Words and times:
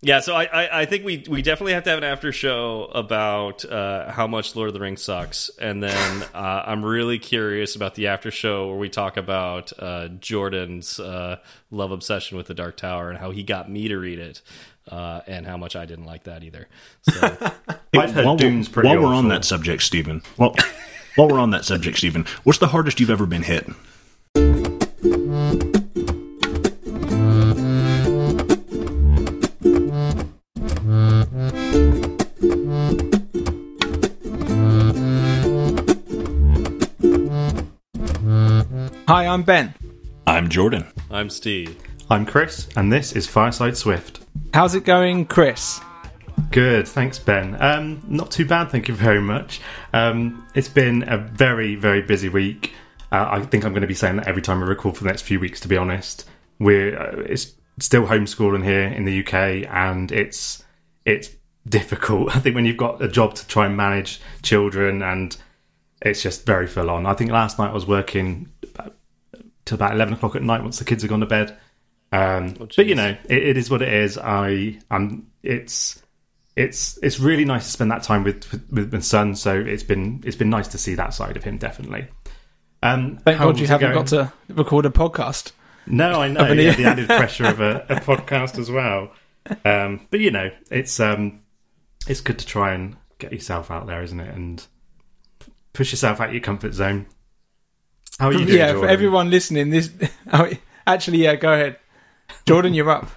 Yeah, 0.00 0.20
so 0.20 0.32
I, 0.32 0.44
I, 0.44 0.80
I, 0.82 0.84
think 0.84 1.04
we 1.04 1.24
we 1.28 1.42
definitely 1.42 1.72
have 1.72 1.82
to 1.82 1.90
have 1.90 1.98
an 1.98 2.04
after 2.04 2.30
show 2.30 2.84
about 2.84 3.64
uh, 3.64 4.12
how 4.12 4.28
much 4.28 4.54
Lord 4.54 4.68
of 4.68 4.74
the 4.74 4.78
Rings 4.78 5.02
sucks, 5.02 5.50
and 5.60 5.82
then 5.82 6.22
uh, 6.34 6.62
I'm 6.66 6.84
really 6.84 7.18
curious 7.18 7.74
about 7.74 7.96
the 7.96 8.06
after 8.06 8.30
show 8.30 8.68
where 8.68 8.76
we 8.76 8.90
talk 8.90 9.16
about 9.16 9.72
uh, 9.76 10.06
Jordan's 10.06 11.00
uh, 11.00 11.38
love 11.72 11.90
obsession 11.90 12.36
with 12.36 12.46
the 12.46 12.54
Dark 12.54 12.76
Tower 12.76 13.10
and 13.10 13.18
how 13.18 13.32
he 13.32 13.42
got 13.42 13.68
me 13.68 13.88
to 13.88 13.98
read 13.98 14.20
it, 14.20 14.40
uh, 14.86 15.22
and 15.26 15.44
how 15.44 15.56
much 15.56 15.74
I 15.74 15.84
didn't 15.84 16.06
like 16.06 16.24
that 16.24 16.44
either. 16.44 16.68
So, 17.02 17.20
I've 17.96 18.12
heard 18.12 18.24
while 18.24 18.36
Dune's 18.36 18.68
we're, 18.68 18.74
pretty 18.74 18.88
while 18.90 19.00
we're 19.00 19.14
on 19.16 19.28
that 19.30 19.44
subject, 19.44 19.82
Stephen. 19.82 20.22
Well, 20.36 20.54
while 21.16 21.26
we're 21.26 21.40
on 21.40 21.50
that 21.50 21.64
subject, 21.64 21.98
Stephen, 21.98 22.24
what's 22.44 22.60
the 22.60 22.68
hardest 22.68 23.00
you've 23.00 23.10
ever 23.10 23.26
been 23.26 23.42
hit? 23.42 23.66
Hi, 39.08 39.26
I'm 39.26 39.42
Ben. 39.42 39.74
I'm 40.26 40.50
Jordan. 40.50 40.86
I'm 41.10 41.30
Steve. 41.30 41.78
I'm 42.10 42.26
Chris, 42.26 42.68
and 42.76 42.92
this 42.92 43.14
is 43.14 43.26
Fireside 43.26 43.74
Swift. 43.74 44.20
How's 44.52 44.74
it 44.74 44.84
going, 44.84 45.24
Chris? 45.24 45.80
Good, 46.50 46.86
thanks, 46.86 47.18
Ben. 47.18 47.56
Um, 47.58 48.02
not 48.06 48.30
too 48.30 48.44
bad, 48.44 48.70
thank 48.70 48.86
you 48.86 48.92
very 48.92 49.22
much. 49.22 49.62
Um, 49.94 50.46
it's 50.54 50.68
been 50.68 51.08
a 51.08 51.16
very, 51.16 51.74
very 51.74 52.02
busy 52.02 52.28
week. 52.28 52.74
Uh, 53.10 53.26
I 53.30 53.40
think 53.40 53.64
I'm 53.64 53.72
going 53.72 53.80
to 53.80 53.88
be 53.88 53.94
saying 53.94 54.16
that 54.16 54.28
every 54.28 54.42
time 54.42 54.60
we 54.60 54.66
record 54.66 54.98
for 54.98 55.04
the 55.04 55.08
next 55.08 55.22
few 55.22 55.40
weeks. 55.40 55.60
To 55.60 55.68
be 55.68 55.78
honest, 55.78 56.28
we're 56.58 56.94
uh, 57.00 57.20
it's 57.20 57.54
still 57.78 58.04
homeschooling 58.04 58.62
here 58.62 58.88
in 58.88 59.06
the 59.06 59.20
UK, 59.20 59.66
and 59.72 60.12
it's 60.12 60.62
it's 61.06 61.30
difficult. 61.66 62.28
I 62.36 62.40
think 62.40 62.54
when 62.54 62.66
you've 62.66 62.76
got 62.76 63.00
a 63.00 63.08
job 63.08 63.36
to 63.36 63.48
try 63.48 63.64
and 63.64 63.74
manage 63.74 64.20
children, 64.42 65.00
and 65.02 65.34
it's 66.02 66.22
just 66.22 66.44
very 66.44 66.66
full 66.66 66.90
on. 66.90 67.06
I 67.06 67.14
think 67.14 67.30
last 67.30 67.58
night 67.58 67.70
I 67.70 67.74
was 67.74 67.86
working 67.86 68.52
about, 69.76 69.88
till 69.88 69.92
about 69.92 69.94
eleven 69.94 70.14
o'clock 70.14 70.36
at 70.36 70.42
night 70.42 70.62
once 70.62 70.78
the 70.78 70.84
kids 70.84 71.02
had 71.02 71.08
gone 71.08 71.20
to 71.20 71.26
bed. 71.26 71.56
Um, 72.10 72.54
but 72.54 72.76
you 72.78 72.94
know, 72.94 73.16
it, 73.28 73.42
it 73.48 73.56
is 73.56 73.70
what 73.70 73.82
it 73.82 73.92
is. 73.92 74.18
I 74.18 74.78
um, 74.90 75.28
it's 75.42 76.02
it's 76.56 76.98
it's 77.02 77.20
really 77.20 77.44
nice 77.44 77.66
to 77.66 77.70
spend 77.70 77.90
that 77.90 78.02
time 78.02 78.24
with, 78.24 78.50
with 78.50 78.68
with 78.70 78.92
my 78.92 79.00
son. 79.00 79.34
So 79.34 79.54
it's 79.54 79.82
been 79.82 80.22
it's 80.24 80.36
been 80.36 80.50
nice 80.50 80.68
to 80.68 80.78
see 80.78 80.94
that 80.94 81.14
side 81.14 81.36
of 81.36 81.44
him, 81.44 81.58
definitely. 81.58 82.08
Um, 82.82 83.18
Thank 83.18 83.38
God 83.38 83.58
you 83.58 83.66
haven't 83.66 83.92
going? 83.92 84.04
got 84.04 84.06
to 84.08 84.32
record 84.48 84.86
a 84.86 84.90
podcast. 84.90 85.52
No, 85.86 86.20
I 86.20 86.28
know. 86.28 86.52
Yeah, 86.52 86.74
the 86.74 86.84
added 86.84 87.06
pressure 87.08 87.46
of 87.46 87.60
a, 87.60 87.86
a 87.88 87.96
podcast 87.96 88.58
as 88.58 88.70
well. 88.70 89.12
Um, 89.64 90.06
but 90.10 90.20
you 90.20 90.30
know, 90.30 90.50
it's 90.70 91.00
um, 91.00 91.42
it's 92.06 92.20
good 92.20 92.38
to 92.38 92.46
try 92.46 92.74
and 92.74 92.96
get 93.18 93.32
yourself 93.32 93.70
out 93.70 93.86
there, 93.86 94.02
isn't 94.02 94.20
it? 94.20 94.34
And 94.34 94.66
push 95.72 95.92
yourself 95.92 96.20
out 96.20 96.28
of 96.28 96.34
your 96.34 96.42
comfort 96.42 96.74
zone. 96.74 97.06
How 98.18 98.28
are 98.28 98.32
you 98.32 98.44
doing, 98.46 98.58
yeah, 98.58 98.72
for 98.72 98.88
everyone 98.88 99.30
listening, 99.30 99.70
this 99.70 99.90
oh, 100.32 100.50
actually, 100.86 101.18
yeah, 101.18 101.36
go 101.36 101.52
ahead, 101.52 101.76
Jordan, 102.46 102.74
you're 102.74 102.90
up. 102.90 103.10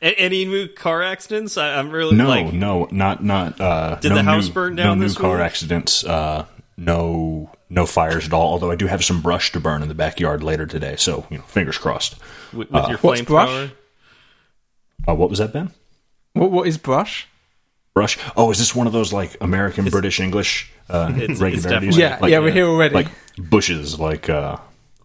Any 0.00 0.44
new 0.46 0.66
car 0.66 1.00
accidents? 1.00 1.56
I, 1.56 1.74
I'm 1.78 1.90
really 1.92 2.16
No, 2.16 2.28
like 2.28 2.52
no, 2.52 2.88
not 2.90 3.22
not. 3.22 3.60
Uh, 3.60 3.94
Did 4.00 4.08
no 4.08 4.14
the 4.16 4.22
house 4.24 4.48
new, 4.48 4.52
burn 4.52 4.74
down 4.74 4.98
No 4.98 5.04
this 5.06 5.16
new 5.16 5.22
car 5.22 5.36
week? 5.36 5.44
accidents. 5.44 6.04
Uh, 6.04 6.44
no, 6.76 7.52
no 7.70 7.86
fires 7.86 8.26
at 8.26 8.32
all. 8.32 8.50
Although 8.50 8.72
I 8.72 8.74
do 8.74 8.88
have 8.88 9.04
some 9.04 9.22
brush 9.22 9.52
to 9.52 9.60
burn 9.60 9.80
in 9.80 9.86
the 9.86 9.94
backyard 9.94 10.42
later 10.42 10.66
today. 10.66 10.96
So 10.96 11.24
you 11.30 11.38
know, 11.38 11.44
fingers 11.44 11.78
crossed. 11.78 12.16
with, 12.52 12.68
with 12.72 12.88
your 12.88 12.98
What's 12.98 13.22
brush? 13.22 13.70
Uh, 15.06 15.14
what 15.14 15.30
was 15.30 15.38
that, 15.38 15.52
Ben? 15.52 15.70
What, 16.32 16.50
what 16.50 16.66
is 16.66 16.78
brush? 16.78 17.28
Brush. 17.94 18.18
Oh, 18.36 18.50
is 18.50 18.58
this 18.58 18.74
one 18.74 18.86
of 18.86 18.92
those 18.92 19.12
like 19.12 19.36
American, 19.40 19.84
British, 19.90 20.18
English 20.20 20.72
uh, 20.88 21.08
It's- 21.14 21.30
it's 21.32 21.40
regularities? 21.40 21.62
definitely- 21.96 22.00
Yeah, 22.00 22.18
Like- 22.20 22.30
yeah, 22.30 22.38
we're 22.38 22.50
here 22.52 22.66
already. 22.66 22.94
Like 22.94 23.08
bushes, 23.36 24.00
like 24.00 24.28
uh, 24.30 24.56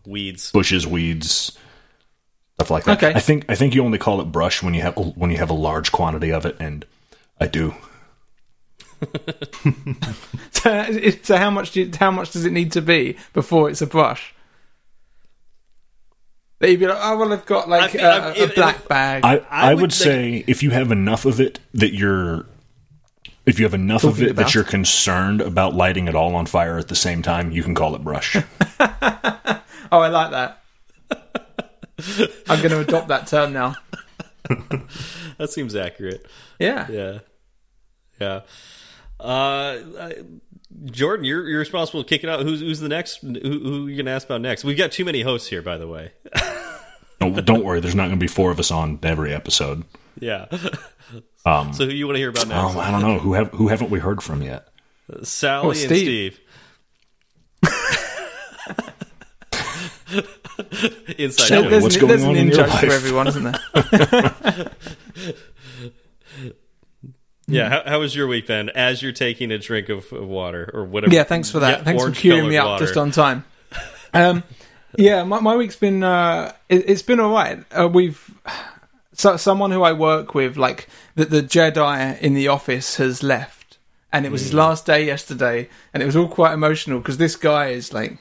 Weeds. 0.05 0.51
bushes, 0.51 0.87
weeds, 0.87 1.57
stuff 2.55 2.71
like 2.71 2.85
that. 2.85 2.97
Okay. 3.03 3.13
I 3.13 3.19
think 3.19 3.45
I 3.49 3.55
think 3.55 3.75
you 3.75 3.83
only 3.83 3.97
call 3.97 4.21
it 4.21 4.25
brush 4.31 4.63
when 4.63 4.73
you 4.73 4.81
have 4.81 4.95
when 5.15 5.31
you 5.31 5.37
have 5.37 5.49
a 5.49 5.53
large 5.53 5.91
quantity 5.91 6.31
of 6.31 6.45
it, 6.45 6.55
and 6.61 6.85
I 7.41 7.47
do. 7.47 7.75
so, 10.51 10.91
so 11.23 11.37
how 11.37 11.49
much 11.51 11.71
do 11.71 11.81
you, 11.81 11.91
how 11.99 12.09
much 12.11 12.31
does 12.31 12.45
it 12.45 12.51
need 12.51 12.71
to 12.71 12.81
be 12.81 13.17
before 13.33 13.69
it's 13.69 13.81
a 13.81 13.85
brush? 13.87 14.33
That 16.59 16.71
you'd 16.71 16.79
be 16.79 16.87
like, 16.87 16.97
oh 16.99 17.17
well, 17.17 17.31
I've 17.33 17.45
got 17.45 17.69
like 17.69 17.83
I 17.83 17.87
think- 17.89 18.03
a, 18.03 18.11
I've- 18.11 18.41
a 18.43 18.47
black 18.55 18.75
if- 18.77 18.87
bag. 18.87 19.23
I, 19.25 19.41
I, 19.51 19.73
would 19.73 19.81
would, 19.81 19.93
think- 19.93 20.03
say 20.03 20.43
if 20.47 20.63
you 20.63 20.71
have 20.71 20.91
enough 20.91 21.25
of 21.25 21.39
it 21.39 21.59
that 21.75 21.93
you're 21.93 22.45
if 23.47 23.59
you 23.59 23.65
have 23.65 23.73
enough 23.73 24.03
of 24.03 24.21
it 24.21 24.31
about. 24.31 24.43
that 24.45 24.53
you're 24.53 24.63
concerned 24.63 25.41
about 25.41 25.73
lighting 25.73 26.07
it 26.07 26.15
all 26.15 26.35
on 26.35 26.45
fire 26.45 26.77
at 26.77 26.89
the 26.89 26.95
same 26.95 27.21
time, 27.21 27.51
you 27.51 27.63
can 27.63 27.73
call 27.73 27.95
it 27.95 28.03
brush. 28.03 28.35
oh, 28.79 29.61
I 29.91 30.07
like 30.09 30.31
that. 30.31 30.63
I'm 32.49 32.59
going 32.59 32.69
to 32.71 32.79
adopt 32.81 33.07
that 33.07 33.27
term 33.27 33.53
now. 33.53 33.75
That 35.37 35.51
seems 35.51 35.75
accurate. 35.75 36.25
Yeah. 36.57 36.87
Yeah, 36.89 37.19
yeah. 38.19 38.41
Uh, 39.19 39.77
I- 39.99 40.15
Jordan, 40.85 41.25
you're 41.25 41.47
you're 41.47 41.59
responsible 41.59 42.03
to 42.03 42.09
kick 42.09 42.23
it 42.23 42.29
out. 42.29 42.41
Who's 42.41 42.59
who's 42.59 42.79
the 42.79 42.89
next? 42.89 43.17
Who, 43.21 43.39
who 43.39 43.85
are 43.85 43.89
you 43.89 43.97
gonna 43.97 44.15
ask 44.15 44.27
about 44.27 44.41
next? 44.41 44.63
We've 44.63 44.77
got 44.77 44.91
too 44.91 45.05
many 45.05 45.21
hosts 45.21 45.47
here, 45.47 45.61
by 45.61 45.77
the 45.77 45.87
way. 45.87 46.11
no, 47.21 47.39
don't 47.41 47.63
worry, 47.63 47.79
there's 47.79 47.95
not 47.95 48.07
going 48.07 48.19
to 48.19 48.23
be 48.23 48.27
four 48.27 48.51
of 48.51 48.59
us 48.59 48.69
on 48.71 48.99
every 49.03 49.33
episode. 49.33 49.83
Yeah. 50.19 50.47
so 51.71 51.85
who 51.85 51.91
you 51.91 52.05
want 52.07 52.15
to 52.15 52.19
hear 52.19 52.29
about 52.29 52.47
next? 52.47 52.75
Oh, 52.75 52.79
I 52.79 52.91
don't 52.91 53.01
know 53.01 53.19
who 53.19 53.33
have 53.33 53.49
who 53.51 53.67
haven't 53.67 53.89
we 53.89 53.99
heard 53.99 54.21
from 54.21 54.41
yet. 54.41 54.67
Sally 55.23 55.65
Oh, 55.65 55.69
and 55.69 55.79
Steve. 55.79 56.33
Steve. 56.33 56.39
Inside 61.17 61.47
Sally, 61.47 61.61
joke. 61.63 61.69
There's, 61.71 61.83
what's 61.83 61.97
going 61.97 62.07
there's 62.07 62.23
an 62.23 62.29
on 62.29 62.35
in 62.35 62.41
in 62.43 62.47
your 62.47 62.57
joke 62.57 62.67
for 62.79 62.85
life? 62.87 62.95
everyone, 62.95 63.27
isn't 63.27 63.43
there? 63.43 64.71
Yeah, 67.49 67.69
how, 67.69 67.83
how 67.85 67.99
was 67.99 68.13
your 68.13 68.27
week, 68.27 68.47
Ben? 68.47 68.69
As 68.69 69.01
you're 69.01 69.13
taking 69.13 69.51
a 69.53 69.57
drink 69.57 69.87
of, 69.87 70.11
of 70.11 70.27
water 70.27 70.69
or 70.73 70.83
whatever. 70.83 71.15
Yeah, 71.15 71.23
thanks 71.23 71.49
for 71.49 71.59
that. 71.59 71.77
Yeah, 71.77 71.83
thanks 71.85 72.01
for 72.01 72.07
orange 72.07 72.19
queuing 72.19 72.49
me 72.49 72.57
up 72.57 72.67
water. 72.67 72.85
just 72.85 72.97
on 72.97 73.11
time. 73.11 73.45
Um, 74.13 74.43
yeah, 74.97 75.23
my, 75.23 75.39
my 75.39 75.55
week's 75.55 75.77
been 75.77 76.03
uh, 76.03 76.51
it, 76.67 76.89
it's 76.89 77.03
been 77.03 77.21
all 77.21 77.31
right. 77.31 77.63
Uh, 77.71 77.87
we've 77.87 78.21
so 79.17 79.35
someone 79.37 79.71
who 79.71 79.81
I 79.83 79.93
work 79.93 80.33
with, 80.35 80.55
like 80.57 80.87
the, 81.15 81.25
the 81.25 81.41
Jedi 81.43 82.17
in 82.21 82.33
the 82.35 82.47
office, 82.47 82.95
has 82.97 83.21
left, 83.23 83.77
and 84.13 84.25
it 84.25 84.31
was 84.31 84.41
his 84.43 84.53
last 84.53 84.85
day 84.85 85.05
yesterday, 85.05 85.67
and 85.93 86.01
it 86.01 86.05
was 86.05 86.15
all 86.15 86.27
quite 86.29 86.53
emotional 86.53 86.99
because 86.99 87.17
this 87.17 87.35
guy 87.35 87.67
is 87.69 87.91
like. 87.93 88.19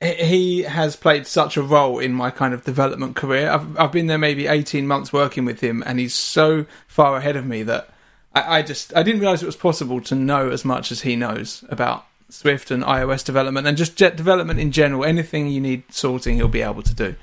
he- 0.00 0.24
He 0.24 0.62
has 0.62 0.96
played 0.96 1.26
such 1.26 1.56
a 1.56 1.62
role 1.62 1.98
in 1.98 2.12
my 2.12 2.30
kind 2.30 2.54
of 2.54 2.64
development 2.64 3.14
career. 3.16 3.50
I've 3.50 3.78
I've 3.78 3.92
been 3.92 4.06
there 4.06 4.18
maybe 4.18 4.46
eighteen 4.46 4.86
months 4.86 5.12
working 5.12 5.44
with 5.44 5.60
him, 5.60 5.82
and 5.86 5.98
he's 5.98 6.14
so 6.14 6.66
far 6.86 7.16
ahead 7.16 7.36
of 7.36 7.44
me 7.46 7.62
that 7.64 7.88
I, 8.34 8.58
I 8.58 8.62
just 8.62 8.94
I 8.96 9.02
didn't 9.02 9.20
realize 9.20 9.42
it 9.42 9.46
was 9.46 9.56
possible 9.56 10.00
to 10.02 10.14
know 10.14 10.50
as 10.50 10.64
much 10.64 10.90
as 10.92 11.02
he 11.02 11.16
knows 11.16 11.64
about 11.68 12.06
Swift 12.30 12.70
and 12.70 12.82
iOS 12.84 13.24
development 13.24 13.66
and 13.66 13.76
just 13.76 13.96
jet 13.96 14.16
development 14.16 14.60
in 14.60 14.70
general. 14.72 15.04
Anything 15.04 15.48
you 15.48 15.60
need 15.60 15.82
sorting, 15.90 16.36
he'll 16.36 16.48
be 16.48 16.62
able 16.62 16.82
to 16.82 16.94
do. 16.94 17.14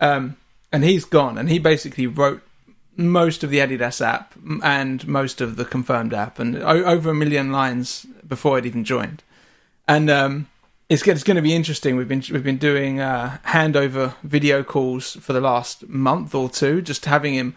Um, 0.00 0.36
and 0.72 0.84
he's 0.84 1.04
gone, 1.04 1.38
and 1.38 1.48
he 1.48 1.58
basically 1.58 2.06
wrote 2.06 2.42
most 2.96 3.44
of 3.44 3.50
the 3.50 3.58
Adidas 3.58 4.04
app 4.04 4.34
and 4.62 5.06
most 5.06 5.40
of 5.40 5.56
the 5.56 5.64
confirmed 5.64 6.12
app, 6.12 6.38
and 6.38 6.56
o- 6.56 6.84
over 6.84 7.10
a 7.10 7.14
million 7.14 7.52
lines 7.52 8.06
before 8.26 8.56
I'd 8.56 8.66
even 8.66 8.84
joined. 8.84 9.22
And 9.86 10.10
um, 10.10 10.48
it's, 10.88 11.06
it's 11.06 11.24
going 11.24 11.36
to 11.36 11.42
be 11.42 11.54
interesting. 11.54 11.96
We've 11.96 12.08
been 12.08 12.22
we've 12.30 12.44
been 12.44 12.58
doing 12.58 13.00
uh, 13.00 13.38
handover 13.46 14.14
video 14.22 14.62
calls 14.62 15.12
for 15.16 15.32
the 15.32 15.40
last 15.40 15.88
month 15.88 16.34
or 16.34 16.50
two, 16.50 16.82
just 16.82 17.04
having 17.04 17.34
him 17.34 17.54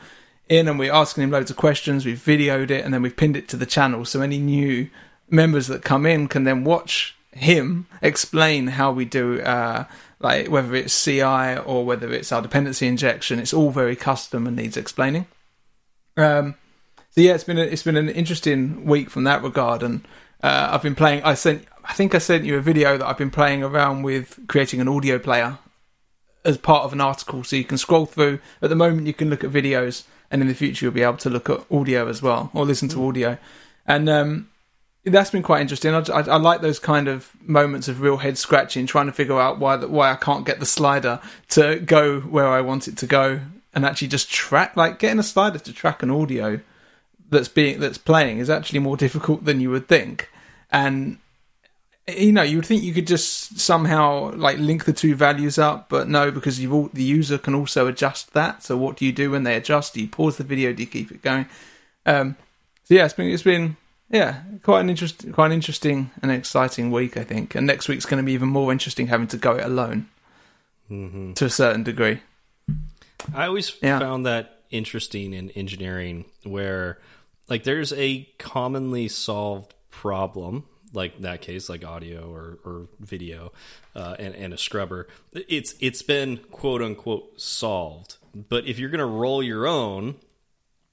in, 0.48 0.68
and 0.68 0.78
we're 0.78 0.94
asking 0.94 1.24
him 1.24 1.32
loads 1.32 1.50
of 1.50 1.58
questions. 1.58 2.06
We've 2.06 2.18
videoed 2.18 2.70
it, 2.72 2.86
and 2.86 2.94
then 2.94 3.02
we've 3.02 3.16
pinned 3.18 3.38
it 3.38 3.48
to 3.50 3.58
the 3.58 3.66
channel, 3.66 4.06
so 4.06 4.22
any 4.22 4.38
new 4.38 4.90
members 5.30 5.68
that 5.68 5.84
come 5.84 6.06
in 6.06 6.28
can 6.28 6.44
then 6.44 6.64
watch 6.64 7.16
him 7.34 7.88
explain 8.02 8.68
how 8.68 8.92
we 8.92 9.06
do. 9.06 9.42
Uh, 9.42 9.86
like 10.22 10.50
whether 10.50 10.76
it's 10.76 11.04
CI 11.04 11.58
or 11.58 11.84
whether 11.84 12.12
it's 12.14 12.32
our 12.32 12.42
dependency 12.42 12.88
injection, 12.88 13.40
it's 13.40 13.54
all 13.54 13.72
very 13.72 13.96
custom 13.96 14.48
and 14.48 14.56
needs 14.56 14.78
explaining. 14.78 15.26
Um, 16.16 16.56
so 17.12 17.22
yeah, 17.22 17.34
it's 17.34 17.44
been 17.44 17.58
a, 17.58 17.64
it's 17.64 17.84
been 17.84 17.98
an 17.98 18.10
interesting 18.10 18.86
week 18.86 19.10
from 19.10 19.24
that 19.26 19.44
regard, 19.44 19.84
and 19.84 20.08
uh, 20.44 20.70
I've 20.72 20.84
been 20.84 20.96
playing. 20.96 21.24
I 21.24 21.34
sent, 21.34 21.66
I 21.84 21.94
think 21.94 22.16
I 22.16 22.20
sent 22.20 22.46
you 22.46 22.58
a 22.58 22.62
video 22.62 22.98
that 22.98 23.06
I've 23.06 23.18
been 23.18 23.32
playing 23.32 23.64
around 23.64 24.04
with 24.04 24.40
creating 24.48 24.80
an 24.80 24.88
audio 24.88 25.20
player 25.20 25.58
as 26.46 26.58
part 26.58 26.86
of 26.86 26.94
an 26.94 27.02
article, 27.02 27.44
so 27.44 27.56
you 27.56 27.64
can 27.64 27.78
scroll 27.78 28.06
through. 28.06 28.40
At 28.62 28.70
the 28.70 28.76
moment, 28.76 29.08
you 29.08 29.14
can 29.14 29.30
look 29.30 29.44
at 29.44 29.52
videos, 29.52 30.04
and 30.30 30.42
in 30.42 30.48
the 30.48 30.54
future, 30.54 30.86
you'll 30.86 30.94
be 30.94 31.04
able 31.04 31.18
to 31.18 31.30
look 31.30 31.50
at 31.50 31.66
audio 31.72 32.08
as 32.08 32.22
well 32.22 32.52
or 32.54 32.66
listen 32.66 32.88
to 32.90 33.08
audio, 33.08 33.38
and 33.86 34.08
um, 34.08 34.50
that's 35.06 35.32
been 35.32 35.44
quite 35.44 35.62
interesting. 35.62 35.94
I, 35.94 36.00
I, 36.00 36.22
I 36.22 36.38
like 36.38 36.62
those 36.62 36.80
kind 36.80 37.08
of 37.08 37.32
moments 37.42 37.88
of 37.88 38.02
real 38.02 38.18
head 38.18 38.38
scratching, 38.38 38.86
trying 38.86 39.08
to 39.08 39.12
figure 39.12 39.40
out 39.40 39.60
why 39.60 39.78
the, 39.78 39.88
why 39.88 40.12
I 40.12 40.16
can't 40.16 40.46
get 40.46 40.60
the 40.60 40.66
slider 40.66 41.20
to 41.50 41.80
go 41.80 42.20
where 42.22 42.48
I 42.48 42.62
want 42.62 42.88
it 42.88 42.98
to 42.98 43.08
go 43.08 43.42
and 43.74 43.86
actually 43.86 44.10
just 44.10 44.30
track 44.30 44.76
like 44.76 45.00
getting 45.00 45.20
a 45.20 45.24
slider 45.24 45.58
to 45.58 45.74
track 45.74 46.04
an 46.04 46.12
audio 46.12 46.60
that's 47.30 47.48
being 47.48 47.80
that's 47.80 47.98
playing 47.98 48.40
is 48.40 48.50
actually 48.50 48.80
more 48.80 48.98
difficult 49.06 49.46
than 49.46 49.60
you 49.60 49.72
would 49.72 49.88
think. 49.88 50.30
And 50.72 51.18
you 52.08 52.32
know, 52.32 52.42
you 52.42 52.58
would 52.58 52.66
think 52.66 52.84
you 52.84 52.94
could 52.94 53.08
just 53.08 53.60
somehow 53.60 54.34
like 54.36 54.58
link 54.58 54.86
the 54.86 54.94
two 54.94 55.16
values 55.16 55.58
up, 55.58 55.88
but 55.90 56.10
no, 56.10 56.30
because 56.32 56.60
you've 56.60 56.74
all, 56.74 56.90
the 56.94 57.04
user 57.04 57.38
can 57.38 57.56
also 57.56 57.88
adjust 57.88 58.34
that. 58.34 58.64
So 58.64 58.76
what 58.76 58.98
do 58.98 59.06
you 59.06 59.12
do 59.12 59.32
when 59.32 59.44
they 59.44 59.56
adjust? 59.56 59.94
Do 59.94 60.02
you 60.02 60.08
pause 60.08 60.38
the 60.38 60.44
video? 60.44 60.74
Do 60.74 60.84
you 60.84 60.90
keep 60.90 61.12
it 61.12 61.22
going? 61.22 61.48
Um, 62.06 62.36
so 62.84 62.96
yeah, 62.96 63.06
it's 63.06 63.14
been 63.14 63.30
it's 63.30 63.44
been 63.44 63.78
yeah 64.12 64.42
quite 64.64 64.82
an 64.82 64.90
interest 64.90 65.26
quite 65.32 65.48
an 65.48 65.52
interesting 65.54 66.12
and 66.22 66.32
exciting 66.32 66.92
week, 66.92 67.18
I 67.18 67.24
think. 67.24 67.56
And 67.56 67.66
next 67.66 67.88
week's 67.88 68.06
going 68.06 68.22
to 68.22 68.26
be 68.26 68.34
even 68.34 68.50
more 68.50 68.72
interesting, 68.72 69.08
having 69.08 69.28
to 69.28 69.38
go 69.38 69.56
it 69.56 69.66
alone 69.66 70.08
Mm-hmm. 70.90 71.34
to 71.34 71.46
a 71.46 71.50
certain 71.50 71.84
degree. 71.84 72.20
I 73.34 73.46
always 73.46 73.76
Yeah. 73.82 73.98
found 74.00 74.26
that 74.26 74.64
interesting 74.72 75.34
in 75.34 75.50
engineering 75.52 76.26
where 76.44 77.00
like 77.48 77.64
there's 77.64 77.94
a 77.94 78.24
commonly 78.38 79.08
solved 79.08 79.74
problem 79.90 80.66
like 80.94 81.22
that 81.22 81.40
case 81.42 81.70
like 81.70 81.86
audio 81.86 82.30
or, 82.30 82.58
or 82.66 82.88
video 83.00 83.52
uh, 83.96 84.16
and, 84.20 84.36
and 84.36 84.54
a 84.54 84.58
scrubber 84.58 85.08
it's 85.34 85.74
it's 85.80 86.02
been 86.02 86.38
quote 86.52 86.82
unquote 86.82 87.40
solved 87.40 88.18
but 88.50 88.66
if 88.66 88.78
you're 88.80 88.90
going 88.90 89.00
to 89.00 89.06
roll 89.06 89.42
your 89.44 89.66
own 89.68 90.16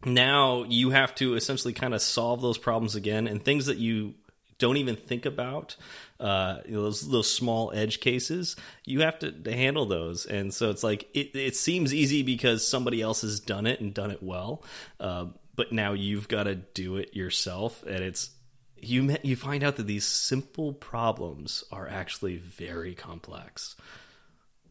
now 0.05 0.65
you 0.69 0.91
have 0.91 1.15
to 1.17 1.35
essentially 1.35 1.75
kind 1.75 1.95
of 1.95 2.00
solve 2.00 2.41
those 2.41 2.59
problems 2.59 2.95
again 2.95 3.27
and 3.27 3.45
things 3.45 3.67
that 3.67 3.79
you 3.79 4.15
don't 4.59 4.77
even 4.77 4.97
think 4.97 5.27
about 5.27 5.77
uh, 6.21 6.59
you 6.67 6.75
know, 6.75 6.83
those 6.83 7.09
those 7.09 7.31
small 7.31 7.73
edge 7.75 8.00
cases 8.00 8.56
you 8.85 9.00
have 9.00 9.19
to, 9.19 9.31
to 9.31 9.53
handle 9.53 9.87
those 9.87 10.27
and 10.27 10.53
so 10.53 10.71
it's 10.71 10.83
like 10.83 11.09
it, 11.15 11.35
it 11.35 11.56
seems 11.56 11.95
easy 11.95 12.23
because 12.23 12.67
somebody 12.67 13.00
else 13.00 13.23
has 13.23 13.41
done 13.41 13.67
it 13.67 13.81
and 13.81 13.95
done 13.95 14.11
it 14.11 14.23
well 14.23 14.62
uh, 15.00 15.27
but 15.56 15.73
now 15.73 15.93
you've 15.93 16.29
got 16.29 16.44
to 16.44 16.55
do 16.55 16.97
it 16.97 17.15
yourself 17.15 17.83
and 17.87 18.05
it's 18.05 18.31
you 18.77 19.17
you 19.23 19.35
find 19.35 19.65
out 19.65 19.77
that 19.77 19.87
these 19.87 20.06
simple 20.06 20.73
problems 20.73 21.65
are 21.73 21.89
actually 21.89 22.37
very 22.37 22.94
complex 22.94 23.75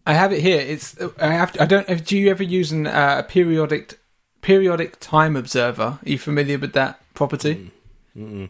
I 0.05 0.13
have 0.13 0.31
it 0.31 0.39
here. 0.39 0.61
It's 0.61 0.95
I 1.19 1.33
have. 1.33 1.51
To, 1.51 1.63
I 1.63 1.65
don't. 1.65 2.05
Do 2.05 2.17
you 2.17 2.29
ever 2.31 2.41
use 2.41 2.71
an, 2.71 2.87
uh, 2.87 3.17
a 3.19 3.23
periodic 3.23 3.99
periodic 4.41 4.99
time 4.99 5.35
observer? 5.35 5.83
Are 5.83 5.99
you 6.03 6.17
familiar 6.17 6.57
with 6.57 6.73
that 6.73 6.99
property? 7.13 7.71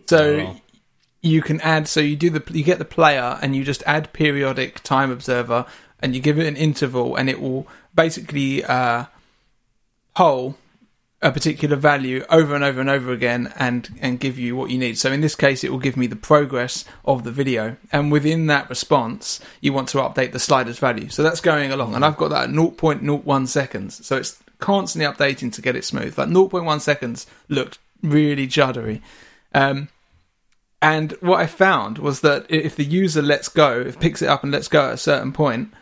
So 0.06 0.38
No. 0.38 0.62
you 1.22 1.42
can 1.42 1.60
add. 1.62 1.88
So 1.88 2.00
you 2.00 2.16
do 2.16 2.30
the 2.30 2.44
you 2.54 2.64
get 2.64 2.80
the 2.80 2.86
player 2.86 3.38
and 3.42 3.56
you 3.56 3.64
just 3.64 3.84
add 3.86 4.14
periodic 4.14 4.82
time 4.84 5.12
observer 5.12 5.66
and 6.00 6.16
you 6.16 6.22
give 6.22 6.40
it 6.40 6.46
an 6.48 6.56
interval 6.56 7.16
and 7.16 7.30
it 7.30 7.42
will 7.42 7.68
basically 7.96 8.64
uh, 8.64 9.06
poll 10.16 10.58
a 11.20 11.32
particular 11.32 11.76
value 11.76 12.24
over 12.30 12.54
and 12.54 12.64
over 12.64 12.80
and 12.80 12.90
over 12.92 13.12
again 13.12 13.52
and 13.58 13.90
and 14.00 14.20
give 14.20 14.38
you 14.38 14.56
what 14.56 14.70
you 14.70 14.78
need. 14.78 14.98
So 15.00 15.12
in 15.12 15.22
this 15.22 15.36
case 15.36 15.64
it 15.64 15.72
will 15.72 15.80
give 15.80 15.98
me 15.98 16.06
the 16.08 16.16
progress 16.16 16.86
of 17.06 17.24
the 17.24 17.32
video 17.32 17.76
and 17.92 18.12
within 18.12 18.46
that 18.48 18.70
response 18.70 19.40
you 19.60 19.74
want 19.74 19.90
to 19.90 19.98
update 19.98 20.32
the 20.32 20.40
sliders 20.40 20.78
value. 20.78 21.10
So 21.10 21.24
that's 21.24 21.42
going 21.42 21.72
along 21.72 21.96
and 21.96 22.06
I've 22.06 22.18
got 22.18 22.30
that 22.30 22.50
at 22.50 22.56
0.01 22.56 23.48
seconds. 23.48 24.06
So 24.06 24.16
it's 24.18 24.40
constantly 24.60 25.12
updating 25.12 25.54
to 25.54 25.62
get 25.62 25.76
it 25.76 25.86
smooth. 25.86 26.18
Like 26.18 26.30
0.1 26.30 26.82
seconds 26.82 27.28
looked 27.50 27.80
really 28.02 28.48
juddery. 28.48 29.02
Um 29.54 29.90
and 30.82 31.14
what 31.22 31.40
I 31.40 31.48
found 31.48 31.98
was 31.98 32.22
that 32.22 32.46
if 32.50 32.76
the 32.76 32.86
user 32.86 33.22
lets 33.22 33.50
go, 33.50 33.82
if 33.82 34.00
picks 34.00 34.22
it 34.22 34.30
up 34.30 34.44
and 34.44 34.52
lets 34.52 34.68
go 34.68 34.88
at 34.88 34.94
a 34.94 34.98
certain 34.98 35.34
point, 35.34 35.74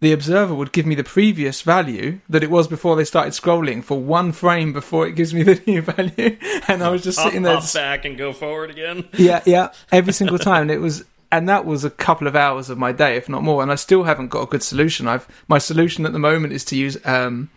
the 0.00 0.12
observer 0.12 0.54
would 0.54 0.72
give 0.72 0.86
me 0.86 0.94
the 0.94 1.04
previous 1.04 1.60
value 1.60 2.20
that 2.28 2.42
it 2.42 2.50
was 2.50 2.66
before 2.66 2.96
they 2.96 3.04
started 3.04 3.32
scrolling 3.32 3.84
for 3.84 4.00
one 4.00 4.32
frame 4.32 4.72
before 4.72 5.06
it 5.06 5.14
gives 5.14 5.34
me 5.34 5.42
the 5.42 5.62
new 5.66 5.82
value. 5.82 6.38
And 6.68 6.82
I 6.82 6.88
was 6.88 7.02
just 7.02 7.18
sitting 7.18 7.42
there, 7.42 7.54
Hop, 7.54 7.64
hop 7.64 7.74
back 7.74 8.04
and 8.06 8.16
go 8.16 8.32
forward 8.32 8.70
again 8.70 9.08
yeah, 9.12 9.42
yeah, 9.44 9.72
every 9.92 10.14
single 10.14 10.38
time. 10.50 10.62
And 10.62 10.70
it 10.70 10.80
was, 10.80 11.04
and 11.30 11.48
that 11.48 11.66
was 11.66 11.84
a 11.84 11.90
couple 11.90 12.26
of 12.26 12.34
hours 12.34 12.70
of 12.70 12.78
my 12.78 12.92
day, 12.92 13.16
if 13.16 13.28
not 13.28 13.42
more. 13.42 13.62
And 13.62 13.70
I 13.70 13.74
still 13.74 14.04
haven't 14.04 14.28
got 14.28 14.42
a 14.42 14.46
good 14.46 14.62
solution. 14.62 15.06
I've 15.06 15.28
my 15.48 15.58
solution 15.58 16.06
at 16.06 16.12
the 16.12 16.18
moment 16.18 16.54
is 16.54 16.64
to 16.66 16.76
use 16.76 16.96
um, 17.04 17.50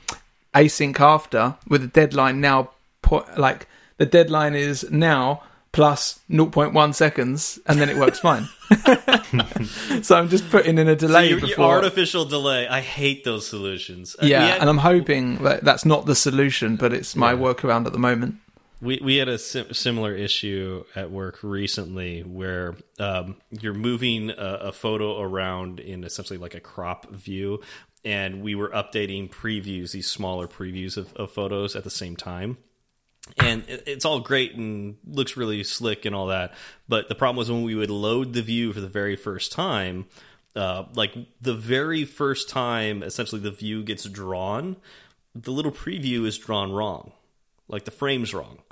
async 0.53 0.99
after 0.99 1.55
with 1.67 1.83
a 1.83 1.87
deadline 1.87 2.41
now. 2.41 2.71
Po- 3.01 3.25
like 3.37 3.67
the 3.97 4.05
deadline 4.05 4.55
is 4.55 4.89
now 4.91 5.43
plus 5.73 6.19
0.1 6.29 6.93
seconds, 6.93 7.59
and 7.65 7.81
then 7.81 7.89
it 7.89 7.97
works 7.97 8.19
fine. 8.19 8.47
so 10.03 10.15
I'm 10.15 10.29
just 10.29 10.49
putting 10.49 10.77
in 10.77 10.87
a 10.87 10.91
So 10.99 11.07
delay 11.07 11.29
your, 11.29 11.39
your 11.39 11.47
before. 11.47 11.65
artificial 11.75 12.25
delay 12.25 12.67
i 12.67 12.79
hate 12.81 13.23
those 13.23 13.47
solutions 13.47 14.15
Uh, 14.21 14.25
yeah, 14.25 14.39
we 14.43 14.49
had- 14.51 14.61
and 14.61 14.69
I'm 14.69 14.77
hoping 14.79 15.37
that 15.43 15.63
that's 15.63 15.85
not 15.85 16.05
the 16.05 16.15
solution, 16.15 16.75
but 16.75 16.93
it's 16.93 17.15
my 17.15 17.33
workaround 17.33 17.85
at 17.87 17.91
the 17.93 17.99
moment. 17.99 18.35
We 18.81 18.99
we 19.01 19.15
had 19.17 19.29
a 19.29 19.37
sim 19.37 19.73
similar 19.73 20.13
issue 20.13 20.83
at 20.95 21.09
work 21.09 21.39
recently 21.41 22.21
where 22.21 22.75
um, 22.99 23.37
you're 23.49 23.73
moving 23.73 24.29
a, 24.29 24.35
a 24.35 24.71
photo 24.73 25.21
around 25.21 25.79
in 25.79 26.03
essentially 26.03 26.37
like 26.37 26.53
a 26.53 26.59
crop 26.59 27.09
view, 27.09 27.61
and 28.05 28.41
we 28.41 28.55
were 28.55 28.69
updating 28.69 29.29
previews, 29.29 29.91
these 29.91 30.09
smaller 30.09 30.47
previews 30.47 30.97
of, 30.97 31.13
of 31.13 31.31
photos 31.31 31.75
at 31.75 31.83
the 31.83 31.89
same 31.89 32.15
time. 32.15 32.57
And 33.37 33.63
it- 33.69 33.83
it's 33.87 34.05
all 34.05 34.19
great 34.19 34.55
and 34.55 34.97
looks 35.05 35.37
really 35.37 35.63
slick 35.63 36.05
and 36.05 36.13
all 36.15 36.27
that, 36.27 36.53
but 36.89 37.07
the 37.09 37.15
problem 37.15 37.37
was 37.37 37.49
when 37.51 37.63
we 37.63 37.75
would 37.75 37.89
load 37.89 38.33
the 38.33 38.41
view 38.41 38.73
for 38.73 38.81
the 38.81 38.87
very 38.87 39.15
first 39.15 39.51
time, 39.51 40.05
uh, 40.55 40.85
like 40.93 41.15
the 41.41 41.53
very 41.55 42.05
first 42.05 42.49
time, 42.49 43.01
essentially 43.03 43.41
the 43.41 43.51
view 43.51 43.83
gets 43.83 44.03
drawn, 44.05 44.75
the 45.33 45.51
little 45.51 45.71
preview 45.71 46.25
is 46.25 46.37
drawn 46.37 46.71
wrong 46.71 47.13
like 47.69 47.85
the 47.85 47.91
frame's 47.91 48.33
wrong. 48.33 48.59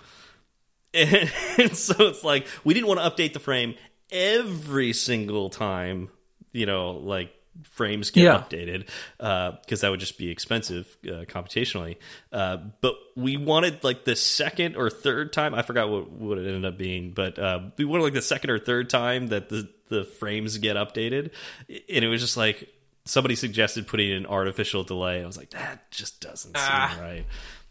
And, 0.94 1.30
so 1.78 1.94
it's 2.08 2.24
like 2.24 2.46
we 2.66 2.74
didn't 2.74 2.88
want 2.88 3.00
to 3.00 3.10
update 3.10 3.32
the 3.32 3.40
frame 3.40 3.76
every 4.12 4.92
single 4.92 5.50
time, 5.50 6.10
you 6.52 6.66
know, 6.66 6.92
like 6.92 7.34
frames 7.64 8.10
get 8.12 8.24
Yeah. 8.24 8.38
updated 8.38 8.88
because 9.18 9.82
that 9.82 9.90
would 9.90 10.00
just 10.00 10.18
be 10.18 10.30
expensive 10.30 10.96
uh, 11.06 11.26
computationally. 11.26 11.98
Uh, 12.32 12.58
but 12.82 12.96
we 13.16 13.38
wanted 13.38 13.84
like 13.84 14.06
the 14.06 14.16
second 14.16 14.76
or 14.76 14.90
third 14.90 15.32
time. 15.34 15.54
I 15.56 15.62
forgot 15.62 15.90
what 15.90 16.10
what 16.12 16.38
it 16.38 16.46
ended 16.48 16.66
up 16.66 16.78
being, 16.78 17.12
but 17.12 17.38
uh, 17.40 17.60
we 17.78 17.86
wanted 17.86 18.04
like 18.04 18.14
the 18.14 18.22
second 18.22 18.50
or 18.50 18.60
third 18.60 18.90
time 18.90 19.28
that 19.28 19.50
the 19.50 19.70
the 19.90 20.04
frames 20.06 20.58
get 20.58 20.76
updated, 20.78 21.32
and 21.70 22.06
it 22.06 22.08
was 22.08 22.22
just 22.22 22.38
like 22.38 22.70
somebody 23.06 23.36
suggested 23.36 23.88
putting 23.88 24.12
an 24.14 24.26
artificial 24.26 24.84
delay. 24.84 25.22
I 25.22 25.26
was 25.26 25.38
like, 25.38 25.50
that 25.52 25.90
just 25.92 26.22
doesn't 26.22 26.56
Ah. 26.56 26.92
seem 26.94 27.04
right. 27.04 27.26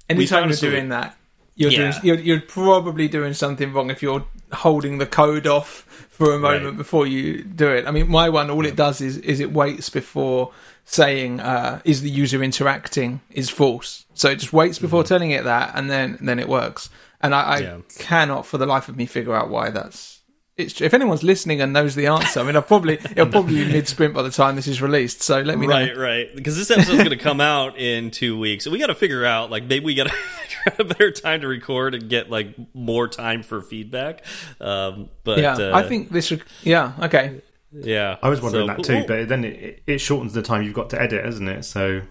Anytime 0.08 0.48
found 0.48 0.60
you're 0.60 0.70
doing 0.72 0.88
that, 0.88 1.16
you're, 1.60 1.70
Yeah. 1.70 1.90
doing, 1.92 2.04
you're 2.06 2.18
you're 2.28 2.40
probably 2.40 3.06
doing 3.08 3.34
something 3.34 3.72
wrong 3.72 3.90
if 3.90 4.02
you're 4.02 4.24
holding 4.52 4.98
the 4.98 5.06
code 5.06 5.46
off 5.46 5.84
for 6.08 6.34
a 6.34 6.38
moment 6.38 6.64
Right. 6.64 6.76
before 6.76 7.06
you 7.06 7.42
do 7.44 7.68
it. 7.68 7.86
I 7.86 7.90
mean, 7.90 8.08
my 8.08 8.28
one, 8.28 8.50
all 8.50 8.66
it 8.66 8.76
does 8.76 9.00
is 9.00 9.16
is 9.18 9.40
it 9.40 9.52
waits 9.52 9.88
before 9.90 10.52
saying 10.84 11.40
uh, 11.40 11.80
is 11.84 12.02
the 12.02 12.10
user 12.10 12.42
interacting 12.42 13.20
is 13.30 13.48
false. 13.50 14.04
So 14.14 14.28
it 14.30 14.38
just 14.40 14.52
waits 14.52 14.78
before 14.78 15.04
telling 15.04 15.30
it 15.30 15.44
that, 15.44 15.72
and 15.76 15.88
then 15.90 16.18
then 16.20 16.38
it 16.38 16.48
works. 16.48 16.90
And 17.22 17.34
I, 17.34 17.40
I 17.56 17.60
Mm-hmm. 17.60 17.80
Yeah. 18.00 18.04
cannot 18.06 18.46
for 18.46 18.58
the 18.58 18.66
life 18.66 18.88
of 18.88 18.96
me 18.96 19.06
figure 19.06 19.34
out 19.34 19.50
why 19.50 19.70
that's. 19.70 20.19
It's, 20.60 20.80
if 20.80 20.94
anyone's 20.94 21.22
listening 21.22 21.60
and 21.60 21.72
knows 21.72 21.94
the 21.94 22.06
answer, 22.06 22.40
I 22.40 22.42
mean, 22.44 22.56
I'll 22.56 22.62
probably 22.62 22.94
it'll 23.10 23.26
probably 23.26 23.64
be 23.64 23.72
mid 23.72 23.88
sprint 23.88 24.14
by 24.14 24.22
the 24.22 24.30
time 24.30 24.56
this 24.56 24.66
is 24.68 24.80
released. 24.80 25.22
So 25.22 25.40
let 25.40 25.58
me 25.58 25.66
Right, 25.66 25.94
know. 25.94 26.00
right. 26.00 26.34
Because 26.34 26.56
this 26.56 26.70
episode's 26.70 26.98
going 26.98 27.10
to 27.10 27.16
come 27.16 27.40
out 27.40 27.78
in 27.78 28.10
two 28.10 28.38
weeks, 28.38 28.64
so 28.64 28.70
we 28.70 28.78
got 28.78 28.86
to 28.88 28.94
figure 28.94 29.24
out 29.24 29.50
like 29.50 29.64
maybe 29.64 29.84
we 29.84 29.94
got 29.94 30.06
to 30.08 30.12
figure 30.14 30.72
out 30.72 30.80
a 30.80 30.84
better 30.84 31.10
time 31.10 31.40
to 31.42 31.48
record 31.48 31.94
and 31.94 32.08
get 32.08 32.30
like 32.30 32.54
more 32.74 33.08
time 33.08 33.42
for 33.42 33.60
feedback. 33.62 34.24
Um, 34.60 35.08
but 35.24 35.38
Yeah, 35.38 35.54
uh, 35.56 35.76
I 35.76 35.82
think 35.88 36.10
this. 36.10 36.26
Should, 36.26 36.42
yeah, 36.62 36.92
okay. 37.02 37.40
yeah, 37.72 38.16
I 38.22 38.28
was 38.28 38.40
wondering 38.40 38.68
So- 38.68 38.74
that 38.74 38.82
too, 38.84 38.92
well, 38.94 39.04
but 39.06 39.28
then 39.28 39.44
it, 39.44 39.82
it 39.86 39.98
shortens 39.98 40.32
the 40.32 40.42
time 40.42 40.62
you've 40.62 40.74
got 40.74 40.90
to 40.90 41.00
edit, 41.00 41.24
isn't 41.26 41.48
it? 41.48 41.64
So 41.64 42.02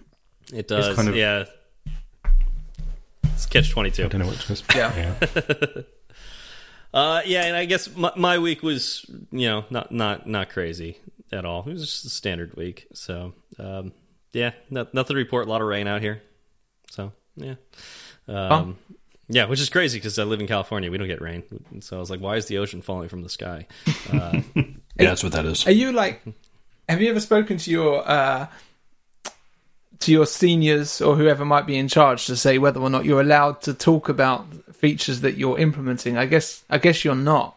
it 0.53 0.67
does. 0.67 0.95
kind 0.95 1.07
of- 1.09 1.15
yeah, 1.15 1.45
it's 3.23 3.45
catch 3.45 3.69
twenty 3.71 3.91
two. 3.91 4.05
I 4.05 4.07
don't 4.07 4.21
know 4.21 4.27
which 4.27 4.47
was. 4.49 4.63
Yeah. 4.75 5.13
Uh, 6.93 7.21
yeah, 7.25 7.45
and 7.45 7.55
I 7.55 7.65
guess 7.65 7.95
my, 7.95 8.11
my 8.15 8.37
week 8.39 8.63
was 8.63 9.05
you 9.31 9.47
know 9.47 9.65
not 9.69 9.91
not 9.91 10.27
not 10.27 10.49
crazy 10.49 10.97
at 11.31 11.45
all. 11.45 11.61
It 11.67 11.73
was 11.73 11.81
just 11.81 12.05
a 12.05 12.09
standard 12.09 12.55
week. 12.55 12.87
So 12.93 13.33
um, 13.57 13.91
yeah, 14.33 14.51
no, 14.69 14.87
nothing 14.93 15.15
to 15.15 15.17
report. 15.19 15.47
A 15.47 15.49
lot 15.49 15.61
of 15.61 15.67
rain 15.67 15.87
out 15.87 16.01
here. 16.01 16.21
So 16.91 17.11
yeah, 17.35 17.55
um, 18.27 18.77
yeah, 19.27 19.45
which 19.45 19.59
is 19.61 19.69
crazy 19.69 19.97
because 19.99 20.17
I 20.17 20.23
live 20.23 20.39
in 20.39 20.47
California. 20.47 20.89
We 20.89 20.97
don't 20.97 21.07
get 21.07 21.21
rain. 21.21 21.43
So 21.81 21.97
I 21.97 21.99
was 21.99 22.09
like, 22.09 22.21
why 22.21 22.37
is 22.37 22.47
the 22.47 22.57
ocean 22.57 22.81
falling 22.81 23.09
from 23.09 23.21
the 23.23 23.29
sky? 23.29 23.67
Uh, 24.11 24.41
Yeah, 24.99 25.09
that's 25.11 25.23
what 25.23 25.31
that 25.31 25.45
is. 25.45 25.65
Are 25.65 25.71
you 25.71 25.93
like? 25.93 26.21
Have 26.89 27.01
you 27.01 27.09
ever 27.09 27.21
spoken 27.21 27.57
to 27.57 27.71
your 27.71 28.05
uh, 28.05 28.47
to 30.01 30.11
your 30.11 30.25
seniors 30.25 31.01
or 31.01 31.15
whoever 31.15 31.43
might 31.45 31.65
be 31.67 31.75
in 31.77 31.87
charge 31.87 32.25
to 32.27 32.35
say 32.35 32.57
whether 32.57 32.79
or 32.79 32.89
not 32.89 33.05
you're 33.05 33.21
allowed 33.21 33.61
to 33.63 33.73
talk 33.73 34.07
about 34.09 34.45
features 34.75 35.21
that 35.21 35.37
you're 35.37 35.59
implementing? 35.59 36.17
I 36.17 36.25
guess 36.25 36.63
I 36.69 36.77
guess 36.77 37.03
you're 37.03 37.15
not 37.15 37.55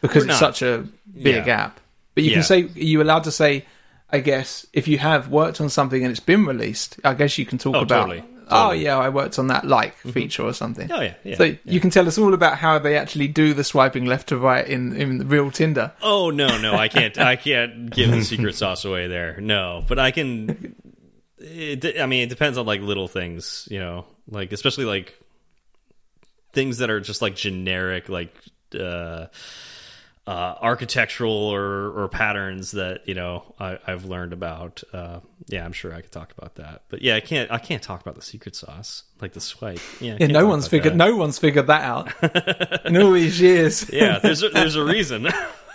because 0.00 0.24
We're 0.24 0.30
it's 0.30 0.40
not. 0.40 0.56
such 0.56 0.62
a 0.62 0.86
big 1.14 1.34
Yeah. 1.36 1.44
gap. 1.44 1.80
But 2.14 2.24
you 2.24 2.30
Yeah. 2.30 2.36
can 2.36 2.42
say 2.44 2.62
are 2.64 2.68
you 2.74 3.02
allowed 3.02 3.24
to 3.24 3.30
say? 3.32 3.64
I 4.14 4.18
guess 4.20 4.66
if 4.74 4.88
you 4.88 4.98
have 4.98 5.28
worked 5.28 5.58
on 5.60 5.70
something 5.70 6.02
and 6.02 6.10
it's 6.10 6.20
been 6.20 6.44
released, 6.44 6.98
I 7.02 7.14
guess 7.14 7.38
you 7.38 7.46
can 7.46 7.56
talk 7.56 7.74
Oh, 7.76 7.80
about 7.80 8.08
totally. 8.08 8.24
Oh 8.50 8.72
yeah, 8.72 8.98
I 8.98 9.08
worked 9.08 9.38
on 9.38 9.46
that 9.46 9.64
like 9.66 9.96
mm-hmm. 10.00 10.10
feature 10.10 10.42
or 10.42 10.52
something. 10.52 10.92
Oh 10.92 11.00
yeah, 11.00 11.14
yeah. 11.24 11.36
So 11.36 11.44
yeah. 11.44 11.54
you 11.64 11.80
can 11.80 11.88
tell 11.88 12.06
us 12.06 12.18
all 12.18 12.34
about 12.34 12.58
how 12.58 12.78
they 12.78 12.98
actually 12.98 13.28
do 13.28 13.54
the 13.54 13.64
swiping 13.64 14.04
left 14.04 14.28
to 14.28 14.36
right 14.36 14.66
in 14.66 14.94
in 14.94 15.16
the 15.16 15.24
real 15.24 15.50
Tinder. 15.50 15.92
Oh 16.02 16.28
no, 16.28 16.58
no, 16.58 16.74
I 16.74 16.88
can't. 16.88 17.16
I 17.18 17.36
can't 17.36 17.88
give 17.88 18.10
the 18.10 18.22
secret 18.22 18.54
sauce 18.54 18.84
away 18.84 19.06
there. 19.08 19.40
No, 19.40 19.82
but 19.88 19.98
I 19.98 20.10
can. 20.10 20.74
It, 21.42 22.00
I 22.00 22.06
mean, 22.06 22.22
it 22.22 22.28
depends 22.28 22.56
on 22.58 22.66
like 22.66 22.80
little 22.80 23.08
things, 23.08 23.66
you 23.70 23.78
know, 23.80 24.06
like 24.28 24.52
especially 24.52 24.84
like 24.84 25.18
things 26.52 26.78
that 26.78 26.90
are 26.90 27.00
just 27.00 27.20
like 27.22 27.34
generic, 27.34 28.08
like 28.08 28.34
uh, 28.78 29.26
uh, 30.26 30.54
architectural 30.60 31.32
or 31.32 31.90
or 32.02 32.08
patterns 32.08 32.70
that 32.72 33.08
you 33.08 33.14
know 33.14 33.54
I, 33.58 33.78
I've 33.86 34.04
learned 34.04 34.32
about. 34.32 34.82
Uh, 34.92 35.18
yeah, 35.48 35.64
I'm 35.64 35.72
sure 35.72 35.92
I 35.92 36.00
could 36.00 36.12
talk 36.12 36.32
about 36.38 36.54
that, 36.56 36.82
but 36.88 37.02
yeah, 37.02 37.16
I 37.16 37.20
can't. 37.20 37.50
I 37.50 37.58
can't 37.58 37.82
talk 37.82 38.00
about 38.00 38.14
the 38.14 38.22
secret 38.22 38.54
sauce, 38.54 39.02
like 39.20 39.32
the 39.32 39.40
swipe. 39.40 39.80
Yeah, 40.00 40.16
Yeah, 40.20 40.28
no 40.28 40.46
one's 40.46 40.68
figured 40.68 40.92
that. 40.94 40.96
no 40.96 41.16
one's 41.16 41.38
figured 41.40 41.66
that 41.66 41.82
out 41.82 42.12
in 42.86 42.96
all 42.96 43.10
these 43.12 43.40
years. 43.40 43.90
Yeah, 43.92 44.20
there's 44.20 44.42
a, 44.44 44.48
there's 44.50 44.76
a 44.76 44.84
reason. 44.94 45.26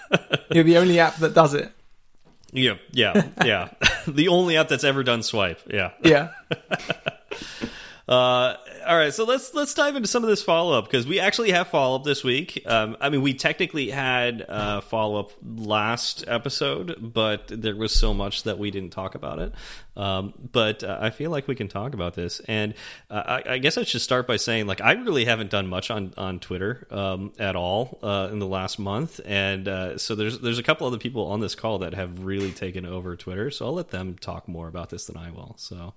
You're 0.52 0.64
the 0.64 0.78
only 0.78 1.00
app 1.02 1.18
that 1.18 1.34
does 1.34 1.54
it. 1.54 1.70
Yeah, 2.52 2.76
yeah, 2.92 3.28
yeah. 3.44 3.70
the 4.08 4.30
only 4.30 4.58
app 4.58 4.70
that's 4.70 4.84
ever 4.84 5.04
done 5.04 5.24
swipe. 5.24 5.62
Yeah. 5.68 5.92
Yeah. 6.04 6.30
Uh, 8.08 8.56
all 8.88 8.96
right, 8.96 9.14
so 9.14 9.26
let's 9.26 9.54
let's 9.54 9.74
dive 9.74 9.98
into 9.98 10.08
some 10.08 10.24
of 10.24 10.30
this 10.30 10.42
follow 10.42 10.78
up 10.78 10.86
because 10.86 11.06
we 11.06 11.20
actually 11.20 11.52
have 11.52 11.68
follow 11.68 11.98
up 11.98 12.06
this 12.06 12.24
week. 12.24 12.64
Um, 12.66 12.96
I 13.02 13.10
mean, 13.10 13.22
we 13.22 13.34
technically 13.34 13.90
had 13.90 14.46
uh, 14.48 14.80
follow 14.80 15.20
up 15.20 15.32
last 15.44 16.24
episode, 16.26 16.96
but 17.02 17.50
there 17.50 17.76
was 17.76 17.92
so 17.92 18.14
much 18.14 18.44
that 18.44 18.58
we 18.58 18.72
didn't 18.72 18.92
talk 18.92 19.16
about 19.16 19.40
it. 19.40 19.52
Um, 19.98 20.34
but 20.52 20.84
uh, 20.84 21.00
I 21.02 21.10
feel 21.10 21.32
like 21.32 21.48
we 21.48 21.56
can 21.56 21.68
talk 21.68 21.96
about 21.96 22.14
this, 22.14 22.40
and 22.42 22.76
uh, 23.10 23.42
I, 23.46 23.54
I 23.54 23.58
guess 23.58 23.78
I 23.78 23.84
should 23.84 24.02
start 24.02 24.28
by 24.28 24.38
saying, 24.38 24.68
like, 24.68 24.80
I 24.80 24.92
really 24.92 25.26
haven't 25.26 25.50
done 25.50 25.68
much 25.68 25.90
on 25.90 26.14
on 26.18 26.40
Twitter 26.40 26.88
um, 26.92 27.34
at 27.40 27.56
all 27.56 27.98
uh, 28.04 28.30
in 28.32 28.38
the 28.38 28.46
last 28.46 28.78
month, 28.78 29.20
and 29.26 29.68
uh, 29.68 29.98
so 29.98 30.14
there's 30.14 30.40
there's 30.40 30.60
a 30.60 30.64
couple 30.64 30.86
other 30.86 31.00
people 31.00 31.26
on 31.26 31.40
this 31.40 31.56
call 31.56 31.80
that 31.80 31.96
have 31.96 32.24
really 32.24 32.52
taken 32.52 32.86
over 32.86 33.16
Twitter. 33.16 33.50
So 33.50 33.66
I'll 33.66 33.74
let 33.74 33.90
them 33.90 34.16
talk 34.20 34.48
more 34.48 34.68
about 34.68 34.92
this 34.92 35.06
than 35.06 35.18
I 35.18 35.32
will. 35.32 35.56
So 35.58 35.96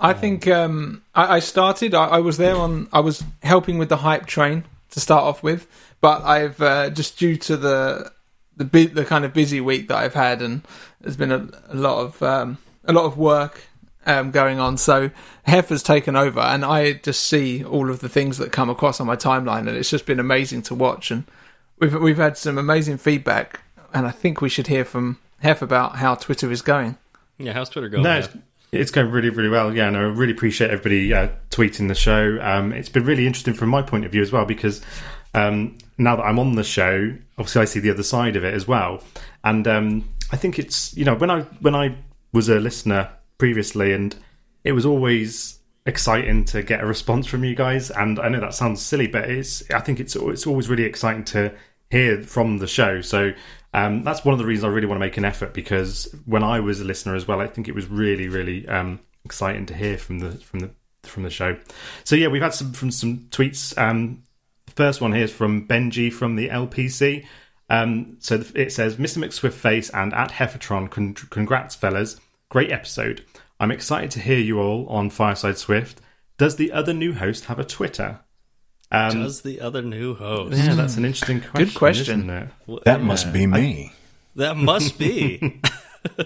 I 0.00 0.12
think 0.12 0.48
um, 0.48 1.04
I, 1.14 1.36
I 1.36 1.38
started. 1.38 1.94
I, 1.94 2.06
I 2.06 2.18
was 2.18 2.38
there 2.38 2.56
on. 2.56 2.88
I 2.92 3.00
was 3.00 3.22
helping 3.44 3.78
with 3.78 3.88
the 3.88 3.98
hype 3.98 4.26
train 4.26 4.64
to 4.90 5.00
start 5.00 5.22
off 5.22 5.44
with, 5.44 5.68
but 6.00 6.22
I've 6.22 6.60
uh, 6.60 6.90
just 6.90 7.16
due 7.16 7.36
to 7.36 7.56
the 7.56 8.12
the 8.56 8.64
the 8.86 9.04
kind 9.04 9.24
of 9.24 9.32
busy 9.32 9.60
week 9.60 9.86
that 9.88 9.98
I've 9.98 10.14
had, 10.14 10.42
and 10.42 10.62
there's 11.00 11.16
been 11.16 11.32
a, 11.32 11.48
a 11.68 11.76
lot 11.76 12.04
of 12.04 12.22
um, 12.22 12.58
a 12.86 12.92
lot 12.92 13.04
of 13.04 13.16
work 13.16 13.64
um, 14.06 14.30
going 14.30 14.58
on. 14.58 14.76
So 14.78 15.10
Hef 15.42 15.68
has 15.68 15.82
taken 15.82 16.16
over, 16.16 16.40
and 16.40 16.64
I 16.64 16.94
just 16.94 17.24
see 17.24 17.64
all 17.64 17.90
of 17.90 18.00
the 18.00 18.08
things 18.08 18.38
that 18.38 18.52
come 18.52 18.70
across 18.70 19.00
on 19.00 19.06
my 19.06 19.16
timeline, 19.16 19.68
and 19.68 19.70
it's 19.70 19.90
just 19.90 20.06
been 20.06 20.20
amazing 20.20 20.62
to 20.62 20.74
watch. 20.74 21.10
And 21.10 21.24
we've 21.78 21.94
we've 21.94 22.16
had 22.16 22.38
some 22.38 22.58
amazing 22.58 22.98
feedback, 22.98 23.60
and 23.92 24.06
I 24.06 24.10
think 24.10 24.40
we 24.40 24.48
should 24.48 24.68
hear 24.68 24.84
from 24.84 25.18
Hef 25.40 25.62
about 25.62 25.96
how 25.96 26.14
Twitter 26.14 26.50
is 26.50 26.62
going. 26.62 26.96
yeah, 27.38 27.52
how's 27.52 27.68
Twitter 27.68 27.88
going? 27.88 28.04
No, 28.04 28.18
it's, 28.18 28.28
it's 28.72 28.90
going 28.90 29.10
really, 29.10 29.30
really 29.30 29.48
well. 29.48 29.74
Yeah, 29.74 29.88
and 29.88 29.96
I 29.96 30.00
really 30.00 30.32
appreciate 30.32 30.70
everybody 30.70 31.12
uh, 31.12 31.28
tweeting 31.50 31.88
the 31.88 31.94
show. 31.94 32.38
Um, 32.40 32.72
it's 32.72 32.88
been 32.88 33.04
really 33.04 33.26
interesting 33.26 33.54
from 33.54 33.68
my 33.68 33.82
point 33.82 34.04
of 34.04 34.12
view 34.12 34.22
as 34.22 34.32
well 34.32 34.44
because 34.44 34.80
um, 35.34 35.76
now 35.98 36.16
that 36.16 36.22
I'm 36.22 36.38
on 36.38 36.54
the 36.54 36.64
show, 36.64 37.14
obviously 37.38 37.62
I 37.62 37.64
see 37.66 37.80
the 37.80 37.90
other 37.90 38.02
side 38.02 38.36
of 38.36 38.44
it 38.44 38.54
as 38.54 38.66
well. 38.66 39.02
And 39.44 39.66
um, 39.68 40.08
I 40.32 40.36
think 40.36 40.58
it's 40.58 40.96
you 40.96 41.04
know 41.04 41.14
when 41.14 41.30
I 41.30 41.42
when 41.60 41.74
I 41.74 41.96
was 42.36 42.50
a 42.50 42.60
listener 42.60 43.10
previously, 43.38 43.94
and 43.94 44.14
it 44.62 44.72
was 44.72 44.84
always 44.84 45.58
exciting 45.86 46.44
to 46.44 46.62
get 46.62 46.82
a 46.82 46.86
response 46.86 47.26
from 47.26 47.44
you 47.44 47.54
guys. 47.54 47.90
And 47.90 48.18
I 48.18 48.28
know 48.28 48.40
that 48.40 48.52
sounds 48.52 48.82
silly, 48.82 49.06
but 49.06 49.30
it's 49.30 49.68
I 49.70 49.80
think 49.80 49.98
it's 49.98 50.14
it's 50.14 50.46
always 50.46 50.68
really 50.68 50.84
exciting 50.84 51.24
to 51.24 51.52
hear 51.90 52.22
from 52.22 52.58
the 52.58 52.66
show. 52.66 53.00
So 53.00 53.32
um, 53.72 54.04
that's 54.04 54.22
one 54.22 54.34
of 54.34 54.38
the 54.38 54.44
reasons 54.44 54.64
I 54.64 54.68
really 54.68 54.86
want 54.86 55.00
to 55.00 55.06
make 55.06 55.16
an 55.16 55.24
effort 55.24 55.54
because 55.54 56.14
when 56.26 56.44
I 56.44 56.60
was 56.60 56.80
a 56.80 56.84
listener 56.84 57.14
as 57.16 57.26
well, 57.26 57.40
I 57.40 57.46
think 57.46 57.68
it 57.68 57.74
was 57.74 57.86
really, 57.86 58.28
really 58.28 58.68
um, 58.68 59.00
exciting 59.24 59.64
to 59.66 59.74
hear 59.74 59.96
from 59.96 60.18
the 60.18 60.32
from 60.32 60.60
the 60.60 60.70
from 61.04 61.22
the 61.22 61.30
show. 61.30 61.56
So 62.04 62.16
yeah, 62.16 62.28
we've 62.28 62.42
had 62.42 62.52
some 62.52 62.74
from 62.74 62.90
some 62.90 63.20
tweets. 63.30 63.76
Um, 63.78 64.24
the 64.66 64.72
first 64.72 65.00
one 65.00 65.12
here 65.12 65.24
is 65.24 65.32
from 65.32 65.66
Benji 65.66 66.12
from 66.12 66.36
the 66.36 66.50
LPC. 66.50 67.24
Um, 67.68 68.18
so 68.20 68.44
it 68.54 68.72
says, 68.72 68.96
Mr. 68.96 69.18
McSwiftface 69.18 69.90
and 69.92 70.14
at 70.14 70.30
Heffertron, 70.30 70.88
con- 70.88 71.14
congrats, 71.14 71.74
fellas. 71.74 72.20
Great 72.48 72.70
episode. 72.70 73.24
I'm 73.58 73.70
excited 73.70 74.10
to 74.12 74.20
hear 74.20 74.38
you 74.38 74.60
all 74.60 74.86
on 74.88 75.10
Fireside 75.10 75.58
Swift. 75.58 76.00
Does 76.38 76.56
the 76.56 76.72
other 76.72 76.92
new 76.92 77.14
host 77.14 77.46
have 77.46 77.58
a 77.58 77.64
Twitter? 77.64 78.20
Um, 78.92 79.22
Does 79.22 79.42
the 79.42 79.60
other 79.60 79.82
new 79.82 80.14
host? 80.14 80.56
yeah, 80.56 80.74
that's 80.74 80.96
an 80.96 81.04
interesting 81.04 81.40
question. 81.40 81.64
Good 81.66 81.74
question. 81.74 82.30
Isn't 82.30 82.52
it? 82.68 82.84
That 82.84 83.02
must 83.02 83.32
be 83.32 83.46
me. 83.46 83.92
That 84.36 84.56
must 84.56 84.96
be. 84.98 85.60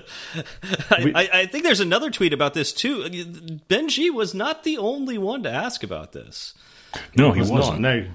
I, 0.91 1.13
I, 1.15 1.29
I 1.33 1.47
think 1.47 1.65
there's 1.65 1.81
another 1.81 2.11
tweet 2.11 2.35
about 2.35 2.53
this 2.53 2.73
too. 2.75 3.05
Benji 3.71 4.11
was 4.13 4.35
not 4.35 4.63
the 4.65 4.77
only 4.77 5.17
one 5.17 5.43
to 5.45 5.51
ask 5.51 5.83
about 5.83 6.13
this. 6.13 6.53
No, 7.17 7.33
he 7.33 7.41
It's 7.41 7.49
wasn't. 7.51 7.81
not. 7.81 7.95
No, 7.97 8.07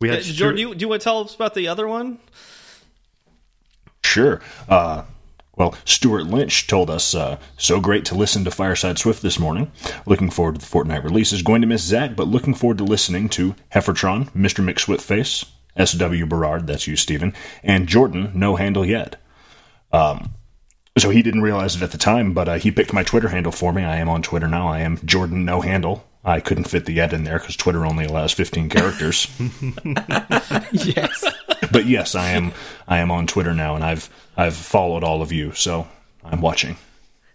we 0.00 0.10
Uh, 0.10 0.16
had 0.16 0.24
Jordan, 0.24 0.56
do 0.56 0.60
you, 0.60 0.74
do 0.74 0.82
you 0.84 0.88
want 0.88 1.00
to 1.00 1.04
tell 1.04 1.20
us 1.20 1.34
about 1.34 1.54
the 1.54 1.68
other 1.68 1.88
one? 1.88 2.18
Sure. 4.04 4.42
Uh, 4.68 5.04
well, 5.56 5.74
Stuart 5.84 6.26
Lynch 6.26 6.66
told 6.66 6.88
us, 6.90 7.14
uh, 7.14 7.38
so 7.56 7.80
great 7.80 8.04
to 8.06 8.14
listen 8.14 8.44
to 8.44 8.50
Fireside 8.50 8.98
Swift 8.98 9.22
this 9.22 9.38
morning. 9.38 9.72
Looking 10.06 10.30
forward 10.30 10.56
to 10.56 10.60
the 10.60 10.66
Fortnite 10.66 11.02
release. 11.02 11.16
releases. 11.16 11.42
Going 11.42 11.62
to 11.62 11.66
miss 11.66 11.82
Zach, 11.82 12.14
but 12.14 12.28
looking 12.28 12.54
forward 12.54 12.78
to 12.78 12.84
listening 12.84 13.28
to 13.30 13.54
Heffertron, 13.74 14.30
Mr. 14.32 14.62
McSwiftface, 14.62 15.46
S.W. 15.76 16.26
Berard, 16.26 16.66
that's 16.66 16.86
you, 16.86 16.94
Stephen, 16.94 17.32
and 17.62 17.88
Jordan, 17.88 18.32
no 18.34 18.56
handle 18.56 18.84
yet. 18.84 19.16
Um, 19.92 20.34
so 20.98 21.10
he 21.10 21.22
didn't 21.22 21.42
realize 21.42 21.74
it 21.74 21.82
at 21.82 21.90
the 21.90 21.98
time, 21.98 22.34
but 22.34 22.48
uh, 22.48 22.54
he 22.58 22.70
picked 22.70 22.92
my 22.92 23.02
Twitter 23.02 23.28
handle 23.28 23.52
for 23.52 23.72
me. 23.72 23.82
I 23.82 23.96
am 23.96 24.08
on 24.08 24.22
Twitter 24.22 24.48
now. 24.48 24.68
I 24.68 24.80
am 24.80 24.98
Jordan 25.06 25.44
No 25.44 25.62
Handle. 25.62 26.06
I 26.24 26.40
couldn't 26.40 26.64
fit 26.64 26.86
the 26.86 27.00
"ed" 27.00 27.12
in 27.12 27.24
there 27.24 27.38
because 27.38 27.56
Twitter 27.56 27.86
only 27.86 28.04
allows 28.04 28.32
15 28.32 28.68
characters. 28.68 29.28
yes. 30.72 31.24
But 31.72 31.86
yes, 31.86 32.14
I 32.14 32.30
am. 32.30 32.52
I 32.86 32.98
am 32.98 33.10
on 33.10 33.26
Twitter 33.26 33.54
now, 33.54 33.74
and 33.74 33.84
I've 33.84 34.10
I've 34.36 34.56
followed 34.56 35.04
all 35.04 35.22
of 35.22 35.32
you, 35.32 35.52
so 35.52 35.86
I'm 36.24 36.40
watching. 36.40 36.76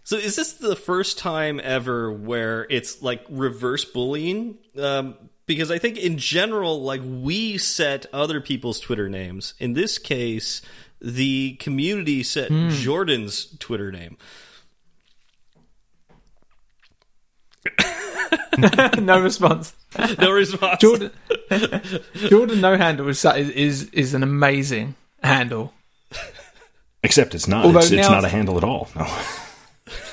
So 0.04 0.18
is 0.18 0.36
this 0.36 0.54
the 0.54 0.76
first 0.76 1.18
time 1.18 1.62
ever 1.64 2.12
where 2.12 2.68
it's 2.70 3.02
like 3.02 3.24
reverse 3.30 3.86
bullying? 3.86 4.58
Um, 4.78 5.16
because 5.46 5.72
I 5.72 5.78
think 5.78 5.98
in 5.98 6.18
general, 6.18 6.82
like 6.82 7.02
we 7.04 7.58
set 7.58 8.06
other 8.14 8.42
people's 8.42 8.80
Twitter 8.80 9.10
names. 9.10 9.54
In 9.60 9.74
this 9.74 9.98
case, 9.98 10.62
the 11.00 11.54
community 11.54 12.24
set 12.24 12.52
Jordan's 12.70 13.56
Twitter 13.60 13.92
name. 13.92 14.18
no 19.00 19.20
response. 19.20 19.74
No 20.20 20.32
response. 20.32 20.80
Jordan 20.80 21.12
Jordan 22.16 22.62
No 22.62 22.78
Handle 22.78 23.08
is 23.10 23.24
is 23.26 23.50
is, 23.50 23.84
is 23.92 24.14
an 24.14 24.24
amazing 24.24 24.96
handle. 25.24 25.74
Except 27.04 27.34
it's 27.36 27.48
not. 27.48 27.66
Although 27.66 27.80
It's, 27.80 27.92
it's 27.92 28.10
not 28.10 28.24
a 28.24 28.30
handle 28.30 28.58
at 28.58 28.64
all. 28.64 28.90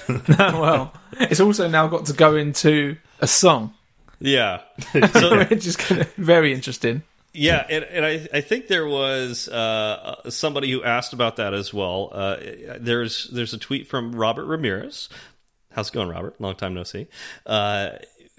No. 0.09 0.17
well, 0.39 0.93
it's 1.21 1.39
also 1.39 1.69
now 1.69 1.87
got 1.87 2.07
to 2.07 2.15
go 2.15 2.35
into 2.35 2.97
a 3.21 3.27
song, 3.27 3.75
Yeah. 4.19 4.63
So, 5.13 5.45
which 5.45 5.67
is 5.67 5.77
kind 5.77 6.01
of 6.01 6.15
very 6.15 6.55
interesting. 6.55 7.03
Yeah, 7.35 7.65
and, 7.69 7.85
and 7.85 8.05
I, 8.07 8.27
I 8.33 8.41
think 8.41 8.69
there 8.69 8.87
was 8.87 9.49
uh, 9.49 10.31
somebody 10.31 10.71
who 10.73 10.83
asked 10.83 11.13
about 11.13 11.37
that 11.37 11.53
as 11.53 11.75
well. 11.75 12.09
Uh, 12.11 12.37
there's 12.81 13.29
there's 13.33 13.53
a 13.53 13.59
tweet 13.59 13.87
from 13.87 14.15
Robert 14.17 14.47
Ramirez. 14.47 15.11
How's 15.73 15.91
it 15.91 15.93
going, 15.93 16.09
Robert? 16.09 16.41
Long 16.41 16.55
time 16.57 16.73
no 16.73 16.85
see. 16.85 17.07
Uh, 17.45 17.91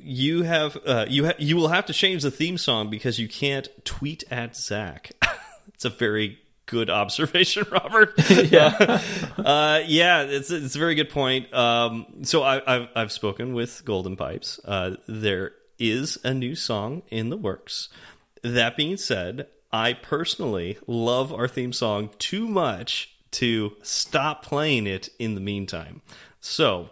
you 0.04 0.44
have 0.44 0.78
uh, 0.86 1.06
you 1.08 1.26
ha 1.28 1.34
you 1.38 1.56
will 1.56 1.70
have 1.70 1.86
to 1.88 1.94
change 1.94 2.24
the 2.24 2.32
theme 2.32 2.58
song 2.58 2.90
because 2.90 3.20
you 3.20 3.28
can't 3.28 3.68
tweet 3.86 4.24
at 4.32 4.56
Zach. 4.56 5.12
it's 5.74 5.86
a 5.86 5.90
very 5.90 6.40
good 6.66 6.90
observation, 7.02 7.66
Robert. 7.72 8.14
Yeah. 8.30 9.02
uh, 9.38 9.82
yeah, 9.86 10.22
it's 10.24 10.52
it's 10.52 10.76
a 10.76 10.80
very 10.80 10.96
good 10.96 11.10
point. 11.10 11.54
Um, 11.54 12.06
so 12.24 12.44
I, 12.44 12.62
I've 12.76 12.88
I've 12.96 13.12
spoken 13.12 13.54
with 13.54 13.84
Golden 13.86 14.16
Pipes. 14.16 14.60
Uh, 14.64 14.96
there 15.08 15.54
is 15.78 16.18
a 16.24 16.34
new 16.34 16.56
song 16.56 17.04
in 17.10 17.30
the 17.30 17.38
works. 17.38 17.90
That 18.44 18.78
being 18.78 18.98
said, 18.98 19.48
I 19.72 19.94
personally 19.94 20.78
love 20.88 21.34
our 21.34 21.48
theme 21.48 21.74
song 21.74 22.10
too 22.20 22.48
much 22.48 23.16
to 23.32 23.74
stop 23.84 24.44
playing 24.44 24.88
it 24.88 25.10
in 25.20 25.36
the 25.36 25.42
meantime. 25.42 26.02
So 26.42 26.90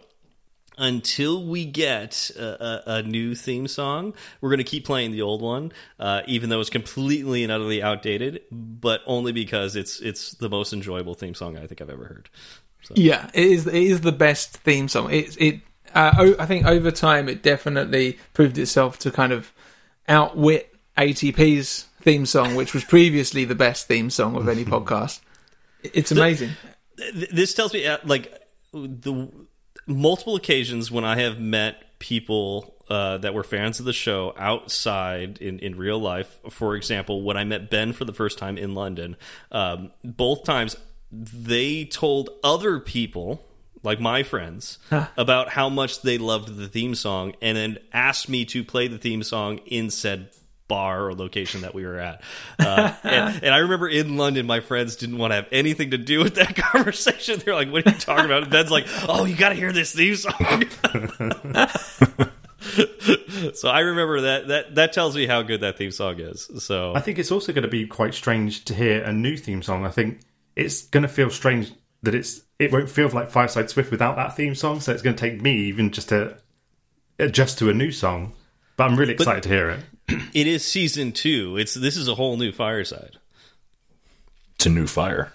until 0.78 1.44
we 1.44 1.64
get 1.64 2.30
a, 2.38 2.42
a, 2.42 2.82
a 2.98 3.02
new 3.02 3.34
theme 3.34 3.66
song, 3.68 4.14
we're 4.40 4.50
going 4.50 4.58
to 4.58 4.64
keep 4.64 4.84
playing 4.86 5.10
the 5.12 5.22
old 5.22 5.42
one, 5.42 5.72
uh, 5.98 6.22
even 6.26 6.48
though 6.48 6.60
it's 6.60 6.70
completely 6.70 7.42
and 7.42 7.52
utterly 7.52 7.82
outdated, 7.82 8.42
but 8.50 9.00
only 9.06 9.32
because 9.32 9.76
it's 9.76 10.00
it's 10.00 10.32
the 10.32 10.48
most 10.48 10.72
enjoyable 10.72 11.14
theme 11.14 11.34
song 11.34 11.58
I 11.58 11.66
think 11.66 11.80
I've 11.82 11.90
ever 11.90 12.04
heard. 12.04 12.30
Yeah, 12.94 13.28
it 13.34 13.44
is. 13.44 13.66
It 13.66 13.74
is 13.74 14.00
the 14.00 14.12
best 14.12 14.56
theme 14.58 14.88
song. 14.88 15.12
It 15.12 15.36
it 15.40 15.60
uh, 15.94 16.14
o- 16.18 16.36
I 16.38 16.46
think 16.46 16.64
over 16.64 16.90
time 16.90 17.28
it 17.28 17.42
definitely 17.42 18.18
proved 18.32 18.56
itself 18.56 18.98
to 19.00 19.10
kind 19.10 19.32
of 19.32 19.52
outwit 20.08 20.74
ATP's 20.96 21.86
theme 22.00 22.24
song, 22.26 22.54
which 22.54 22.72
was 22.74 22.84
previously 22.84 23.44
the 23.44 23.54
best 23.54 23.88
theme 23.88 24.10
song 24.10 24.36
of 24.36 24.48
any 24.48 24.64
podcast. 24.74 25.20
It's 25.82 26.10
amazing. 26.12 26.50
Th- 26.96 27.28
This 27.30 27.54
tells 27.54 27.72
me, 27.72 27.86
uh, 27.86 27.98
like, 28.04 28.32
the 28.72 29.28
multiple 29.88 30.36
occasions 30.36 30.90
when 30.90 31.04
I 31.04 31.20
have 31.20 31.40
met 31.40 31.98
people 31.98 32.74
uh, 32.88 33.18
that 33.18 33.34
were 33.34 33.44
fans 33.44 33.80
of 33.80 33.86
the 33.86 33.92
show 33.92 34.34
outside 34.38 35.38
in, 35.38 35.58
in 35.58 35.76
real 35.76 35.98
life. 35.98 36.38
For 36.50 36.74
example, 36.76 37.22
when 37.22 37.36
I 37.36 37.44
met 37.44 37.70
Ben 37.70 37.92
for 37.92 38.04
the 38.04 38.12
first 38.12 38.38
time 38.38 38.56
in 38.56 38.74
London, 38.74 39.16
um, 39.52 39.90
both 40.04 40.44
times 40.44 40.76
they 41.10 41.84
told 41.84 42.30
other 42.44 42.80
people 42.80 43.42
like 43.82 44.00
my 44.00 44.22
friends 44.22 44.78
about 45.16 45.50
how 45.50 45.68
much 45.68 46.02
they 46.02 46.18
loved 46.18 46.56
the 46.56 46.68
theme 46.68 46.94
song 46.94 47.34
and 47.40 47.56
then 47.56 47.78
asked 47.92 48.28
me 48.28 48.44
to 48.44 48.64
play 48.64 48.88
the 48.88 48.98
theme 48.98 49.22
song 49.22 49.58
in 49.66 49.90
said 49.90 50.30
bar 50.68 51.06
or 51.06 51.14
location 51.14 51.62
that 51.62 51.74
we 51.74 51.84
were 51.84 51.98
at 51.98 52.22
uh, 52.58 52.92
and, 53.02 53.36
and 53.44 53.54
i 53.54 53.58
remember 53.58 53.88
in 53.88 54.16
london 54.16 54.46
my 54.46 54.60
friends 54.60 54.96
didn't 54.96 55.18
want 55.18 55.30
to 55.30 55.36
have 55.36 55.48
anything 55.50 55.90
to 55.90 55.98
do 55.98 56.22
with 56.22 56.34
that 56.34 56.54
conversation 56.56 57.40
they're 57.44 57.54
like 57.54 57.70
what 57.70 57.86
are 57.86 57.90
you 57.90 57.98
talking 57.98 58.26
about 58.26 58.42
and 58.42 58.52
ben's 58.52 58.70
like 58.70 58.86
oh 59.08 59.24
you 59.24 59.36
gotta 59.36 59.54
hear 59.54 59.72
this 59.72 59.94
theme 59.94 60.14
song 60.14 60.32
so 63.54 63.68
i 63.68 63.80
remember 63.80 64.20
that 64.20 64.48
that 64.48 64.74
that 64.74 64.92
tells 64.92 65.16
me 65.16 65.26
how 65.26 65.42
good 65.42 65.62
that 65.62 65.78
theme 65.78 65.90
song 65.90 66.20
is 66.20 66.50
so 66.58 66.94
I 66.94 67.00
think 67.00 67.18
it's 67.18 67.30
also 67.30 67.52
going 67.52 67.62
to 67.62 67.68
be 67.68 67.86
quite 67.86 68.12
strange 68.12 68.64
to 68.64 68.74
hear 68.74 69.02
a 69.02 69.12
new 69.12 69.36
theme 69.36 69.62
song. 69.62 69.86
I 69.86 69.90
think 69.90 70.20
it's 70.56 70.86
going 70.86 71.02
to 71.02 71.08
feel 71.08 71.30
strange 71.30 71.72
that 72.02 72.14
it's 72.14 72.42
it 72.58 72.72
won't 72.72 72.90
feel 72.90 73.08
like 73.08 73.30
Fireside 73.30 73.70
Swift 73.70 73.90
without 73.90 74.16
that 74.16 74.36
theme 74.36 74.54
song. 74.54 74.80
So 74.80 74.92
it's 74.92 75.02
going 75.02 75.16
to 75.16 75.20
take 75.20 75.40
me 75.40 75.54
even 75.66 75.90
just 75.90 76.08
to 76.08 76.36
adjust 77.18 77.58
to 77.58 77.70
a 77.70 77.74
new 77.74 77.92
song. 77.92 78.32
But 78.76 78.90
I'm 78.90 78.96
really 78.96 79.14
excited 79.14 79.42
to 79.44 79.48
hear 79.48 79.70
it. 79.70 79.80
It 80.08 80.46
is 80.46 80.64
season 80.64 81.12
two 81.12 81.56
it's 81.58 81.74
this 81.74 81.96
is 81.96 82.08
a 82.08 82.14
whole 82.14 82.36
new 82.36 82.52
fireside 82.52 83.16
It's 84.56 84.66
a 84.66 84.70
new 84.70 84.86
fire. 84.86 85.32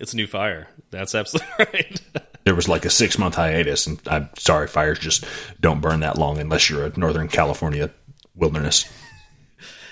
it's 0.00 0.12
a 0.12 0.16
new 0.16 0.26
fire 0.26 0.68
that's 0.90 1.14
absolutely 1.14 1.48
right 1.58 2.00
There 2.44 2.54
was 2.56 2.68
like 2.68 2.84
a 2.84 2.90
six 2.90 3.18
month 3.18 3.36
hiatus, 3.36 3.86
and 3.86 4.00
I'm 4.08 4.28
sorry, 4.36 4.66
fires 4.66 4.98
just 4.98 5.24
don't 5.60 5.80
burn 5.80 6.00
that 6.00 6.18
long 6.18 6.38
unless 6.38 6.68
you're 6.68 6.86
a 6.86 6.92
Northern 6.98 7.28
California 7.28 7.90
wilderness. 8.34 8.84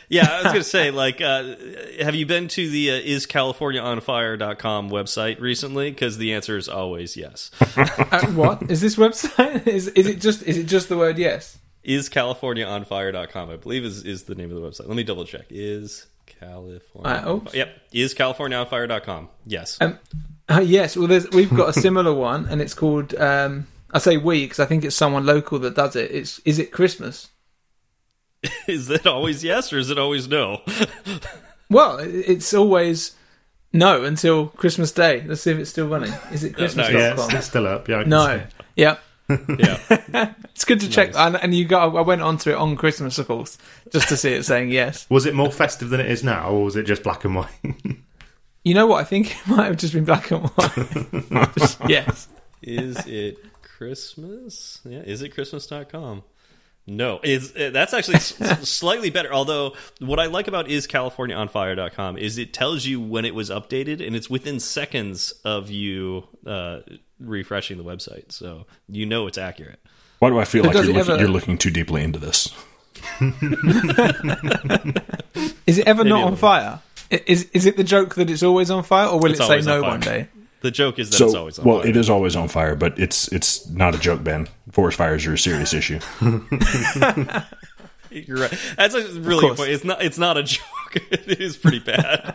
Yeah, 0.09 0.27
I 0.29 0.37
was 0.39 0.45
going 0.47 0.55
to 0.65 0.65
say, 0.65 0.91
like, 0.91 1.21
uh, 1.21 1.55
have 2.01 2.17
you 2.17 2.27
been 2.27 2.49
to 2.49 2.69
the 2.69 2.91
uh, 2.91 2.95
iscaliforniaonfire.com 3.03 4.91
website 4.91 5.41
recently? 5.41 5.93
Because 5.93 6.19
the 6.19 6.35
answer 6.35 6.57
is 6.57 6.69
always 6.69 7.17
yes. 7.17 7.53
Uh, 7.77 8.27
what 8.33 8.69
is 8.69 8.81
this 8.81 8.97
website? 8.97 9.69
Is 9.69 9.87
is 9.89 10.09
it 10.09 10.21
just 10.21 10.43
is 10.43 10.57
it 10.59 10.65
just 10.65 10.89
the 10.89 10.97
word 10.99 11.19
yes? 11.19 11.57
iscaliforniaonfire.com, 11.87 13.51
I 13.51 13.57
believe, 13.57 13.85
is, 13.85 14.05
is 14.05 14.25
the 14.25 14.35
name 14.35 14.51
of 14.51 14.61
the 14.61 14.69
website. 14.69 14.87
Let 14.89 14.97
me 14.97 15.03
double 15.05 15.25
check. 15.25 15.47
Is 15.51 16.07
California. 16.27 17.23
Uh, 17.27 17.35
oops. 17.35 17.55
Yep. 17.55 17.91
Iscaliforniaonfire.com. 17.93 19.29
Yes. 19.47 19.79
Um, 19.81 19.99
uh, 20.49 20.61
yes, 20.61 20.97
well, 20.97 21.07
there's, 21.07 21.29
we've 21.31 21.55
got 21.55 21.71
a 21.71 21.73
similar 21.81 22.13
one, 22.31 22.47
and 22.47 22.61
it's 22.61 22.75
called. 22.75 23.15
Um, 23.15 23.67
I 23.93 23.99
say 23.99 24.17
we 24.17 24.45
because 24.45 24.61
I 24.61 24.67
think 24.67 24.85
it's 24.85 24.97
someone 24.97 25.27
local 25.27 25.59
that 25.61 25.75
does 25.75 25.97
it. 25.97 26.11
It's 26.13 26.39
is 26.41 26.59
it 26.59 26.71
Christmas? 26.73 27.29
is 28.69 28.89
it 28.89 29.07
always 29.07 29.43
yes 29.45 29.73
or 29.73 29.79
is 29.79 29.91
it 29.91 29.99
always 29.99 30.29
no? 30.29 30.63
Well, 31.73 31.99
it's 32.01 32.53
always 32.53 33.13
no 33.73 34.03
until 34.05 34.49
Christmas 34.49 34.91
Day. 34.91 35.23
Let's 35.25 35.43
see 35.43 35.53
if 35.53 35.59
it's 35.59 35.71
still 35.71 35.87
running. 35.87 36.13
Is 36.33 36.43
it 36.43 36.55
Christmas? 36.57 36.91
no, 36.91 36.99
Yeah, 36.99 37.13
it's, 37.13 37.33
it's 37.33 37.47
still 37.47 37.69
up. 37.69 37.89
Yeah, 37.89 37.99
I 37.99 38.03
can 38.03 38.11
No. 38.11 38.27
it. 38.27 38.47
Yeah. 38.75 38.97
Yeah. 39.59 40.35
It's 40.61 40.65
good 40.67 40.81
to 40.81 40.91
check. 40.91 41.13
And, 41.15 41.37
and 41.37 41.55
you 41.55 41.65
got. 41.65 41.97
I 41.97 42.03
went 42.03 42.21
onto 42.21 42.51
it 42.51 42.57
on 42.57 42.77
Christmas, 42.77 43.19
of 43.19 43.29
course, 43.29 43.57
just 43.91 44.09
to 44.09 44.17
see 44.17 44.35
it 44.35 44.45
saying 44.45 44.71
yes. 44.71 45.07
Was 45.11 45.25
it 45.25 45.35
more 45.35 45.51
festive 45.51 45.89
than 45.89 46.01
it 46.01 46.11
is 46.11 46.23
now, 46.23 46.51
or 46.51 46.65
was 46.65 46.77
it 46.77 46.83
just 46.83 47.03
black 47.03 47.25
and 47.25 47.35
white? 47.37 47.49
You 48.63 48.75
know 48.75 48.87
what? 48.87 49.01
I 49.01 49.05
think 49.05 49.31
it 49.31 49.47
might 49.49 49.65
have 49.65 49.79
just 49.79 49.95
been 49.95 50.05
black 50.05 50.31
and 50.31 50.47
white. 50.47 51.55
Just 51.57 51.81
yes. 51.89 52.29
Is 52.61 53.07
it 53.07 53.39
Christmas? 53.63 54.83
Yeah. 54.85 54.99
Is 54.99 55.23
it 55.23 55.31
Christmas.com? 55.31 56.23
No, 56.93 57.21
is 57.23 57.55
uh, 57.55 57.71
that's 57.73 57.95
actually 57.95 58.17
s- 58.17 58.41
s- 58.41 58.69
slightly 58.69 59.11
better. 59.11 59.33
Although 59.33 59.75
what 60.01 60.19
I 60.19 60.27
like 60.27 60.49
about 60.49 60.69
is 60.69 60.89
CaliforniaOnFire.com 60.89 62.19
is 62.19 62.37
it 62.37 62.53
tells 62.53 62.85
you 62.85 63.01
when 63.01 63.25
it 63.25 63.33
was 63.35 63.49
updated, 63.49 64.05
and 64.05 64.17
it's 64.17 64.29
within 64.29 64.59
seconds 64.59 65.31
of 65.45 65.71
you 65.71 66.25
uh, 66.45 66.81
refreshing 67.21 67.79
the 67.79 67.85
website, 67.85 68.33
so 68.33 68.67
you 68.89 69.07
know 69.07 69.29
it's 69.29 69.39
accurate. 69.39 69.79
Why 70.19 70.31
do 70.31 70.39
I 70.41 70.45
feel 70.45 70.65
like 70.65 70.75
you're 70.75 70.83
it 70.85 70.93
looking, 70.97 71.19
you're 71.21 71.29
looking 71.29 71.59
too 71.59 71.71
deeply 71.71 72.03
into 72.03 72.19
this? 72.19 72.49
Is 75.67 75.79
it 75.79 75.87
ever 75.87 76.03
Maybe 76.05 76.11
not 76.11 76.25
on 76.25 76.37
fire? 76.37 76.81
Is 77.11 77.45
is 77.53 77.67
it 77.67 77.77
the 77.77 77.85
joke 77.85 78.15
that 78.17 78.29
it's 78.31 78.43
always 78.43 78.71
on 78.71 78.83
fire, 78.83 79.07
or 79.09 79.19
will 79.21 79.31
It's 79.31 79.41
it 79.41 79.45
say 79.45 79.51
always 79.53 79.67
on 79.67 79.75
no 79.77 79.81
fire. 79.83 79.91
one 79.91 80.01
day? 80.01 80.29
The 80.63 80.71
joke 80.71 80.99
is 80.99 81.11
that 81.11 81.25
it's 81.25 81.35
always 81.35 81.59
on 81.59 81.65
fire. 81.65 81.73
well, 81.73 81.81
fire. 81.83 81.91
it 81.91 81.97
is 81.97 82.11
always 82.11 82.37
on 82.37 82.49
fire, 82.49 82.75
but 82.77 82.99
it's 82.99 83.29
it's 83.29 83.67
not 83.69 83.95
a 83.95 83.99
joke, 83.99 84.23
Ben. 84.23 84.49
Forest 84.73 84.99
fires 84.99 85.27
are 85.27 85.35
a 85.35 85.39
serious 85.39 85.73
issue. 85.73 85.99
You're 88.11 88.39
right. 88.39 88.59
That's 88.77 88.95
a 88.95 89.07
really 89.21 89.49
good 89.49 89.57
point. 89.57 89.71
It's 89.71 89.85
not. 89.85 90.03
It's 90.03 90.19
not 90.19 90.37
a 90.37 90.43
joke. 90.43 90.67
it 90.95 91.41
is 91.41 91.57
pretty 91.57 91.79
bad. 91.79 92.35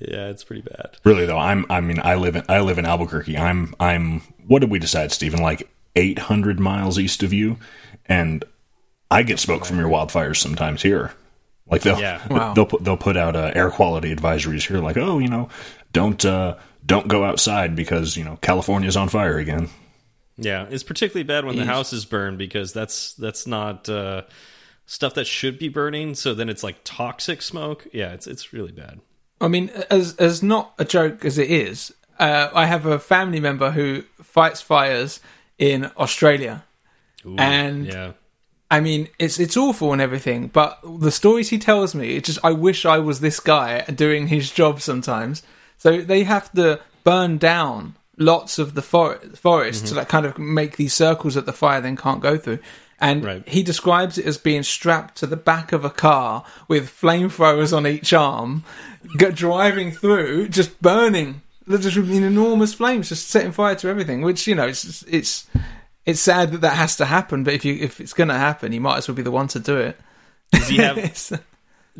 yeah, 0.00 0.28
it's 0.28 0.42
pretty 0.44 0.62
bad. 0.62 0.96
Really 1.04 1.26
though, 1.26 1.38
I'm 1.38 1.64
I 1.70 1.80
mean 1.80 2.00
I 2.02 2.16
live 2.16 2.34
in 2.36 2.42
I 2.48 2.60
live 2.60 2.78
in 2.78 2.86
Albuquerque. 2.86 3.36
I'm 3.38 3.74
I'm 3.78 4.20
what 4.46 4.58
did 4.60 4.70
we 4.70 4.78
decide, 4.80 5.12
Stephen? 5.12 5.40
Like 5.40 5.70
800 5.96 6.58
miles 6.58 6.98
east 6.98 7.22
of 7.22 7.32
you, 7.32 7.58
and 8.06 8.44
I 9.10 9.22
get 9.22 9.38
smoke 9.38 9.64
from 9.64 9.78
your 9.78 9.88
wildfires 9.88 10.38
sometimes 10.38 10.82
here. 10.82 11.12
Like 11.68 11.82
they'll 11.82 12.00
Yeah. 12.00 12.20
Wow. 12.28 12.54
they'll 12.54 12.66
put 12.66 12.82
they'll 12.82 12.96
put 12.96 13.16
out 13.16 13.36
uh, 13.36 13.52
air 13.54 13.70
quality 13.70 14.14
advisories 14.14 14.66
here, 14.66 14.78
like 14.78 14.96
oh 14.96 15.20
you 15.20 15.28
know 15.28 15.48
don't 15.92 16.24
uh, 16.24 16.56
don't 16.84 17.08
go 17.08 17.24
outside 17.24 17.76
because 17.76 18.16
you 18.16 18.24
know 18.24 18.36
California's 18.40 18.96
on 18.96 19.08
fire 19.08 19.38
again. 19.38 19.68
Yeah, 20.36 20.66
it's 20.70 20.82
particularly 20.82 21.24
bad 21.24 21.44
when 21.44 21.56
the 21.56 21.66
house 21.66 21.92
is 21.92 22.04
burned 22.04 22.38
because 22.38 22.72
that's 22.72 23.12
that's 23.14 23.46
not 23.46 23.88
uh, 23.88 24.22
stuff 24.86 25.14
that 25.14 25.26
should 25.26 25.58
be 25.58 25.68
burning. 25.68 26.14
So 26.14 26.32
then 26.34 26.48
it's 26.48 26.62
like 26.62 26.76
toxic 26.82 27.42
smoke. 27.42 27.86
Yeah, 27.92 28.12
it's 28.12 28.26
it's 28.26 28.52
really 28.52 28.72
bad. 28.72 29.00
I 29.40 29.48
mean, 29.48 29.70
as 29.90 30.16
as 30.16 30.42
not 30.42 30.72
a 30.78 30.84
joke 30.84 31.24
as 31.24 31.36
it 31.36 31.50
is, 31.50 31.92
uh, 32.18 32.48
I 32.54 32.66
have 32.66 32.86
a 32.86 32.98
family 32.98 33.40
member 33.40 33.70
who 33.72 34.02
fights 34.22 34.60
fires 34.62 35.20
in 35.58 35.90
Australia, 35.98 36.64
Ooh, 37.26 37.36
And- 37.36 37.86
yeah, 37.86 38.12
I 38.70 38.80
mean, 38.80 39.08
it's 39.18 39.38
it's 39.38 39.56
awful 39.56 39.92
and 39.92 40.00
everything, 40.00 40.48
but 40.48 40.78
the 41.00 41.10
stories 41.10 41.50
he 41.50 41.58
tells 41.58 41.94
me, 41.94 42.16
it 42.16 42.24
just 42.24 42.38
I 42.42 42.52
wish 42.52 42.86
I 42.86 42.98
was 42.98 43.20
this 43.20 43.40
guy 43.40 43.82
doing 43.82 44.28
his 44.28 44.50
job 44.50 44.80
sometimes. 44.80 45.42
So 45.80 46.02
they 46.02 46.24
have 46.24 46.52
to 46.52 46.78
burn 47.04 47.38
down 47.38 47.94
lots 48.18 48.58
of 48.58 48.74
the 48.74 48.82
for- 48.82 49.16
forest 49.34 49.84
mm-hmm. 49.86 49.94
to 49.94 50.00
like 50.00 50.08
kind 50.10 50.26
of 50.26 50.38
make 50.38 50.76
these 50.76 50.92
circles 50.92 51.34
that 51.34 51.46
the 51.46 51.54
fire 51.54 51.80
then 51.80 51.96
can't 51.96 52.20
go 52.20 52.36
through. 52.36 52.58
And 53.00 53.24
Right. 53.24 53.48
he 53.48 53.62
describes 53.62 54.18
it 54.18 54.26
as 54.26 54.36
being 54.36 54.62
strapped 54.62 55.16
to 55.16 55.26
the 55.26 55.38
back 55.38 55.72
of 55.72 55.82
a 55.86 55.90
car 55.90 56.44
with 56.68 56.90
flamethrowers 56.90 57.74
on 57.74 57.86
each 57.86 58.12
arm, 58.12 58.62
go- 59.16 59.30
driving 59.30 59.90
through, 59.90 60.48
just 60.48 60.82
burning, 60.82 61.40
just 61.66 61.96
in 61.96 62.24
enormous 62.24 62.74
flames, 62.74 63.08
just 63.08 63.28
setting 63.30 63.52
fire 63.52 63.74
to 63.76 63.88
everything. 63.88 64.20
Which 64.20 64.46
you 64.46 64.54
know, 64.54 64.66
it's 64.66 65.02
it's 65.04 65.46
it's 66.04 66.20
sad 66.20 66.52
that 66.52 66.60
that 66.60 66.76
has 66.76 66.94
to 66.96 67.06
happen, 67.06 67.42
but 67.42 67.54
if 67.54 67.64
you 67.64 67.72
if 67.80 68.02
it's 68.02 68.12
going 68.12 68.28
to 68.28 68.34
happen, 68.34 68.72
you 68.72 68.82
might 68.82 68.98
as 68.98 69.08
well 69.08 69.14
be 69.14 69.22
the 69.22 69.30
one 69.30 69.48
to 69.48 69.58
do 69.58 69.78
it. 69.78 69.98
does 70.52 70.68
he 70.68 70.76
have 70.76 70.98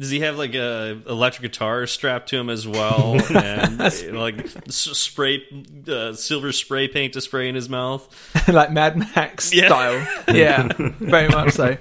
does 0.00 0.10
he 0.10 0.20
have 0.20 0.36
like 0.38 0.54
a 0.54 1.00
electric 1.06 1.42
guitar 1.52 1.86
strapped 1.86 2.30
to 2.30 2.36
him 2.38 2.48
as 2.50 2.66
well, 2.66 3.20
and 3.36 3.78
like 4.14 4.48
spray 4.68 5.44
uh, 5.86 6.14
silver 6.14 6.50
spray 6.52 6.88
paint 6.88 7.12
to 7.12 7.20
spray 7.20 7.48
in 7.48 7.54
his 7.54 7.68
mouth? 7.68 8.08
like 8.48 8.72
Mad 8.72 8.96
Max 8.96 9.52
Yeah. 9.54 9.66
style. 9.66 10.08
Yeah, 10.34 10.68
very 10.78 11.28
much 11.28 11.52
so. 11.52 11.76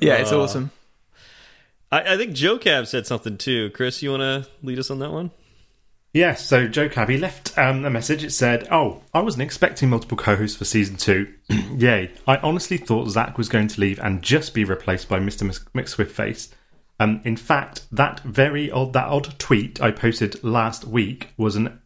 yeah, 0.00 0.16
it's 0.16 0.32
Uh, 0.32 0.40
awesome. 0.42 0.70
I, 1.92 2.14
I 2.14 2.16
think 2.16 2.32
Joe 2.32 2.58
Cab 2.58 2.86
said 2.86 3.06
something 3.06 3.38
too. 3.38 3.70
Chris, 3.70 4.02
you 4.02 4.10
want 4.10 4.22
to 4.22 4.50
lead 4.62 4.78
us 4.78 4.90
on 4.90 4.98
that 4.98 5.12
one? 5.12 5.30
Yes, 6.16 6.46
so 6.46 6.66
Joe 6.66 6.88
Cabby 6.88 7.18
left 7.18 7.58
um, 7.58 7.84
a 7.84 7.90
message. 7.90 8.24
It 8.24 8.30
said, 8.30 8.66
Oh, 8.70 9.02
I 9.12 9.20
wasn't 9.20 9.42
expecting 9.42 9.90
multiple 9.90 10.16
co 10.16 10.34
hosts 10.34 10.56
for 10.56 10.64
season 10.64 10.96
two. 10.96 11.30
Yay. 11.76 12.10
I 12.26 12.38
honestly 12.38 12.78
thought 12.78 13.10
Zach 13.10 13.36
was 13.36 13.50
going 13.50 13.68
to 13.68 13.80
leave 13.82 13.98
and 13.98 14.22
just 14.22 14.54
be 14.54 14.64
replaced 14.64 15.10
by 15.10 15.18
Mr. 15.18 15.42
Mc- 15.42 15.70
McSwiftface. 15.74 16.48
Um, 16.98 17.20
in 17.24 17.36
fact, 17.36 17.82
that 17.92 18.20
very 18.20 18.70
odd, 18.70 18.94
that 18.94 19.08
odd 19.08 19.38
tweet 19.38 19.82
I 19.82 19.90
posted 19.90 20.42
last 20.42 20.86
week 20.86 21.34
was 21.36 21.54
an. 21.54 21.82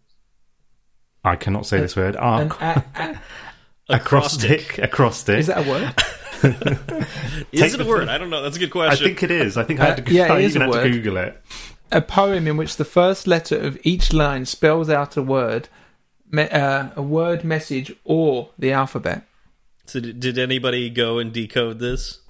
I 1.25 1.35
cannot 1.35 1.67
say 1.67 1.81
this 1.81 1.97
word. 1.97 2.15
And 2.15 2.53
Arc- 2.53 2.61
a, 2.61 2.85
a, 2.95 3.21
acrostic. 3.97 4.79
Acrostic. 4.79 5.41
is 5.41 5.49
that 5.49 5.67
a 5.67 5.69
word? 5.69 5.95
Is 7.53 7.61
Take 7.61 7.75
it 7.75 7.81
a 7.81 7.85
word? 7.85 8.07
fir- 8.07 8.11
I 8.13 8.17
don't 8.17 8.31
know. 8.31 8.43
That's 8.43 8.57
a 8.57 8.61
good 8.61 8.71
question. 8.71 9.05
I 9.05 9.09
think 9.09 9.23
it 9.23 9.31
is. 9.31 9.59
I 9.59 9.65
think 9.65 9.81
I 9.81 9.87
had 9.87 9.97
to, 9.99 10.03
Uh, 10.05 10.15
yeah, 10.15 10.33
I 10.33 10.41
even 10.43 10.63
had 10.63 10.73
to 10.73 10.89
Google 10.91 11.19
it. 11.19 11.43
A 11.93 12.01
poem 12.01 12.47
in 12.47 12.57
which 12.57 12.77
the 12.77 12.85
first 12.85 13.27
letter 13.27 13.59
of 13.59 13.79
each 13.83 14.13
line 14.13 14.47
spells 14.47 14.89
out 14.89 15.17
a 15.17 15.23
word 15.23 15.69
me- 16.31 16.49
uh, 16.49 16.89
a 16.97 17.03
word, 17.03 17.45
message, 17.45 17.93
or 18.05 18.51
the 18.59 18.73
alphabet. 18.73 19.25
So 19.87 20.01
did, 20.01 20.21
did 20.21 20.39
anybody 20.39 20.89
go 20.91 21.19
and 21.19 21.33
decode 21.33 21.79
this? 21.79 22.21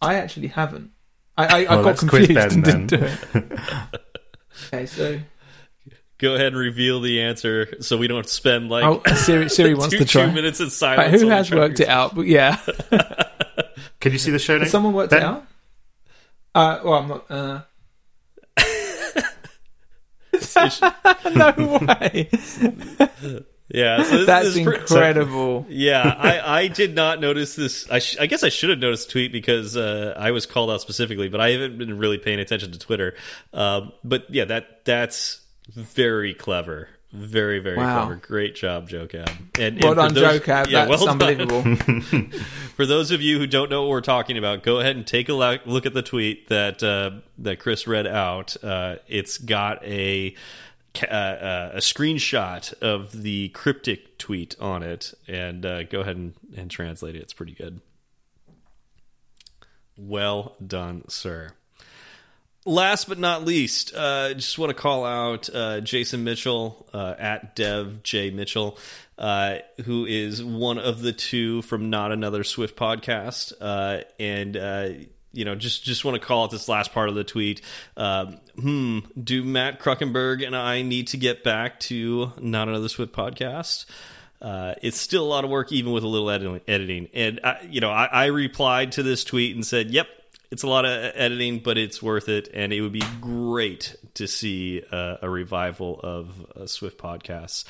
I 0.00 0.14
actually 0.14 0.48
haven't. 0.48 0.92
I, 1.36 1.46
I, 1.46 1.58
I 1.58 1.64
got 1.64 1.84
let's 1.84 2.04
quiz 2.04 2.26
confused 2.28 2.34
Ben 2.34 2.52
and 2.52 2.64
didn't 2.64 2.86
do 2.86 3.06
it. 3.34 3.60
okay, 4.66 4.86
so 4.86 5.20
Go 6.18 6.34
ahead 6.34 6.48
and 6.48 6.56
reveal 6.56 7.00
the 7.00 7.22
answer 7.22 7.80
so 7.80 7.96
we 7.96 8.06
don't 8.06 8.28
spend 8.28 8.68
like 8.68 8.84
oh, 8.84 9.14
Siri, 9.14 9.48
Siri 9.48 9.74
wants 9.74 9.92
two, 9.92 10.00
to 10.00 10.04
try. 10.04 10.26
two 10.26 10.32
minutes 10.32 10.60
in 10.60 10.66
Right, 10.66 10.72
silence. 10.72 11.22
who 11.22 11.28
has 11.28 11.50
worked 11.50 11.80
it 11.80 11.88
out? 11.88 12.14
But 12.14 12.26
yeah, 12.26 12.56
Can 14.00 14.12
you 14.12 14.18
see 14.18 14.30
the 14.30 14.38
show 14.38 14.58
has 14.58 14.70
someone 14.70 14.92
worked 14.92 15.10
Ben? 15.10 15.22
it 15.22 15.24
out? 15.24 15.46
Uh, 16.54 16.80
well, 16.84 16.94
I'm 16.94 17.08
not. 17.08 17.30
Uh... 17.30 17.62
no 21.34 21.80
way! 21.86 22.28
Yeah, 23.72 24.02
so 24.02 24.18
this, 24.18 24.26
That's 24.26 24.46
this 24.46 24.56
incredible. 24.56 25.64
Yeah, 25.68 26.02
I, 26.02 26.62
I 26.62 26.68
did 26.68 26.94
not 26.94 27.20
notice 27.20 27.54
this. 27.54 27.88
I, 27.88 28.00
sh 28.00 28.16
I 28.18 28.26
guess 28.26 28.42
I 28.42 28.48
should 28.48 28.70
have 28.70 28.80
noticed 28.80 29.10
tweet 29.10 29.30
because 29.30 29.76
uh, 29.76 30.14
I 30.16 30.32
was 30.32 30.44
called 30.44 30.70
out 30.70 30.80
specifically, 30.80 31.28
but 31.28 31.40
I 31.40 31.50
haven't 31.50 31.78
been 31.78 31.96
really 31.96 32.18
paying 32.18 32.40
attention 32.40 32.72
to 32.72 32.78
Twitter. 32.78 33.14
Um, 33.52 33.92
but 34.02 34.24
yeah, 34.28 34.44
that 34.46 34.84
that's 34.84 35.40
very 35.68 36.34
clever, 36.34 36.88
very 37.12 37.58
very 37.58 37.76
Wow. 37.76 38.06
clever. 38.06 38.20
Great 38.20 38.54
job, 38.54 38.88
Joe 38.88 39.06
Cab. 39.06 39.28
And, 39.58 39.82
well 39.82 39.92
and 39.92 39.94
for 39.94 39.94
done, 39.94 40.14
those- 40.14 40.38
Joe 40.38 40.44
Cab. 40.44 40.66
Yeah, 40.68 40.84
That's 40.86 41.00
well 41.02 41.10
unbelievable. 41.10 41.62
For 42.76 42.86
those 42.86 43.10
of 43.10 43.20
you 43.20 43.38
who 43.38 43.46
don't 43.46 43.68
know 43.70 43.82
what 43.82 43.90
we're 43.90 44.00
talking 44.00 44.38
about, 44.38 44.62
go 44.62 44.78
ahead 44.80 44.96
and 44.96 45.06
take 45.06 45.28
a 45.28 45.34
look 45.34 45.84
at 45.86 45.92
the 45.92 46.02
tweet 46.02 46.48
that 46.48 46.82
uh, 46.82 47.20
that 47.38 47.58
Chris 47.58 47.86
read 47.86 48.06
out. 48.06 48.56
Uh, 48.64 48.96
it's 49.08 49.36
got 49.38 49.84
a 49.84 50.34
uh, 51.02 51.06
uh, 51.14 51.70
a 51.74 51.78
screenshot 51.78 52.72
of 52.80 53.22
the 53.22 53.48
cryptic 53.50 54.16
tweet 54.18 54.56
on 54.60 54.82
it, 54.82 55.12
and 55.28 55.64
uh, 55.66 55.82
go 55.84 56.00
ahead 56.00 56.16
and, 56.16 56.34
and 56.56 56.70
translate 56.70 57.14
it. 57.14 57.22
It's 57.22 57.32
pretty 57.32 57.52
good. 57.52 57.80
Well 59.96 60.56
done, 60.64 61.04
sir. 61.08 61.50
Last 62.66 63.08
but 63.08 63.18
not 63.18 63.46
least, 63.46 63.94
uh, 63.94 64.34
just 64.34 64.58
want 64.58 64.68
to 64.68 64.74
call 64.74 65.06
out 65.06 65.48
uh, 65.54 65.80
Jason 65.80 66.24
Mitchell 66.24 66.86
uh, 66.92 67.14
at 67.18 67.56
Dev 67.56 68.02
J 68.02 68.30
Mitchell, 68.30 68.76
uh, 69.16 69.58
who 69.86 70.04
is 70.04 70.44
one 70.44 70.78
of 70.78 71.00
the 71.00 71.12
two 71.12 71.62
from 71.62 71.88
Not 71.88 72.12
Another 72.12 72.44
Swift 72.44 72.76
podcast, 72.76 73.54
uh, 73.62 74.02
and 74.18 74.58
uh, 74.58 74.90
you 75.32 75.46
know 75.46 75.54
just 75.54 75.84
just 75.84 76.04
want 76.04 76.20
to 76.20 76.26
call 76.26 76.44
out 76.44 76.50
this 76.50 76.68
last 76.68 76.92
part 76.92 77.08
of 77.08 77.14
the 77.14 77.24
tweet. 77.24 77.62
Um, 77.96 78.40
hmm, 78.60 78.98
do 79.18 79.42
Matt 79.42 79.80
Kruckenberg 79.80 80.42
and 80.42 80.54
I 80.54 80.82
need 80.82 81.08
to 81.08 81.16
get 81.16 81.42
back 81.42 81.80
to 81.80 82.32
Not 82.38 82.68
Another 82.68 82.88
Swift 82.88 83.14
podcast? 83.14 83.86
Uh, 84.42 84.74
it's 84.82 85.00
still 85.00 85.24
a 85.24 85.28
lot 85.28 85.44
of 85.44 85.50
work, 85.50 85.72
even 85.72 85.92
with 85.92 86.04
a 86.04 86.08
little 86.08 86.30
edi- 86.30 86.62
editing. 86.68 87.08
And 87.14 87.40
I, 87.42 87.66
you 87.68 87.80
know, 87.80 87.90
I, 87.90 88.04
I 88.04 88.26
replied 88.26 88.92
to 88.92 89.02
this 89.02 89.24
tweet 89.24 89.54
and 89.54 89.64
said, 89.64 89.90
"Yep, 89.90 90.08
it's 90.50 90.62
a 90.62 90.68
lot 90.68 90.84
of 90.84 91.12
editing, 91.14 91.60
but 91.60 91.78
it's 91.78 92.02
worth 92.02 92.28
it, 92.28 92.48
and 92.52 92.72
it 92.72 92.80
would 92.80 92.92
be 92.92 93.04
great 93.20 93.96
to 94.14 94.26
see 94.26 94.82
uh, 94.90 95.16
a 95.22 95.30
revival 95.30 96.00
of 96.02 96.46
uh, 96.56 96.66
Swift 96.66 96.98
podcasts." 96.98 97.64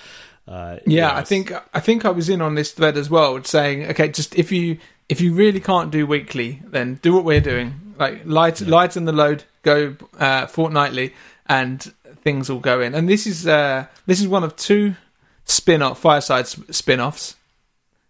Uh, 0.48 0.78
Yeah, 0.86 1.08
know, 1.08 1.14
I 1.14 1.22
think 1.22 1.52
I 1.74 1.80
think 1.80 2.04
I 2.04 2.10
was 2.10 2.28
in 2.28 2.40
on 2.40 2.54
this 2.54 2.72
thread 2.72 2.96
as 2.96 3.08
well, 3.10 3.42
saying, 3.44 3.86
okay, 3.90 4.08
just 4.08 4.34
if 4.36 4.50
you 4.50 4.78
if 5.08 5.20
you 5.20 5.34
really 5.34 5.60
can't 5.60 5.90
do 5.90 6.06
weekly, 6.06 6.62
then 6.64 6.94
do 7.02 7.12
what 7.12 7.24
we're 7.24 7.40
doing, 7.40 7.94
like 7.98 8.22
light 8.24 8.60
lighten 8.60 9.04
the 9.04 9.12
load, 9.12 9.44
go 9.62 9.96
uh, 10.18 10.46
fortnightly, 10.46 11.14
and 11.46 11.92
things 12.22 12.48
will 12.50 12.60
go 12.60 12.80
in. 12.80 12.94
And 12.94 13.08
this 13.08 13.26
is 13.26 13.46
uh, 13.46 13.86
this 14.06 14.20
is 14.20 14.26
one 14.28 14.42
of 14.44 14.56
two 14.56 14.94
spin 15.44 15.82
off 15.82 15.98
fireside 16.00 16.46
spin 16.46 17.00
offs. 17.00 17.36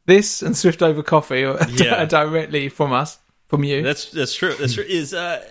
This 0.06 0.42
and 0.42 0.56
Swift 0.56 0.82
over 0.82 1.02
Coffee 1.02 1.44
are, 1.44 1.58
Yeah. 1.70 2.04
directly 2.04 2.68
from 2.68 2.92
us, 2.92 3.18
from 3.50 3.64
you. 3.64 3.82
that's 3.82 4.10
that's 4.10 4.34
true. 4.34 4.54
That's 4.54 4.74
true. 4.74 4.84
Is 4.84 5.12
uh, 5.12 5.44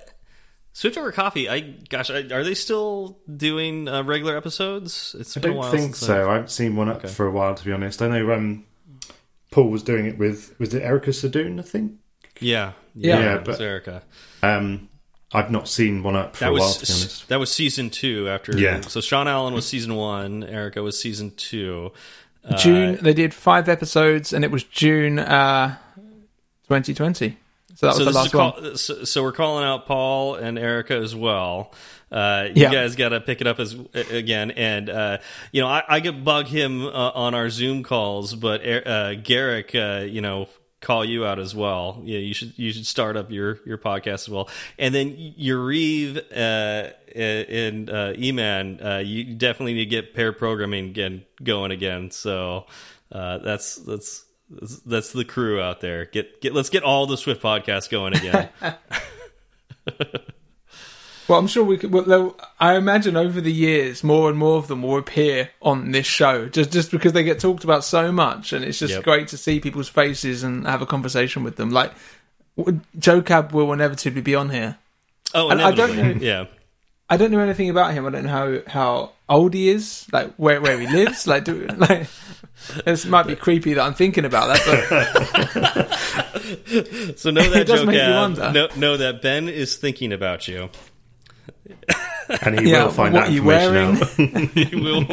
Swift 0.74 0.98
over 0.98 1.12
Coffee? 1.12 1.48
I 1.50 1.60
gosh, 1.60 2.10
I, 2.10 2.22
are 2.32 2.44
they 2.44 2.56
still 2.56 3.20
doing 3.36 3.88
uh, 3.88 4.04
regular 4.04 4.36
episodes? 4.36 5.16
It's 5.20 5.38
I 5.38 5.42
been 5.42 5.52
a 5.52 5.54
don't 5.54 5.60
while 5.62 5.72
think 5.72 5.96
since 5.96 6.00
so. 6.00 6.30
I 6.30 6.34
haven't 6.34 6.50
seen 6.52 6.76
one 6.76 6.90
up 6.90 6.98
Okay. 6.98 7.08
for 7.10 7.28
a 7.28 7.32
while, 7.32 7.54
to 7.56 7.64
be 7.66 7.72
honest. 7.72 8.02
I 8.02 8.08
know 8.08 8.32
um, 8.34 8.66
Paul 9.52 9.70
was 9.70 9.84
doing 9.84 10.06
it 10.06 10.18
with 10.18 10.58
was 10.60 10.74
it 10.74 10.82
Erica 10.82 11.12
Sadun, 11.12 11.60
I 11.60 11.64
think. 11.64 11.94
Yeah, 12.40 12.72
Yeah. 12.96 13.20
Yeah, 13.20 13.38
but- 13.40 13.60
Erica. 13.62 14.02
Um, 14.42 14.88
I've 15.32 15.52
not 15.52 15.68
seen 15.68 16.02
one 16.02 16.16
up 16.16 16.36
for 16.36 16.46
That 16.46 16.50
a 16.50 16.54
while, 16.54 16.62
was 16.62 16.78
to 16.78 16.86
be 16.88 16.94
honest. 16.94 17.28
that 17.28 17.40
was 17.40 17.52
season 17.52 17.90
two. 17.92 18.28
After 18.30 18.58
Yeah. 18.58 18.82
so 18.82 19.00
Sean 19.02 19.28
Allen 19.28 19.54
was 19.54 19.68
season 19.68 19.94
one, 19.96 20.44
Erica 20.44 20.82
was 20.82 21.00
season 21.00 21.32
two. 21.36 21.92
Uh, 22.44 22.56
June 22.58 22.98
they 23.02 23.14
did 23.14 23.34
five 23.34 23.68
episodes, 23.70 24.32
and 24.34 24.44
it 24.46 24.50
was 24.50 24.64
June 24.64 25.20
uh, 25.20 25.76
2020. 26.64 27.38
So 27.80 27.88
that 27.88 27.96
was 27.96 27.98
so 27.98 28.04
the 28.04 28.12
last 28.12 28.34
a 28.34 28.38
one. 28.38 28.76
so, 28.76 29.04
so 29.06 29.24
we're 29.24 29.32
calling 29.32 29.64
out 29.64 29.86
Paul 29.86 30.36
and 30.36 30.60
Erica 30.60 30.96
as 30.98 31.16
well. 31.16 31.72
Uh, 32.12 32.48
you 32.54 32.64
Yeah. 32.64 32.74
guys 32.74 32.98
got 32.98 33.10
to 33.10 33.22
pick 33.22 33.40
it 33.40 33.48
up 33.48 33.58
as 33.62 33.74
again, 33.94 34.52
and 34.52 34.90
uh, 34.90 35.20
you 35.54 35.62
know 35.62 35.68
I, 35.70 35.84
I 35.88 36.02
could 36.02 36.26
bug 36.26 36.48
him 36.48 36.86
uh, 36.86 36.90
on 36.90 37.34
our 37.36 37.50
Zoom 37.50 37.84
calls, 37.84 38.36
but 38.36 38.68
uh, 38.68 39.16
Garrick, 39.16 39.74
uh, 39.76 40.04
you 40.06 40.20
know, 40.20 40.50
call 40.82 41.06
you 41.06 41.26
out 41.26 41.40
as 41.40 41.56
well. 41.56 42.02
Yeah, 42.04 42.20
you 42.20 42.34
should 42.34 42.60
you 42.60 42.74
should 42.74 42.86
start 42.86 43.16
up 43.16 43.32
your 43.32 43.60
your 43.66 43.78
podcast 43.78 44.14
as 44.14 44.30
well, 44.30 44.50
and 44.78 44.94
then 44.94 45.16
Yariv 45.40 46.18
uh, 46.36 46.92
and 47.16 47.90
uh, 47.90 48.12
Eman, 48.14 48.84
uh, 48.86 48.98
you 48.98 49.36
definitely 49.36 49.76
need 49.76 49.86
to 49.86 49.90
get 49.90 50.14
pair 50.14 50.34
programming 50.34 50.90
again 50.90 51.24
going 51.42 51.72
again. 51.72 52.12
So 52.12 52.66
uh, 53.10 53.38
that's 53.38 53.76
that's. 53.78 54.26
That's, 54.50 54.78
that's 54.80 55.12
the 55.14 55.26
crew 55.26 55.62
out 55.62 55.80
there. 55.82 56.06
Get 56.06 56.42
get. 56.42 56.54
Let's 56.54 56.70
get 56.70 56.84
all 56.84 57.06
the 57.06 57.18
Swift 57.18 57.42
podcasts 57.42 57.90
going 57.90 58.16
again. 58.16 58.50
Well, 61.28 61.38
I'm 61.38 61.46
sure 61.46 61.64
we 61.64 61.78
could. 61.78 61.92
Well, 61.92 62.36
I 62.60 62.76
imagine 62.76 63.16
over 63.16 63.40
the 63.40 63.52
years, 63.54 64.04
more 64.04 64.30
and 64.30 64.38
more 64.40 64.58
of 64.58 64.68
them 64.68 64.82
will 64.82 64.98
appear 64.98 65.52
on 65.62 65.92
this 65.92 66.08
show, 66.08 66.50
just 66.50 66.72
just 66.72 66.90
because 66.90 67.14
they 67.14 67.24
get 67.24 67.40
talked 67.40 67.64
about 67.64 67.84
so 67.84 68.12
much, 68.12 68.52
and 68.52 68.66
it's 68.66 68.80
just 68.80 68.96
Yep. 68.96 69.04
great 69.04 69.28
to 69.28 69.38
see 69.38 69.60
people's 69.60 69.90
faces 69.90 70.42
and 70.42 70.66
have 70.66 70.82
a 70.82 70.88
conversation 70.88 71.44
with 71.44 71.56
them. 71.56 71.70
Like 71.70 71.92
w- 72.58 72.80
Joe 72.98 73.22
Cab 73.22 73.52
will 73.52 73.72
inevitably 73.72 74.22
be 74.22 74.34
on 74.34 74.50
here. 74.50 74.80
Oh, 75.36 75.50
And 75.50 75.62
I 75.62 75.70
don't 75.72 75.96
know- 75.96 76.16
Yeah. 76.20 76.46
I 77.12 77.18
don't 77.18 77.30
know 77.30 77.40
anything 77.42 77.70
about 77.70 77.94
him. 77.94 78.08
I 78.08 78.10
don't 78.10 78.24
know 78.24 78.30
how 78.32 78.62
how 78.66 79.12
old 79.30 79.54
he 79.54 79.70
is, 79.70 80.08
like 80.12 80.34
where 80.36 80.60
where 80.62 80.80
he 80.80 80.88
lives. 80.88 81.28
like, 81.28 81.44
do, 81.46 81.66
like 81.78 82.08
this 82.86 83.06
might 83.06 83.28
be 83.28 83.36
creepy 83.36 83.74
that 83.76 83.82
I'm 83.84 83.94
thinking 83.94 84.26
about 84.26 84.48
that, 84.48 84.62
but 85.86 87.18
So 87.20 87.30
know 87.30 87.50
that 87.50 87.62
It 87.62 87.68
does 87.68 87.80
joke. 87.82 87.88
make 87.88 87.96
you 87.96 88.14
wonder. 88.14 88.52
Know, 88.52 88.68
know 88.76 88.98
that 88.98 89.22
Ben 89.22 89.48
is 89.48 89.78
thinking 89.78 90.12
about 90.14 90.48
you. 90.48 90.70
And 92.44 92.60
he 92.60 92.70
yeah, 92.72 92.84
will 92.86 92.92
find 92.92 93.14
what 93.14 93.22
that 93.22 93.30
are 93.30 93.32
you 93.32 93.50
information 93.52 93.98
wearing? 94.18 94.46
out. 94.46 94.50
He 94.54 94.76
will. 94.76 95.06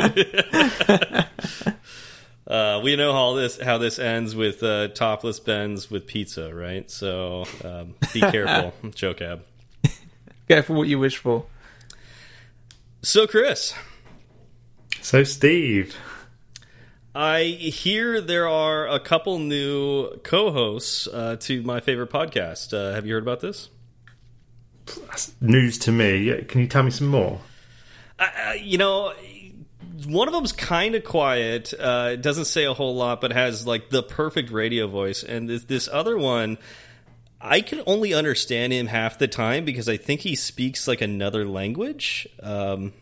uh, 2.47 2.81
we 2.83 2.97
know 2.97 3.13
how 3.13 3.35
this 3.35 3.59
how 3.61 3.79
this 3.79 3.99
ends 3.99 4.35
with 4.35 4.63
uh, 4.63 4.89
topless 4.89 5.41
Ben's 5.41 5.91
with 5.91 6.07
pizza, 6.07 6.55
right? 6.55 6.91
So 6.91 7.45
um, 7.65 7.95
be 8.13 8.21
careful, 8.21 8.73
Joe 8.95 9.15
Cab. 9.15 9.45
Careful 10.49 10.77
what 10.77 10.89
you 10.89 10.99
wish 10.99 11.17
for. 11.17 11.47
So 13.03 13.27
Chris, 13.27 13.75
So, 15.07 15.23
Steve, 15.23 15.97
I 17.15 17.45
hear 17.45 18.21
there 18.21 18.49
are 18.49 18.89
a 18.89 18.99
couple 18.99 19.39
new 19.39 20.17
co-hosts 20.25 21.07
uh, 21.07 21.37
to 21.43 21.63
my 21.63 21.79
favorite 21.79 22.11
podcast. 22.11 22.75
Uh, 22.75 22.93
have 22.93 23.07
you 23.07 23.15
heard 23.15 23.23
about 23.23 23.39
this? 23.39 23.69
that's 25.07 25.33
news 25.41 25.79
to 25.79 25.93
me. 25.93 26.43
Can 26.49 26.61
you 26.61 26.67
tell 26.67 26.83
me 26.83 26.91
some 26.91 27.07
more? 27.07 27.39
Uh, 28.19 28.55
you 28.61 28.79
know, 28.79 29.13
one 30.09 30.27
of 30.27 30.35
them's 30.35 30.51
kind 30.51 30.97
of 30.97 31.05
quiet. 31.05 31.73
Uh, 31.79 32.11
it 32.15 32.23
doesn't 32.23 32.47
say 32.47 32.65
a 32.65 32.75
whole 32.75 32.97
lot, 32.97 33.21
but 33.21 33.31
has 33.31 33.65
like 33.65 33.91
the 33.91 34.03
perfect 34.03 34.51
radio 34.51 34.89
voice. 34.89 35.23
And 35.23 35.49
this, 35.49 35.63
this 35.63 35.89
other 35.89 36.19
one, 36.19 36.59
I 37.41 37.61
can 37.61 37.81
only 37.87 38.13
understand 38.13 38.73
him 38.73 38.89
half 38.89 39.21
the 39.21 39.29
time 39.29 39.65
because 39.65 39.89
I 39.89 39.99
think 39.99 40.23
he 40.23 40.35
speaks 40.35 40.89
like 40.89 41.01
another 41.01 41.47
language. 41.47 42.27
Um, 42.43 42.93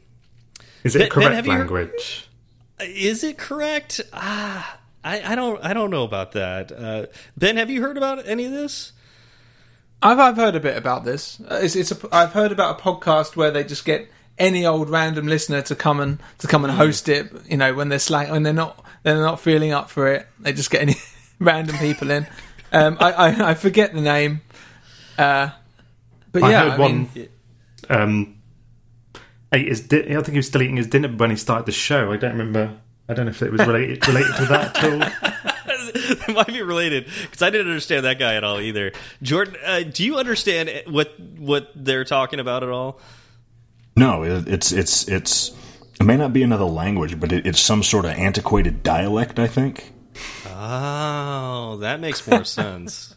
Is 0.84 0.94
it 0.94 1.00
Ben- 1.00 1.08
correct 1.10 1.28
Ben, 1.30 1.34
have 1.36 1.46
heard- 1.46 1.58
language? 1.70 2.28
is 2.80 3.24
it 3.24 3.38
correct? 3.38 4.00
Ah, 4.12 4.78
I, 5.02 5.32
I 5.32 5.34
don't. 5.34 5.62
I 5.64 5.72
don't 5.74 5.90
know 5.90 6.04
about 6.04 6.32
that. 6.32 6.70
Uh, 6.72 7.06
ben, 7.36 7.56
have 7.56 7.70
you 7.70 7.82
heard 7.82 7.96
about 7.96 8.26
any 8.28 8.44
of 8.46 8.52
this? 8.52 8.92
I've 10.02 10.18
I've 10.18 10.36
heard 10.36 10.54
a 10.54 10.60
bit 10.60 10.76
about 10.76 11.04
this. 11.04 11.40
Uh, 11.40 11.60
It's, 11.62 11.76
it's 11.76 11.92
a, 11.92 11.96
I've 12.12 12.32
heard 12.32 12.52
about 12.52 12.78
a 12.78 12.82
podcast 12.82 13.36
where 13.36 13.50
they 13.50 13.64
just 13.64 13.84
get 13.84 14.10
any 14.38 14.66
old 14.66 14.90
random 14.90 15.26
listener 15.26 15.62
to 15.62 15.74
come 15.76 16.00
and 16.00 16.18
to 16.38 16.46
come 16.46 16.64
and 16.64 16.72
host 16.74 17.08
it. 17.08 17.32
You 17.48 17.56
know, 17.56 17.72
when 17.74 17.88
they're 17.88 17.98
slack, 17.98 18.30
when 18.30 18.42
they're 18.42 18.52
not 18.52 18.84
they're 19.02 19.16
not 19.16 19.40
feeling 19.40 19.72
up 19.72 19.90
for 19.90 20.08
it, 20.08 20.26
they 20.40 20.52
just 20.52 20.70
get 20.70 20.82
any 20.82 20.96
random 21.38 21.76
people 21.78 22.10
in. 22.10 22.26
Um, 22.72 22.96
I, 23.00 23.12
I 23.12 23.50
I 23.50 23.54
forget 23.54 23.94
the 23.94 24.00
name, 24.00 24.40
uh, 25.16 25.50
but 26.32 26.42
I 26.42 26.50
yeah, 26.50 26.62
heard 26.62 26.72
I 26.72 26.78
one. 26.78 27.10
mean, 27.14 27.28
Um, 27.88 28.36
ate 29.54 29.68
his 29.68 29.80
di- 29.82 30.02
I 30.10 30.14
think 30.14 30.28
he 30.28 30.36
was 30.36 30.46
still 30.46 30.62
eating 30.62 30.76
his 30.76 30.86
dinner 30.86 31.08
when 31.08 31.30
he 31.30 31.36
started 31.36 31.66
the 31.66 31.72
show. 31.72 32.12
I 32.12 32.16
don't 32.16 32.32
remember 32.32 32.76
I 33.08 33.14
don't 33.14 33.26
know 33.26 33.30
if 33.30 33.42
it 33.42 33.52
was 33.52 33.66
related 33.66 34.06
related 34.08 34.34
to 34.36 34.44
that 34.46 34.76
at 34.76 34.84
all. 34.84 35.02
it 36.28 36.34
might 36.34 36.46
be 36.46 36.62
related 36.62 37.06
because 37.22 37.42
I 37.42 37.50
didn't 37.50 37.68
understand 37.68 38.04
that 38.06 38.18
guy 38.18 38.34
at 38.34 38.44
all 38.44 38.60
either. 38.60 38.92
Jordan, 39.22 39.56
uh, 39.64 39.82
do 39.82 40.04
you 40.04 40.16
understand 40.16 40.70
what 40.86 41.18
what 41.20 41.70
they're 41.74 42.04
talking 42.04 42.40
about 42.40 42.62
at 42.62 42.68
all? 42.70 42.98
No, 43.96 44.22
it, 44.24 44.48
it's 44.48 44.72
it's 44.72 45.06
it's 45.08 45.52
it 46.00 46.04
may 46.04 46.16
not 46.16 46.32
be 46.32 46.42
another 46.42 46.64
language, 46.64 47.20
but 47.20 47.30
it, 47.32 47.46
it's 47.46 47.60
some 47.60 47.82
sort 47.82 48.04
of 48.06 48.12
antiquated 48.12 48.82
dialect. 48.82 49.38
I 49.38 49.46
think. 49.46 49.92
Oh, 50.48 51.76
that 51.80 52.00
makes 52.00 52.26
more 52.26 52.44
sense. 52.44 53.14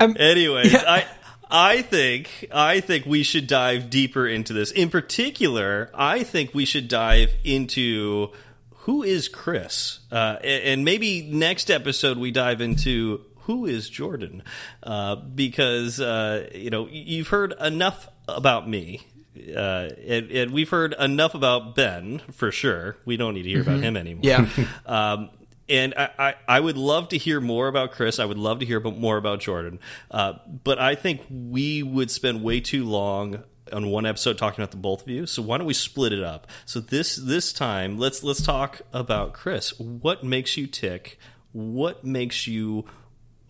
Um, 0.00 0.16
Anyways, 0.18 0.74
I 0.74 1.04
I 1.50 1.82
think 1.82 2.48
I 2.52 2.80
think 2.80 3.06
we 3.06 3.22
should 3.22 3.46
dive 3.46 3.90
deeper 3.90 4.26
into 4.26 4.52
this. 4.52 4.70
In 4.70 4.90
particular, 4.90 5.90
I 5.94 6.22
think 6.22 6.54
we 6.54 6.64
should 6.64 6.88
dive 6.88 7.32
into 7.44 8.32
who 8.70 9.02
is 9.02 9.28
Chris, 9.28 10.00
uh, 10.10 10.36
and, 10.42 10.62
and 10.64 10.84
maybe 10.84 11.22
next 11.22 11.70
episode 11.70 12.18
we 12.18 12.30
dive 12.30 12.60
into 12.60 13.24
who 13.40 13.66
is 13.66 13.88
Jordan, 13.88 14.42
uh, 14.82 15.16
because 15.16 16.00
uh, 16.00 16.48
you 16.54 16.70
know 16.70 16.88
you've 16.90 17.28
heard 17.28 17.54
enough 17.60 18.08
about 18.28 18.68
me. 18.68 19.06
Uh, 19.36 19.90
and, 20.08 20.30
and 20.30 20.50
we've 20.50 20.70
heard 20.70 20.94
enough 20.98 21.34
about 21.34 21.74
Ben 21.74 22.20
for 22.32 22.50
sure. 22.50 22.96
We 23.04 23.18
don't 23.18 23.34
need 23.34 23.42
to 23.42 23.50
hear 23.50 23.60
about 23.60 23.80
him 23.80 23.96
anymore. 23.96 24.22
Yeah. 24.24 24.48
Um, 24.86 25.28
and 25.68 25.94
I, 25.96 26.10
I, 26.18 26.34
I 26.48 26.60
would 26.60 26.76
love 26.76 27.08
to 27.10 27.18
hear 27.18 27.40
more 27.40 27.68
about 27.68 27.92
Chris. 27.92 28.18
I 28.18 28.24
would 28.24 28.38
love 28.38 28.60
to 28.60 28.66
hear 28.66 28.80
more 28.80 29.16
about 29.16 29.40
Jordan. 29.40 29.80
Uh, 30.10 30.34
but 30.64 30.78
I 30.78 30.94
think 30.94 31.22
we 31.30 31.82
would 31.82 32.10
spend 32.10 32.42
way 32.42 32.60
too 32.60 32.84
long 32.84 33.42
on 33.72 33.88
one 33.88 34.06
episode 34.06 34.38
talking 34.38 34.62
about 34.62 34.70
the 34.70 34.76
both 34.76 35.02
of 35.02 35.08
you. 35.08 35.26
So 35.26 35.42
why 35.42 35.58
don't 35.58 35.66
we 35.66 35.74
split 35.74 36.12
it 36.12 36.22
up? 36.22 36.46
So 36.64 36.80
this 36.80 37.16
this 37.16 37.52
time, 37.52 37.98
let's 37.98 38.22
let's 38.22 38.42
talk 38.42 38.82
about 38.92 39.32
Chris. 39.32 39.78
What 39.78 40.22
makes 40.22 40.56
you 40.56 40.66
tick? 40.66 41.18
What 41.52 42.04
makes 42.04 42.46
you? 42.46 42.84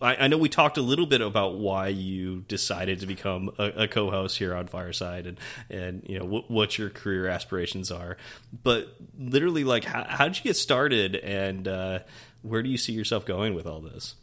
I, 0.01 0.15
I 0.15 0.27
know 0.27 0.37
we 0.37 0.49
talked 0.49 0.77
a 0.77 0.81
little 0.81 1.05
bit 1.05 1.21
about 1.21 1.55
why 1.55 1.87
you 1.87 2.41
decided 2.47 2.99
to 2.99 3.07
become 3.07 3.51
a, 3.57 3.83
a 3.83 3.87
co-host 3.87 4.37
here 4.37 4.53
on 4.53 4.67
Fireside, 4.67 5.25
and 5.25 5.39
and 5.69 6.03
you 6.07 6.19
know 6.19 6.25
what, 6.25 6.51
what 6.51 6.77
your 6.77 6.89
career 6.89 7.27
aspirations 7.27 7.91
are. 7.91 8.17
But 8.63 8.95
literally, 9.17 9.63
like, 9.63 9.85
how, 9.85 10.05
how 10.07 10.25
did 10.27 10.37
you 10.37 10.43
get 10.43 10.55
started, 10.55 11.15
and 11.15 11.67
uh, 11.67 11.99
where 12.41 12.61
do 12.61 12.69
you 12.69 12.77
see 12.77 12.93
yourself 12.93 13.25
going 13.25 13.55
with 13.55 13.65
all 13.65 13.81
this? 13.81 14.15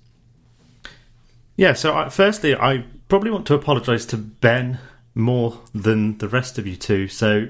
Yeah, 1.57 1.73
so 1.73 1.95
I, 1.97 2.09
firstly, 2.09 2.55
I 2.55 2.85
probably 3.09 3.31
want 3.31 3.47
to 3.47 3.55
apologise 3.55 4.05
to 4.07 4.17
Ben 4.17 4.79
more 5.15 5.61
than 5.73 6.19
the 6.19 6.29
rest 6.29 6.59
of 6.59 6.67
you 6.67 6.77
two. 6.77 7.09
So 7.09 7.47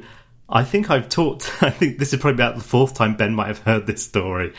I 0.48 0.62
think 0.62 0.90
I've 0.90 1.08
talked. 1.08 1.50
I 1.62 1.70
think 1.70 1.98
this 1.98 2.12
is 2.12 2.20
probably 2.20 2.34
about 2.34 2.56
the 2.56 2.64
fourth 2.64 2.94
time 2.94 3.16
Ben 3.16 3.34
might 3.34 3.48
have 3.48 3.60
heard 3.60 3.86
this 3.86 4.04
story. 4.04 4.52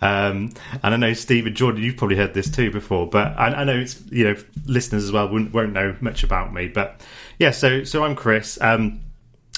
Um, 0.00 0.52
and 0.82 0.94
I 0.94 0.96
know 0.96 1.12
Steve 1.14 1.46
and 1.46 1.56
Jordan, 1.56 1.82
you've 1.82 1.96
probably 1.96 2.16
heard 2.16 2.34
this 2.34 2.50
too 2.50 2.70
before. 2.70 3.08
But 3.08 3.38
I, 3.38 3.48
I 3.48 3.64
know 3.64 3.76
it's 3.76 4.00
you 4.10 4.24
know 4.24 4.36
listeners 4.66 5.04
as 5.04 5.12
well 5.12 5.28
won't, 5.28 5.52
won't 5.52 5.72
know 5.72 5.96
much 6.00 6.22
about 6.22 6.52
me. 6.52 6.68
But 6.68 7.00
yeah, 7.38 7.50
so 7.50 7.84
so 7.84 8.04
I'm 8.04 8.14
Chris. 8.14 8.58
Um, 8.60 9.00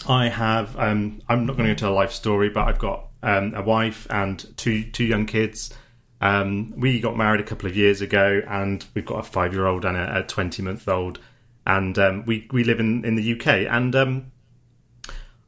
I 0.08 0.28
have. 0.28 0.76
Um, 0.78 1.20
I'm 1.28 1.46
not 1.46 1.56
going 1.56 1.68
to 1.68 1.74
go 1.74 1.86
into 1.86 1.88
a 1.88 1.90
life 1.90 2.12
story, 2.12 2.48
but 2.48 2.66
I've 2.66 2.78
got 2.78 3.08
um, 3.22 3.54
a 3.54 3.62
wife 3.62 4.06
and 4.10 4.44
two 4.56 4.90
two 4.90 5.04
young 5.04 5.26
kids. 5.26 5.72
Um, 6.20 6.72
we 6.78 7.00
got 7.00 7.16
married 7.16 7.40
a 7.40 7.44
couple 7.44 7.68
of 7.68 7.76
years 7.76 8.00
ago, 8.00 8.40
and 8.48 8.84
we've 8.94 9.04
got 9.04 9.18
a 9.18 9.22
five 9.22 9.52
year 9.52 9.66
old 9.66 9.84
and 9.84 9.96
a 9.96 10.22
twenty 10.22 10.62
month 10.62 10.88
old, 10.88 11.18
and 11.66 11.98
um, 11.98 12.24
we 12.24 12.48
we 12.52 12.64
live 12.64 12.80
in 12.80 13.04
in 13.04 13.16
the 13.16 13.34
UK. 13.34 13.70
And 13.70 13.94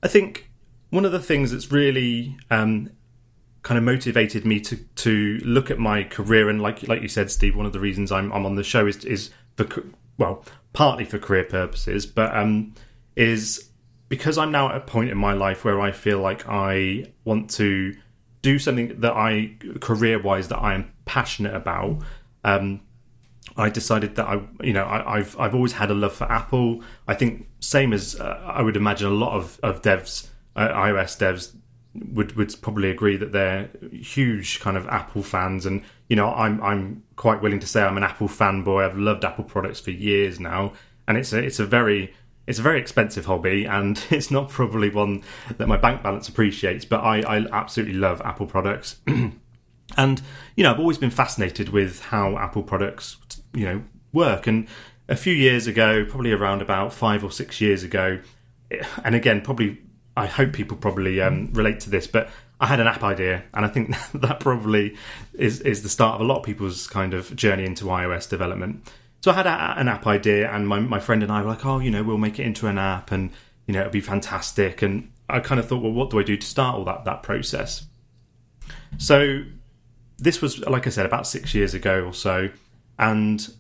I 0.07 0.09
think 0.09 0.49
one 0.91 1.05
of 1.05 1.11
the 1.11 1.19
things 1.19 1.51
that's 1.51 1.73
really 1.73 2.37
um, 2.49 2.91
kind 3.63 3.77
of 3.77 3.83
motivated 3.83 4.47
me 4.47 4.61
to 4.61 4.77
to 4.77 5.41
look 5.45 5.69
at 5.69 5.81
my 5.81 6.05
career, 6.05 6.49
and 6.49 6.63
like 6.63 6.87
like 6.87 7.03
you 7.03 7.09
said, 7.09 7.29
Steve, 7.29 7.57
one 7.57 7.67
of 7.67 7.73
the 7.73 7.81
reasons 7.81 8.13
I'm 8.13 8.33
I'm 8.33 8.47
on 8.47 8.55
the 8.55 8.63
show 8.63 8.87
is 8.87 9.05
is 9.05 9.31
for 9.57 9.67
well, 10.17 10.45
partly 10.73 11.05
for 11.05 11.19
career 11.19 11.43
purposes, 11.43 12.07
but 12.07 12.33
um, 12.37 12.73
is 13.17 13.69
because 14.09 14.39
I'm 14.39 14.53
now 14.53 14.69
at 14.69 14.77
a 14.77 14.81
point 14.81 15.11
in 15.11 15.19
my 15.19 15.33
life 15.33 15.65
where 15.65 15.81
I 15.81 15.91
feel 15.91 16.21
like 16.21 16.49
I 16.49 17.13
want 17.25 17.51
to 17.55 17.93
do 18.43 18.61
something 18.61 19.01
that 19.01 19.15
I 19.15 19.57
career 19.81 20.23
wise 20.23 20.47
that 20.49 20.59
I 20.59 20.75
am 20.75 20.93
passionate 21.05 21.57
about. 21.57 22.05
Um, 22.45 22.81
I 23.57 23.71
decided 23.71 24.17
that 24.17 24.27
I, 24.27 24.41
you 24.63 24.73
know, 24.73 24.85
I, 24.85 25.19
I've 25.19 25.39
I've 25.39 25.55
always 25.55 25.73
had 25.73 25.91
a 25.91 25.95
love 25.95 26.13
for 26.15 26.31
Apple. 26.31 26.83
I 27.09 27.15
think 27.15 27.49
same 27.61 27.93
as 27.93 28.19
uh, 28.19 28.41
I 28.45 28.63
would 28.63 28.77
imagine 28.77 29.07
a 29.07 29.15
lot 29.15 29.35
of 29.35 29.59
of 29.63 29.83
devs, 29.83 30.29
uh, 30.57 30.69
iOS 30.69 31.19
devs 31.19 31.55
would 32.13 32.37
would 32.37 32.55
probably 32.61 32.91
agree 32.91 33.17
that 33.17 33.33
they're 33.33 33.71
huge 33.93 34.61
kind 34.61 34.77
of 34.77 34.87
Apple 34.89 35.23
fans, 35.23 35.65
and 35.65 35.83
you 36.09 36.17
know, 36.17 36.33
I'm 36.33 36.63
I'm 36.63 37.03
quite 37.17 37.41
willing 37.41 37.61
to 37.61 37.67
say 37.67 37.83
I'm 37.83 37.97
an 37.97 38.03
Apple 38.03 38.29
fanboy. 38.29 38.85
I've 38.85 38.99
loved 38.99 39.25
Apple 39.25 39.45
products 39.45 39.81
for 39.81 39.91
years 39.91 40.39
now, 40.39 40.73
and 41.09 41.17
it's 41.17 41.33
a 41.33 41.39
it's 41.39 41.59
a 41.59 41.67
very 41.67 42.15
it's 42.47 42.59
a 42.59 42.63
very 42.63 42.79
expensive 42.79 43.25
hobby, 43.25 43.65
and 43.65 44.03
it's 44.11 44.31
not 44.31 44.51
probably 44.51 44.91
one 44.91 45.23
that 45.57 45.67
my 45.67 45.77
bank 45.77 46.03
balance 46.03 46.29
appreciates. 46.29 46.85
But 46.85 46.99
I, 46.99 47.21
I 47.21 47.47
absolutely 47.53 47.95
love 47.95 48.21
Apple 48.23 48.47
products. 48.47 48.97
And 49.97 50.21
you 50.57 50.65
know, 50.65 50.73
I've 50.73 50.81
always 50.81 50.99
been 50.99 51.11
fascinated 51.11 51.69
with 51.69 52.01
how 52.01 52.37
Apple 52.39 52.63
products, 52.63 53.17
you 53.57 53.65
know, 53.65 53.83
work. 54.13 54.47
And 54.47 54.69
a 55.09 55.17
few 55.17 55.33
years 55.33 55.67
ago, 55.67 56.05
probably 56.05 56.33
around 56.33 56.63
about 56.63 56.93
five 56.93 57.25
or 57.25 57.31
six 57.31 57.61
years 57.61 57.83
ago, 57.83 58.21
and 59.05 59.15
again, 59.15 59.41
probably 59.41 59.79
I 60.17 60.27
hope 60.27 60.53
people 60.53 60.77
probably 60.77 61.21
um, 61.21 61.53
relate 61.53 61.81
to 61.81 61.91
this, 61.91 62.07
but 62.07 62.31
I 62.61 62.67
had 62.67 62.81
an 62.81 62.87
app 62.87 63.03
idea, 63.03 63.45
and 63.53 63.65
I 63.65 63.69
think 63.69 63.95
that 64.15 64.41
probably 64.41 64.97
is 65.35 65.61
is 65.61 65.83
the 65.83 65.89
start 65.89 66.17
of 66.17 66.21
a 66.23 66.25
lot 66.25 66.39
of 66.39 66.45
people's 66.45 66.87
kind 66.87 67.15
of 67.15 67.35
journey 67.37 67.65
into 67.65 67.85
iOS 67.85 68.29
development. 68.29 68.91
So 69.23 69.31
I 69.31 69.35
had 69.35 69.47
a, 69.47 69.75
an 69.79 69.89
app 69.89 70.07
idea, 70.07 70.51
and 70.51 70.67
my 70.67 70.81
my 70.81 71.01
friend 71.01 71.23
and 71.23 71.31
I 71.31 71.43
were 71.43 71.49
like, 71.49 71.67
oh, 71.67 71.79
you 71.79 71.91
know, 71.91 72.03
we'll 72.03 72.19
make 72.19 72.39
it 72.39 72.45
into 72.45 72.67
an 72.67 72.79
app, 72.79 73.13
and 73.13 73.31
you 73.67 73.75
know, 73.75 73.81
it'll 73.81 73.93
be 73.93 74.01
fantastic. 74.01 74.83
And 74.83 75.13
I 75.29 75.41
kind 75.41 75.59
of 75.59 75.69
thought, 75.69 75.83
well, 75.83 75.93
what 75.93 76.11
do 76.11 76.19
I 76.19 76.23
do 76.23 76.37
to 76.37 76.47
start 76.47 76.77
all 76.77 76.85
that 76.85 77.05
that 77.05 77.23
process? 77.23 77.87
So 78.99 79.43
this 80.19 80.41
was 80.41 80.61
like 80.61 80.87
I 80.87 80.91
said 80.91 81.05
about 81.07 81.27
six 81.27 81.55
years 81.55 81.75
ago 81.75 82.05
or 82.05 82.15
so, 82.15 82.49
and 82.99 83.53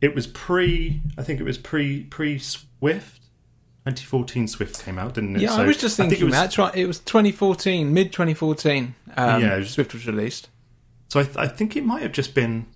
it 0.00 0.14
was 0.14 0.26
pre. 0.26 1.00
I 1.18 1.22
think 1.22 1.40
it 1.40 1.44
was 1.44 1.58
pre 1.58 2.04
pre 2.04 2.38
Swift. 2.38 3.18
2014 3.84 4.46
Swift 4.46 4.84
came 4.84 4.96
out, 4.96 5.14
didn't 5.14 5.34
it? 5.36 5.42
Yeah, 5.42 5.56
So 5.56 5.62
I 5.62 5.66
was 5.66 5.76
just 5.76 5.96
think 5.96 6.10
thinking 6.10 6.28
it 6.28 6.30
was, 6.30 6.34
that's 6.34 6.56
right. 6.56 6.72
It 6.76 6.86
was 6.86 7.00
2014, 7.00 7.92
mid 7.92 8.12
2014. 8.12 8.94
Um, 9.16 9.42
Yeah, 9.42 9.56
was- 9.56 9.70
Swift 9.70 9.92
was 9.92 10.06
released. 10.06 10.48
So 11.08 11.18
I, 11.20 11.24
th- 11.24 11.36
I 11.36 11.48
think 11.48 11.76
it 11.76 11.84
might 11.84 12.02
have 12.02 12.12
just 12.12 12.34
been. 12.34 12.66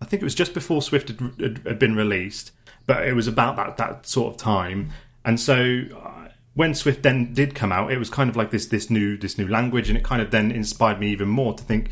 I 0.00 0.04
think 0.04 0.20
it 0.22 0.24
was 0.24 0.34
just 0.34 0.52
before 0.54 0.82
Swift 0.82 1.08
had, 1.08 1.20
had, 1.40 1.58
had 1.66 1.78
been 1.78 1.96
released, 1.96 2.52
but 2.86 3.06
it 3.06 3.14
was 3.14 3.26
about 3.26 3.56
that 3.56 3.76
that 3.78 4.06
sort 4.06 4.34
of 4.34 4.40
time. 4.40 4.90
And 5.24 5.40
so 5.40 5.82
uh, 5.96 6.28
when 6.54 6.74
Swift 6.74 7.02
then 7.02 7.32
did 7.32 7.54
come 7.54 7.72
out, 7.72 7.90
it 7.90 7.98
was 7.98 8.10
kind 8.10 8.28
of 8.28 8.36
like 8.36 8.50
this 8.50 8.66
this 8.66 8.90
new 8.90 9.16
this 9.16 9.38
new 9.38 9.48
language, 9.48 9.88
and 9.88 9.96
it 9.96 10.04
kind 10.04 10.20
of 10.22 10.30
then 10.30 10.52
inspired 10.52 11.00
me 11.00 11.08
even 11.10 11.28
more 11.28 11.54
to 11.54 11.64
think, 11.64 11.90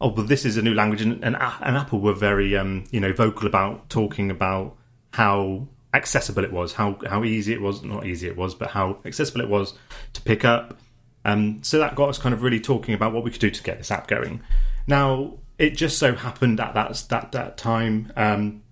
oh, 0.00 0.08
well, 0.08 0.26
this 0.26 0.44
is 0.44 0.56
a 0.56 0.62
new 0.62 0.74
language, 0.74 1.02
and 1.02 1.22
and, 1.24 1.36
and 1.36 1.76
Apple 1.76 2.00
were 2.00 2.14
very 2.14 2.56
um, 2.56 2.84
you 2.90 3.00
know 3.00 3.12
vocal 3.12 3.46
about 3.46 3.88
talking 3.90 4.30
about 4.30 4.76
how 5.12 5.66
accessible 5.94 6.44
it 6.44 6.52
was, 6.52 6.74
how 6.74 6.98
how 7.06 7.24
easy 7.24 7.52
it 7.52 7.60
was, 7.60 7.82
not 7.82 8.06
easy 8.06 8.26
it 8.26 8.36
was, 8.36 8.54
but 8.54 8.70
how 8.70 8.98
accessible 9.04 9.40
it 9.40 9.48
was 9.48 9.74
to 10.12 10.20
pick 10.22 10.44
up. 10.44 10.78
Um, 11.24 11.62
so 11.62 11.78
that 11.78 11.94
got 11.94 12.08
us 12.08 12.18
kind 12.18 12.34
of 12.34 12.42
really 12.42 12.60
talking 12.60 12.94
about 12.94 13.12
what 13.12 13.24
we 13.24 13.30
could 13.30 13.40
do 13.40 13.50
to 13.50 13.62
get 13.62 13.78
this 13.78 13.90
app 13.90 14.06
going. 14.06 14.40
Now, 14.86 15.34
it 15.58 15.76
just 15.76 15.98
so 15.98 16.14
happened 16.14 16.60
at 16.60 16.74
that 16.74 17.04
that 17.10 17.32
that 17.32 17.56
time, 17.58 18.12
um, 18.16 18.62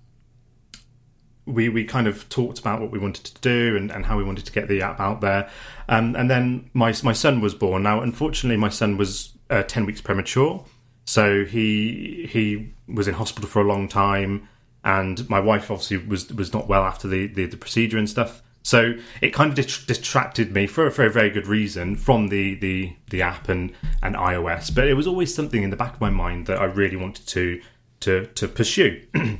we 1.45 1.69
we 1.69 1.85
kind 1.85 2.07
of 2.07 2.29
talked 2.29 2.59
about 2.59 2.81
what 2.81 2.91
we 2.91 2.99
wanted 2.99 3.25
to 3.25 3.41
do 3.41 3.77
and, 3.77 3.91
and 3.91 4.07
how 4.07 4.17
we 4.17 4.25
wanted 4.25 4.47
to 4.47 4.53
get 4.53 4.69
the 4.69 4.83
app 4.83 5.01
out 5.01 5.21
there, 5.21 5.51
um, 5.89 6.15
and 6.17 6.31
then 6.31 6.71
my 6.73 6.95
my 7.03 7.13
son 7.13 7.41
was 7.41 7.55
born. 7.55 7.83
Now, 7.83 8.01
unfortunately, 8.01 8.57
my 8.57 8.69
son 8.69 8.97
was 8.97 9.33
uh, 9.51 9.63
ten 9.65 9.85
weeks 9.85 10.01
premature, 10.01 10.65
so 11.07 11.45
he 11.45 12.29
he 12.31 12.75
was 12.87 13.09
in 13.09 13.15
hospital 13.15 13.49
for 13.49 13.63
a 13.63 13.65
long 13.65 13.89
time, 13.89 14.49
and 14.85 15.29
my 15.31 15.41
wife 15.41 15.71
obviously 15.71 15.97
was 15.97 16.31
was 16.33 16.53
not 16.53 16.69
well 16.69 16.83
after 16.83 17.09
the 17.09 17.29
the, 17.29 17.47
the 17.47 17.57
procedure 17.57 17.97
and 17.97 18.11
stuff. 18.11 18.43
So 18.67 18.95
it 19.23 19.33
kind 19.33 19.57
of 19.57 19.65
distracted 19.87 20.53
me 20.53 20.67
for, 20.67 20.91
for 20.91 21.07
a 21.07 21.11
very 21.11 21.31
good 21.31 21.47
reason 21.47 21.95
from 21.95 22.31
the, 22.31 22.57
the, 22.57 22.97
the 23.11 23.23
app 23.23 23.49
and, 23.49 23.73
and 24.03 24.17
iOS. 24.17 24.75
But 24.75 24.89
it 24.89 24.95
was 24.95 25.07
always 25.07 25.33
something 25.33 25.63
in 25.63 25.71
the 25.71 25.77
back 25.77 25.95
of 25.95 26.01
my 26.01 26.11
mind 26.11 26.49
that 26.49 26.59
I 26.59 26.65
really 26.65 26.97
wanted 26.97 27.29
to 27.29 27.63
to, 28.01 28.27
to 28.27 28.49
pursue. 28.49 29.03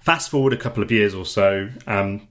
Fast 0.00 0.30
forward 0.30 0.52
a 0.52 0.56
couple 0.56 0.80
of 0.80 0.92
years 0.92 1.12
or 1.12 1.26
so, 1.26 1.70
um, 1.88 2.28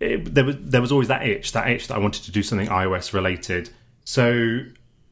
it, 0.00 0.34
there 0.34 0.44
was 0.44 0.56
there 0.58 0.80
was 0.80 0.90
always 0.90 1.06
that 1.06 1.24
itch, 1.24 1.52
that 1.52 1.68
itch 1.68 1.86
that 1.86 1.94
I 1.94 1.98
wanted 1.98 2.24
to 2.24 2.32
do 2.32 2.42
something 2.42 2.66
iOS 2.66 3.12
related. 3.12 3.70
So 4.02 4.58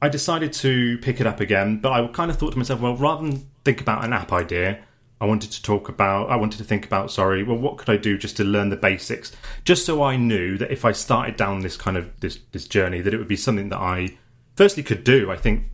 I 0.03 0.09
decided 0.09 0.53
to 0.55 0.99
pick 0.99 1.21
it 1.21 1.29
up 1.29 1.39
again, 1.39 1.79
but 1.79 1.93
I 1.93 2.05
kind 2.09 2.29
of 2.29 2.37
thought 2.37 2.51
to 2.53 2.59
myself, 2.59 2.81
well, 2.81 2.97
rather 2.97 3.23
than 3.23 3.47
think 3.65 3.81
about 3.81 4.05
an 4.05 4.13
app 4.13 4.33
idea, 4.33 4.81
I 5.21 5.27
wanted 5.27 5.53
to 5.53 5.63
talk 5.63 5.89
about, 5.89 6.29
I 6.29 6.35
wanted 6.35 6.59
to 6.59 6.65
think 6.65 6.85
about, 6.85 7.13
sorry, 7.13 7.45
well, 7.45 7.57
what 7.57 7.79
could 7.79 7.89
I 7.89 7.97
do 7.99 8.19
just 8.19 8.37
to 8.39 8.45
learn 8.45 8.71
the 8.71 8.77
basics? 8.77 9.31
Just 9.65 9.87
so 9.87 10.03
I 10.03 10.17
knew 10.17 10.59
that 10.59 10.73
if 10.73 10.85
I 10.85 10.91
started 10.91 11.37
down 11.37 11.61
this 11.61 11.77
kind 11.77 11.97
of 11.97 12.19
this, 12.19 12.41
this 12.51 12.67
journey, 12.67 13.01
that 13.01 13.15
it 13.15 13.19
would 13.19 13.29
be 13.29 13.37
something 13.37 13.69
that 13.69 13.79
I 13.79 14.19
firstly 14.57 14.83
could 14.83 15.05
do. 15.05 15.31
I 15.31 15.37
think, 15.37 15.67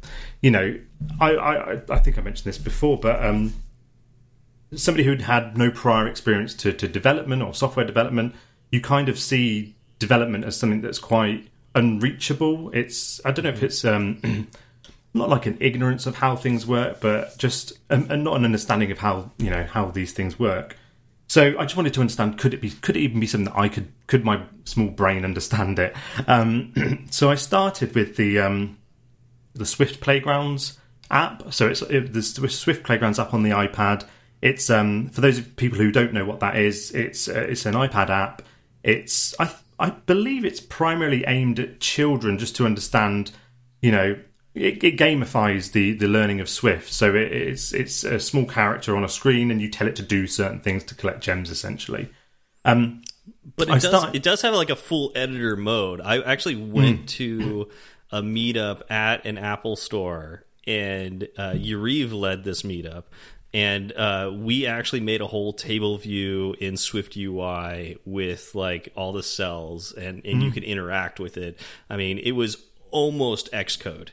you 0.43 0.51
know, 0.51 0.79
I, 1.19 1.31
I, 1.35 1.81
I 1.89 1.99
think 1.99 2.19
I 2.19 2.21
mentioned 2.21 2.45
this 2.45 2.59
before, 2.59 2.99
but 2.99 3.25
um, 3.25 3.55
somebody 4.75 5.05
who'd 5.05 5.23
had 5.23 5.57
no 5.57 5.71
prior 5.71 6.07
experience 6.07 6.53
to, 6.57 6.75
to 6.75 6.87
development 6.87 7.41
or 7.41 7.55
software 7.55 7.87
development, 7.87 8.35
you 8.71 8.83
kind 8.83 9.09
of 9.09 9.19
see 9.19 9.75
development 9.99 10.45
as 10.45 10.55
something 10.55 10.83
that's 10.83 10.99
quite 10.99 11.49
unreachable. 11.79 12.71
It's, 12.75 13.21
I 13.25 13.31
don't 13.31 13.45
know 13.45 13.51
if 13.51 13.63
it's, 13.63 13.85
um, 13.85 14.49
not 15.15 15.29
like 15.29 15.47
an 15.47 15.57
ignorance 15.61 16.07
of 16.07 16.17
how 16.17 16.37
things 16.37 16.67
work, 16.67 17.01
but 17.01 17.37
just 17.39 17.73
and, 17.91 18.11
and 18.11 18.25
not 18.25 18.37
an 18.37 18.45
understanding 18.45 18.91
of 18.91 18.99
how 18.99 19.31
you 19.39 19.51
know 19.51 19.65
how 19.65 19.87
these 19.87 20.13
things 20.13 20.39
work. 20.39 20.77
So 21.27 21.59
I 21.59 21.63
just 21.63 21.77
wanted 21.77 21.95
to 21.95 22.01
understand: 22.01 22.39
could 22.39 22.55
it 22.55 22.61
be? 22.61 22.71
Could 22.71 22.97
it 22.97 23.01
even 23.01 23.21
be 23.21 23.27
something 23.27 23.53
that 23.53 23.59
I 23.59 23.69
could? 23.69 23.89
Could 24.07 24.25
my 24.25 24.43
small 24.65 24.89
brain 24.89 25.25
understand 25.25 25.79
it? 25.79 25.95
Um, 26.27 27.07
so 27.11 27.31
I 27.31 27.35
started 27.35 27.95
with 27.95 28.17
the 28.17 28.39
um, 28.39 28.79
the 29.55 29.67
Swift 29.67 30.01
Playgrounds 30.01 30.79
app. 31.11 31.53
So 31.53 31.69
it's 31.69 31.83
it, 31.83 32.13
the 32.13 32.23
Swift 32.23 32.85
Playgrounds 32.85 33.19
app 33.19 33.35
on 33.35 33.43
the 33.43 33.51
iPad. 33.51 34.07
It's 34.41 34.71
um, 34.71 35.09
for 35.09 35.21
those 35.21 35.41
people 35.41 35.79
who 35.79 35.91
don't 35.91 36.13
know 36.13 36.25
what 36.25 36.41
that 36.41 36.57
is. 36.57 36.93
It's 36.93 37.29
uh, 37.29 37.47
it's 37.49 37.67
an 37.67 37.75
iPad 37.75 38.11
app. 38.11 38.43
It's 38.83 39.35
I 39.41 39.53
I 39.79 39.91
believe 39.91 40.45
it's 40.45 40.61
primarily 40.61 41.25
aimed 41.27 41.61
at 41.61 41.81
children, 41.81 42.39
just 42.39 42.57
to 42.57 42.67
understand, 42.67 43.31
you 43.81 43.93
know, 43.93 44.19
it, 44.55 44.83
it, 44.83 44.97
gamifies 44.97 45.73
the 45.73 45.93
the 45.93 46.09
learning 46.09 46.41
of 46.41 46.49
Swift. 46.49 46.93
So 46.93 47.15
it, 47.15 47.33
it's 47.33 47.73
it's 47.73 48.05
a 48.05 48.19
small 48.19 48.45
character 48.45 48.97
on 48.97 49.05
a 49.05 49.09
screen, 49.09 49.51
and 49.51 49.61
you 49.63 49.69
tell 49.69 49.87
it 49.87 49.97
to 49.97 50.03
do 50.03 50.27
certain 50.27 50.61
things 50.61 50.85
to 50.85 50.95
collect 50.95 51.21
gems, 51.21 51.51
essentially. 51.51 52.09
Um, 52.65 53.03
but 53.57 53.69
it 53.69 53.73
I 53.73 53.79
does 53.79 54.01
start... 54.01 54.17
it 54.17 54.23
does 54.23 54.43
have 54.43 54.55
like 54.55 54.71
a 54.71 54.77
full 54.77 55.13
editor 55.15 55.57
mode. 55.57 56.01
I 56.01 56.21
actually 56.21 56.57
went 56.57 57.03
mm. 57.03 57.09
to 57.09 57.69
a 58.11 58.23
meetup 58.23 58.91
at 58.91 59.27
an 59.27 59.39
Apple 59.39 59.77
store, 59.77 60.45
and 60.67 61.29
uh, 61.39 61.55
led 61.55 62.45
this 62.45 62.63
meetup. 62.63 63.05
And 63.55 63.93
uh, 63.93 64.31
we 64.35 64.67
actually 64.67 65.01
made 65.01 65.23
a 65.23 65.27
whole 65.27 65.55
table 65.55 65.97
view 65.97 66.55
in 66.61 66.77
Swift 66.77 67.17
UI 67.17 67.99
with 68.05 68.55
like 68.55 68.93
all 68.95 69.13
the 69.13 69.23
cells, 69.23 69.93
and, 69.93 70.23
and 70.25 70.25
mm. 70.25 70.43
you 70.43 70.49
hmm. 70.49 70.55
could 70.55 70.65
interact 70.65 71.19
with 71.19 71.39
it. 71.39 71.59
I 71.89 71.97
mean, 71.97 72.19
it 72.19 72.33
was 72.33 72.63
almost 72.91 73.51
Xcode. 73.53 74.11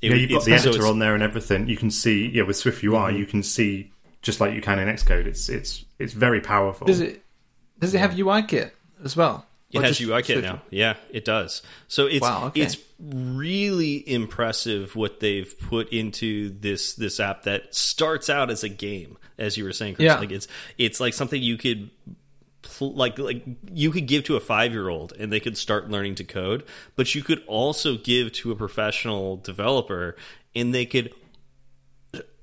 It, 0.00 0.10
yeah, 0.10 0.14
you've 0.14 0.30
got 0.30 0.44
the 0.44 0.54
editor 0.54 0.80
so 0.80 0.88
on 0.88 1.00
there 1.00 1.14
and 1.14 1.22
everything. 1.22 1.68
You 1.68 1.76
can 1.76 1.90
see, 1.90 2.28
yeah, 2.28 2.44
with 2.44 2.56
Swift 2.56 2.82
UI, 2.82 2.94
mm 2.94 3.04
-hmm. 3.10 3.18
you 3.18 3.26
can 3.26 3.42
see 3.42 3.90
just 4.22 4.40
like 4.40 4.54
you 4.54 4.62
can 4.62 4.78
in 4.78 4.88
Xcode. 4.88 5.26
It's 5.26 5.48
it's 5.48 5.84
it's 5.98 6.12
very 6.12 6.40
powerful. 6.40 6.86
Does 6.86 7.00
it 7.00 7.22
does 7.78 7.94
it 7.94 7.98
have 7.98 8.18
UI 8.18 8.42
kit 8.42 8.74
as 9.04 9.16
well? 9.16 9.47
It 9.70 9.78
or 9.78 9.82
has 9.82 10.00
UI 10.00 10.22
kit 10.22 10.42
now. 10.42 10.62
Yeah, 10.70 10.94
it 11.10 11.26
does. 11.26 11.62
So 11.88 12.06
it's 12.06 12.22
wow, 12.22 12.46
okay. 12.46 12.62
it's 12.62 12.78
really 12.98 14.08
impressive 14.08 14.96
what 14.96 15.20
they've 15.20 15.54
put 15.60 15.92
into 15.92 16.50
this 16.58 16.94
this 16.94 17.20
app 17.20 17.42
that 17.42 17.74
starts 17.74 18.30
out 18.30 18.50
as 18.50 18.64
a 18.64 18.70
game, 18.70 19.18
as 19.36 19.58
you 19.58 19.64
were 19.64 19.74
saying, 19.74 19.96
Chris. 19.96 20.06
Yeah. 20.06 20.18
Like 20.18 20.30
it's 20.30 20.48
it's 20.78 21.00
like 21.00 21.12
something 21.12 21.42
you 21.42 21.58
could 21.58 21.90
like 22.80 23.18
like 23.18 23.44
you 23.70 23.90
could 23.90 24.06
give 24.06 24.24
to 24.24 24.36
a 24.36 24.40
five 24.40 24.72
year 24.72 24.88
old 24.88 25.12
and 25.18 25.30
they 25.30 25.40
could 25.40 25.58
start 25.58 25.90
learning 25.90 26.14
to 26.16 26.24
code, 26.24 26.64
but 26.96 27.14
you 27.14 27.22
could 27.22 27.42
also 27.46 27.98
give 27.98 28.32
to 28.32 28.50
a 28.50 28.56
professional 28.56 29.36
developer 29.36 30.16
and 30.54 30.74
they 30.74 30.86
could 30.86 31.12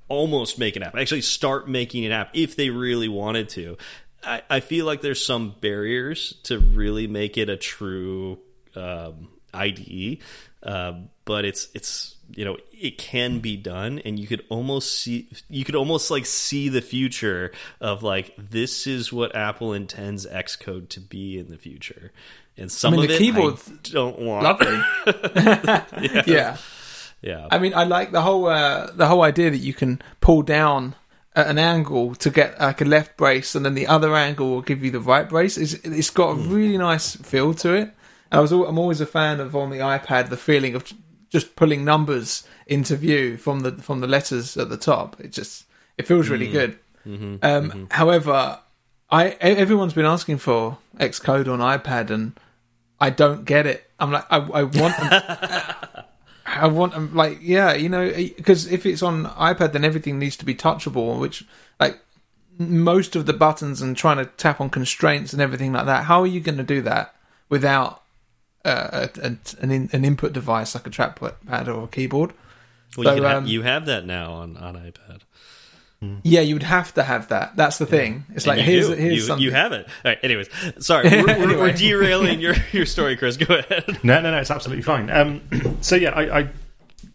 almost 0.07 0.59
make 0.59 0.75
an 0.75 0.83
app. 0.83 0.95
Actually, 0.95 1.21
start 1.21 1.67
making 1.67 2.05
an 2.05 2.11
app 2.11 2.29
if 2.33 2.55
they 2.55 2.69
really 2.69 3.07
wanted 3.07 3.49
to. 3.49 3.77
I, 4.25 4.41
I 4.49 4.59
feel 4.59 4.85
like 4.85 5.01
there's 5.01 5.25
some 5.25 5.55
barriers 5.61 6.33
to 6.43 6.59
really 6.59 7.07
make 7.07 7.37
it 7.37 7.49
a 7.49 7.57
true 7.57 8.39
um, 8.75 9.29
IDE, 9.53 10.19
uh, 10.63 10.93
but 11.25 11.45
it's 11.45 11.69
it's 11.73 12.15
you 12.35 12.43
know 12.43 12.57
it 12.71 12.97
can 12.97 13.39
be 13.39 13.55
done 13.55 13.99
and 14.03 14.19
you 14.19 14.25
could 14.25 14.43
almost 14.49 14.99
see 14.99 15.29
you 15.49 15.63
could 15.63 15.75
almost 15.75 16.09
like 16.09 16.25
see 16.25 16.69
the 16.69 16.81
future 16.81 17.51
of 17.79 18.01
like 18.01 18.33
this 18.37 18.87
is 18.87 19.13
what 19.13 19.35
apple 19.35 19.73
intends 19.73 20.25
xcode 20.25 20.89
to 20.89 20.99
be 20.99 21.37
in 21.37 21.49
the 21.49 21.57
future. 21.57 22.11
And 22.57 22.71
some 22.71 22.93
I 22.93 22.97
mean, 22.97 23.03
of 23.03 23.09
the 23.09 23.15
it 23.15 23.17
keyboard 23.17 23.59
don't 23.83 24.17
want. 24.19 24.43
Lovely 24.43 24.81
yeah. 26.07 26.23
yeah. 26.25 26.57
Yeah. 27.21 27.47
I 27.49 27.57
mean 27.57 27.73
i 27.73 27.83
like 27.83 28.11
the 28.11 28.21
whole 28.21 28.45
uh, 28.47 28.91
the 28.91 29.07
whole 29.07 29.23
idea 29.23 29.49
that 29.49 29.57
you 29.57 29.73
can 29.73 30.01
pull 30.21 30.41
down 30.41 30.95
at 31.35 31.47
an 31.47 31.57
angle 31.57 32.15
to 32.15 32.29
get 32.29 32.59
like 32.59 32.81
a 32.81 32.85
left 32.85 33.17
brace 33.17 33.55
and 33.55 33.65
then 33.65 33.73
the 33.73 33.87
other 33.87 34.15
angle 34.15 34.49
will 34.49 34.61
give 34.61 34.83
you 34.83 34.91
the 34.91 34.99
right 34.99 35.27
brace 35.27 35.57
it's, 35.57 35.73
it's 35.73 36.09
got 36.09 36.29
a 36.29 36.35
hmm. 36.35 36.53
really 36.53 36.77
nice 36.77 37.15
feel 37.15 37.53
to 37.53 37.73
it 37.73 37.93
I 38.31 38.39
was 38.39 38.51
I'm 38.51 38.79
always 38.79 39.01
a 39.01 39.05
fan 39.05 39.39
of 39.39 39.55
on 39.55 39.69
the 39.69 39.77
iPad 39.77 40.29
the 40.29 40.37
feeling 40.37 40.75
of 40.75 40.91
just 41.29 41.55
pulling 41.55 41.83
numbers 41.83 42.47
into 42.67 42.95
view 42.95 43.37
from 43.37 43.59
the 43.61 43.73
from 43.73 43.99
the 43.99 44.07
letters 44.07 44.57
at 44.57 44.69
the 44.69 44.77
top. 44.77 45.19
It 45.19 45.31
just 45.31 45.65
it 45.97 46.07
feels 46.07 46.29
really 46.29 46.47
mm. 46.47 46.53
good. 46.53 46.79
Mm-hmm, 47.05 47.35
um, 47.41 47.69
mm-hmm. 47.69 47.85
However, 47.91 48.59
I 49.09 49.29
everyone's 49.41 49.93
been 49.93 50.05
asking 50.05 50.37
for 50.37 50.77
Xcode 50.97 51.47
on 51.47 51.59
iPad, 51.59 52.09
and 52.09 52.39
I 52.99 53.09
don't 53.09 53.45
get 53.45 53.67
it. 53.67 53.89
I'm 53.99 54.11
like, 54.11 54.25
I, 54.29 54.37
I 54.37 54.63
want. 54.63 56.05
I 56.55 56.67
want 56.67 56.93
them 56.93 57.13
like 57.15 57.39
yeah, 57.41 57.73
you 57.73 57.89
know, 57.89 58.11
because 58.11 58.71
if 58.71 58.85
it's 58.85 59.03
on 59.03 59.25
iPad, 59.25 59.73
then 59.73 59.83
everything 59.85 60.17
needs 60.19 60.37
to 60.37 60.45
be 60.45 60.55
touchable, 60.55 61.19
which 61.19 61.45
like 61.79 61.99
most 62.57 63.15
of 63.15 63.25
the 63.25 63.33
buttons 63.33 63.81
and 63.81 63.97
trying 63.97 64.17
to 64.17 64.25
tap 64.25 64.61
on 64.61 64.69
constraints 64.69 65.33
and 65.33 65.41
everything 65.41 65.73
like 65.73 65.85
that. 65.85 66.05
How 66.05 66.21
are 66.21 66.27
you 66.27 66.39
going 66.39 66.57
to 66.57 66.63
do 66.63 66.81
that 66.83 67.13
without 67.49 68.01
uh, 68.65 69.07
an, 69.21 69.39
an, 69.61 69.89
an 69.93 70.03
input 70.03 70.33
device 70.33 70.75
like 70.75 70.87
a 70.87 70.89
trackpad 70.89 71.67
or 71.67 71.83
a 71.83 71.87
keyboard. 71.87 72.33
Well, 72.97 73.05
so, 73.05 73.15
you, 73.15 73.27
um, 73.27 73.45
you, 73.45 73.61
have 73.61 73.85
that 73.85 74.05
now 74.05 74.33
on, 74.33 74.57
on 74.57 74.75
iPad. 74.75 75.21
Yeah, 76.23 76.41
you 76.41 76.55
would 76.55 76.63
have 76.63 76.93
to 76.95 77.03
have 77.03 77.29
that. 77.29 77.55
That's 77.55 77.77
the 77.77 77.85
thing. 77.85 78.25
It's 78.33 78.47
like 78.47 78.59
here's, 78.59 78.87
here's 78.87 79.15
you, 79.15 79.21
something. 79.21 79.43
You 79.43 79.51
have 79.51 79.71
it. 79.71 79.85
All 79.85 80.11
right. 80.11 80.19
Anyways, 80.23 80.49
sorry, 80.79 81.09
we're, 81.09 81.29
anyway. 81.29 81.55
we're, 81.55 81.73
derailing 81.73 82.39
your 82.39 82.55
your 82.71 82.85
story, 82.85 83.15
Chris. 83.15 83.37
Go 83.37 83.55
ahead. 83.55 83.99
No, 84.03 84.21
no, 84.21 84.31
no. 84.31 84.37
It's 84.37 84.51
absolutely 84.51 84.83
fine. 84.83 85.09
Um, 85.09 85.77
so 85.81 85.95
yeah, 85.95 86.11
I, 86.11 86.39
I 86.39 86.49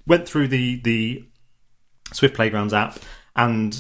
went 0.06 0.28
through 0.28 0.48
the 0.48 0.80
the 0.80 1.24
Swift 2.12 2.34
Playgrounds 2.34 2.74
app 2.74 2.98
and 3.36 3.72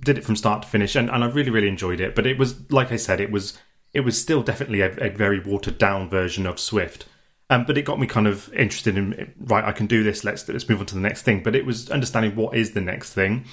did 0.00 0.18
it 0.18 0.24
from 0.24 0.36
start 0.36 0.62
to 0.62 0.68
finish, 0.68 0.96
and, 0.96 1.10
and 1.10 1.22
I 1.22 1.28
really 1.28 1.50
really 1.50 1.68
enjoyed 1.68 2.00
it. 2.00 2.14
But 2.14 2.26
it 2.26 2.38
was 2.38 2.70
like 2.70 2.92
I 2.92 2.96
said, 2.96 3.20
it 3.20 3.30
was 3.30 3.58
it 3.92 4.00
was 4.00 4.20
still 4.20 4.42
definitely 4.42 4.80
a, 4.80 4.92
a 4.98 5.10
very 5.10 5.40
watered 5.40 5.78
down 5.78 6.08
version 6.08 6.46
of 6.46 6.58
Swift. 6.58 7.06
Um, 7.50 7.64
but 7.64 7.76
it 7.76 7.82
got 7.82 8.00
me 8.00 8.06
kind 8.06 8.26
of 8.26 8.52
interested 8.54 8.96
in 8.96 9.32
right. 9.38 9.64
I 9.64 9.72
can 9.72 9.86
do 9.86 10.02
this. 10.02 10.24
Let's 10.24 10.48
let's 10.48 10.68
move 10.68 10.80
on 10.80 10.86
to 10.86 10.94
the 10.94 11.00
next 11.00 11.22
thing. 11.22 11.42
But 11.42 11.54
it 11.54 11.66
was 11.66 11.90
understanding 11.90 12.34
what 12.36 12.56
is 12.56 12.72
the 12.72 12.80
next 12.80 13.12
thing. 13.12 13.44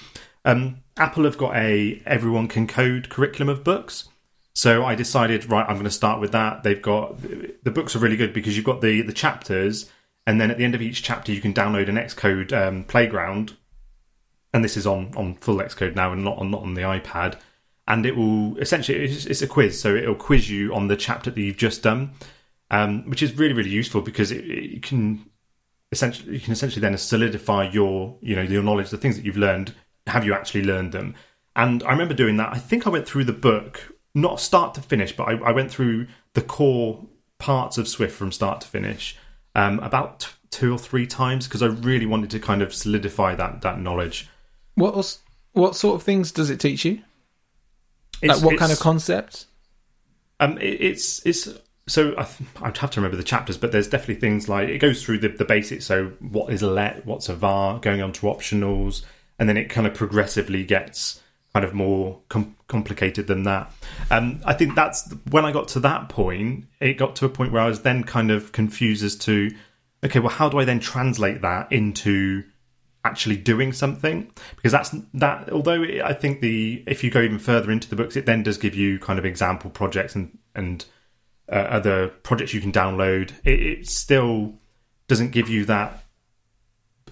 Um, 0.45 0.77
Apple 0.97 1.23
have 1.23 1.37
got 1.37 1.55
a 1.55 2.01
everyone 2.05 2.47
can 2.47 2.67
code 2.67 3.09
curriculum 3.09 3.49
of 3.49 3.63
books. 3.63 4.09
So 4.53 4.83
I 4.83 4.95
decided 4.95 5.49
right. 5.49 5.65
I'm 5.67 5.75
going 5.75 5.85
to 5.85 5.91
start 5.91 6.19
with 6.19 6.31
that. 6.33 6.63
They've 6.63 6.81
got 6.81 7.21
the 7.21 7.71
books 7.71 7.95
are 7.95 7.99
really 7.99 8.17
good 8.17 8.33
because 8.33 8.55
you've 8.55 8.65
got 8.65 8.81
the 8.81 9.01
the 9.01 9.13
chapters, 9.13 9.89
and 10.27 10.39
then 10.39 10.51
at 10.51 10.57
the 10.57 10.65
end 10.65 10.75
of 10.75 10.81
each 10.81 11.03
chapter 11.03 11.31
you 11.31 11.41
can 11.41 11.53
download 11.53 11.89
an 11.89 11.95
Xcode 11.95 12.51
um, 12.53 12.83
playground. 12.83 13.55
And 14.53 14.63
this 14.63 14.75
is 14.75 14.85
on 14.85 15.13
on 15.15 15.35
full 15.35 15.57
Xcode 15.57 15.95
now, 15.95 16.11
and 16.11 16.23
not 16.23 16.37
on 16.37 16.51
not 16.51 16.63
on 16.63 16.73
the 16.73 16.81
iPad. 16.81 17.39
And 17.87 18.05
it 18.05 18.15
will 18.15 18.57
essentially 18.57 19.05
it's, 19.05 19.25
it's 19.25 19.41
a 19.41 19.47
quiz, 19.47 19.79
so 19.79 19.95
it'll 19.95 20.15
quiz 20.15 20.49
you 20.49 20.73
on 20.73 20.87
the 20.87 20.97
chapter 20.97 21.31
that 21.31 21.41
you've 21.41 21.57
just 21.57 21.81
done 21.81 22.13
um, 22.71 23.07
which 23.07 23.21
is 23.21 23.37
really 23.37 23.53
really 23.53 23.69
useful 23.69 24.01
because 24.01 24.31
it, 24.31 24.43
it 24.45 24.81
can 24.81 25.29
essentially 25.91 26.33
you 26.33 26.39
can 26.39 26.53
essentially 26.53 26.81
then 26.81 26.97
solidify 26.97 27.69
your 27.69 28.17
you 28.21 28.35
know 28.35 28.41
your 28.41 28.63
knowledge, 28.63 28.89
the 28.89 28.97
things 28.97 29.17
that 29.17 29.25
you've 29.25 29.37
learned. 29.37 29.75
Have 30.07 30.25
you 30.25 30.33
actually 30.33 30.63
learned 30.63 30.91
them? 30.91 31.15
And 31.55 31.83
I 31.83 31.91
remember 31.91 32.13
doing 32.13 32.37
that. 32.37 32.53
I 32.53 32.57
think 32.57 32.87
I 32.87 32.89
went 32.89 33.07
through 33.07 33.25
the 33.25 33.33
book 33.33 33.93
not 34.13 34.39
start 34.39 34.73
to 34.75 34.81
finish, 34.81 35.15
but 35.15 35.23
I, 35.23 35.33
I 35.37 35.51
went 35.51 35.71
through 35.71 36.07
the 36.33 36.41
core 36.41 37.05
parts 37.39 37.77
of 37.77 37.87
Swift 37.87 38.15
from 38.15 38.31
start 38.31 38.61
to 38.61 38.67
finish 38.67 39.17
um, 39.55 39.79
about 39.79 40.21
t- 40.21 40.27
two 40.49 40.73
or 40.73 40.77
three 40.77 41.07
times 41.07 41.47
because 41.47 41.63
I 41.63 41.67
really 41.67 42.05
wanted 42.05 42.29
to 42.31 42.39
kind 42.39 42.61
of 42.61 42.73
solidify 42.73 43.35
that 43.35 43.61
that 43.61 43.79
knowledge. 43.79 44.29
What 44.75 44.95
was, 44.95 45.19
what 45.53 45.75
sort 45.75 45.95
of 45.95 46.03
things 46.03 46.31
does 46.31 46.49
it 46.49 46.59
teach 46.59 46.85
you? 46.85 47.01
It's, 48.21 48.35
like 48.35 48.43
what 48.43 48.59
kind 48.59 48.71
of 48.71 48.79
concepts? 48.79 49.47
Um, 50.39 50.57
it, 50.57 50.81
it's 50.81 51.25
it's 51.25 51.49
so 51.87 52.15
I 52.17 52.27
would 52.63 52.77
have 52.77 52.91
to 52.91 52.99
remember 52.99 53.17
the 53.17 53.23
chapters, 53.23 53.57
but 53.57 53.71
there's 53.71 53.87
definitely 53.87 54.15
things 54.15 54.47
like 54.47 54.69
it 54.69 54.79
goes 54.79 55.03
through 55.03 55.19
the, 55.19 55.29
the 55.29 55.45
basics. 55.45 55.85
So 55.85 56.11
what 56.19 56.53
is 56.53 56.61
a 56.61 56.69
let, 56.69 57.05
what's 57.05 57.29
a 57.29 57.35
var, 57.35 57.79
going 57.79 58.01
on 58.01 58.13
to 58.13 58.27
optionals, 58.27 59.03
and 59.41 59.49
then 59.49 59.57
it 59.57 59.71
kind 59.71 59.87
of 59.87 59.95
progressively 59.95 60.63
gets 60.63 61.19
kind 61.51 61.65
of 61.65 61.73
more 61.73 62.21
com- 62.29 62.55
complicated 62.67 63.25
than 63.25 63.41
that. 63.41 63.73
Um, 64.11 64.39
I 64.45 64.53
think 64.53 64.75
that's 64.75 65.11
when 65.31 65.45
I 65.45 65.51
got 65.51 65.67
to 65.69 65.79
that 65.79 66.09
point. 66.09 66.65
It 66.79 66.93
got 66.93 67.15
to 67.17 67.25
a 67.25 67.29
point 67.29 67.51
where 67.51 67.63
I 67.63 67.67
was 67.67 67.81
then 67.81 68.03
kind 68.03 68.29
of 68.29 68.51
confused 68.51 69.03
as 69.03 69.15
to, 69.15 69.49
okay, 70.03 70.19
well, 70.19 70.29
how 70.29 70.47
do 70.47 70.59
I 70.59 70.65
then 70.65 70.79
translate 70.79 71.41
that 71.41 71.71
into 71.71 72.43
actually 73.03 73.35
doing 73.35 73.73
something 73.73 74.31
because 74.55 74.71
that's 74.71 74.93
that 75.11 75.51
although 75.51 75.81
it, 75.81 76.03
i 76.03 76.13
think 76.13 76.39
the 76.39 76.83
if 76.85 77.03
you 77.03 77.09
go 77.09 77.19
even 77.19 77.39
further 77.39 77.71
into 77.71 77.89
the 77.89 77.95
books 77.95 78.15
it 78.15 78.27
then 78.27 78.43
does 78.43 78.59
give 78.59 78.75
you 78.75 78.99
kind 78.99 79.17
of 79.17 79.25
example 79.25 79.71
projects 79.71 80.13
and 80.13 80.37
and 80.53 80.85
uh, 81.51 81.55
other 81.55 82.09
projects 82.09 82.53
you 82.53 82.61
can 82.61 82.71
download 82.71 83.31
it, 83.43 83.59
it 83.59 83.89
still 83.89 84.53
doesn't 85.07 85.31
give 85.31 85.49
you 85.49 85.65
that 85.65 86.00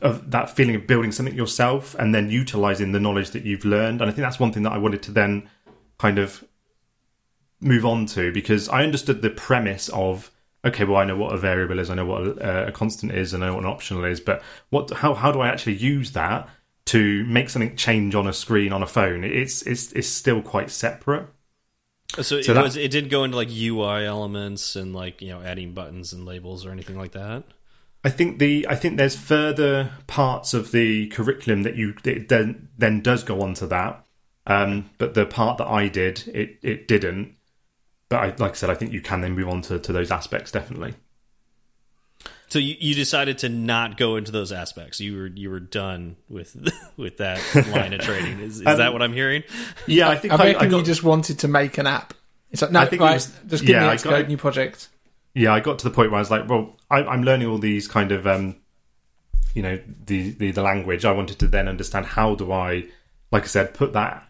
of 0.01 0.31
that 0.31 0.49
feeling 0.49 0.75
of 0.75 0.87
building 0.87 1.11
something 1.11 1.35
yourself 1.35 1.95
and 1.95 2.13
then 2.13 2.29
utilizing 2.29 2.91
the 2.91 2.99
knowledge 2.99 3.31
that 3.31 3.43
you've 3.43 3.65
learned 3.65 4.01
and 4.01 4.09
i 4.09 4.13
think 4.13 4.23
that's 4.25 4.39
one 4.39 4.51
thing 4.51 4.63
that 4.63 4.71
i 4.71 4.77
wanted 4.77 5.01
to 5.01 5.11
then 5.11 5.47
kind 5.97 6.17
of 6.17 6.43
move 7.61 7.85
on 7.85 8.05
to 8.05 8.31
because 8.31 8.69
i 8.69 8.83
understood 8.83 9.21
the 9.21 9.29
premise 9.29 9.89
of 9.89 10.31
okay, 10.63 10.83
well, 10.83 10.97
I 10.97 11.05
know 11.05 11.15
what 11.15 11.33
a 11.33 11.37
variable 11.37 11.79
is, 11.79 11.89
I 11.89 11.95
know 11.95 12.05
what 12.05 12.21
a, 12.21 12.67
a 12.67 12.71
constant 12.71 13.13
is, 13.13 13.33
I 13.33 13.39
know 13.39 13.53
what 13.53 13.63
an 13.63 13.69
optional 13.69 14.05
is, 14.05 14.19
but 14.19 14.41
what? 14.69 14.89
How 14.91 15.13
how 15.13 15.31
do 15.31 15.39
I 15.41 15.47
actually 15.47 15.75
use 15.75 16.11
that 16.11 16.49
to 16.85 17.23
make 17.25 17.49
something 17.49 17.75
change 17.75 18.15
on 18.15 18.27
a 18.27 18.33
screen 18.33 18.73
on 18.73 18.83
a 18.83 18.87
phone? 18.87 19.23
It's 19.23 19.61
it's 19.63 19.91
it's 19.93 20.07
still 20.07 20.41
quite 20.41 20.71
separate. 20.71 21.27
So, 22.15 22.23
so 22.23 22.37
it 22.37 22.47
that, 22.47 22.63
was 22.63 22.75
it 22.75 22.91
did 22.91 23.09
go 23.09 23.23
into 23.23 23.37
like 23.37 23.49
UI 23.51 24.05
elements 24.05 24.75
and 24.75 24.93
like 24.93 25.21
you 25.21 25.29
know 25.29 25.41
adding 25.41 25.73
buttons 25.73 26.13
and 26.13 26.25
labels 26.25 26.65
or 26.65 26.71
anything 26.71 26.97
like 26.97 27.11
that. 27.11 27.43
I 28.03 28.09
think 28.09 28.39
the 28.39 28.65
I 28.69 28.75
think 28.75 28.97
there's 28.97 29.15
further 29.15 29.91
parts 30.07 30.53
of 30.53 30.71
the 30.71 31.07
curriculum 31.07 31.63
that 31.63 31.75
you 31.75 31.95
it 32.03 32.29
then 32.29 32.69
then 32.77 33.01
does 33.01 33.23
go 33.23 33.41
on 33.41 33.53
to 33.55 33.67
that. 33.67 34.05
Um, 34.47 34.89
but 34.97 35.13
the 35.13 35.25
part 35.25 35.57
that 35.59 35.67
I 35.67 35.89
did, 35.89 36.27
it 36.33 36.59
it 36.61 36.87
didn't 36.87 37.35
but 38.09 38.17
I, 38.17 38.25
like 38.43 38.51
I 38.51 38.55
said, 38.55 38.69
I 38.71 38.73
think 38.73 38.91
you 38.91 39.01
can 39.01 39.21
then 39.21 39.33
move 39.33 39.47
on 39.47 39.61
to, 39.63 39.79
to 39.79 39.93
those 39.93 40.11
aspects 40.11 40.51
definitely. 40.51 40.95
So 42.49 42.57
you, 42.57 42.75
you 42.79 42.95
decided 42.95 43.37
to 43.39 43.49
not 43.49 43.95
go 43.95 44.15
into 44.15 44.31
those 44.31 44.51
aspects. 44.51 44.99
You 44.99 45.15
were 45.15 45.27
you 45.27 45.51
were 45.51 45.59
done 45.59 46.15
with 46.27 46.57
with 46.97 47.17
that 47.17 47.39
line 47.71 47.93
of 47.93 48.01
training. 48.01 48.39
Is, 48.39 48.61
is 48.61 48.67
um, 48.67 48.79
that 48.79 48.91
what 48.91 49.03
I'm 49.03 49.13
hearing? 49.13 49.43
Yeah, 49.85 50.09
I 50.09 50.17
think 50.17 50.33
I, 50.33 50.53
I, 50.53 50.59
I 50.61 50.65
got, 50.65 50.77
you 50.79 50.83
just 50.83 51.03
wanted 51.03 51.39
to 51.39 51.47
make 51.47 51.77
an 51.77 51.85
app. 51.85 52.15
It's 52.49 52.63
like 52.63 52.71
no, 52.71 52.79
I 52.79 52.87
think 52.87 53.03
right, 53.03 53.13
was, 53.13 53.31
just 53.45 53.63
give 53.63 53.75
yeah, 53.75 53.95
me 53.95 54.15
a 54.15 54.27
new 54.27 54.37
project. 54.37 54.89
Yeah, 55.39 55.53
I 55.53 55.61
got 55.61 55.79
to 55.79 55.85
the 55.87 55.95
point 55.95 56.11
where 56.11 56.17
I 56.17 56.21
was 56.21 56.29
like, 56.29 56.49
well, 56.49 56.75
I, 56.91 56.99
am 57.13 57.23
learning 57.23 57.47
all 57.47 57.59
these 57.59 57.87
kind 57.87 58.11
of, 58.11 58.27
um, 58.27 58.57
you 59.53 59.61
know, 59.61 59.79
the, 60.05 60.31
the 60.31 60.51
the 60.51 60.61
language. 60.61 61.05
I 61.05 61.13
wanted 61.13 61.39
to 61.39 61.47
then 61.47 61.69
understand 61.69 62.07
how 62.07 62.35
do 62.35 62.51
I, 62.51 62.87
like 63.31 63.43
I 63.43 63.47
said, 63.47 63.73
put 63.73 63.93
that 63.93 64.27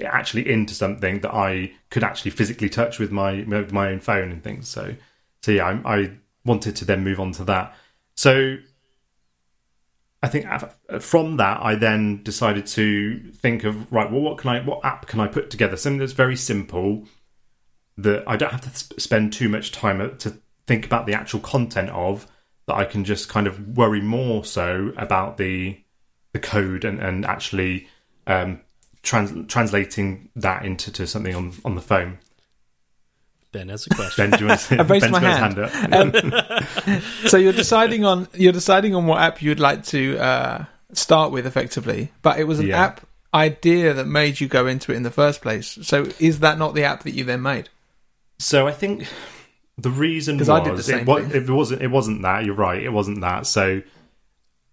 actually 0.00 0.48
into 0.48 0.72
something 0.72 1.22
that 1.22 1.34
I 1.34 1.72
could 1.90 2.04
actually 2.04 2.30
physically 2.30 2.68
touch 2.68 3.00
with 3.00 3.10
my 3.10 3.42
with 3.42 3.72
my 3.72 3.88
own 3.88 3.98
phone 3.98 4.30
and 4.30 4.44
things. 4.44 4.68
So, 4.68 4.94
so 5.42 5.50
yeah, 5.50 5.80
I, 5.84 5.96
I 5.96 6.10
wanted 6.44 6.76
to 6.76 6.84
then 6.84 7.02
move 7.02 7.18
on 7.18 7.32
to 7.32 7.44
that. 7.46 7.74
So, 8.14 8.58
I 10.22 10.28
think 10.28 10.46
from 11.00 11.36
that, 11.38 11.64
I 11.64 11.74
then 11.74 12.22
decided 12.22 12.66
to 12.68 13.32
think 13.32 13.64
of 13.64 13.92
right. 13.92 14.08
Well, 14.08 14.20
what 14.20 14.38
can 14.38 14.50
I? 14.50 14.60
What 14.60 14.84
app 14.84 15.08
can 15.08 15.18
I 15.18 15.26
put 15.26 15.50
together? 15.50 15.76
Something 15.76 15.98
that's 15.98 16.12
very 16.12 16.36
simple 16.36 17.08
that 17.96 18.22
I 18.28 18.36
don't 18.36 18.52
have 18.52 18.72
to 18.72 19.00
spend 19.00 19.32
too 19.32 19.48
much 19.48 19.72
time 19.72 20.16
to 20.18 20.38
think 20.66 20.86
about 20.86 21.06
the 21.06 21.14
actual 21.14 21.40
content 21.40 21.90
of. 21.90 22.26
That 22.66 22.76
I 22.76 22.84
can 22.86 23.04
just 23.04 23.28
kind 23.28 23.46
of 23.46 23.76
worry 23.76 24.00
more 24.00 24.42
so 24.44 24.92
about 24.96 25.36
the 25.36 25.78
the 26.32 26.38
code 26.38 26.84
and 26.84 26.98
and 26.98 27.26
actually 27.26 27.88
um, 28.26 28.60
trans- 29.02 29.46
translating 29.48 30.30
that 30.36 30.64
into 30.64 30.90
to 30.92 31.06
something 31.06 31.34
on 31.34 31.52
on 31.64 31.74
the 31.74 31.82
phone. 31.82 32.18
Ben 33.52 33.68
has 33.68 33.86
a 33.86 33.90
question. 33.90 34.30
Ben, 34.30 34.38
do 34.38 34.44
you 34.44 34.48
want 34.48 34.60
to, 34.60 34.80
I 34.80 34.82
raised 34.82 35.10
my 35.10 35.20
hand. 35.20 35.56
hand 35.56 36.34
um, 36.86 37.02
so 37.26 37.36
you're 37.36 37.52
deciding 37.52 38.04
on 38.04 38.28
you're 38.34 38.52
deciding 38.52 38.94
on 38.94 39.06
what 39.06 39.20
app 39.20 39.40
you'd 39.40 39.60
like 39.60 39.84
to 39.86 40.18
uh, 40.18 40.64
start 40.92 41.30
with, 41.30 41.46
effectively. 41.46 42.12
But 42.22 42.38
it 42.40 42.44
was 42.44 42.58
an 42.58 42.66
yeah. 42.66 42.82
app 42.82 43.06
idea 43.32 43.94
that 43.94 44.06
made 44.06 44.40
you 44.40 44.48
go 44.48 44.66
into 44.66 44.92
it 44.92 44.96
in 44.96 45.02
the 45.04 45.10
first 45.10 45.40
place. 45.40 45.78
So 45.82 46.06
is 46.18 46.40
that 46.40 46.58
not 46.58 46.74
the 46.74 46.84
app 46.84 47.04
that 47.04 47.12
you 47.12 47.24
then 47.24 47.42
made? 47.42 47.68
So 48.38 48.66
I 48.66 48.72
think 48.72 49.06
the 49.76 49.90
reason 49.90 50.38
was 50.38 50.48
I 50.48 50.62
did 50.62 50.76
the 50.76 50.82
same 50.82 51.00
it, 51.00 51.06
was, 51.06 51.32
it 51.32 51.48
wasn't 51.50 51.82
it 51.82 51.90
wasn't 51.90 52.22
that. 52.22 52.44
You're 52.44 52.54
right. 52.54 52.82
It 52.82 52.92
wasn't 52.92 53.20
that. 53.22 53.46
So 53.46 53.82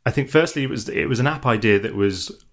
I 0.05 0.11
think 0.11 0.29
firstly 0.29 0.63
it 0.63 0.69
was 0.69 0.89
it 0.89 1.05
was 1.05 1.19
an 1.19 1.27
app 1.27 1.45
idea 1.45 1.79
that 1.79 1.95
was 1.95 2.43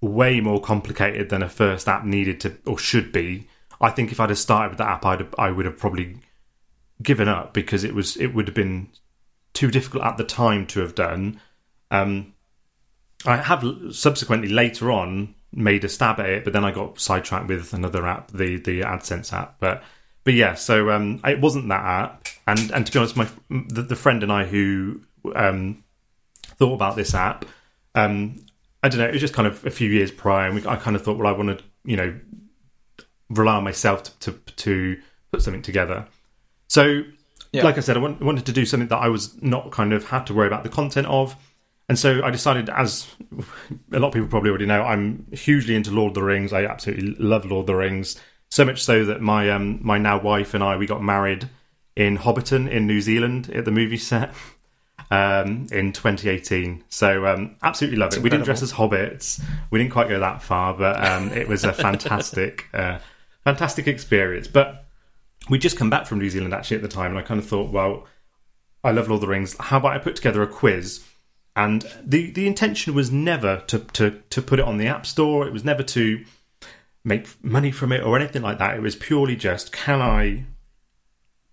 way 0.00 0.40
more 0.40 0.60
complicated 0.60 1.28
than 1.28 1.42
a 1.42 1.48
first 1.48 1.88
app 1.88 2.04
needed 2.04 2.40
to 2.40 2.56
or 2.66 2.78
should 2.78 3.12
be. 3.12 3.48
I 3.80 3.90
think 3.90 4.10
if 4.10 4.20
I'd 4.20 4.30
have 4.30 4.38
started 4.38 4.70
with 4.70 4.78
that 4.78 4.88
app, 4.88 5.06
I'd 5.06 5.26
I 5.38 5.50
would 5.50 5.66
have 5.66 5.78
probably 5.78 6.16
given 7.02 7.28
up 7.28 7.52
because 7.52 7.84
it 7.84 7.94
was 7.94 8.16
it 8.16 8.34
would 8.34 8.48
have 8.48 8.54
been 8.54 8.88
too 9.52 9.70
difficult 9.70 10.04
at 10.04 10.16
the 10.16 10.24
time 10.24 10.66
to 10.66 10.80
have 10.80 10.94
done. 10.94 11.40
Um, 11.90 12.34
I 13.24 13.36
have 13.36 13.64
subsequently 13.92 14.48
later 14.48 14.90
on 14.90 15.34
made 15.52 15.84
a 15.84 15.88
stab 15.88 16.20
at 16.20 16.28
it, 16.28 16.44
but 16.44 16.52
then 16.52 16.64
I 16.64 16.70
got 16.70 17.00
sidetracked 17.00 17.48
with 17.48 17.72
another 17.72 18.06
app, 18.06 18.30
the 18.30 18.56
the 18.56 18.80
AdSense 18.80 19.32
app. 19.32 19.56
But 19.60 19.82
but 20.26 20.34
yeah, 20.34 20.54
so 20.54 20.90
um, 20.90 21.20
it 21.24 21.40
wasn't 21.40 21.68
that 21.68 21.84
app, 21.84 22.26
and 22.48 22.72
and 22.72 22.84
to 22.84 22.92
be 22.92 22.98
honest, 22.98 23.16
my 23.16 23.28
the, 23.48 23.82
the 23.82 23.94
friend 23.94 24.24
and 24.24 24.32
I 24.32 24.44
who 24.44 25.00
um, 25.36 25.84
thought 26.58 26.74
about 26.74 26.96
this 26.96 27.14
app, 27.14 27.44
um, 27.94 28.44
I 28.82 28.88
don't 28.88 28.98
know. 28.98 29.06
It 29.06 29.12
was 29.12 29.20
just 29.20 29.34
kind 29.34 29.46
of 29.46 29.64
a 29.64 29.70
few 29.70 29.88
years 29.88 30.10
prior, 30.10 30.46
and 30.48 30.56
we, 30.56 30.66
I 30.66 30.74
kind 30.74 30.96
of 30.96 31.04
thought, 31.04 31.16
well, 31.16 31.32
I 31.32 31.38
want 31.38 31.56
to, 31.56 31.64
you 31.84 31.96
know, 31.96 32.18
rely 33.30 33.54
on 33.54 33.62
myself 33.62 34.02
to 34.02 34.32
to, 34.32 34.32
to 34.56 35.00
put 35.30 35.42
something 35.42 35.62
together. 35.62 36.08
So, 36.66 37.04
yeah. 37.52 37.62
like 37.62 37.76
I 37.76 37.80
said, 37.80 37.96
I 37.96 38.00
want, 38.00 38.20
wanted 38.20 38.46
to 38.46 38.52
do 38.52 38.66
something 38.66 38.88
that 38.88 38.98
I 38.98 39.08
was 39.08 39.40
not 39.40 39.70
kind 39.70 39.92
of 39.92 40.08
had 40.08 40.26
to 40.26 40.34
worry 40.34 40.48
about 40.48 40.64
the 40.64 40.70
content 40.70 41.06
of, 41.06 41.36
and 41.88 41.96
so 41.96 42.20
I 42.24 42.32
decided, 42.32 42.68
as 42.68 43.06
a 43.92 44.00
lot 44.00 44.08
of 44.08 44.14
people 44.14 44.26
probably 44.26 44.50
already 44.50 44.66
know, 44.66 44.82
I'm 44.82 45.24
hugely 45.30 45.76
into 45.76 45.92
Lord 45.92 46.10
of 46.10 46.14
the 46.14 46.24
Rings. 46.24 46.52
I 46.52 46.64
absolutely 46.64 47.14
love 47.24 47.44
Lord 47.44 47.62
of 47.62 47.66
the 47.68 47.76
Rings, 47.76 48.20
so 48.56 48.64
much 48.64 48.82
so 48.82 49.04
that 49.04 49.20
my 49.20 49.50
um 49.50 49.78
my 49.82 49.98
now 49.98 50.18
wife 50.18 50.54
and 50.54 50.64
I 50.64 50.78
we 50.78 50.86
got 50.86 51.02
married 51.02 51.50
in 51.94 52.16
Hobbiton 52.16 52.70
in 52.70 52.86
New 52.86 53.02
Zealand 53.02 53.50
at 53.50 53.66
the 53.66 53.70
movie 53.70 53.98
set 53.98 54.34
um, 55.10 55.66
in 55.70 55.92
2018. 55.92 56.84
So 56.88 57.26
um, 57.26 57.56
absolutely 57.62 57.98
love 57.98 58.14
it. 58.14 58.22
We 58.22 58.30
didn't 58.30 58.44
dress 58.44 58.62
as 58.62 58.72
hobbits. 58.72 59.42
We 59.70 59.78
didn't 59.78 59.92
quite 59.92 60.08
go 60.08 60.18
that 60.20 60.42
far, 60.42 60.74
but 60.74 61.02
um, 61.06 61.28
it 61.32 61.48
was 61.48 61.64
a 61.64 61.72
fantastic, 61.72 62.66
uh, 62.74 62.98
fantastic 63.44 63.86
experience. 63.86 64.48
But 64.48 64.84
we 65.48 65.58
just 65.58 65.76
come 65.76 65.90
back 65.90 66.06
from 66.06 66.18
New 66.18 66.30
Zealand 66.30 66.52
actually 66.52 66.76
at 66.76 66.82
the 66.82 66.88
time, 66.88 67.10
and 67.10 67.18
I 67.18 67.22
kind 67.22 67.38
of 67.40 67.46
thought, 67.46 67.70
well, 67.70 68.06
I 68.82 68.90
love 68.90 69.08
Lord 69.08 69.18
of 69.18 69.20
the 69.22 69.28
Rings. 69.28 69.56
How 69.58 69.78
about 69.78 69.92
I 69.92 69.98
put 69.98 70.16
together 70.16 70.42
a 70.42 70.46
quiz? 70.46 71.04
And 71.54 71.90
the 72.04 72.30
the 72.30 72.46
intention 72.46 72.94
was 72.94 73.10
never 73.10 73.62
to 73.68 73.78
to 73.78 74.22
to 74.28 74.42
put 74.42 74.58
it 74.58 74.64
on 74.66 74.76
the 74.76 74.86
App 74.86 75.06
Store. 75.06 75.46
It 75.46 75.52
was 75.52 75.64
never 75.64 75.82
to 75.82 76.24
make 77.06 77.42
money 77.42 77.70
from 77.70 77.92
it 77.92 78.02
or 78.02 78.16
anything 78.18 78.42
like 78.42 78.58
that. 78.58 78.76
It 78.76 78.82
was 78.82 78.96
purely 78.96 79.36
just 79.36 79.70
can 79.70 80.02
I 80.02 80.44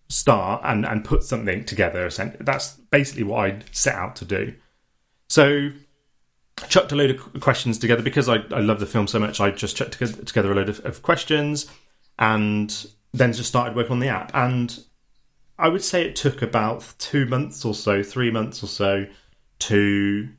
start 0.09 0.61
and, 0.65 0.83
and 0.83 1.05
put 1.05 1.23
something 1.23 1.63
together. 1.63 2.09
That's 2.39 2.73
basically 2.89 3.23
what 3.23 3.45
I 3.45 3.59
set 3.71 3.93
out 3.93 4.15
to 4.17 4.25
do. 4.25 4.55
So 5.29 5.69
chucked 6.67 6.91
a 6.91 6.95
load 6.95 7.11
of 7.11 7.39
questions 7.39 7.77
together 7.77 8.01
because 8.01 8.27
I, 8.27 8.37
I 8.51 8.61
love 8.61 8.79
the 8.79 8.87
film 8.87 9.07
so 9.07 9.19
much. 9.19 9.39
I 9.39 9.51
just 9.51 9.75
chucked 9.75 9.93
together 9.93 10.51
a 10.51 10.55
load 10.55 10.69
of, 10.69 10.83
of 10.85 11.03
questions 11.03 11.67
and 12.17 12.87
then 13.13 13.31
just 13.31 13.49
started 13.49 13.75
working 13.75 13.93
on 13.93 13.99
the 13.99 14.07
app. 14.07 14.31
And 14.33 14.83
I 15.59 15.67
would 15.67 15.83
say 15.83 16.03
it 16.03 16.15
took 16.15 16.41
about 16.41 16.95
two 16.97 17.27
months 17.27 17.63
or 17.63 17.75
so, 17.75 18.01
three 18.01 18.31
months 18.31 18.63
or 18.63 18.67
so, 18.67 19.05
to 19.59 20.29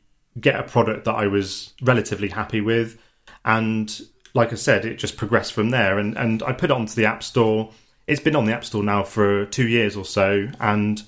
get 0.41 0.59
a 0.59 0.65
product 0.65 1.05
that 1.05 1.15
I 1.15 1.29
was 1.29 1.73
relatively 1.83 2.29
happy 2.29 2.61
with. 2.61 3.01
And 3.45 4.01
like 4.35 4.53
I 4.53 4.57
said, 4.57 4.85
it 4.85 4.97
just 4.97 5.17
progressed 5.17 5.53
from 5.53 5.71
there. 5.71 5.99
And 5.99 6.17
and 6.19 6.43
I 6.43 6.53
put 6.53 6.71
it 6.71 6.75
onto 6.75 6.95
the 6.95 7.07
App 7.07 7.23
Store 7.23 7.71
it's 8.07 8.21
been 8.21 8.37
on 8.37 8.45
the 8.45 8.53
App 8.53 8.65
Store 8.65 8.83
now 8.83 9.03
for 9.03 9.47
two 9.47 9.67
years 9.67 9.97
or 9.97 10.05
so, 10.05 10.49
and 10.61 11.03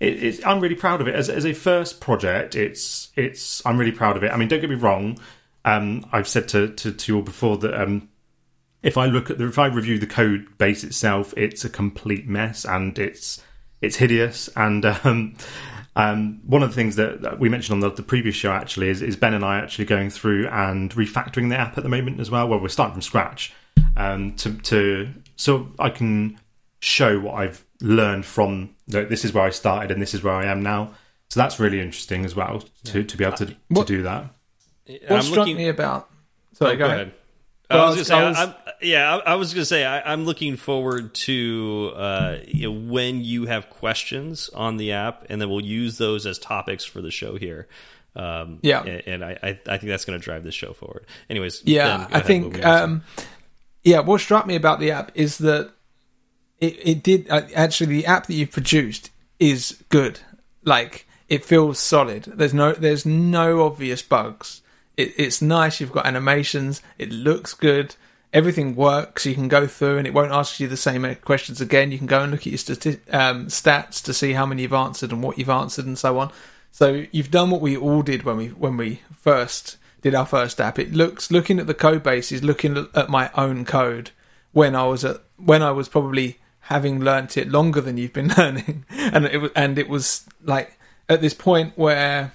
it, 0.00 0.44
I'm 0.46 0.60
really 0.60 0.74
proud 0.74 1.00
of 1.00 1.08
it 1.08 1.14
as, 1.14 1.28
as 1.28 1.44
a 1.44 1.52
first 1.52 2.00
project. 2.00 2.54
It's 2.56 3.10
it's 3.16 3.64
I'm 3.64 3.78
really 3.78 3.92
proud 3.92 4.16
of 4.16 4.24
it. 4.24 4.32
I 4.32 4.36
mean, 4.36 4.48
don't 4.48 4.60
get 4.60 4.70
me 4.70 4.76
wrong. 4.76 5.18
Um, 5.64 6.06
I've 6.10 6.26
said 6.26 6.48
to, 6.48 6.68
to, 6.68 6.92
to 6.92 7.12
you 7.12 7.16
all 7.18 7.22
before 7.22 7.58
that 7.58 7.80
um, 7.80 8.08
if 8.82 8.96
I 8.96 9.06
look 9.06 9.30
at 9.30 9.38
the 9.38 9.46
if 9.46 9.58
I 9.58 9.66
review 9.66 9.98
the 9.98 10.06
code 10.06 10.58
base 10.58 10.82
itself, 10.82 11.34
it's 11.36 11.64
a 11.64 11.68
complete 11.68 12.26
mess 12.26 12.64
and 12.64 12.98
it's 12.98 13.42
it's 13.80 13.96
hideous. 13.96 14.48
And 14.56 14.84
um, 14.84 15.36
um, 16.00 16.40
one 16.46 16.62
of 16.62 16.70
the 16.70 16.74
things 16.74 16.96
that, 16.96 17.22
that 17.22 17.38
we 17.38 17.48
mentioned 17.48 17.74
on 17.74 17.80
the, 17.80 17.94
the, 17.94 18.02
previous 18.02 18.34
show 18.34 18.52
actually 18.52 18.88
is, 18.88 19.02
is 19.02 19.16
Ben 19.16 19.34
and 19.34 19.44
I 19.44 19.58
actually 19.58 19.84
going 19.84 20.08
through 20.08 20.48
and 20.48 20.90
refactoring 20.92 21.50
the 21.50 21.56
app 21.56 21.76
at 21.76 21.82
the 21.82 21.90
moment 21.90 22.20
as 22.20 22.30
well. 22.30 22.48
Well, 22.48 22.60
we're 22.60 22.68
starting 22.68 22.94
from 22.94 23.02
scratch 23.02 23.52
um, 23.96 24.34
to 24.36 24.54
to 24.54 25.12
so 25.36 25.68
I 25.78 25.90
can 25.90 26.38
show 26.80 27.20
what 27.20 27.34
I've 27.34 27.64
learned 27.80 28.24
from 28.24 28.74
this 28.86 29.24
is 29.24 29.32
where 29.32 29.44
I 29.44 29.50
started 29.50 29.90
and 29.90 30.00
this 30.00 30.14
is 30.14 30.22
where 30.22 30.34
I 30.34 30.46
am 30.46 30.62
now. 30.62 30.94
So 31.28 31.38
that's 31.38 31.60
really 31.60 31.80
interesting 31.80 32.24
as 32.24 32.34
well 32.34 32.64
to, 32.84 33.04
to 33.04 33.16
be 33.16 33.24
able 33.24 33.36
to, 33.36 33.46
to 33.46 33.56
what, 33.68 33.86
do 33.86 34.02
that. 34.02 34.34
What 34.86 35.12
I'm 35.12 35.22
struck 35.22 35.38
looking... 35.38 35.56
me 35.56 35.68
about? 35.68 36.08
Sorry, 36.54 36.72
oh, 36.72 36.74
go, 36.74 36.78
go, 36.78 36.86
ahead. 36.86 37.00
ahead. 37.00 37.14
Well, 37.70 37.86
I 37.86 37.90
was, 37.90 38.10
I 38.10 38.28
was, 38.28 38.36
say, 38.36 38.54
yeah, 38.82 39.16
I, 39.16 39.32
I, 39.32 39.34
was 39.36 39.54
going 39.54 39.62
to 39.62 39.66
say, 39.66 39.84
I, 39.84 40.12
am 40.12 40.24
looking 40.24 40.56
forward 40.56 41.14
to 41.14 41.92
uh, 41.94 42.36
you 42.46 42.70
know, 42.72 42.92
when 42.92 43.22
you 43.22 43.46
have 43.46 43.70
questions 43.70 44.48
on 44.54 44.76
the 44.76 44.92
app, 44.92 45.26
and 45.30 45.40
then 45.40 45.48
we'll 45.48 45.64
use 45.64 45.98
those 45.98 46.26
as 46.26 46.38
topics 46.38 46.84
for 46.84 47.00
the 47.00 47.10
show 47.10 47.36
here. 47.36 47.68
Um, 48.16 48.58
Yeah. 48.62 48.82
and, 48.82 49.02
and 49.06 49.24
I, 49.24 49.38
I 49.42 49.48
I 49.66 49.78
think 49.78 49.90
that's 49.90 50.04
going 50.04 50.18
to 50.18 50.24
drive 50.24 50.42
this 50.42 50.54
show 50.54 50.72
forward. 50.72 51.06
Anyways, 51.28 51.62
Yeah, 51.64 51.84
Ben, 51.86 52.00
I 52.00 52.04
ahead, 52.06 52.26
think. 52.26 52.44
were 52.44 52.56
you 52.56 52.62
gonna 52.62 52.78
say? 52.78 52.82
Um, 52.84 53.02
yeah, 53.84 54.00
what 54.00 54.20
struck 54.20 54.46
me 54.46 54.56
about 54.56 54.80
the 54.80 54.90
app 54.90 55.12
is 55.14 55.38
that 55.38 55.70
it, 56.58 56.78
it 56.86 57.02
did 57.02 57.30
uh, 57.30 57.42
actually 57.54 57.86
the 57.86 58.06
app 58.06 58.26
that 58.26 58.34
you've 58.34 58.50
produced 58.50 59.10
is 59.38 59.82
good. 59.88 60.20
Like 60.64 61.06
it 61.28 61.44
feels 61.44 61.78
solid. 61.78 62.24
There's 62.24 62.52
no 62.52 62.72
there's 62.72 63.06
no 63.06 63.62
obvious 63.62 64.02
bugs. 64.02 64.60
It, 64.96 65.14
it's 65.16 65.42
nice. 65.42 65.80
You've 65.80 65.92
got 65.92 66.06
animations. 66.06 66.82
It 66.98 67.10
looks 67.10 67.54
good. 67.54 67.96
Everything 68.32 68.76
works. 68.76 69.26
You 69.26 69.34
can 69.34 69.48
go 69.48 69.66
through 69.66 69.98
and 69.98 70.06
it 70.06 70.14
won't 70.14 70.32
ask 70.32 70.60
you 70.60 70.68
the 70.68 70.76
same 70.76 71.14
questions 71.16 71.60
again. 71.60 71.90
You 71.90 71.98
can 71.98 72.06
go 72.06 72.22
and 72.22 72.30
look 72.30 72.42
at 72.42 72.46
your 72.46 72.58
stati- 72.58 73.00
um, 73.12 73.46
stats 73.46 74.02
to 74.04 74.14
see 74.14 74.32
how 74.32 74.46
many 74.46 74.62
you've 74.62 74.72
answered 74.72 75.10
and 75.10 75.22
what 75.22 75.38
you've 75.38 75.50
answered 75.50 75.86
and 75.86 75.98
so 75.98 76.18
on. 76.18 76.30
So 76.70 77.04
you've 77.10 77.30
done 77.30 77.50
what 77.50 77.60
we 77.60 77.76
all 77.76 78.02
did 78.02 78.22
when 78.22 78.36
we 78.36 78.48
when 78.48 78.76
we 78.76 79.00
first 79.12 79.76
did 80.02 80.14
our 80.14 80.26
first 80.26 80.60
app. 80.60 80.78
It 80.78 80.92
looks 80.92 81.30
looking 81.30 81.58
at 81.58 81.66
the 81.66 81.74
code 81.74 82.02
base 82.02 82.32
is 82.32 82.42
looking 82.42 82.88
at 82.94 83.08
my 83.08 83.30
own 83.34 83.64
code 83.64 84.10
when 84.52 84.74
I 84.74 84.84
was 84.84 85.04
at 85.04 85.22
when 85.36 85.62
I 85.62 85.72
was 85.72 85.88
probably 85.88 86.38
having 86.60 87.00
learnt 87.00 87.36
it 87.36 87.48
longer 87.48 87.80
than 87.80 87.96
you've 87.96 88.12
been 88.12 88.28
learning, 88.38 88.84
and 88.90 89.26
it 89.26 89.38
was 89.38 89.50
and 89.56 89.78
it 89.78 89.88
was 89.88 90.26
like 90.42 90.78
at 91.08 91.20
this 91.20 91.34
point 91.34 91.76
where 91.76 92.32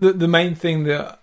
the 0.00 0.12
the 0.12 0.28
main 0.28 0.54
thing 0.54 0.84
that 0.84 1.20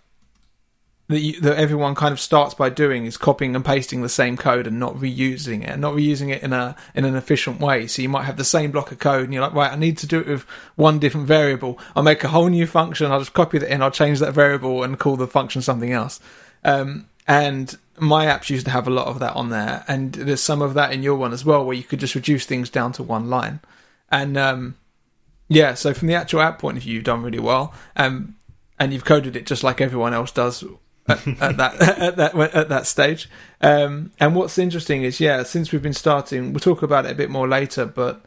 that, 1.12 1.20
you, 1.20 1.40
that 1.42 1.58
everyone 1.58 1.96
kind 1.96 2.12
of 2.12 2.20
starts 2.20 2.54
by 2.54 2.70
doing 2.70 3.06
is 3.06 3.18
copying 3.18 3.56
and 3.56 3.64
pasting 3.64 4.02
the 4.02 4.10
same 4.10 4.38
code 4.38 4.68
and 4.68 4.80
not 4.80 4.96
reusing 4.96 5.68
it, 5.68 5.78
not 5.80 5.94
reusing 5.94 6.30
it 6.30 6.44
in 6.44 6.54
a 6.54 6.76
in 6.96 7.06
an 7.06 7.16
efficient 7.16 7.60
way. 7.60 7.88
So 7.88 8.02
you 8.02 8.10
might 8.10 8.24
have 8.24 8.38
the 8.38 8.44
same 8.44 8.72
block 8.72 8.92
of 8.92 9.00
code, 9.00 9.26
and 9.26 9.34
you're 9.34 9.44
like, 9.44 9.54
right, 9.54 9.72
I 9.72 9.76
need 9.76 9.98
to 10.00 10.08
do 10.08 10.20
it 10.20 10.28
with 10.28 10.44
one 10.76 11.00
different 11.00 11.28
variable. 11.28 11.80
I'll 11.96 12.04
make 12.04 12.24
a 12.24 12.30
whole 12.30 12.48
new 12.50 12.66
function. 12.66 13.12
I'll 13.12 13.20
just 13.20 13.34
copy 13.34 13.58
that 13.60 13.72
in. 13.72 13.82
I'll 13.82 13.92
change 13.92 14.20
that 14.20 14.34
variable 14.34 14.84
and 14.84 15.00
call 15.00 15.18
the 15.18 15.28
function 15.28 15.62
something 15.62 15.92
else. 15.92 16.20
Um, 16.64 17.08
and 17.28 17.78
my 17.98 18.26
apps 18.26 18.50
used 18.50 18.66
to 18.66 18.72
have 18.72 18.88
a 18.88 18.92
lot 18.92 19.08
of 19.08 19.20
that 19.20 19.36
on 19.36 19.50
there, 19.50 19.86
and 19.88 20.14
there's 20.14 20.42
some 20.42 20.62
of 20.62 20.74
that 20.74 20.92
in 20.92 21.04
your 21.04 21.16
one 21.16 21.34
as 21.34 21.46
well, 21.46 21.64
where 21.64 21.76
you 21.76 21.84
could 21.84 22.00
just 22.00 22.16
reduce 22.16 22.46
things 22.46 22.70
down 22.70 22.92
to 22.94 23.04
one 23.04 23.30
line. 23.30 23.60
And 24.10 24.38
um, 24.38 24.78
yeah, 25.48 25.74
so 25.76 25.94
from 25.94 26.08
the 26.08 26.16
actual 26.16 26.42
app 26.42 26.60
point 26.60 26.78
of 26.78 26.84
view, 26.84 26.96
you've 26.96 27.04
done 27.04 27.22
really 27.22 27.40
well, 27.40 27.74
um, 27.96 28.36
and 28.80 28.92
you've 28.92 29.06
coded 29.06 29.36
it 29.36 29.46
just 29.46 29.64
like 29.64 29.80
everyone 29.80 30.14
else 30.14 30.32
does 30.32 30.64
at, 31.08 31.28
at 31.42 31.58
that 31.58 31.82
at 32.00 32.16
that 32.18 32.36
at 32.36 32.70
that 32.70 32.88
stage. 32.88 33.30
Um, 33.62 34.12
and 34.20 34.36
what's 34.36 34.58
interesting 34.58 35.04
is, 35.04 35.20
yeah, 35.20 35.44
since 35.44 35.72
we've 35.72 35.82
been 35.82 35.94
starting, 35.94 36.54
we'll 36.54 36.60
talk 36.60 36.82
about 36.82 37.06
it 37.06 37.12
a 37.12 37.16
bit 37.16 37.30
more 37.30 37.48
later, 37.48 37.86
but 37.86 38.22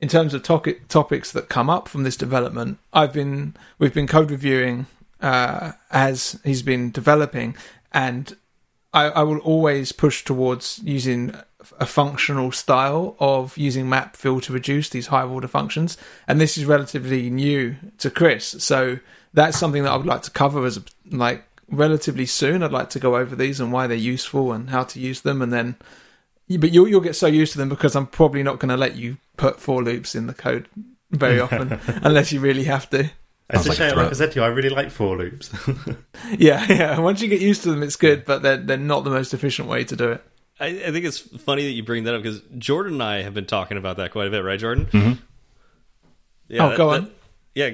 in 0.00 0.08
terms 0.08 0.34
of 0.34 0.42
topic, 0.42 0.88
topics 0.88 1.30
that 1.32 1.48
come 1.48 1.70
up 1.70 1.88
from 1.88 2.02
this 2.02 2.16
development, 2.16 2.78
I've 2.92 3.12
been 3.12 3.54
we've 3.78 3.94
been 3.94 4.08
code 4.08 4.30
reviewing 4.30 4.86
uh, 5.20 5.72
as 5.90 6.40
he's 6.44 6.62
been 6.62 6.90
developing, 6.90 7.56
and 7.92 8.36
I, 8.92 9.04
I 9.04 9.22
will 9.22 9.38
always 9.38 9.92
push 9.92 10.24
towards 10.24 10.80
using 10.82 11.34
a 11.78 11.86
functional 11.86 12.50
style 12.50 13.14
of 13.20 13.56
using 13.56 13.88
map 13.88 14.16
filter 14.16 14.52
reduce 14.52 14.88
these 14.88 15.06
higher 15.06 15.28
order 15.28 15.48
functions, 15.48 15.96
and 16.26 16.40
this 16.40 16.58
is 16.58 16.64
relatively 16.64 17.30
new 17.30 17.76
to 17.98 18.10
Chris, 18.10 18.56
so 18.58 18.98
that's 19.32 19.56
something 19.56 19.84
that 19.84 19.92
I 19.92 19.96
would 19.96 20.06
like 20.06 20.22
to 20.22 20.30
cover 20.32 20.66
as 20.66 20.78
a, 20.78 20.82
like 21.10 21.44
relatively 21.72 22.26
soon. 22.26 22.62
I'd 22.62 22.70
like 22.70 22.90
to 22.90 23.00
go 23.00 23.16
over 23.16 23.34
these 23.34 23.58
and 23.58 23.72
why 23.72 23.88
they're 23.88 23.96
useful 23.96 24.52
and 24.52 24.70
how 24.70 24.84
to 24.84 25.00
use 25.00 25.22
them, 25.22 25.42
and 25.42 25.52
then 25.52 25.74
but 26.48 26.70
you'll 26.72 26.86
you'll 26.86 27.00
get 27.00 27.16
so 27.16 27.26
used 27.26 27.52
to 27.52 27.58
them 27.58 27.68
because 27.68 27.96
I'm 27.96 28.06
probably 28.06 28.42
not 28.44 28.58
going 28.60 28.68
to 28.68 28.76
let 28.76 28.94
you 28.96 29.16
put 29.36 29.58
for 29.58 29.82
loops 29.82 30.14
in 30.14 30.26
the 30.28 30.34
code 30.34 30.68
very 31.10 31.40
often 31.46 31.80
unless 32.04 32.30
you 32.32 32.38
really 32.40 32.64
have 32.64 32.88
to. 32.90 33.10
It's 33.50 33.66
a 33.66 33.68
like 33.70 33.76
shame, 33.78 33.92
threat. 33.92 34.04
like 34.04 34.10
I 34.12 34.16
said 34.16 34.32
to 34.32 34.40
you, 34.40 34.44
I 34.44 34.48
really 34.48 34.68
like 34.70 34.90
for 34.90 35.16
loops. 35.16 35.50
Yeah, 36.38 36.64
yeah. 36.72 36.98
Once 37.00 37.20
you 37.20 37.28
get 37.28 37.40
used 37.40 37.62
to 37.64 37.70
them, 37.70 37.82
it's 37.82 37.96
good, 37.96 38.24
but 38.24 38.42
they're 38.42 38.56
they're 38.56 38.76
not 38.76 39.04
the 39.04 39.10
most 39.10 39.34
efficient 39.34 39.68
way 39.68 39.84
to 39.84 39.96
do 39.96 40.12
it. 40.12 40.24
I, 40.60 40.66
I 40.66 40.90
think 40.92 41.04
it's 41.04 41.18
funny 41.18 41.64
that 41.64 41.70
you 41.72 41.82
bring 41.82 42.04
that 42.04 42.14
up 42.14 42.22
because 42.22 42.40
Jordan 42.58 42.94
and 42.94 43.02
I 43.02 43.22
have 43.22 43.34
been 43.34 43.46
talking 43.46 43.76
about 43.76 43.96
that 43.96 44.12
quite 44.12 44.28
a 44.28 44.30
bit, 44.30 44.44
right, 44.44 44.58
Jordan? 44.60 44.86
Mhm. 44.86 45.18
Yeah, 46.48 46.64
Oh, 46.66 46.68
that- 46.70 46.76
go 46.78 46.90
that- 46.92 47.00
on. 47.02 47.10
Yeah, 47.54 47.70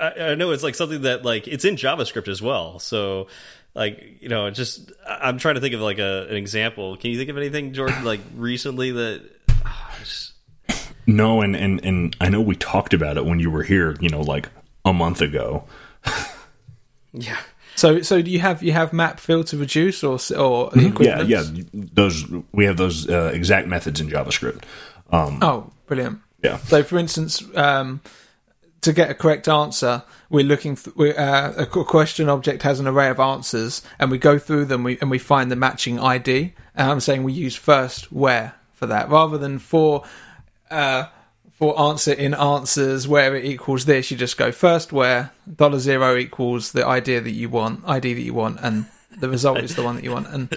I, 0.00 0.12
I 0.30 0.34
know 0.34 0.50
it's 0.52 0.62
like 0.62 0.74
something 0.74 1.02
that 1.02 1.24
like 1.24 1.46
it's 1.48 1.64
in 1.64 1.76
JavaScript 1.76 2.28
as 2.28 2.40
well. 2.42 2.78
So, 2.78 3.28
like 3.74 4.18
you 4.20 4.28
know, 4.28 4.50
just 4.50 4.92
I- 5.06 5.28
I'm 5.28 5.38
trying 5.38 5.54
to 5.56 5.60
think 5.60 5.74
of 5.74 5.80
like 5.80 5.98
a, 5.98 6.26
an 6.28 6.36
example. 6.36 6.96
Can 6.96 7.10
you 7.10 7.18
think 7.18 7.30
of 7.30 7.36
anything, 7.36 7.72
Jordan, 7.72 8.04
like 8.12 8.20
recently 8.36 8.90
that? 8.92 9.22
ah, 9.64 9.96
just- 10.00 10.32
No, 11.06 11.40
and, 11.40 11.54
and 11.56 11.84
and 11.84 12.16
I 12.20 12.28
know 12.28 12.40
we 12.40 12.56
talked 12.56 12.94
about 12.94 13.16
it 13.16 13.24
when 13.24 13.38
you 13.40 13.50
were 13.50 13.62
here, 13.62 13.96
you 14.00 14.08
know, 14.08 14.20
like 14.20 14.48
a 14.84 14.92
month 14.92 15.20
ago. 15.20 15.64
yeah, 17.12 17.38
So 17.76 18.00
so 18.02 18.22
do 18.22 18.30
you 18.30 18.40
have 18.40 18.62
you 18.62 18.72
have 18.72 18.92
map 18.92 19.20
filter 19.20 19.56
reduce 19.56 20.02
or 20.02 20.18
or 20.36 20.70
Yeah, 20.76 21.22
yeah, 21.22 21.42
those 21.72 22.26
we 22.52 22.64
have 22.64 22.76
those 22.76 23.08
uh, 23.08 23.30
exact 23.34 23.68
methods 23.68 24.00
in 24.00 24.08
JavaScript. 24.08 24.64
Um, 25.10 25.38
Oh, 25.42 25.70
brilliant. 25.86 26.20
yeah, 26.42 26.56
So, 26.56 26.82
for 26.82 26.98
instance, 26.98 27.42
um, 27.54 28.00
to 28.82 28.92
get 28.92 29.10
a 29.10 29.14
correct 29.14 29.48
answer, 29.48 30.02
we're 30.28 30.44
looking. 30.44 30.76
Th- 30.76 30.94
we 30.94 31.14
uh, 31.14 31.52
a 31.62 31.66
question 31.66 32.28
object 32.28 32.62
has 32.62 32.78
an 32.80 32.86
array 32.86 33.08
of 33.08 33.18
answers, 33.18 33.82
and 33.98 34.10
we 34.10 34.18
go 34.18 34.38
through 34.38 34.66
them. 34.66 34.84
We, 34.84 34.98
and 35.00 35.10
we 35.10 35.18
find 35.18 35.50
the 35.50 35.56
matching 35.56 35.98
ID. 35.98 36.52
And 36.74 36.90
I'm 36.90 37.00
saying 37.00 37.22
we 37.22 37.32
use 37.32 37.56
first 37.56 38.12
where 38.12 38.54
for 38.74 38.86
that, 38.86 39.08
rather 39.08 39.38
than 39.38 39.58
for 39.58 40.04
uh, 40.70 41.06
for 41.50 41.78
answer 41.80 42.12
in 42.12 42.34
answers 42.34 43.06
where 43.06 43.36
it 43.36 43.44
equals 43.44 43.84
this. 43.84 44.10
You 44.10 44.16
just 44.16 44.36
go 44.36 44.50
first 44.50 44.92
where 44.92 45.30
dollar 45.56 45.78
zero 45.78 46.16
equals 46.16 46.72
the 46.72 46.86
idea 46.86 47.20
that 47.20 47.30
you 47.30 47.48
want, 47.48 47.82
ID 47.86 48.14
that 48.14 48.22
you 48.22 48.34
want, 48.34 48.58
and 48.60 48.86
the 49.16 49.28
result 49.28 49.58
is 49.58 49.76
the 49.76 49.82
one 49.82 49.94
that 49.96 50.04
you 50.04 50.10
want. 50.10 50.26
And 50.26 50.56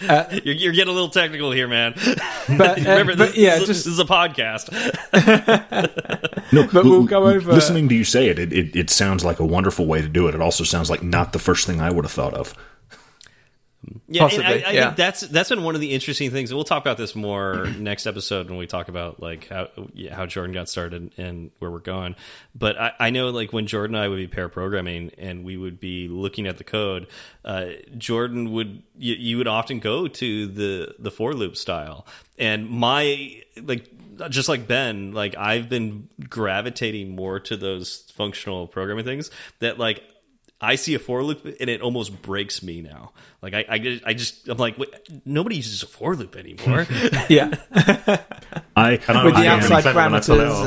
you're, 0.44 0.54
you're 0.54 0.72
getting 0.72 0.90
a 0.90 0.94
little 0.94 1.08
technical 1.10 1.50
here, 1.52 1.68
man. 1.68 1.92
but, 1.94 2.78
uh, 2.78 2.90
Remember, 2.90 3.16
but 3.16 3.28
this, 3.28 3.36
yeah, 3.36 3.58
this, 3.58 3.66
just 3.68 3.84
this 3.84 3.86
is 3.86 3.98
a 3.98 4.04
podcast. 4.04 4.70
no, 6.52 6.68
But 6.72 6.84
we'll 6.84 7.04
go 7.04 7.28
over- 7.28 7.52
Listening 7.52 7.88
to 7.88 7.94
you 7.94 8.04
say 8.04 8.28
it, 8.28 8.38
it, 8.38 8.52
it, 8.52 8.76
it 8.76 8.90
sounds 8.90 9.24
like 9.24 9.40
a 9.40 9.44
wonderful 9.46 9.86
way 9.86 10.00
to 10.00 10.08
do 10.08 10.28
it. 10.28 10.34
It 10.34 10.40
also 10.40 10.64
sounds 10.64 10.90
like 10.90 11.02
not 11.02 11.32
the 11.32 11.38
first 11.38 11.66
thing 11.66 11.80
I 11.80 11.90
would 11.90 12.04
have 12.04 12.12
thought 12.12 12.34
of. 12.34 12.54
Yeah, 14.08 14.22
Possibly, 14.22 14.44
I, 14.44 14.50
I 14.50 14.72
yeah. 14.72 14.84
think 14.84 14.96
that's 14.96 15.20
that's 15.22 15.48
been 15.48 15.62
one 15.62 15.74
of 15.74 15.80
the 15.80 15.92
interesting 15.92 16.30
things. 16.30 16.52
We'll 16.52 16.64
talk 16.64 16.82
about 16.82 16.98
this 16.98 17.14
more 17.14 17.66
next 17.78 18.06
episode 18.06 18.48
when 18.50 18.58
we 18.58 18.66
talk 18.66 18.88
about 18.88 19.22
like 19.22 19.48
how 19.48 19.68
yeah, 19.94 20.14
how 20.14 20.26
Jordan 20.26 20.52
got 20.52 20.68
started 20.68 21.12
and 21.16 21.50
where 21.60 21.70
we're 21.70 21.78
going. 21.78 22.14
But 22.54 22.78
I, 22.78 22.92
I 23.00 23.10
know 23.10 23.30
like 23.30 23.54
when 23.54 23.66
Jordan 23.66 23.96
and 23.96 24.04
I 24.04 24.08
would 24.08 24.16
be 24.16 24.26
pair 24.26 24.50
programming 24.50 25.12
and 25.16 25.44
we 25.44 25.56
would 25.56 25.80
be 25.80 26.08
looking 26.08 26.46
at 26.46 26.58
the 26.58 26.64
code, 26.64 27.06
uh, 27.44 27.66
Jordan 27.96 28.52
would 28.52 28.82
you, 28.98 29.14
you 29.14 29.38
would 29.38 29.48
often 29.48 29.78
go 29.78 30.08
to 30.08 30.46
the 30.46 30.94
the 30.98 31.10
for 31.10 31.32
loop 31.32 31.56
style, 31.56 32.06
and 32.38 32.68
my 32.68 33.40
like 33.62 33.88
just 34.28 34.50
like 34.50 34.66
Ben, 34.66 35.12
like 35.12 35.36
I've 35.38 35.70
been 35.70 36.08
gravitating 36.28 37.16
more 37.16 37.40
to 37.40 37.56
those 37.56 38.10
functional 38.14 38.66
programming 38.66 39.06
things 39.06 39.30
that 39.60 39.78
like 39.78 40.02
I 40.62 40.74
see 40.76 40.94
a 40.94 40.98
for 40.98 41.22
loop 41.24 41.44
and 41.58 41.70
it 41.70 41.80
almost 41.80 42.20
breaks 42.22 42.62
me 42.62 42.82
now. 42.82 43.12
Like 43.40 43.54
I, 43.54 43.64
I, 43.68 43.78
just- 43.78 44.04
I 44.06 44.12
just, 44.12 44.48
I'm 44.48 44.58
like, 44.58 44.76
wait, 44.76 44.90
nobody 45.24 45.56
uses 45.56 45.82
a 45.82 45.86
for 45.86 46.14
loop 46.14 46.36
anymore. 46.36 46.86
yeah, 47.30 47.54
I, 48.76 49.00
And 49.08 49.16
I- 49.18 49.24
with 49.24 49.34
the 49.34 49.40
I 49.40 49.44
am 49.46 49.60
outside 49.60 49.78
excited 49.78 49.96
I 49.96 50.08
parameters 50.08 50.64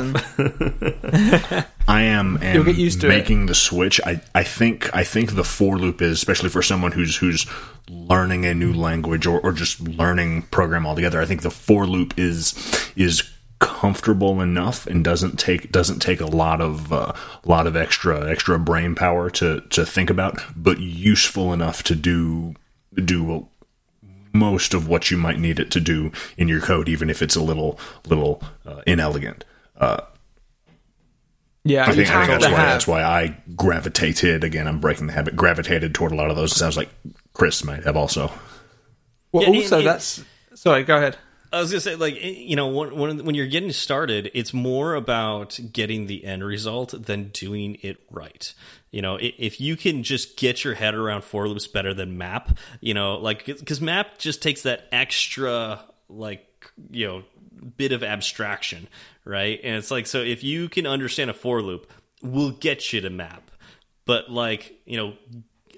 and 1.48 1.66
I 1.86 2.02
am, 2.02 2.38
am 2.42 2.54
You'll 2.56 2.64
get 2.64 2.76
used 2.76 3.00
to 3.02 3.06
it. 3.06 3.10
making 3.10 3.46
the 3.46 3.54
switch. 3.54 4.00
I, 4.04 4.20
I 4.34 4.42
think 4.42 4.92
I 4.96 5.04
think 5.04 5.34
the 5.36 5.44
for 5.44 5.78
loop 5.78 6.00
is 6.02 6.12
especially 6.12 6.48
for 6.48 6.62
someone 6.62 6.92
who's 6.92 7.16
who's 7.16 7.46
learning 7.88 8.46
a 8.46 8.54
new 8.54 8.72
language 8.72 9.26
or, 9.26 9.38
or 9.40 9.52
just 9.52 9.80
learning 9.80 10.42
program 10.50 10.86
altogether. 10.86 11.20
I 11.20 11.26
think 11.26 11.42
the 11.42 11.50
for 11.50 11.86
loop 11.86 12.14
is 12.18 12.54
is 12.96 13.30
comfortable 13.60 14.40
enough 14.40 14.86
and 14.86 15.04
doesn't 15.04 15.38
take 15.38 15.70
doesn't 15.72 16.00
take 16.00 16.20
a 16.20 16.26
lot 16.26 16.60
of 16.60 16.92
uh, 16.92 17.12
lot 17.44 17.66
of 17.66 17.76
extra 17.76 18.30
extra 18.30 18.58
brain 18.58 18.94
power 18.94 19.30
to 19.30 19.60
to 19.70 19.86
think 19.86 20.10
about, 20.10 20.40
but 20.56 20.78
useful 20.80 21.52
enough 21.52 21.82
to 21.84 21.94
do 21.94 22.54
do 22.94 23.48
most 24.32 24.74
of 24.74 24.88
what 24.88 25.10
you 25.10 25.16
might 25.16 25.38
need 25.38 25.60
it 25.60 25.70
to 25.70 25.80
do 25.80 26.10
in 26.36 26.48
your 26.48 26.60
code, 26.60 26.88
even 26.88 27.08
if 27.08 27.22
it's 27.22 27.36
a 27.36 27.42
little 27.42 27.78
little 28.08 28.42
uh, 28.66 28.82
inelegant. 28.86 29.44
Uh, 29.76 30.00
yeah, 31.66 31.84
I 31.86 31.92
think, 31.92 32.10
I 32.10 32.26
think 32.26 32.40
that's 32.40 32.52
why 32.52 32.64
that's 32.64 32.86
why 32.86 33.02
I 33.02 33.36
gravitated 33.56 34.44
again. 34.44 34.66
I'm 34.68 34.80
breaking 34.80 35.06
the 35.06 35.14
habit. 35.14 35.34
Gravitated 35.36 35.94
toward 35.94 36.12
a 36.12 36.14
lot 36.16 36.30
of 36.30 36.36
those. 36.36 36.52
It 36.52 36.58
sounds 36.58 36.76
like 36.76 36.90
Chris 37.32 37.64
might 37.64 37.84
have 37.84 37.96
also. 37.96 38.30
Well, 39.32 39.42
Yeah, 39.44 39.48
and- 39.48 39.56
also 39.56 39.78
and- 39.78 39.86
that's 39.86 40.22
sorry. 40.54 40.82
Go 40.84 40.96
ahead. 40.96 41.16
I 41.54 41.60
was 41.60 41.70
gonna 41.70 41.80
say, 41.80 41.94
like, 41.96 42.14
eh, 42.20 42.28
you 42.36 42.56
know, 42.56 42.68
when, 42.68 42.94
when 42.96 43.24
when 43.24 43.34
you're 43.34 43.46
getting 43.46 43.72
started, 43.72 44.30
it's 44.34 44.52
more 44.52 44.94
about 44.94 45.58
getting 45.72 46.06
the 46.06 46.24
end 46.24 46.42
result 46.44 46.94
than 47.06 47.28
doing 47.28 47.78
it 47.82 47.98
right. 48.10 48.52
You 48.90 49.02
know, 49.02 49.18
if 49.20 49.60
you 49.60 49.76
can 49.76 50.02
just 50.02 50.36
get 50.36 50.64
your 50.64 50.74
head 50.74 50.94
around 50.94 51.24
for 51.24 51.48
loops 51.48 51.66
better 51.66 51.94
than 51.94 52.18
map, 52.18 52.58
you 52.80 52.94
know, 52.94 53.16
like 53.18 53.46
because 53.46 53.80
map 53.80 54.18
just 54.18 54.42
takes 54.42 54.62
that 54.62 54.86
extra, 54.92 55.80
like, 56.08 56.46
you 56.90 57.06
know, 57.06 57.22
bit 57.76 57.92
of 57.92 58.02
abstraction, 58.04 58.86
right? 59.24 59.58
And 59.64 59.76
it's 59.76 59.90
like, 59.90 60.06
so 60.06 60.20
if 60.20 60.44
you 60.44 60.68
can 60.68 60.86
understand 60.86 61.30
a 61.30 61.34
for 61.34 61.60
loop, 61.62 61.90
we'll 62.22 62.50
get 62.52 62.92
you 62.92 63.00
to 63.00 63.10
map. 63.10 63.50
but 64.06 64.30
like 64.30 64.74
you 64.86 64.96
know 64.96 65.14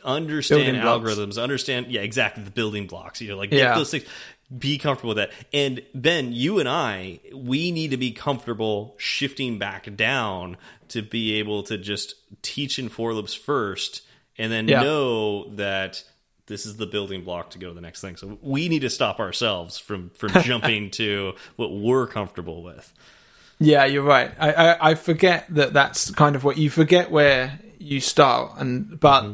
understand 0.04 0.76
algorithms 0.76 1.40
understand 1.42 1.86
yeah 1.88 2.00
exactly 2.02 2.42
the 2.44 2.50
building 2.50 2.86
blocks 2.86 3.20
you 3.20 3.28
know 3.28 3.36
like 3.36 3.50
Yeah. 3.52 3.74
those 3.74 3.90
things 3.90 4.04
be 4.56 4.78
comfortable 4.78 5.08
with 5.08 5.16
that 5.16 5.30
and 5.52 5.82
then 5.92 6.32
you 6.32 6.58
and 6.60 6.68
i 6.68 7.18
we 7.34 7.70
need 7.72 7.90
to 7.90 7.96
be 7.96 8.12
comfortable 8.12 8.94
shifting 8.98 9.58
back 9.58 9.94
down 9.96 10.56
to 10.88 11.02
be 11.02 11.34
able 11.34 11.62
to 11.64 11.76
just 11.76 12.14
teach 12.42 12.78
in 12.78 12.88
for 12.88 13.12
loops 13.12 13.34
first 13.34 14.02
and 14.38 14.52
then 14.52 14.68
Yeah. 14.68 14.80
know 14.82 15.48
that 15.56 16.04
this 16.46 16.64
is 16.64 16.76
the 16.76 16.86
building 16.86 17.24
block 17.24 17.50
to 17.50 17.58
go 17.58 17.68
to 17.68 17.74
the 17.74 17.80
next 17.80 18.00
thing 18.00 18.14
so 18.16 18.38
we 18.40 18.68
need 18.68 18.82
to 18.82 18.90
stop 18.90 19.18
ourselves 19.18 19.78
from 19.78 20.10
from 20.10 20.32
jumping 20.42 20.90
to 20.92 21.34
what 21.56 21.72
we're 21.72 22.06
comfortable 22.06 22.62
with 22.62 22.92
Yeah, 23.58 23.84
you're 23.86 24.02
right. 24.04 24.32
I, 24.38 24.52
I, 24.52 24.90
I 24.90 24.94
forget 24.94 25.46
that 25.48 25.72
that's 25.72 26.10
kind 26.12 26.36
of 26.36 26.44
what 26.44 26.56
you 26.58 26.68
forget 26.70 27.10
where 27.10 27.58
you 27.78 28.00
start, 28.00 28.52
and 28.58 29.00
but 29.00 29.22
Mm-hmm. 29.22 29.32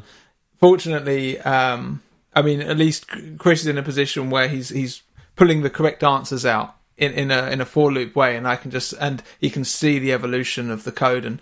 fortunately, 0.58 1.40
um, 1.40 2.02
I 2.34 2.42
mean, 2.42 2.60
at 2.60 2.78
least 2.78 3.06
Chris 3.38 3.62
is 3.62 3.66
in 3.66 3.78
a 3.78 3.82
position 3.82 4.30
where 4.30 4.48
he's 4.48 4.70
he's 4.70 5.02
pulling 5.36 5.62
the 5.62 5.70
correct 5.70 6.02
answers 6.02 6.46
out 6.46 6.76
in, 6.96 7.12
in 7.12 7.30
a 7.30 7.48
in 7.50 7.60
a 7.60 7.66
for 7.66 7.92
loop 7.92 8.14
way, 8.14 8.36
and 8.36 8.46
I 8.46 8.56
can 8.56 8.70
just 8.70 8.94
and 9.00 9.22
he 9.38 9.50
can 9.50 9.64
see 9.64 9.98
the 9.98 10.12
evolution 10.12 10.70
of 10.70 10.84
the 10.84 10.92
code, 10.92 11.24
and 11.24 11.40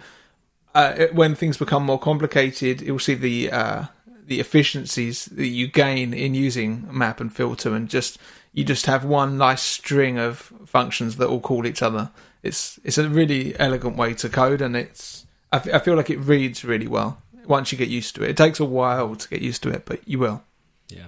uh, 0.74 1.06
when 1.12 1.34
things 1.34 1.56
become 1.56 1.84
more 1.84 1.98
complicated, 1.98 2.80
you'll 2.80 2.98
see 2.98 3.14
the 3.14 3.50
uh, 3.50 3.84
the 4.26 4.40
efficiencies 4.40 5.26
that 5.26 5.48
you 5.48 5.66
gain 5.66 6.14
in 6.14 6.34
using 6.34 6.86
map 6.90 7.20
and 7.20 7.34
filter, 7.34 7.74
and 7.74 7.88
just 7.88 8.18
you 8.52 8.64
just 8.64 8.86
have 8.86 9.04
one 9.04 9.38
nice 9.38 9.62
string 9.62 10.18
of 10.18 10.52
functions 10.66 11.16
that 11.16 11.28
all 11.28 11.40
call 11.40 11.66
each 11.66 11.82
other. 11.82 12.10
It's 12.42 12.80
it's 12.84 12.98
a 12.98 13.08
really 13.08 13.58
elegant 13.58 13.96
way 13.96 14.14
to 14.14 14.28
code, 14.28 14.60
and 14.60 14.76
it's 14.76 15.26
I, 15.52 15.56
f- 15.56 15.74
I 15.74 15.78
feel 15.78 15.94
like 15.94 16.10
it 16.10 16.18
reads 16.18 16.64
really 16.64 16.88
well 16.88 17.20
once 17.46 17.72
you 17.72 17.78
get 17.78 17.88
used 17.88 18.14
to 18.16 18.22
it. 18.22 18.30
It 18.30 18.36
takes 18.36 18.60
a 18.60 18.64
while 18.64 19.16
to 19.16 19.28
get 19.28 19.42
used 19.42 19.62
to 19.64 19.70
it, 19.70 19.84
but 19.84 20.06
you 20.06 20.18
will. 20.18 20.42
Yeah, 20.90 21.06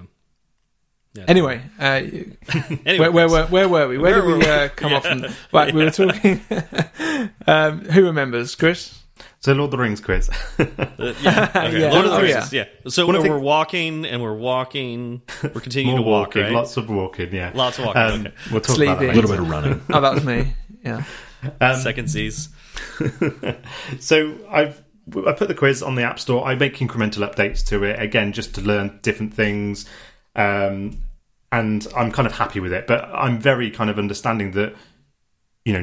yeah. 1.15 1.25
Anyway, 1.29 1.61
uh, 1.79 1.83
anyway 1.83 2.37
where, 2.99 3.13
where, 3.13 3.29
were 3.29 3.47
where 3.47 3.69
were 3.69 3.89
we? 3.89 3.99
Where, 3.99 4.13
Where 4.13 4.21
did 4.23 4.27
we 4.27 4.47
were 4.47 4.53
uh, 4.53 4.63
we? 4.65 4.69
come 4.71 4.93
off 4.95 5.07
from? 5.07 5.27
Right, 5.53 5.75
we 5.75 5.85
were 5.85 5.91
talking. 5.91 6.41
um, 7.47 7.85
who 7.87 8.05
remembers, 8.07 8.55
Chris? 8.55 8.99
So 9.41 9.53
Lord 9.53 9.67
of 9.67 9.71
the 9.73 9.79
Rings 9.79 10.01
quiz. 10.01 10.31
Uh, 10.59 10.65
yeah, 11.21 11.51
okay. 11.55 11.81
Yeah. 11.81 11.91
Lord 11.93 12.07
of 12.07 12.13
the 12.13 12.17
Oh, 12.19 12.23
Rings, 12.23 12.53
yeah. 12.53 12.65
So 12.89 13.07
we're, 13.07 13.17
of 13.19 13.25
we're 13.25 13.39
walking 13.39 14.07
and 14.07 14.23
we're 14.23 14.37
walking. 14.37 15.23
We're 15.43 15.61
continuing 15.61 15.97
More 15.97 16.05
to 16.05 16.11
walk, 16.11 16.27
walking, 16.29 16.43
right? 16.45 16.53
lots 16.53 16.77
of 16.77 16.89
walking. 16.89 17.35
Yeah, 17.35 17.51
Lots 17.53 17.79
of 17.79 17.87
walking, 17.87 18.03
Um, 18.03 18.21
okay. 18.21 18.35
We'll 18.53 18.61
talk 18.61 18.77
about 18.77 18.99
that 18.99 18.99
Sleeping. 18.99 19.11
A 19.11 19.15
little 19.15 19.31
bit 19.31 19.41
of 19.41 19.51
running. 19.51 19.81
Oh, 19.93 20.01
that 20.01 20.15
was 20.15 20.25
me. 20.25 20.55
Yeah. 20.85 21.05
Um, 21.61 21.77
Second 21.81 22.09
C's. 22.09 22.49
So 23.99 24.39
I've 24.49 24.83
I 25.27 25.33
put 25.33 25.49
the 25.49 25.55
quiz 25.55 25.83
on 25.83 25.95
the 25.95 26.03
App 26.03 26.19
Store. 26.19 26.47
I 26.47 26.55
make 26.55 26.77
incremental 26.77 27.29
updates 27.29 27.65
to 27.67 27.83
it 27.85 28.01
again, 28.01 28.33
just 28.33 28.55
to 28.55 28.61
learn 28.61 29.01
different 29.03 29.35
things, 29.35 29.85
um, 30.37 31.03
and 31.51 31.87
I'm 31.97 32.13
kind 32.13 32.27
of 32.27 32.33
happy 32.33 32.61
with 32.61 32.73
it. 32.73 32.87
But 32.87 33.05
I'm 33.13 33.39
very 33.39 33.71
kind 33.71 33.91
of 33.91 33.99
understanding 33.99 34.53
that 34.53 34.75
you 35.65 35.73
know 35.73 35.81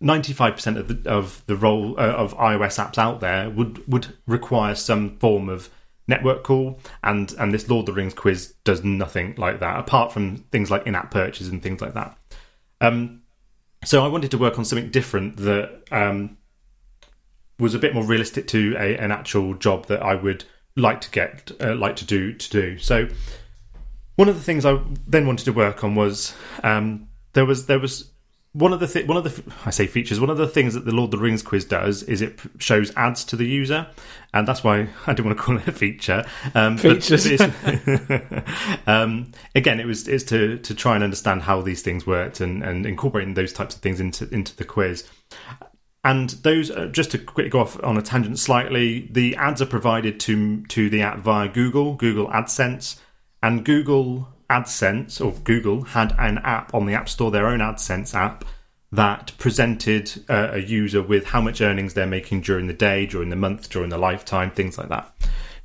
95 0.00 0.54
percent 0.54 0.78
of 0.78 0.88
the 0.88 1.10
of 1.10 1.42
the 1.46 1.56
role 1.56 1.98
uh, 1.98 2.12
of 2.12 2.36
iOS 2.36 2.82
apps 2.82 2.98
out 2.98 3.20
there 3.20 3.50
would 3.50 3.86
would 3.86 4.16
require 4.26 4.74
some 4.74 5.18
form 5.18 5.48
of 5.48 5.68
network 6.08 6.42
call, 6.42 6.80
and 7.02 7.34
and 7.38 7.52
this 7.52 7.68
Lord 7.68 7.88
of 7.88 7.94
the 7.94 8.00
Rings 8.00 8.14
quiz 8.14 8.54
does 8.64 8.82
nothing 8.82 9.34
like 9.36 9.60
that, 9.60 9.78
apart 9.78 10.12
from 10.12 10.38
things 10.50 10.70
like 10.70 10.86
in-app 10.86 11.10
purchases 11.10 11.48
and 11.48 11.62
things 11.62 11.80
like 11.80 11.94
that. 11.94 12.16
Um, 12.80 13.22
so 13.84 14.04
I 14.04 14.08
wanted 14.08 14.30
to 14.32 14.38
work 14.38 14.58
on 14.58 14.64
something 14.64 14.90
different 14.90 15.36
that 15.38 15.82
um, 15.92 16.38
was 17.58 17.74
a 17.74 17.78
bit 17.78 17.94
more 17.94 18.04
realistic 18.04 18.46
to 18.48 18.74
a, 18.78 18.96
an 18.98 19.10
actual 19.10 19.54
job 19.54 19.86
that 19.86 20.02
I 20.02 20.14
would 20.14 20.44
like 20.76 21.00
to 21.02 21.10
get, 21.10 21.50
uh, 21.60 21.74
like 21.74 21.96
to 21.96 22.04
do, 22.04 22.32
to 22.34 22.50
do. 22.50 22.78
So 22.78 23.08
one 24.16 24.28
of 24.28 24.34
the 24.34 24.42
things 24.42 24.66
I 24.66 24.80
then 25.06 25.26
wanted 25.26 25.44
to 25.44 25.52
work 25.52 25.84
on 25.84 25.94
was 25.94 26.34
um, 26.62 27.08
there 27.32 27.46
was 27.46 27.66
there 27.66 27.78
was 27.78 28.10
one 28.56 28.72
of 28.72 28.80
the 28.80 28.86
th- 28.86 29.06
one 29.06 29.18
of 29.18 29.24
the 29.24 29.52
I 29.66 29.70
say 29.70 29.86
features. 29.86 30.18
One 30.18 30.30
of 30.30 30.38
the 30.38 30.48
things 30.48 30.72
that 30.72 30.86
the 30.86 30.92
Lord 30.92 31.12
of 31.12 31.18
the 31.18 31.24
Rings 31.24 31.42
quiz 31.42 31.66
does 31.66 32.02
is 32.04 32.22
it 32.22 32.40
shows 32.58 32.90
ads 32.96 33.22
to 33.26 33.36
the 33.36 33.44
user, 33.46 33.86
and 34.32 34.48
that's 34.48 34.64
why 34.64 34.88
I 35.06 35.12
didn't 35.12 35.26
want 35.26 35.38
to 35.38 35.44
call 35.44 35.58
it 35.58 35.68
a 35.68 35.72
feature. 35.72 36.24
Um, 36.54 36.78
Features. 36.78 37.40
um, 38.86 39.32
again, 39.54 39.78
it 39.78 39.86
was 39.86 40.08
it's 40.08 40.24
to 40.24 40.58
to 40.58 40.74
try 40.74 40.94
and 40.94 41.04
understand 41.04 41.42
how 41.42 41.60
these 41.60 41.82
things 41.82 42.06
worked 42.06 42.40
and, 42.40 42.62
and 42.62 42.86
incorporating 42.86 43.34
those 43.34 43.52
types 43.52 43.74
of 43.74 43.82
things 43.82 44.00
into 44.00 44.26
into 44.30 44.56
the 44.56 44.64
quiz. 44.64 45.06
And 46.06 46.30
those, 46.30 46.70
uh, 46.70 46.86
just 46.86 47.10
to 47.10 47.18
quickly 47.18 47.50
go 47.50 47.58
off 47.58 47.82
on 47.82 47.96
a 47.96 48.02
tangent 48.02 48.38
slightly, 48.38 49.08
the 49.10 49.34
ads 49.34 49.60
are 49.60 49.66
provided 49.66 50.20
to 50.20 50.62
to 50.66 50.88
the 50.88 51.02
app 51.02 51.18
via 51.18 51.48
Google, 51.48 51.94
Google 51.94 52.28
AdSense, 52.28 53.00
and 53.42 53.64
Google 53.64 54.28
AdSense 54.48 55.20
or 55.20 55.32
Google 55.40 55.82
had 55.82 56.14
an 56.16 56.38
app 56.44 56.72
on 56.72 56.86
the 56.86 56.94
App 56.94 57.08
Store, 57.08 57.32
their 57.32 57.48
own 57.48 57.58
AdSense 57.58 58.14
app 58.14 58.44
that 58.92 59.32
presented 59.38 60.22
uh, 60.28 60.50
a 60.52 60.58
user 60.58 61.02
with 61.02 61.26
how 61.26 61.40
much 61.40 61.60
earnings 61.60 61.94
they're 61.94 62.06
making 62.06 62.42
during 62.42 62.68
the 62.68 62.72
day, 62.72 63.04
during 63.04 63.30
the 63.30 63.34
month, 63.34 63.68
during 63.68 63.88
the 63.88 63.98
lifetime, 63.98 64.52
things 64.52 64.78
like 64.78 64.88
that. 64.88 65.12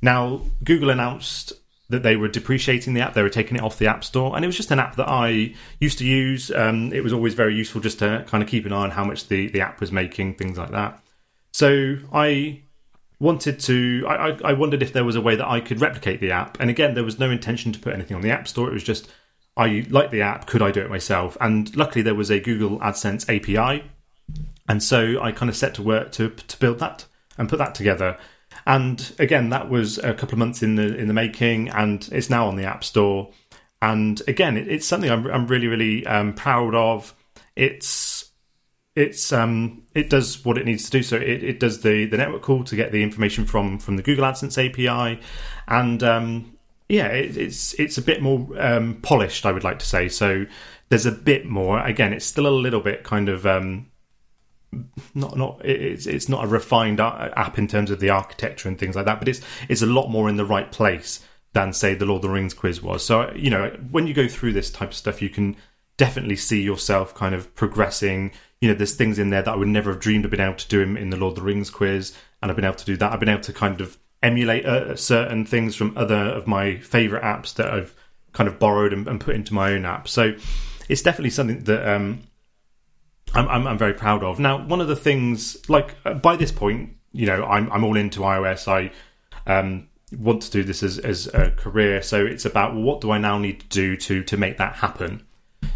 Now, 0.02 0.40
Google 0.64 0.90
announced 0.90 1.52
that 1.92 2.02
they 2.02 2.16
were 2.16 2.28
depreciating 2.28 2.94
the 2.94 3.00
app, 3.00 3.14
they 3.14 3.22
were 3.22 3.28
taking 3.28 3.56
it 3.56 3.62
off 3.62 3.78
the 3.78 3.86
App 3.86 4.02
Store, 4.02 4.34
and 4.34 4.44
it 4.44 4.48
was 4.48 4.56
just 4.56 4.70
an 4.70 4.80
app 4.80 4.96
that 4.96 5.08
I 5.08 5.54
used 5.78 5.98
to 5.98 6.04
use. 6.04 6.50
Um, 6.50 6.92
it 6.92 7.04
was 7.04 7.12
always 7.12 7.34
very 7.34 7.54
useful 7.54 7.80
just 7.80 8.00
to 8.00 8.24
kind 8.26 8.42
of 8.42 8.48
keep 8.48 8.66
an 8.66 8.72
eye 8.72 8.82
on 8.82 8.90
how 8.90 9.04
much 9.04 9.28
the, 9.28 9.48
the 9.48 9.60
app 9.60 9.80
was 9.80 9.92
making, 9.92 10.34
things 10.34 10.58
like 10.58 10.70
that. 10.70 11.00
So 11.52 11.96
I 12.12 12.62
wanted 13.20 13.60
to 13.60 14.04
I, 14.08 14.36
I, 14.44 14.52
wondered 14.54 14.82
if 14.82 14.92
there 14.92 15.04
was 15.04 15.14
a 15.14 15.20
way 15.20 15.36
that 15.36 15.48
I 15.48 15.60
could 15.60 15.80
replicate 15.80 16.20
the 16.20 16.32
app. 16.32 16.58
And 16.58 16.68
again, 16.68 16.94
there 16.94 17.04
was 17.04 17.20
no 17.20 17.30
intention 17.30 17.72
to 17.72 17.78
put 17.78 17.94
anything 17.94 18.16
on 18.16 18.22
the 18.22 18.30
App 18.30 18.48
Store. 18.48 18.68
It 18.68 18.72
was 18.72 18.82
just 18.82 19.08
I 19.56 19.86
like 19.90 20.10
the 20.10 20.22
app, 20.22 20.46
could 20.46 20.62
I 20.62 20.70
do 20.70 20.80
it 20.80 20.90
myself? 20.90 21.36
And 21.40 21.74
luckily 21.76 22.02
there 22.02 22.14
was 22.14 22.30
a 22.30 22.40
Google 22.40 22.80
AdSense 22.80 23.28
API. 23.28 23.84
And 24.68 24.82
so 24.82 25.22
I 25.22 25.30
kind 25.30 25.50
of 25.50 25.56
set 25.56 25.74
to 25.74 25.82
work 25.82 26.10
to 26.12 26.30
to 26.30 26.58
build 26.58 26.78
that 26.80 27.06
and 27.38 27.48
put 27.48 27.58
that 27.58 27.74
together. 27.74 28.18
And 28.66 29.14
again, 29.18 29.50
that 29.50 29.68
was 29.68 29.98
a 29.98 30.14
couple 30.14 30.34
of 30.34 30.38
months 30.38 30.62
in 30.62 30.76
the 30.76 30.96
in 30.96 31.08
the 31.08 31.14
making, 31.14 31.68
and 31.70 32.08
it's 32.12 32.30
now 32.30 32.46
on 32.46 32.56
the 32.56 32.64
App 32.64 32.84
Store. 32.84 33.30
And 33.80 34.22
again, 34.28 34.56
it, 34.56 34.68
it's 34.68 34.86
something 34.86 35.10
I'm, 35.10 35.26
I'm 35.26 35.46
really 35.46 35.66
really 35.66 36.06
um, 36.06 36.34
proud 36.34 36.74
of. 36.74 37.14
It's 37.56 38.30
it's 38.94 39.32
um 39.32 39.82
it 39.94 40.10
does 40.10 40.44
what 40.44 40.58
it 40.58 40.66
needs 40.66 40.84
to 40.84 40.90
do. 40.90 41.02
So 41.02 41.16
it, 41.16 41.42
it 41.42 41.60
does 41.60 41.82
the 41.82 42.06
the 42.06 42.16
network 42.16 42.42
call 42.42 42.64
to 42.64 42.76
get 42.76 42.92
the 42.92 43.02
information 43.02 43.46
from 43.46 43.78
from 43.78 43.96
the 43.96 44.02
Google 44.02 44.24
AdSense 44.24 44.58
API, 44.58 45.20
and 45.66 46.02
um 46.02 46.52
yeah, 46.92 47.06
it, 47.06 47.38
it's 47.38 47.72
it's 47.74 47.96
a 47.96 48.02
bit 48.02 48.20
more 48.20 48.46
um, 48.58 48.96
polished, 49.00 49.46
I 49.46 49.52
would 49.52 49.64
like 49.64 49.78
to 49.78 49.86
say. 49.86 50.10
So 50.10 50.44
there's 50.90 51.06
a 51.06 51.12
bit 51.12 51.46
more. 51.46 51.80
Again, 51.80 52.12
it's 52.12 52.26
still 52.26 52.46
a 52.46 52.50
little 52.50 52.80
bit 52.80 53.02
kind 53.02 53.30
of 53.30 53.46
um, 53.46 53.86
not 55.14 55.36
not 55.36 55.60
it's 55.64 56.06
it's 56.06 56.28
not 56.28 56.44
a 56.44 56.48
refined 56.48 57.00
app 57.00 57.58
in 57.58 57.68
terms 57.68 57.90
of 57.90 58.00
the 58.00 58.10
architecture 58.10 58.68
and 58.68 58.78
things 58.78 58.96
like 58.96 59.04
that, 59.04 59.18
but 59.18 59.28
it's 59.28 59.40
it's 59.68 59.82
a 59.82 59.86
lot 59.86 60.08
more 60.08 60.28
in 60.28 60.36
the 60.36 60.44
right 60.44 60.70
place 60.72 61.24
than 61.52 61.72
say 61.72 61.94
the 61.94 62.06
Lord 62.06 62.18
of 62.18 62.22
the 62.22 62.34
Rings 62.34 62.54
quiz 62.54 62.82
was. 62.82 63.04
So 63.04 63.32
you 63.34 63.50
know 63.50 63.76
when 63.90 64.06
you 64.06 64.14
go 64.14 64.28
through 64.28 64.52
this 64.52 64.70
type 64.70 64.90
of 64.90 64.94
stuff, 64.94 65.20
you 65.20 65.28
can 65.28 65.56
definitely 65.96 66.36
see 66.36 66.62
yourself 66.62 67.14
kind 67.14 67.34
of 67.34 67.54
progressing. 67.54 68.32
You 68.60 68.68
know, 68.68 68.74
there's 68.74 68.94
things 68.94 69.18
in 69.18 69.30
there 69.30 69.42
that 69.42 69.52
I 69.52 69.56
would 69.56 69.68
never 69.68 69.92
have 69.92 70.00
dreamed 70.00 70.24
of 70.24 70.30
being 70.30 70.42
able 70.42 70.54
to 70.54 70.68
do 70.68 70.80
in, 70.80 70.96
in 70.96 71.10
the 71.10 71.16
Lord 71.16 71.32
of 71.32 71.36
the 71.36 71.42
Rings 71.42 71.70
quiz, 71.70 72.16
and 72.40 72.50
I've 72.50 72.56
been 72.56 72.64
able 72.64 72.76
to 72.76 72.84
do 72.84 72.96
that. 72.96 73.12
I've 73.12 73.20
been 73.20 73.28
able 73.28 73.42
to 73.42 73.52
kind 73.52 73.80
of 73.80 73.98
emulate 74.22 74.64
uh, 74.64 74.96
certain 74.96 75.44
things 75.44 75.74
from 75.74 75.96
other 75.96 76.16
of 76.16 76.46
my 76.46 76.76
favorite 76.78 77.22
apps 77.22 77.54
that 77.54 77.70
I've 77.70 77.94
kind 78.32 78.48
of 78.48 78.58
borrowed 78.58 78.92
and, 78.92 79.06
and 79.08 79.20
put 79.20 79.34
into 79.34 79.52
my 79.52 79.72
own 79.72 79.84
app. 79.84 80.08
So 80.08 80.34
it's 80.88 81.02
definitely 81.02 81.30
something 81.30 81.64
that 81.64 81.86
um, 81.86 82.22
I'm, 83.34 83.48
I'm, 83.48 83.66
I'm 83.66 83.78
very 83.78 83.94
proud 83.94 84.22
of. 84.22 84.38
Now, 84.38 84.64
one 84.64 84.80
of 84.80 84.88
the 84.88 84.96
things, 84.96 85.68
like 85.68 85.94
uh, 86.04 86.14
by 86.14 86.36
this 86.36 86.52
point, 86.52 86.96
you 87.12 87.26
know, 87.26 87.44
I'm, 87.44 87.70
I'm 87.72 87.84
all 87.84 87.96
into 87.96 88.20
iOS. 88.20 88.68
I 88.68 88.92
um, 89.46 89.88
want 90.18 90.42
to 90.42 90.50
do 90.50 90.62
this 90.62 90.82
as, 90.82 90.98
as 90.98 91.26
a 91.28 91.50
career. 91.50 92.02
So 92.02 92.24
it's 92.24 92.44
about 92.44 92.74
what 92.74 93.00
do 93.00 93.10
I 93.10 93.18
now 93.18 93.38
need 93.38 93.60
to 93.60 93.68
do 93.68 93.96
to 93.96 94.22
to 94.24 94.36
make 94.36 94.58
that 94.58 94.76
happen. 94.76 95.26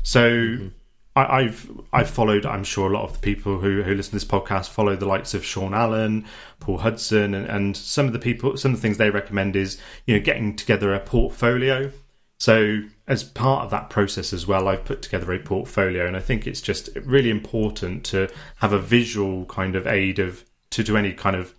So 0.03 0.71
I, 1.15 1.41
I've 1.41 1.71
I've 1.93 2.11
followed. 2.11 2.47
I'm 2.47 2.65
sure 2.65 2.91
a 2.91 2.95
lot 2.95 3.05
of 3.05 3.15
the 3.15 3.19
people 3.19 3.59
who, 3.59 3.83
who 3.83 3.95
listen 3.95 4.11
to 4.11 4.17
this 4.17 4.25
podcast 4.25 4.69
follow 4.69 4.97
the 4.97 5.07
likes 5.07 5.35
of 5.35 5.45
Sean 5.45 5.75
Allen, 5.75 6.25
Paul 6.61 6.79
Hudson, 6.79 7.35
and, 7.35 7.47
and 7.47 7.77
some 7.77 8.07
of 8.07 8.13
the 8.13 8.19
people. 8.19 8.57
Some 8.57 8.73
of 8.73 8.79
the 8.79 8.83
things 8.83 8.99
they 8.99 9.11
recommend 9.11 9.57
is 9.57 9.81
you 10.07 10.15
know 10.15 10.23
getting 10.23 10.55
together 10.55 10.95
a 10.95 11.01
portfolio. 11.01 11.91
So 12.39 12.83
as 13.07 13.25
part 13.25 13.65
of 13.65 13.71
that 13.71 13.89
process 13.89 14.33
as 14.33 14.47
well, 14.47 14.69
I've 14.69 14.85
put 14.85 15.03
together 15.03 15.33
a 15.33 15.39
portfolio, 15.39 16.07
and 16.07 16.17
I 16.17 16.21
think 16.21 16.47
it's 16.47 16.61
just 16.61 16.91
really 17.05 17.31
important 17.31 18.05
to 18.07 18.29
have 18.57 18.73
a 18.73 18.79
visual 18.79 19.47
kind 19.47 19.75
of 19.75 19.87
aid 19.87 20.19
of 20.19 20.45
to 20.71 20.83
do 20.83 20.97
any 20.97 21.13
kind 21.13 21.37
of 21.37 21.55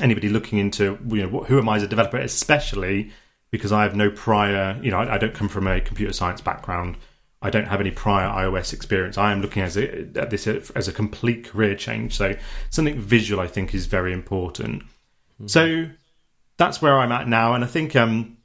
anybody 0.00 0.28
looking 0.28 0.58
into 0.58 0.98
you 1.08 1.26
know 1.26 1.44
who 1.44 1.58
am 1.58 1.68
I 1.68 1.76
as 1.76 1.82
a 1.82 1.88
developer, 1.88 2.18
especially 2.18 3.10
because 3.50 3.70
I 3.70 3.82
have 3.84 3.94
no 3.94 4.10
prior, 4.10 4.80
you 4.82 4.90
know, 4.90 4.98
I, 4.98 5.14
I 5.14 5.18
don't 5.18 5.34
come 5.34 5.48
from 5.48 5.68
a 5.68 5.80
computer 5.80 6.12
science 6.12 6.40
background. 6.40 6.96
I 7.40 7.50
don't 7.50 7.68
have 7.68 7.80
any 7.80 7.90
prior 7.90 8.26
iOS 8.26 8.72
experience. 8.72 9.16
I 9.18 9.30
am 9.30 9.42
looking 9.42 9.62
as 9.62 9.76
a, 9.76 10.08
at 10.16 10.30
this 10.30 10.46
as 10.46 10.88
a 10.88 10.92
complete 10.92 11.44
career 11.44 11.76
change. 11.76 12.16
So 12.16 12.34
something 12.70 12.98
visual, 12.98 13.40
I 13.40 13.46
think, 13.46 13.74
is 13.74 13.86
very 13.86 14.12
important. 14.12 14.82
So 15.46 15.86
that's 16.56 16.80
where 16.80 16.98
I'm 16.98 17.12
at 17.12 17.28
now, 17.28 17.54
and 17.54 17.62
I 17.62 17.66
think 17.66 17.94
um, 17.94 18.38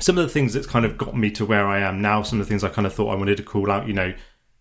some 0.00 0.18
of 0.18 0.24
the 0.24 0.30
things 0.32 0.52
that's 0.54 0.66
kind 0.66 0.84
of 0.84 0.98
got 0.98 1.16
me 1.16 1.30
to 1.32 1.44
where 1.46 1.66
I 1.66 1.80
am 1.80 2.02
now, 2.02 2.22
some 2.22 2.40
of 2.40 2.46
the 2.46 2.50
things 2.50 2.64
I 2.64 2.68
kind 2.68 2.86
of 2.86 2.92
thought 2.92 3.10
I 3.10 3.14
wanted 3.16 3.36
to 3.36 3.42
call 3.42 3.70
out, 3.70 3.86
you 3.86 3.94
know, 3.94 4.12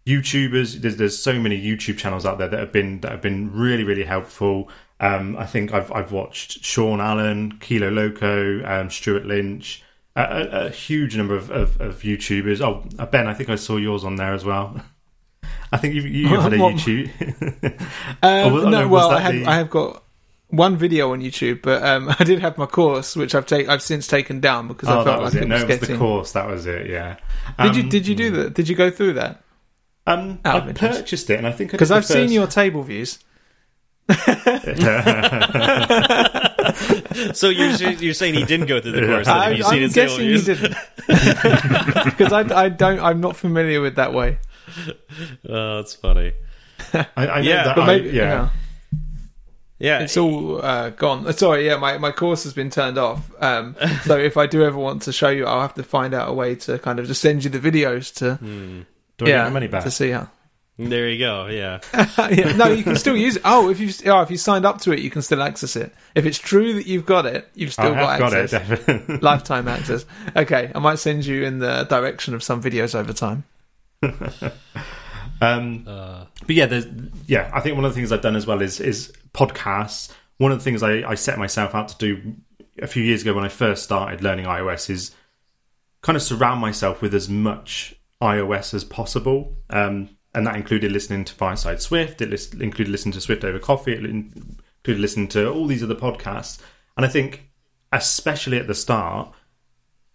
YouTubers. 0.05 0.81
There's, 0.81 0.97
there's 0.97 1.17
so 1.17 1.39
many 1.39 1.59
YouTube 1.61 1.97
channels 1.97 2.25
out 2.25 2.37
there 2.37 2.47
that 2.49 2.59
have 2.59 2.71
been 2.71 2.99
that 3.01 3.11
have 3.11 3.21
been 3.21 3.51
really 3.53 3.83
really 3.83 4.03
helpful. 4.03 4.69
Um, 4.99 5.35
I 5.37 5.45
think 5.45 5.73
I've 5.73 5.91
I've 5.91 6.11
watched 6.11 6.63
Sean 6.63 6.99
Allen, 7.01 7.57
Kilo 7.59 7.89
Loco, 7.89 8.63
um, 8.65 8.89
Stewart 8.89 9.25
Lynch, 9.25 9.83
a, 10.15 10.21
a, 10.21 10.65
a 10.65 10.69
huge 10.69 11.15
number 11.17 11.35
of, 11.35 11.49
of, 11.51 11.79
of 11.81 12.01
YouTubers. 12.01 12.61
Oh, 12.61 12.87
uh, 12.99 13.05
Ben, 13.05 13.27
I 13.27 13.33
think 13.33 13.49
I 13.49 13.55
saw 13.55 13.77
yours 13.77 14.03
on 14.03 14.15
there 14.17 14.33
as 14.33 14.43
well. 14.45 14.79
I 15.71 15.77
think 15.77 15.95
you 15.95 16.01
you 16.01 16.27
had 16.39 16.53
a 16.53 16.57
YouTube. 16.57 17.09
Um, 18.21 18.53
Oh, 18.53 18.59
no, 18.63 18.69
no, 18.69 18.87
well, 18.87 19.09
I 19.11 19.19
have 19.19 19.33
the- 19.33 19.45
I 19.45 19.55
have 19.55 19.69
got 19.69 20.02
one 20.55 20.77
video 20.77 21.11
on 21.13 21.21
YouTube, 21.21 21.61
but 21.63 21.83
um, 21.83 22.09
I 22.19 22.23
did 22.23 22.39
have 22.39 22.57
my 22.57 22.65
course, 22.65 23.15
which 23.15 23.33
I've 23.35 23.45
take 23.45 23.67
I've 23.67 23.81
since 23.81 24.07
taken 24.07 24.39
down 24.39 24.67
because 24.67 24.87
I 24.89 24.93
oh, 24.99 25.03
felt 25.03 25.17
that 25.17 25.21
was 25.23 25.33
like 25.33 25.41
it. 25.41 25.45
it 25.45 25.49
No, 25.49 25.55
was 25.55 25.63
it 25.63 25.79
was 25.81 25.89
the 25.89 25.97
course. 25.97 26.31
That 26.33 26.47
was 26.47 26.65
it. 26.65 26.89
Yeah. 26.89 27.17
Did 27.61 27.75
you 27.75 27.83
Um, 27.83 27.89
did 27.89 28.07
you 28.07 28.15
do 28.15 28.31
that? 28.31 28.53
Did 28.53 28.69
you 28.69 28.75
go 28.75 28.89
through 28.91 29.13
that? 29.13 29.41
Um, 30.05 30.39
I 30.45 30.57
of 30.57 30.67
interest. 30.69 30.99
purchased 30.99 31.29
it, 31.29 31.37
and 31.37 31.47
I 31.47 31.51
think 31.51 31.71
Because 31.71 31.89
I've 31.91 32.05
seen 32.05 32.29
your 32.31 32.47
table 32.47 32.83
views. 32.83 33.19
So 37.33 37.49
you're 37.49 37.69
you're 37.91 38.13
saying 38.13 38.33
he 38.35 38.43
didn't 38.45 38.65
go 38.67 38.81
through 38.81 38.93
the 38.93 39.05
course? 39.05 39.25
then 39.27 39.37
I, 39.37 39.51
if 39.51 39.57
you've 39.59 39.67
seen 39.67 39.75
I'm 39.75 39.81
his 39.83 39.93
guessing 39.93 40.25
you 40.25 40.35
interviews? 40.35 40.59
didn't. 40.61 40.77
Because 42.05 42.33
I, 42.33 42.63
I 42.65 42.69
don't 42.69 42.99
I'm 42.99 43.21
not 43.21 43.35
familiar 43.35 43.81
with 43.81 43.95
that 43.95 44.13
way. 44.13 44.39
Oh, 45.47 45.77
that's 45.77 45.93
funny. 45.95 46.33
I, 46.93 47.05
I 47.15 47.25
know 47.41 47.47
Yeah, 47.49 47.63
that 47.65 47.75
But 47.75 47.81
I- 47.83 47.87
maybe 47.87 48.09
yeah. 48.09 48.23
yeah. 48.23 48.49
Yeah, 49.83 49.99
It's 49.99 50.15
all 50.15 50.63
uh, 50.63 50.91
gone. 50.91 51.31
Sorry, 51.33 51.65
yeah, 51.65 51.75
my, 51.75 51.97
my 51.97 52.11
course 52.11 52.45
has 52.45 52.53
been 52.53 52.69
turned 52.69 52.97
off. 52.97 53.29
Um, 53.43 53.75
so 54.05 54.17
if 54.17 54.37
I 54.37 54.47
do 54.47 54.63
ever 54.63 54.77
want 54.77 55.01
to 55.03 55.11
show 55.11 55.27
you, 55.27 55.45
I'll 55.45 55.59
have 55.59 55.73
to 55.73 55.83
find 55.83 56.13
out 56.13 56.29
a 56.29 56.33
way 56.33 56.55
to 56.55 56.79
kind 56.79 56.99
of 56.99 57.05
just 57.07 57.19
send 57.21 57.43
you 57.43 57.49
the 57.49 57.59
videos 57.59 58.13
to 58.15 58.37
Do 58.41 58.85
I 59.21 59.25
get 59.25 59.27
yeah 59.27 59.43
my 59.43 59.49
money 59.49 59.67
back? 59.67 59.83
to 59.83 59.91
see 59.91 60.11
how. 60.11 60.29
there 60.77 61.09
you 61.09 61.19
go. 61.19 61.47
Yeah. 61.47 61.81
yeah, 62.17 62.55
no, 62.55 62.67
you 62.67 62.81
can 62.83 62.95
still 62.95 63.17
use 63.17 63.35
it. 63.35 63.41
Oh, 63.43 63.69
if 63.69 63.79
you 63.81 63.89
oh, 64.09 64.21
if 64.21 64.31
you 64.31 64.37
signed 64.37 64.65
up 64.65 64.79
to 64.81 64.93
it, 64.93 64.99
you 64.99 65.09
can 65.09 65.21
still 65.21 65.43
access 65.43 65.75
it. 65.75 65.93
If 66.15 66.25
it's 66.25 66.39
true 66.39 66.73
that 66.75 66.87
you've 66.87 67.05
got 67.05 67.25
it, 67.25 67.49
you've 67.53 67.73
still 67.73 67.93
I 67.93 67.95
got 67.95 68.09
have 68.11 68.19
got 68.19 68.33
it. 68.33 68.53
access. 68.53 68.67
Definitely. 68.69 69.17
Lifetime 69.21 69.67
access. 69.67 70.05
Okay, 70.35 70.71
I 70.73 70.79
might 70.79 70.99
send 70.99 71.25
you 71.25 71.43
in 71.43 71.59
the 71.59 71.83
direction 71.83 72.33
of 72.33 72.41
some 72.41 72.63
videos 72.63 72.95
over 72.95 73.11
time. 73.11 73.43
Um, 75.43 75.83
Uh, 75.87 76.25
but 76.45 76.55
yeah, 76.55 76.65
there's 76.65 76.87
yeah. 77.27 77.49
I 77.53 77.59
think 77.59 77.75
one 77.75 77.85
of 77.85 77.91
the 77.91 77.95
things 77.95 78.11
I've 78.11 78.21
done 78.21 78.35
as 78.35 78.47
well 78.47 78.61
is 78.61 78.79
is 78.79 79.11
podcasts. 79.33 80.11
One 80.37 80.51
of 80.51 80.57
the 80.57 80.63
things 80.63 80.83
I, 80.83 81.09
I 81.09 81.15
set 81.15 81.37
myself 81.37 81.75
out 81.75 81.87
to 81.89 81.97
do 81.97 82.35
a 82.81 82.87
few 82.87 83.03
years 83.03 83.21
ago 83.21 83.33
when 83.33 83.45
I 83.45 83.49
first 83.49 83.83
started 83.83 84.21
learning 84.21 84.45
iOS 84.45 84.89
is 84.89 85.11
kind 86.01 86.15
of 86.15 86.23
surround 86.23 86.59
myself 86.59 87.01
with 87.01 87.13
as 87.13 87.29
much 87.29 87.95
iOS 88.21 88.73
as 88.73 88.83
possible. 88.83 89.57
Um, 89.69 90.09
and 90.33 90.47
that 90.47 90.55
included 90.55 90.91
listening 90.91 91.25
to 91.25 91.33
Fireside 91.33 91.81
Swift. 91.81 92.21
It 92.21 92.29
lis- 92.29 92.53
included 92.53 92.91
listening 92.91 93.13
to 93.13 93.21
Swift 93.21 93.43
Over 93.43 93.59
Coffee. 93.59 93.93
It 93.93 94.03
included 94.03 95.01
listening 95.01 95.27
to 95.29 95.51
all 95.51 95.67
these 95.67 95.83
other 95.83 95.95
podcasts. 95.95 96.59
And 96.97 97.05
I 97.05 97.09
think, 97.09 97.49
especially 97.91 98.57
at 98.57 98.67
the 98.67 98.73
start, 98.73 99.31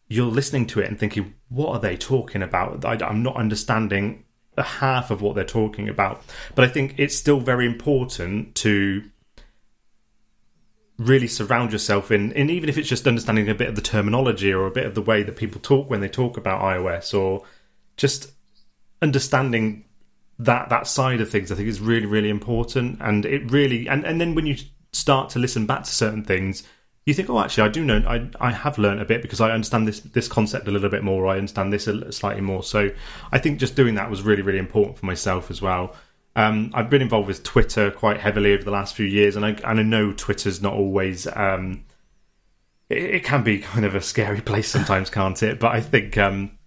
you're 0.08 0.26
listening 0.26 0.66
to 0.66 0.80
it 0.80 0.88
and 0.88 0.98
thinking, 0.98 1.34
what 1.48 1.70
are 1.70 1.78
they 1.80 1.96
talking 1.96 2.42
about? 2.42 2.84
I, 2.84 2.94
I'm 3.06 3.22
not 3.22 3.36
understanding 3.36 4.24
half 4.62 5.10
of 5.10 5.22
what 5.22 5.34
they're 5.34 5.44
talking 5.44 5.88
about. 5.88 6.22
But 6.54 6.64
I 6.64 6.68
think 6.68 6.94
it's 6.98 7.16
still 7.16 7.40
very 7.40 7.66
important 7.66 8.54
to 8.56 9.02
really 10.98 11.28
surround 11.28 11.72
yourself 11.72 12.10
in, 12.10 12.32
in 12.32 12.50
even 12.50 12.68
if 12.68 12.76
it's 12.76 12.88
just 12.88 13.06
understanding 13.06 13.48
a 13.48 13.54
bit 13.54 13.68
of 13.68 13.76
the 13.76 13.82
terminology 13.82 14.52
or 14.52 14.66
a 14.66 14.70
bit 14.70 14.84
of 14.84 14.94
the 14.94 15.02
way 15.02 15.22
that 15.22 15.36
people 15.36 15.60
talk 15.60 15.88
when 15.88 16.00
they 16.00 16.08
talk 16.08 16.36
about 16.36 16.60
iOS 16.60 17.16
or 17.16 17.44
just 17.96 18.32
understanding 19.00 19.84
that 20.40 20.68
that 20.68 20.86
side 20.86 21.20
of 21.20 21.30
things 21.30 21.50
I 21.50 21.54
think 21.54 21.68
is 21.68 21.80
really 21.80 22.06
really 22.06 22.30
important 22.30 22.98
and 23.00 23.24
it 23.24 23.50
really 23.50 23.88
and 23.88 24.04
and 24.04 24.20
then 24.20 24.34
when 24.34 24.46
you 24.46 24.56
start 24.92 25.30
to 25.30 25.38
listen 25.38 25.66
back 25.66 25.84
to 25.84 25.90
certain 25.90 26.24
things 26.24 26.64
you 27.04 27.14
think 27.14 27.30
oh 27.30 27.40
actually 27.40 27.64
I 27.64 27.68
do 27.68 27.84
know 27.84 28.02
I 28.06 28.28
I 28.40 28.52
have 28.52 28.78
learned 28.78 29.00
a 29.00 29.04
bit 29.04 29.22
because 29.22 29.40
I 29.40 29.50
understand 29.50 29.88
this 29.88 30.00
this 30.00 30.28
concept 30.28 30.68
a 30.68 30.70
little 30.70 30.90
bit 30.90 31.02
more 31.02 31.26
I 31.26 31.36
understand 31.36 31.72
this 31.72 31.86
a 31.86 32.12
slightly 32.12 32.42
more. 32.42 32.62
So 32.62 32.90
I 33.32 33.38
think 33.38 33.58
just 33.58 33.74
doing 33.74 33.94
that 33.94 34.10
was 34.10 34.22
really 34.22 34.42
really 34.42 34.58
important 34.58 34.98
for 34.98 35.06
myself 35.06 35.50
as 35.50 35.62
well. 35.62 35.94
Um, 36.36 36.70
I've 36.74 36.90
been 36.90 37.02
involved 37.02 37.26
with 37.26 37.42
Twitter 37.42 37.90
quite 37.90 38.20
heavily 38.20 38.52
over 38.52 38.62
the 38.62 38.70
last 38.70 38.94
few 38.94 39.06
years 39.06 39.36
and 39.36 39.44
I 39.44 39.50
and 39.50 39.80
I 39.80 39.82
know 39.82 40.12
Twitter's 40.12 40.60
not 40.60 40.74
always 40.74 41.26
um, 41.34 41.84
it, 42.88 43.02
it 43.02 43.24
can 43.24 43.42
be 43.42 43.58
kind 43.58 43.84
of 43.84 43.94
a 43.94 44.00
scary 44.00 44.40
place 44.50 44.68
sometimes 44.68 45.10
can't 45.10 45.42
it? 45.42 45.58
But 45.58 45.72
I 45.72 45.80
think 45.80 46.18
um, 46.18 46.58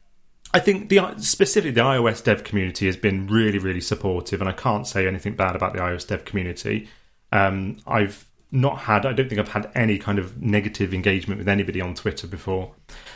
I 0.53 0.59
think 0.59 0.89
the 0.89 1.15
specifically 1.17 1.71
the 1.71 1.81
iOS 1.81 2.23
dev 2.23 2.43
community 2.43 2.85
has 2.85 2.97
been 2.97 3.27
really, 3.27 3.57
really 3.57 3.81
supportive, 3.81 4.41
and 4.41 4.49
I 4.49 4.53
can't 4.53 4.85
say 4.85 5.07
anything 5.07 5.35
bad 5.35 5.55
about 5.55 5.73
the 5.73 5.79
iOS 5.79 6.07
dev 6.07 6.25
community. 6.25 6.89
Um, 7.31 7.77
I've 7.87 8.27
not 8.51 8.79
had, 8.79 9.05
I 9.05 9.13
don't 9.13 9.29
think 9.29 9.39
I've 9.39 9.49
had 9.49 9.71
any 9.75 9.97
kind 9.97 10.19
of 10.19 10.41
negative 10.41 10.93
engagement 10.93 11.39
with 11.39 11.47
anybody 11.47 11.79
on 11.79 11.95
Twitter 11.95 12.27
before. 12.27 12.73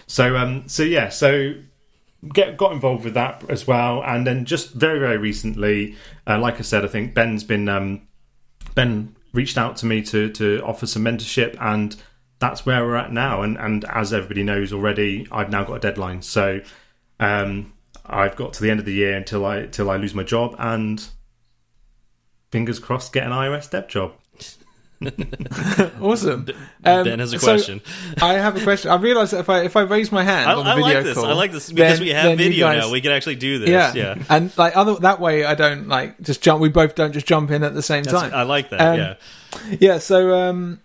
So, 0.08 0.38
um, 0.38 0.68
so 0.68 0.84
yeah, 0.84 1.10
so 1.10 1.54
get 2.34 2.58
got 2.58 2.72
involved 2.72 3.04
with 3.04 3.14
that 3.16 3.44
as 3.50 3.68
well, 3.68 4.02
and 4.04 4.26
then 4.26 4.46
just 4.46 4.74
very, 4.74 5.00
very 5.00 5.18
recently, 5.18 5.96
uh, 6.26 6.40
like 6.40 6.60
I 6.60 6.62
said, 6.62 6.86
I 6.86 6.88
think 6.88 7.14
Ben's 7.14 7.44
been 7.44 7.68
um, 7.70 8.08
Ben 8.74 9.16
reached 9.34 9.58
out 9.58 9.76
to 9.78 9.86
me 9.86 10.02
to 10.04 10.30
to 10.32 10.62
offer 10.64 10.88
some 10.88 11.04
mentorship, 11.04 11.58
and 11.60 11.96
that's 12.40 12.66
where 12.66 12.86
we're 12.86 12.96
at 12.96 13.12
now. 13.12 13.42
And 13.42 13.58
and 13.58 13.86
as 13.86 14.14
everybody 14.14 14.44
knows 14.44 14.72
already, 14.72 15.28
I've 15.32 15.50
now 15.50 15.64
got 15.64 15.76
a 15.76 15.80
deadline, 15.80 16.22
so 16.22 16.62
um, 17.20 17.74
I've 18.06 18.36
got 18.36 18.54
to 18.54 18.62
the 18.62 18.72
end 18.72 18.80
of 18.80 18.86
the 18.86 18.94
year 18.94 19.16
until 19.16 19.46
I 19.46 19.66
till 19.66 19.90
I 19.90 19.98
lose 19.98 20.16
my 20.16 20.24
job, 20.24 20.56
and 20.58 21.06
fingers 22.52 22.80
crossed, 22.80 23.12
get 23.12 23.26
an 23.26 23.32
iOS 23.32 23.70
dev 23.70 23.88
job. 23.88 24.14
Awesome. 26.02 26.48
Um, 26.84 27.04
ben 27.04 27.20
has 27.20 27.34
a 27.34 27.40
so 27.40 27.46
question. 27.48 27.82
I 28.22 28.34
have 28.34 28.56
a 28.56 28.64
question. 28.64 28.92
I 28.92 28.96
realised 28.96 29.34
that 29.34 29.40
if 29.40 29.50
I 29.50 29.62
if 29.64 29.76
I 29.76 29.82
raise 29.82 30.12
my 30.12 30.24
hand 30.24 30.50
I, 30.50 30.54
on 30.54 30.66
the 30.66 30.72
I 30.72 30.76
video 30.76 30.94
like 30.96 31.04
this. 31.04 31.14
call, 31.16 31.26
I 31.26 31.34
like 31.34 31.52
this 31.52 31.72
because 31.72 32.00
then- 32.00 32.08
we 32.08 32.14
have 32.14 32.38
video 32.38 32.68
guys- 32.68 32.84
now. 32.84 32.92
We 32.92 33.02
can 33.02 33.12
actually 33.12 33.36
do 33.36 33.60
this. 33.60 33.70
yeah, 33.70 33.94
Yeah. 33.94 34.16
and 34.30 34.56
like 34.58 34.76
other 34.78 34.96
that 34.96 35.20
way, 35.20 35.46
I 35.46 35.56
don't 35.56 35.88
like 35.88 36.20
just 36.22 36.42
jump. 36.42 36.62
We 36.62 36.70
both 36.70 36.96
don't 36.96 37.12
just 37.14 37.26
jump 37.26 37.52
in 37.52 37.64
at 37.64 37.74
the 37.74 37.82
same 37.82 38.04
That's- 38.04 38.22
time. 38.24 38.34
I 38.34 38.44
like 38.44 38.70
that. 38.70 38.82
Um, 38.82 38.98
yeah. 39.00 39.16
Yeah, 39.80 39.98
so 40.00 40.34
um, 40.36 40.82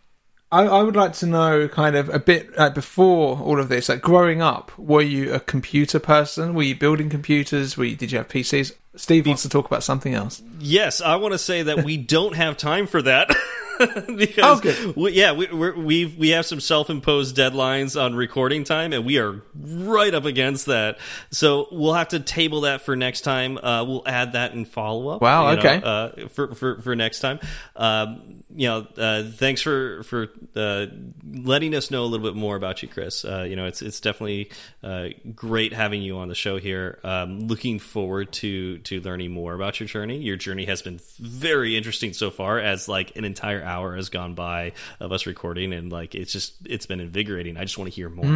I, 0.52 0.62
I 0.64 0.82
would 0.82 0.96
like 0.96 1.12
to 1.14 1.26
know 1.26 1.68
kind 1.68 1.96
of 1.96 2.08
a 2.08 2.18
bit 2.18 2.56
like 2.56 2.74
before 2.74 3.38
all 3.38 3.58
of 3.60 3.68
this, 3.68 3.88
like 3.88 4.00
growing 4.00 4.42
up, 4.42 4.70
were 4.78 5.02
you 5.02 5.32
a 5.32 5.40
computer 5.40 5.98
person? 5.98 6.54
Were 6.54 6.62
you 6.62 6.74
building 6.76 7.08
computers? 7.10 7.76
Were 7.76 7.84
you, 7.84 7.96
did 7.96 8.12
you 8.12 8.18
have 8.18 8.28
PCs? 8.28 8.72
Steve 8.96 9.26
wants 9.26 9.42
to 9.42 9.48
talk 9.48 9.66
about 9.66 9.82
something 9.84 10.14
else. 10.14 10.42
Yes, 10.58 11.00
I 11.00 11.16
want 11.16 11.32
to 11.32 11.38
say 11.38 11.62
that 11.62 11.84
we 11.84 11.96
don't 12.16 12.34
have 12.36 12.56
time 12.56 12.86
for 12.86 13.00
that. 13.02 13.30
because 14.16 14.58
Oh, 14.58 14.60
good. 14.60 14.96
we, 14.96 15.12
yeah, 15.12 15.32
we 15.32 15.46
we've 15.72 16.16
we 16.16 16.30
have 16.30 16.46
some 16.46 16.60
self-imposed 16.60 17.36
deadlines 17.36 18.00
on 18.00 18.14
recording 18.14 18.64
time, 18.64 18.92
and 18.92 19.04
we 19.04 19.18
are 19.18 19.42
right 19.54 20.14
up 20.14 20.24
against 20.24 20.66
that. 20.66 20.98
So 21.30 21.68
we'll 21.72 21.94
have 21.94 22.08
to 22.08 22.20
table 22.20 22.62
that 22.62 22.82
for 22.82 22.96
next 22.96 23.22
time. 23.22 23.58
Uh, 23.58 23.84
we'll 23.84 24.02
add 24.06 24.32
that 24.32 24.52
in 24.52 24.64
follow 24.64 25.08
up. 25.08 25.22
Wow, 25.22 25.52
okay. 25.52 25.80
uh, 25.82 26.28
for, 26.28 26.54
for 26.54 26.80
for 26.80 26.94
next 26.94 27.20
time. 27.20 27.40
Um, 27.76 28.44
you 28.52 28.66
know, 28.68 28.86
uh, 28.98 29.24
thanks 29.30 29.62
for 29.62 30.02
for 30.02 30.28
uh, 30.56 30.86
letting 31.24 31.74
us 31.74 31.90
know 31.90 32.02
a 32.02 32.06
little 32.06 32.26
bit 32.26 32.36
more 32.36 32.56
about 32.56 32.82
you, 32.82 32.88
Chris. 32.88 33.24
Uh, 33.24 33.46
you 33.48 33.56
know, 33.56 33.66
it's 33.66 33.80
it's 33.80 34.00
definitely 34.00 34.50
uh, 34.82 35.08
great 35.34 35.72
having 35.72 36.02
you 36.02 36.18
on 36.18 36.28
the 36.28 36.34
show 36.34 36.58
here. 36.58 36.98
Um, 37.04 37.46
looking 37.46 37.78
forward 37.78 38.32
to 38.34 38.78
to 38.78 39.00
learning 39.00 39.30
more 39.30 39.54
about 39.54 39.78
your 39.78 39.86
journey. 39.86 40.18
Your 40.18 40.36
journey 40.36 40.64
has 40.66 40.82
been 40.82 41.00
very 41.18 41.76
interesting 41.76 42.12
so 42.12 42.30
far, 42.30 42.58
as 42.58 42.88
like 42.88 43.14
an 43.16 43.24
entire 43.24 43.62
hour 43.70 43.94
has 43.96 44.08
gone 44.08 44.34
by 44.34 44.72
of 44.98 45.12
us 45.12 45.26
recording, 45.26 45.72
and 45.72 45.90
like 45.92 46.14
it's 46.14 46.32
just 46.32 46.54
it's 46.66 46.86
been 46.86 47.00
invigorating. 47.00 47.56
I 47.56 47.62
just 47.62 47.78
want 47.78 47.90
to 47.90 47.94
hear 47.94 48.08
more. 48.08 48.26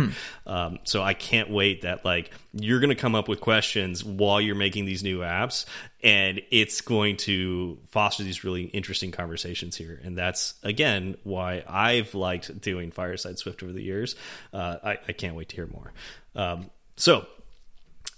Um, 0.47 0.79
so 0.85 1.03
I 1.03 1.15
can't 1.15 1.51
wait 1.51 1.83
that 1.83 2.05
like 2.05 2.31
you're 2.53 2.81
going 2.81 2.91
to 2.91 2.95
come 2.95 3.15
up 3.15 3.29
with 3.29 3.41
questions 3.41 4.05
while 4.05 4.41
you're 4.41 4.55
making 4.55 4.85
these 4.85 5.03
new 5.03 5.21
apps 5.21 5.67
and 6.03 6.41
it's 6.51 6.83
going 6.83 7.17
to 7.17 7.79
foster 7.89 8.23
these 8.23 8.45
really 8.45 8.65
interesting 8.65 9.11
conversations 9.11 9.75
here 9.77 10.01
and 10.05 10.17
that's 10.17 10.55
again 10.63 11.17
why 11.25 11.65
i've 11.67 12.15
liked 12.15 12.61
doing 12.61 12.91
fireside 12.91 13.39
swift 13.39 13.63
over 13.63 13.73
the 13.73 13.83
years 13.83 14.15
uh, 14.53 14.77
I, 14.85 14.99
I 15.09 15.13
can't 15.13 15.35
wait 15.35 15.49
to 15.49 15.57
hear 15.57 15.67
more 15.67 15.93
um, 16.37 16.71
so 16.97 17.27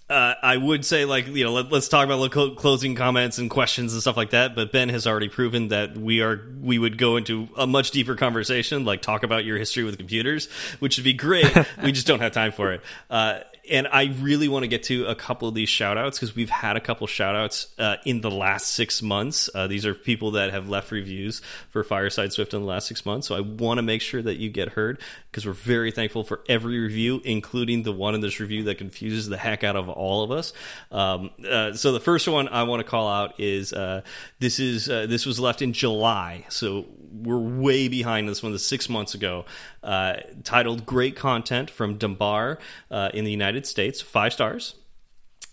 uh, 0.09 0.35
I 0.41 0.57
would 0.57 0.85
say, 0.85 1.05
like, 1.05 1.27
you 1.27 1.43
know, 1.43 1.53
let, 1.53 1.73
us 1.73 1.89
talk 1.89 2.05
about 2.05 2.31
clo 2.31 2.55
closing 2.55 2.95
comments 2.95 3.39
and 3.39 3.51
questions 3.51 3.93
and 3.93 4.01
stuff 4.01 4.17
like 4.17 4.31
that. 4.31 4.55
But 4.55 4.71
Ben 4.71 4.89
has 4.91 5.05
already 5.05 5.29
proven 5.29 5.69
that 5.69 5.97
we 5.97 6.21
are 6.21 6.41
we 6.61 6.79
would 6.79 6.97
go 6.97 7.17
into 7.17 7.49
a 7.57 7.67
much 7.67 7.91
deeper 7.91 8.15
conversation, 8.15 8.85
like 8.85 9.03
talk 9.03 9.25
about 9.25 9.45
your 9.45 9.59
history 9.59 9.83
with 9.83 9.99
computers, 9.99 10.49
which 10.79 10.97
would 10.97 11.05
be 11.05 11.13
great. 11.13 11.53
we 11.83 11.91
just 11.91 12.07
don't 12.07 12.21
have 12.21 12.33
time 12.33 12.53
for 12.53 12.73
it. 12.73 12.83
Uh, 13.11 13.41
and 13.71 13.89
I 13.89 14.15
really 14.21 14.49
want 14.49 14.65
to 14.65 14.69
get 14.69 14.85
to 14.85 15.07
a 15.07 15.15
couple 15.15 15.49
of 15.49 15.55
these 15.55 15.69
shout 15.69 15.99
outs 15.99 16.19
because 16.19 16.35
we've 16.35 16.51
had 16.51 16.77
a 16.77 16.81
couple 16.81 17.07
shout 17.07 17.35
outs 17.35 17.69
uh, 17.79 17.97
in 18.05 18.21
the 18.21 18.31
last 18.31 18.73
six 18.73 19.03
months. 19.03 19.51
Uh, 19.55 19.67
these 19.67 19.87
are 19.87 19.95
people 19.95 20.33
that 20.33 20.51
have 20.53 20.69
left 20.69 20.91
reviews 20.91 21.41
for 21.71 21.83
Fireside 21.83 22.33
Swift 22.33 22.55
in 22.55 22.61
the 22.61 22.67
last 22.67 22.87
six 22.89 23.05
months. 23.05 23.27
So 23.27 23.35
I 23.35 23.41
want 23.41 23.79
to 23.79 23.83
make 23.83 24.03
sure 24.03 24.23
that 24.23 24.37
you 24.37 24.51
get 24.51 24.71
heard 24.71 25.01
because 25.31 25.47
we're 25.47 25.53
very 25.53 25.91
thankful 25.91 26.25
for 26.25 26.43
every 26.49 26.79
review, 26.79 27.21
including 27.25 27.83
the 27.83 27.93
one 27.93 28.15
in 28.15 28.21
this 28.21 28.41
review 28.41 28.65
that 28.65 28.79
confuses 28.79 29.29
the 29.29 29.37
heck 29.37 29.65
out 29.65 29.77
of 29.77 29.89
all 29.89 30.23
of 30.23 30.31
us. 30.31 30.53
Um, 30.91 31.31
uh, 31.49 31.73
so 31.73 31.93
the 31.93 32.01
first 32.01 32.29
one 32.29 32.49
I 32.49 32.63
want 32.65 32.81
to 32.81 32.89
call 32.89 33.09
out 33.09 33.39
is 33.39 33.73
uh, 33.73 34.03
this 34.39 34.59
is 34.59 34.89
uh, 34.89 35.07
this 35.07 35.27
was 35.27 35.41
left 35.41 35.63
in 35.63 35.73
July. 35.73 36.47
So 36.49 36.87
we're 37.13 37.39
way 37.39 37.89
behind 37.89 38.29
this 38.29 38.43
one. 38.43 38.53
This 38.53 38.67
six 38.67 38.89
months 38.89 39.15
ago, 39.15 39.45
uh, 39.83 40.17
titled 40.45 40.87
"Great 40.87 41.17
Content" 41.17 41.71
from 41.71 41.99
Dunbar 41.99 42.59
uh, 42.91 43.11
in 43.15 43.25
the 43.25 43.31
United 43.31 43.56
States, 43.65 44.03
five 44.03 44.33
stars. 44.33 44.75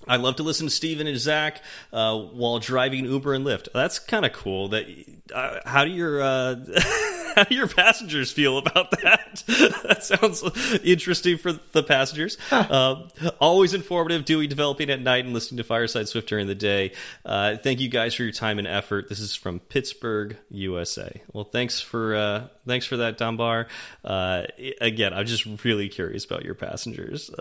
I 0.07 0.17
love 0.17 0.35
to 0.37 0.43
listen 0.43 0.67
to 0.67 0.71
Steven 0.71 1.07
and 1.07 1.17
Zach 1.17 1.61
uh, 1.91 2.17
while 2.17 2.59
driving 2.59 3.05
Uber 3.05 3.33
and 3.33 3.45
Lyft. 3.45 3.69
That's 3.73 3.99
kind 3.99 4.25
of 4.25 4.33
cool. 4.33 4.69
That 4.69 4.85
uh, 5.33 5.59
how 5.65 5.85
do 5.85 5.91
your 5.91 6.21
uh, 6.21 6.55
how 7.35 7.43
do 7.45 7.55
your 7.55 7.67
passengers 7.67 8.31
feel 8.31 8.57
about 8.57 8.91
that? 8.91 9.43
that 9.83 10.03
sounds 10.03 10.43
interesting 10.83 11.37
for 11.37 11.53
the 11.71 11.83
passengers. 11.83 12.37
Uh, 12.51 13.07
always 13.39 13.73
informative, 13.73 14.25
doing 14.25 14.49
developing 14.49 14.89
at 14.89 15.01
night 15.01 15.25
and 15.25 15.33
listening 15.33 15.57
to 15.57 15.63
Fireside 15.63 16.07
Swift 16.07 16.27
during 16.27 16.47
the 16.47 16.55
day. 16.55 16.91
Uh, 17.25 17.57
thank 17.57 17.79
you 17.79 17.89
guys 17.89 18.13
for 18.13 18.23
your 18.23 18.33
time 18.33 18.59
and 18.59 18.67
effort. 18.67 19.09
This 19.09 19.19
is 19.19 19.35
from 19.35 19.59
Pittsburgh, 19.59 20.37
USA. 20.49 21.21
Well, 21.31 21.45
thanks 21.45 21.79
for 21.79 22.15
uh, 22.15 22.47
thanks 22.67 22.85
for 22.85 22.97
that, 22.97 23.17
Dunbar. 23.17 23.67
again, 24.03 25.13
I'm 25.13 25.25
just 25.25 25.45
really 25.63 25.87
curious 25.87 26.25
about 26.25 26.43
your 26.43 26.55
passengers. 26.55 27.31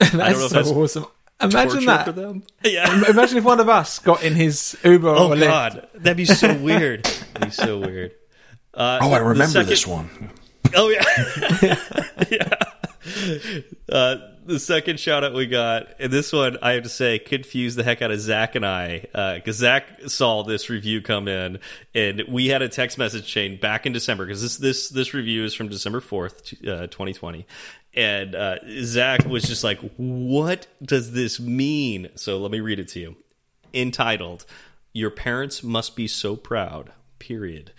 That's 0.12 0.14
I 0.14 0.30
don't 0.30 0.38
know 0.38 0.44
if 0.44 0.50
so 0.50 0.56
that's 0.56 0.70
awesome. 0.70 1.06
Imagine 1.42 1.84
that. 1.86 2.06
For 2.06 2.12
them. 2.12 2.42
Yeah. 2.64 3.10
Imagine 3.10 3.38
if 3.38 3.44
one 3.44 3.60
of 3.60 3.68
us 3.68 3.98
got 3.98 4.22
in 4.22 4.34
his 4.34 4.76
Uber 4.82 5.08
oh, 5.08 5.32
or 5.32 5.36
Lyft. 5.36 5.40
God. 5.40 5.88
That'd 5.94 6.16
be 6.16 6.24
so 6.24 6.54
weird. 6.60 7.04
That'd 7.04 7.48
be 7.48 7.50
so 7.50 7.78
weird. 7.78 8.12
Uh, 8.72 8.98
oh, 9.02 9.12
I 9.12 9.18
remember 9.18 9.46
second... 9.46 9.68
this 9.68 9.86
one. 9.86 10.32
Oh, 10.74 10.88
yeah. 10.88 11.76
yeah. 12.30 12.54
Uh, 13.90 14.16
the 14.46 14.58
second 14.58 15.00
shout 15.00 15.24
out 15.24 15.32
we 15.32 15.46
got, 15.46 15.88
and 15.98 16.12
this 16.12 16.32
one 16.32 16.58
I 16.62 16.72
have 16.72 16.82
to 16.82 16.88
say 16.88 17.18
confused 17.18 17.78
the 17.78 17.84
heck 17.84 18.02
out 18.02 18.10
of 18.10 18.20
Zach 18.20 18.54
and 18.54 18.66
I 18.66 19.00
because 19.36 19.62
uh, 19.62 19.64
Zach 19.64 19.88
saw 20.06 20.42
this 20.42 20.68
review 20.68 21.00
come 21.00 21.28
in, 21.28 21.58
and 21.94 22.24
we 22.28 22.48
had 22.48 22.62
a 22.62 22.68
text 22.68 22.98
message 22.98 23.26
chain 23.26 23.58
back 23.58 23.86
in 23.86 23.92
December 23.92 24.26
because 24.26 24.42
this 24.42 24.56
this 24.56 24.88
this 24.88 25.14
review 25.14 25.44
is 25.44 25.54
from 25.54 25.68
December 25.68 26.00
fourth, 26.00 26.52
uh, 26.66 26.86
twenty 26.88 27.12
twenty, 27.12 27.46
and 27.94 28.34
uh, 28.34 28.56
Zach 28.82 29.24
was 29.24 29.44
just 29.44 29.64
like, 29.64 29.80
"What 29.96 30.66
does 30.82 31.12
this 31.12 31.40
mean?" 31.40 32.08
So 32.14 32.38
let 32.38 32.50
me 32.50 32.60
read 32.60 32.78
it 32.78 32.88
to 32.88 33.00
you. 33.00 33.16
Entitled, 33.74 34.46
"Your 34.92 35.10
parents 35.10 35.62
must 35.62 35.96
be 35.96 36.06
so 36.06 36.36
proud." 36.36 36.92
Period. 37.18 37.72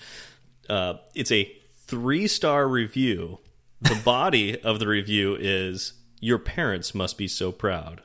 Uh, 0.69 0.95
it's 1.15 1.31
a 1.31 1.51
three 1.87 2.27
star 2.27 2.67
review. 2.67 3.39
The 3.81 3.99
body 4.05 4.59
of 4.61 4.79
the 4.79 4.87
review 4.87 5.35
is, 5.39 5.93
"Your 6.19 6.39
parents 6.39 6.93
must 6.93 7.17
be 7.17 7.27
so 7.27 7.51
proud." 7.51 8.01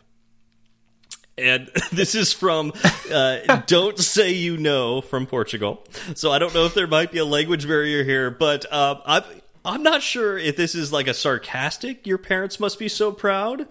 and 1.38 1.70
this 1.92 2.14
is 2.14 2.32
from 2.32 2.72
uh, 3.12 3.56
"Don't 3.66 3.98
Say 3.98 4.32
You 4.32 4.56
Know" 4.56 5.00
from 5.00 5.26
Portugal. 5.26 5.84
So 6.14 6.32
I 6.32 6.38
don't 6.38 6.54
know 6.54 6.64
if 6.64 6.74
there 6.74 6.86
might 6.86 7.12
be 7.12 7.18
a 7.18 7.24
language 7.24 7.66
barrier 7.66 8.04
here, 8.04 8.30
but 8.30 8.70
uh, 8.72 9.00
I've 9.04 9.42
I'm 9.66 9.82
not 9.82 10.02
sure 10.02 10.38
if 10.38 10.56
this 10.56 10.74
is 10.74 10.92
like 10.92 11.08
a 11.08 11.14
sarcastic. 11.14 12.06
Your 12.06 12.18
parents 12.18 12.60
must 12.60 12.78
be 12.78 12.88
so 12.88 13.10
proud. 13.12 13.66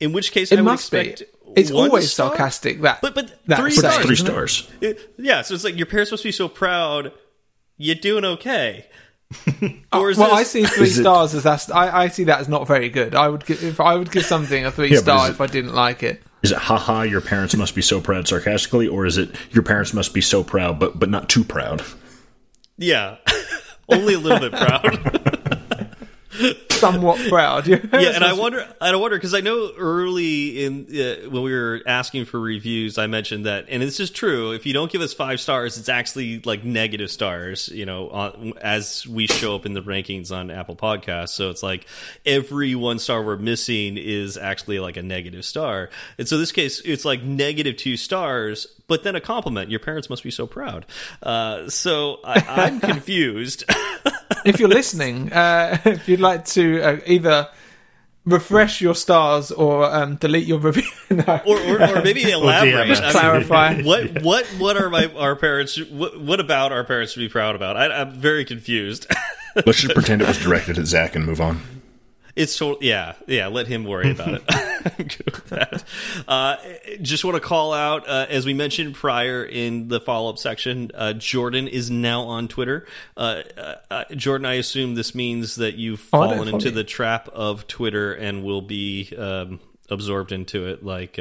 In 0.00 0.12
which 0.12 0.32
case, 0.32 0.52
it 0.52 0.58
I 0.58 0.62
must 0.62 0.90
be. 0.90 1.16
It's 1.56 1.70
always 1.70 2.12
star? 2.12 2.30
sarcastic. 2.30 2.82
That, 2.82 3.00
but 3.00 3.14
but 3.14 3.32
that 3.46 3.58
three 3.58 3.70
stars. 3.70 4.04
Three 4.04 4.16
stars. 4.16 4.70
It, 4.80 5.14
yeah, 5.16 5.42
so 5.42 5.54
it's 5.54 5.64
like 5.64 5.76
your 5.76 5.86
parents 5.86 6.10
must 6.10 6.24
be 6.24 6.32
so 6.32 6.48
proud. 6.48 7.12
You're 7.76 7.94
doing 7.94 8.24
okay. 8.24 8.86
or 9.62 9.68
well, 9.92 10.14
this, 10.14 10.20
I 10.20 10.42
see 10.42 10.64
three 10.64 10.86
stars 10.86 11.34
it, 11.34 11.38
as 11.38 11.42
that's. 11.42 11.70
I, 11.70 12.04
I 12.04 12.08
see 12.08 12.24
that 12.24 12.40
as 12.40 12.48
not 12.48 12.66
very 12.66 12.88
good. 12.88 13.14
I 13.14 13.28
would 13.28 13.44
give 13.44 13.62
if 13.62 13.80
I 13.80 13.94
would 13.96 14.10
give 14.10 14.24
something 14.24 14.64
a 14.64 14.70
three 14.70 14.90
yeah, 14.90 15.00
star 15.00 15.30
if 15.30 15.40
I 15.40 15.46
didn't 15.46 15.74
like 15.74 16.02
it. 16.02 16.22
Is 16.42 16.52
it 16.52 16.58
haha? 16.58 17.02
Your 17.02 17.20
parents 17.20 17.54
must 17.56 17.74
be 17.74 17.82
so 17.82 18.00
proud 18.00 18.26
sarcastically, 18.26 18.88
or 18.88 19.04
is 19.04 19.18
it 19.18 19.34
your 19.50 19.62
parents 19.62 19.92
must 19.92 20.14
be 20.14 20.20
so 20.20 20.42
proud 20.42 20.78
but 20.78 20.98
but 20.98 21.10
not 21.10 21.28
too 21.28 21.44
proud? 21.44 21.84
Yeah, 22.78 23.16
only 23.88 24.14
a 24.14 24.18
little 24.18 24.40
bit 24.40 24.52
proud. 24.52 25.24
somewhat 26.78 27.18
proud. 27.28 27.66
yeah, 27.66 27.78
and 27.92 28.24
I 28.24 28.32
wonder, 28.38 28.66
I 28.80 28.92
don't 28.92 29.00
wonder 29.00 29.16
because 29.16 29.34
I 29.34 29.40
know 29.40 29.72
early 29.76 30.64
in 30.64 30.86
uh, 30.86 31.28
when 31.28 31.42
we 31.42 31.52
were 31.52 31.80
asking 31.86 32.26
for 32.26 32.38
reviews, 32.40 32.98
I 32.98 33.06
mentioned 33.06 33.46
that, 33.46 33.66
and 33.68 33.82
this 33.82 34.00
is 34.00 34.10
true. 34.10 34.52
If 34.52 34.66
you 34.66 34.72
don't 34.72 34.90
give 34.90 35.00
us 35.00 35.12
five 35.12 35.40
stars, 35.40 35.78
it's 35.78 35.88
actually 35.88 36.40
like 36.40 36.64
negative 36.64 37.10
stars. 37.10 37.68
You 37.68 37.86
know, 37.86 38.08
on, 38.10 38.54
as 38.60 39.06
we 39.06 39.26
show 39.26 39.54
up 39.54 39.66
in 39.66 39.74
the 39.74 39.82
rankings 39.82 40.30
on 40.30 40.50
Apple 40.50 40.76
Podcasts, 40.76 41.30
so 41.30 41.50
it's 41.50 41.62
like 41.62 41.86
every 42.24 42.74
one 42.74 42.98
star 42.98 43.22
we're 43.22 43.36
missing 43.36 43.96
is 43.96 44.36
actually 44.36 44.78
like 44.78 44.96
a 44.96 45.02
negative 45.02 45.44
star. 45.44 45.90
And 46.18 46.28
so 46.28 46.38
this 46.38 46.52
case, 46.52 46.80
it's 46.80 47.04
like 47.04 47.22
negative 47.22 47.76
two 47.76 47.96
stars, 47.96 48.66
but 48.88 49.04
then 49.04 49.14
a 49.14 49.20
compliment. 49.20 49.70
Your 49.70 49.80
parents 49.80 50.10
must 50.10 50.24
be 50.24 50.30
so 50.30 50.46
proud. 50.46 50.86
Uh, 51.22 51.70
so 51.70 52.18
I, 52.24 52.44
I'm 52.48 52.80
confused. 52.92 53.64
if 54.44 54.58
you're 54.58 54.68
listening, 54.68 55.32
uh, 55.32 55.78
if 55.84 56.08
you'd 56.08 56.20
like 56.20 56.44
to 56.46 56.82
uh, 56.82 57.00
either 57.06 57.48
refresh 58.28 58.80
your 58.80 58.94
stars 58.94 59.50
or 59.50 59.84
um, 59.84 60.16
delete 60.16 60.46
your 60.46 60.58
review, 60.58 60.90
no. 61.10 61.40
or, 61.46 61.58
or, 61.60 61.98
or, 61.98 62.02
maybe 62.02 62.22
elaborate, 62.30 62.98
or 62.98 63.10
clarify. 63.10 63.82
what 63.82 64.22
what 64.22 64.46
what 64.58 64.76
are 64.76 64.90
my 64.90 65.06
our 65.14 65.36
parents? 65.36 65.80
What, 65.90 66.20
what 66.20 66.40
about 66.40 66.72
our 66.72 66.84
parents 66.84 67.14
to 67.14 67.20
be 67.20 67.28
proud 67.28 67.54
about? 67.54 67.76
I, 67.76 67.86
I'm 67.86 68.12
very 68.12 68.44
confused. 68.44 69.06
Let's 69.54 69.80
just 69.80 69.94
pretend 69.94 70.22
it 70.22 70.28
was 70.28 70.38
directed 70.38 70.78
at 70.78 70.86
Zach 70.86 71.16
and 71.16 71.24
move 71.24 71.40
on. 71.40 71.60
It's 72.36 72.56
totally 72.56 72.88
yeah, 72.88 73.14
yeah. 73.26 73.48
Let 73.48 73.66
him 73.66 73.84
worry 73.84 74.10
about 74.12 74.34
it. 74.34 74.42
I'm 74.98 75.06
good 75.06 75.26
with 75.26 75.48
that. 75.50 75.84
Uh, 76.26 76.56
just 77.02 77.24
want 77.24 77.36
to 77.36 77.40
call 77.40 77.72
out, 77.72 78.08
uh, 78.08 78.26
as 78.28 78.46
we 78.46 78.54
mentioned 78.54 78.94
prior 78.94 79.44
in 79.44 79.88
the 79.88 80.00
follow 80.00 80.30
up 80.30 80.38
section, 80.38 80.90
uh, 80.94 81.12
Jordan 81.14 81.68
is 81.68 81.90
now 81.90 82.22
on 82.22 82.48
Twitter. 82.48 82.86
Uh, 83.16 83.42
uh, 83.56 83.74
uh, 83.90 84.04
Jordan, 84.14 84.46
I 84.46 84.54
assume 84.54 84.94
this 84.94 85.14
means 85.14 85.56
that 85.56 85.74
you've 85.74 86.06
oh, 86.12 86.28
fallen 86.28 86.48
into 86.48 86.70
the 86.70 86.84
trap 86.84 87.28
of 87.28 87.66
Twitter 87.66 88.12
and 88.12 88.42
will 88.42 88.62
be 88.62 89.12
um, 89.16 89.60
absorbed 89.90 90.32
into 90.32 90.66
it, 90.66 90.84
like 90.84 91.18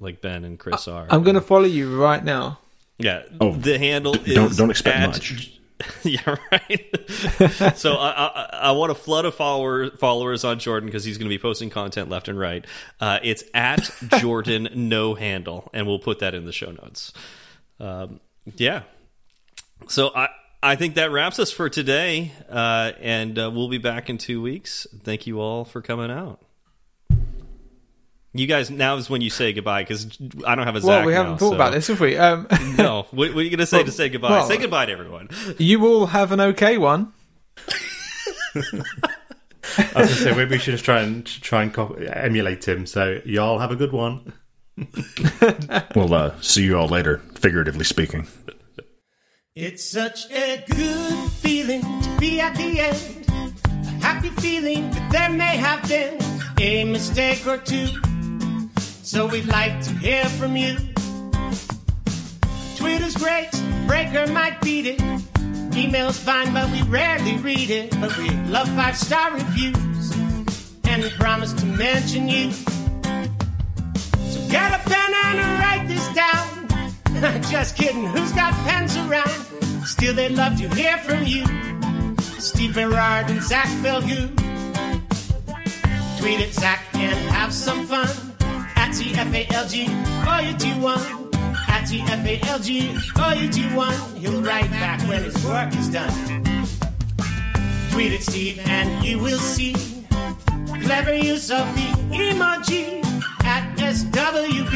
like 0.00 0.20
Ben 0.20 0.44
and 0.44 0.58
Chris 0.58 0.88
are. 0.88 1.06
I'm 1.10 1.22
going 1.22 1.34
to 1.34 1.40
follow 1.40 1.64
you 1.64 2.00
right 2.00 2.22
now. 2.22 2.58
Yeah, 2.98 3.22
oh, 3.40 3.52
the 3.52 3.78
handle 3.78 4.16
is 4.16 4.34
don't 4.34 4.56
don't 4.56 4.70
expect 4.70 5.06
much. 5.06 5.57
yeah, 6.02 6.36
right. 6.50 7.76
so 7.76 7.94
I, 7.94 8.10
I, 8.10 8.48
I, 8.52 8.72
want 8.72 8.90
a 8.90 8.94
flood 8.94 9.24
of 9.24 9.34
follower, 9.34 9.90
followers 9.90 10.44
on 10.44 10.58
Jordan 10.58 10.88
because 10.88 11.04
he's 11.04 11.18
going 11.18 11.28
to 11.28 11.34
be 11.34 11.38
posting 11.38 11.70
content 11.70 12.08
left 12.08 12.28
and 12.28 12.38
right. 12.38 12.64
Uh, 13.00 13.20
it's 13.22 13.44
at 13.54 13.88
Jordan 14.18 14.68
No 14.74 15.14
Handle, 15.14 15.70
and 15.72 15.86
we'll 15.86 16.00
put 16.00 16.18
that 16.18 16.34
in 16.34 16.44
the 16.46 16.52
show 16.52 16.72
notes. 16.72 17.12
Um, 17.78 18.20
yeah. 18.56 18.82
So 19.88 20.10
I 20.14 20.28
I 20.62 20.74
think 20.74 20.96
that 20.96 21.12
wraps 21.12 21.38
us 21.38 21.52
for 21.52 21.68
today, 21.68 22.32
uh, 22.50 22.92
and 23.00 23.38
uh, 23.38 23.50
we'll 23.52 23.68
be 23.68 23.78
back 23.78 24.10
in 24.10 24.18
two 24.18 24.42
weeks. 24.42 24.86
Thank 25.04 25.26
you 25.28 25.40
all 25.40 25.64
for 25.64 25.80
coming 25.80 26.10
out. 26.10 26.42
You 28.34 28.46
guys, 28.46 28.70
now 28.70 28.96
is 28.96 29.08
when 29.08 29.22
you 29.22 29.30
say 29.30 29.54
goodbye 29.54 29.82
because 29.82 30.06
I 30.46 30.54
don't 30.54 30.66
have 30.66 30.76
a 30.76 30.80
Zach. 30.80 30.88
Well, 30.88 31.06
we 31.06 31.14
haven't 31.14 31.32
now, 31.32 31.38
thought 31.38 31.48
so. 31.50 31.54
about 31.54 31.72
this, 31.72 31.86
have 31.86 32.00
we? 32.00 32.16
Um, 32.18 32.46
no. 32.76 33.06
What, 33.10 33.34
what, 33.34 33.38
are 33.38 33.42
you 33.42 33.50
going 33.50 33.58
to 33.58 33.66
say 33.66 33.78
well, 33.78 33.86
to 33.86 33.92
say 33.92 34.08
goodbye? 34.10 34.30
Well, 34.30 34.46
say 34.46 34.58
goodbye 34.58 34.86
to 34.86 34.92
everyone. 34.92 35.30
You 35.56 35.86
all 35.86 36.06
have 36.06 36.30
an 36.32 36.40
okay 36.40 36.76
one. 36.76 37.12
I 38.54 38.62
was 39.74 39.92
going 39.94 40.06
to 40.08 40.14
say 40.14 40.30
maybe 40.34 40.50
we 40.52 40.58
should 40.58 40.72
just 40.72 40.84
try 40.84 41.00
and 41.00 41.24
try 41.24 41.62
and 41.62 41.74
emulate 42.08 42.68
him. 42.68 42.86
So 42.86 43.20
y'all 43.24 43.58
have 43.58 43.70
a 43.70 43.76
good 43.76 43.92
one. 43.92 44.32
we'll 45.96 46.12
uh, 46.12 46.38
see 46.40 46.64
you 46.64 46.78
all 46.78 46.88
later, 46.88 47.18
figuratively 47.34 47.84
speaking. 47.84 48.28
It's 49.54 49.84
such 49.84 50.30
a 50.30 50.64
good 50.70 51.30
feeling 51.32 51.80
to 51.80 52.16
be 52.20 52.40
at 52.40 52.54
the 52.56 52.80
end. 52.80 53.26
A 53.66 54.04
happy 54.04 54.28
feeling 54.40 54.90
that 54.90 55.10
there 55.10 55.30
may 55.30 55.56
have 55.56 55.88
been 55.88 56.18
a 56.60 56.84
mistake 56.84 57.46
or 57.46 57.56
two 57.58 57.88
so 59.08 59.26
we'd 59.26 59.46
like 59.46 59.80
to 59.80 59.90
hear 59.94 60.26
from 60.26 60.54
you. 60.54 60.76
Twitter's 62.76 63.16
great, 63.16 63.48
Breaker 63.86 64.30
might 64.30 64.60
beat 64.60 64.84
it. 64.84 65.00
Email's 65.74 66.18
fine, 66.18 66.52
but 66.52 66.70
we 66.70 66.82
rarely 66.82 67.38
read 67.38 67.70
it. 67.70 67.98
But 68.02 68.14
we 68.18 68.28
love 68.52 68.68
five 68.76 68.98
star 68.98 69.32
reviews, 69.32 70.14
and 70.84 71.02
we 71.02 71.08
promise 71.12 71.54
to 71.54 71.64
mention 71.64 72.28
you. 72.28 72.52
So 72.52 74.46
get 74.50 74.78
a 74.78 74.80
pen 74.86 75.14
and 75.24 75.58
write 75.58 75.88
this 75.88 76.06
down. 76.12 77.42
Just 77.50 77.78
kidding, 77.78 78.04
who's 78.04 78.32
got 78.32 78.52
pens 78.66 78.94
around? 78.98 79.30
Still, 79.86 80.12
they'd 80.12 80.32
love 80.32 80.58
to 80.58 80.68
hear 80.74 80.98
from 80.98 81.24
you. 81.24 81.46
Steve 82.38 82.74
Berard 82.74 83.30
and 83.30 83.42
Zach 83.42 83.68
Falgout. 83.82 84.36
Tweet 86.18 86.40
at 86.40 86.52
Zach 86.52 86.84
and 86.92 87.30
have 87.30 87.54
some 87.54 87.86
fun. 87.86 88.27
TFALG, 88.90 89.74
or 90.26 90.42
you 90.46 90.54
do 90.56 90.80
one. 90.80 91.00
At 91.68 91.84
TFALG, 91.84 92.68
or 93.20 93.34
you 93.40 93.48
do 93.50 93.76
one. 93.76 93.94
He'll 94.16 94.42
write 94.42 94.70
back 94.70 95.00
when 95.08 95.22
his 95.22 95.44
work 95.44 95.74
is 95.76 95.88
done. 95.88 96.12
Tweet 97.90 98.12
at 98.12 98.22
Steve 98.22 98.60
and 98.66 99.04
you 99.04 99.18
will 99.18 99.38
see 99.38 99.74
clever 100.82 101.14
use 101.14 101.50
of 101.50 101.66
the 101.74 101.88
emoji 102.14 103.04
at 103.44 103.76
SWB. 103.78 104.74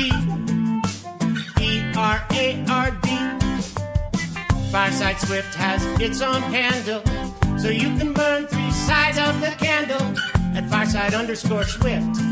E 1.61 1.83
R 1.97 2.27
A 2.33 2.65
R 2.69 2.91
D. 3.03 3.09
Fireside 4.71 5.21
Swift 5.21 5.55
has 5.55 5.85
its 6.01 6.21
own 6.21 6.43
handle, 6.43 7.03
so 7.59 7.69
you 7.69 7.97
can 7.99 8.13
burn 8.13 8.47
three 8.47 8.71
sides 8.71 9.19
of 9.19 9.41
the 9.41 9.55
candle 9.59 10.03
at 10.57 10.69
Fireside 10.69 11.15
underscore 11.15 11.65
Swift. 11.65 12.32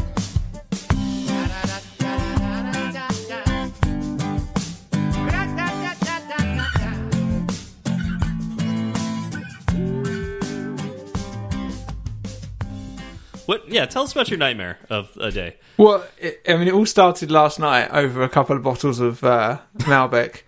What? 13.51 13.67
Yeah, 13.67 13.85
tell 13.85 14.03
us 14.03 14.13
about 14.13 14.29
your 14.29 14.39
nightmare 14.39 14.79
of 14.89 15.11
a 15.17 15.29
day. 15.29 15.57
Well, 15.75 16.05
it, 16.17 16.39
I 16.47 16.55
mean, 16.55 16.69
it 16.69 16.73
all 16.73 16.85
started 16.85 17.29
last 17.31 17.59
night 17.59 17.89
over 17.91 18.23
a 18.23 18.29
couple 18.29 18.55
of 18.55 18.63
bottles 18.63 19.01
of 19.01 19.25
uh, 19.25 19.59
Malbec, 19.79 20.43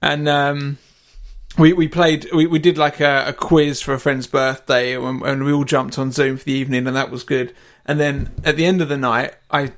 and 0.00 0.26
um, 0.26 0.78
we 1.58 1.74
we 1.74 1.88
played. 1.88 2.26
We, 2.32 2.46
we 2.46 2.58
did 2.58 2.78
like 2.78 3.00
a, 3.00 3.24
a 3.26 3.32
quiz 3.34 3.82
for 3.82 3.92
a 3.92 4.00
friend's 4.00 4.26
birthday, 4.26 4.96
and, 4.96 5.20
and 5.20 5.44
we 5.44 5.52
all 5.52 5.64
jumped 5.64 5.98
on 5.98 6.10
Zoom 6.10 6.38
for 6.38 6.44
the 6.44 6.52
evening, 6.52 6.86
and 6.86 6.96
that 6.96 7.10
was 7.10 7.22
good. 7.22 7.54
And 7.84 8.00
then 8.00 8.30
at 8.44 8.56
the 8.56 8.64
end 8.64 8.80
of 8.80 8.88
the 8.88 8.96
night, 8.96 9.34
I 9.50 9.72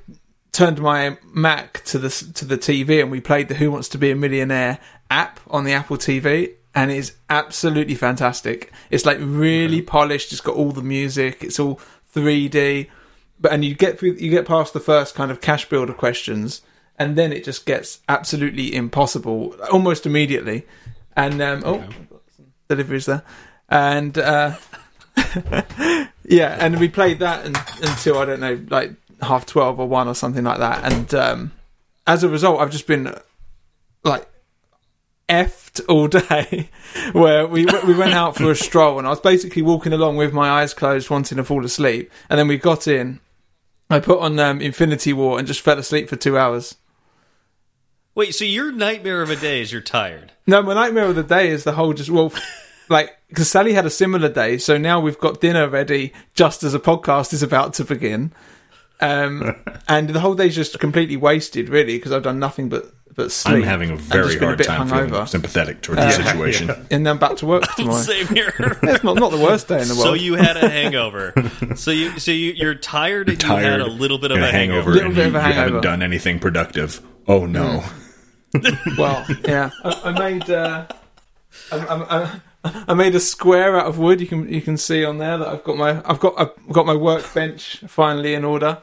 turned 0.53 0.79
my 0.79 1.17
Mac 1.25 1.83
to 1.87 1.99
the 1.99 2.09
to 2.35 2.45
the 2.45 2.57
TV, 2.57 3.01
and 3.01 3.11
we 3.11 3.19
played 3.19 3.49
the 3.49 3.55
Who 3.55 3.69
Wants 3.69 3.89
to 3.89 3.97
Be 3.97 4.11
a 4.11 4.15
Millionaire 4.15 4.79
app 5.09 5.41
on 5.49 5.65
the 5.65 5.73
Apple 5.73 5.97
TV. 5.97 6.53
And 6.73 6.89
it's 6.89 7.11
absolutely 7.29 7.95
fantastic. 7.95 8.71
It's 8.89 9.05
like 9.05 9.17
really 9.19 9.81
polished. 9.81 10.31
It's 10.31 10.39
got 10.39 10.55
all 10.55 10.71
the 10.71 10.81
music. 10.81 11.43
It's 11.43 11.59
all 11.59 11.81
3D, 12.13 12.89
but 13.39 13.51
and 13.51 13.65
you 13.65 13.75
get 13.75 13.99
through, 13.99 14.13
you 14.13 14.29
get 14.29 14.45
past 14.45 14.73
the 14.73 14.79
first 14.79 15.15
kind 15.15 15.31
of 15.31 15.41
cash 15.41 15.67
builder 15.67 15.93
questions, 15.93 16.61
and 16.97 17.17
then 17.17 17.31
it 17.31 17.43
just 17.43 17.65
gets 17.65 17.99
absolutely 18.07 18.73
impossible 18.73 19.55
almost 19.71 20.05
immediately. 20.05 20.65
And 21.15 21.41
um, 21.41 21.61
oh, 21.65 21.83
some 22.35 22.53
deliveries 22.69 23.05
there, 23.05 23.23
and 23.67 24.17
uh, 24.17 24.55
yeah, 26.23 26.57
and 26.59 26.79
we 26.79 26.87
played 26.87 27.19
that 27.19 27.45
un 27.45 27.55
until 27.81 28.17
I 28.17 28.25
don't 28.25 28.39
know, 28.39 28.59
like 28.69 28.93
half 29.21 29.45
twelve 29.45 29.79
or 29.79 29.87
one 29.87 30.07
or 30.07 30.15
something 30.15 30.43
like 30.43 30.59
that. 30.59 30.91
And 30.91 31.13
um, 31.13 31.51
as 32.07 32.23
a 32.23 32.29
result, 32.29 32.61
I've 32.61 32.71
just 32.71 32.87
been 32.87 33.13
like 34.03 34.27
effed 35.31 35.79
all 35.87 36.09
day 36.09 36.69
where 37.13 37.47
we 37.47 37.65
we 37.87 37.95
went 37.95 38.13
out 38.13 38.35
for 38.35 38.51
a 38.51 38.55
stroll 38.55 38.97
and 38.97 39.07
I 39.07 39.11
was 39.11 39.21
basically 39.21 39.61
walking 39.61 39.93
along 39.93 40.17
with 40.17 40.33
my 40.33 40.49
eyes 40.49 40.73
closed 40.73 41.09
wanting 41.09 41.37
to 41.37 41.43
fall 41.45 41.65
asleep. 41.65 42.11
And 42.29 42.37
then 42.37 42.47
we 42.47 42.57
got 42.57 42.87
in. 42.87 43.21
I 43.89 43.99
put 43.99 44.19
on 44.19 44.37
um, 44.39 44.61
Infinity 44.61 45.13
War 45.13 45.39
and 45.39 45.47
just 45.47 45.61
fell 45.61 45.79
asleep 45.79 46.09
for 46.09 46.15
2 46.15 46.37
hours. 46.37 46.75
Wait, 48.13 48.35
so 48.35 48.43
your 48.43 48.71
nightmare 48.71 49.21
of 49.21 49.29
a 49.29 49.35
day 49.37 49.61
is 49.61 49.71
you're 49.71 49.81
tired. 49.81 50.33
no 50.45 50.61
my 50.61 50.73
nightmare 50.73 51.05
of 51.05 51.15
the 51.15 51.23
day 51.23 51.49
is 51.49 51.63
the 51.63 51.73
whole 51.73 51.93
just 51.93 52.09
well 52.09 52.33
like 52.89 53.17
because 53.29 53.49
Sally 53.49 53.73
had 53.73 53.85
a 53.85 53.89
similar 53.89 54.27
day 54.27 54.57
so 54.57 54.77
now 54.77 54.99
we've 54.99 55.19
got 55.19 55.39
dinner 55.39 55.69
ready 55.69 56.11
just 56.33 56.61
as 56.63 56.73
a 56.73 56.79
podcast 56.79 57.31
is 57.31 57.41
about 57.41 57.73
to 57.75 57.85
begin. 57.85 58.33
Um, 58.99 59.55
and 59.87 60.09
the 60.09 60.19
whole 60.19 60.35
day's 60.35 60.55
just 60.55 60.77
completely 60.77 61.15
wasted 61.15 61.69
really 61.69 61.95
because 61.97 62.11
I've 62.11 62.23
done 62.23 62.39
nothing 62.39 62.67
but 62.67 62.93
but 63.15 63.31
sleep 63.31 63.57
I'm 63.57 63.63
having 63.63 63.91
a 63.91 63.95
very 63.95 64.37
hard 64.37 64.55
a 64.55 64.57
bit 64.57 64.67
time 64.67 64.87
feeling 64.87 65.25
sympathetic 65.25 65.81
towards 65.81 66.01
the 66.01 66.11
situation. 66.11 66.71
and 66.91 67.05
then 67.05 67.17
back 67.17 67.37
to 67.37 67.45
work 67.45 67.63
tomorrow 67.75 68.01
Same 68.01 68.27
here. 68.27 68.53
It's 68.83 69.03
not 69.03 69.17
not 69.17 69.31
the 69.31 69.37
worst 69.37 69.67
day 69.67 69.81
in 69.81 69.87
the 69.87 69.95
world. 69.95 70.05
so 70.05 70.13
you 70.13 70.35
had 70.35 70.57
a 70.57 70.69
hangover. 70.69 71.33
so 71.75 71.91
you 71.91 72.17
so 72.19 72.31
you 72.31 72.53
you're 72.53 72.75
tired 72.75 73.29
and 73.29 73.41
you 73.41 73.49
had 73.49 73.61
Tired 73.61 73.81
a 73.81 73.87
little 73.87 74.17
bit 74.17 74.31
of 74.31 74.37
a 74.37 74.51
hangover. 74.51 74.91
Little 74.91 75.07
and 75.07 75.15
bit 75.15 75.21
you, 75.23 75.37
of 75.37 75.43
a 75.43 75.47
you 75.47 75.53
haven't 75.53 75.81
done 75.81 76.01
anything 76.01 76.39
productive. 76.39 77.01
Oh 77.27 77.45
no! 77.45 77.83
well, 78.97 79.25
yeah, 79.45 79.69
I, 79.83 80.01
I 80.05 80.11
made 80.19 80.49
uh, 80.49 80.85
I, 81.71 81.77
I, 81.77 82.39
I, 82.63 82.83
I 82.89 82.93
made 82.93 83.15
a 83.15 83.19
square 83.19 83.79
out 83.79 83.87
of 83.87 83.97
wood. 83.97 84.21
You 84.21 84.27
can 84.27 84.51
you 84.51 84.61
can 84.61 84.77
see 84.77 85.03
on 85.05 85.17
there 85.17 85.37
that 85.37 85.47
I've 85.47 85.63
got 85.63 85.77
my 85.77 86.01
I've 86.05 86.19
got 86.19 86.33
I've 86.37 86.73
got 86.73 86.85
my 86.85 86.95
workbench 86.95 87.83
finally 87.87 88.33
in 88.33 88.43
order. 88.43 88.81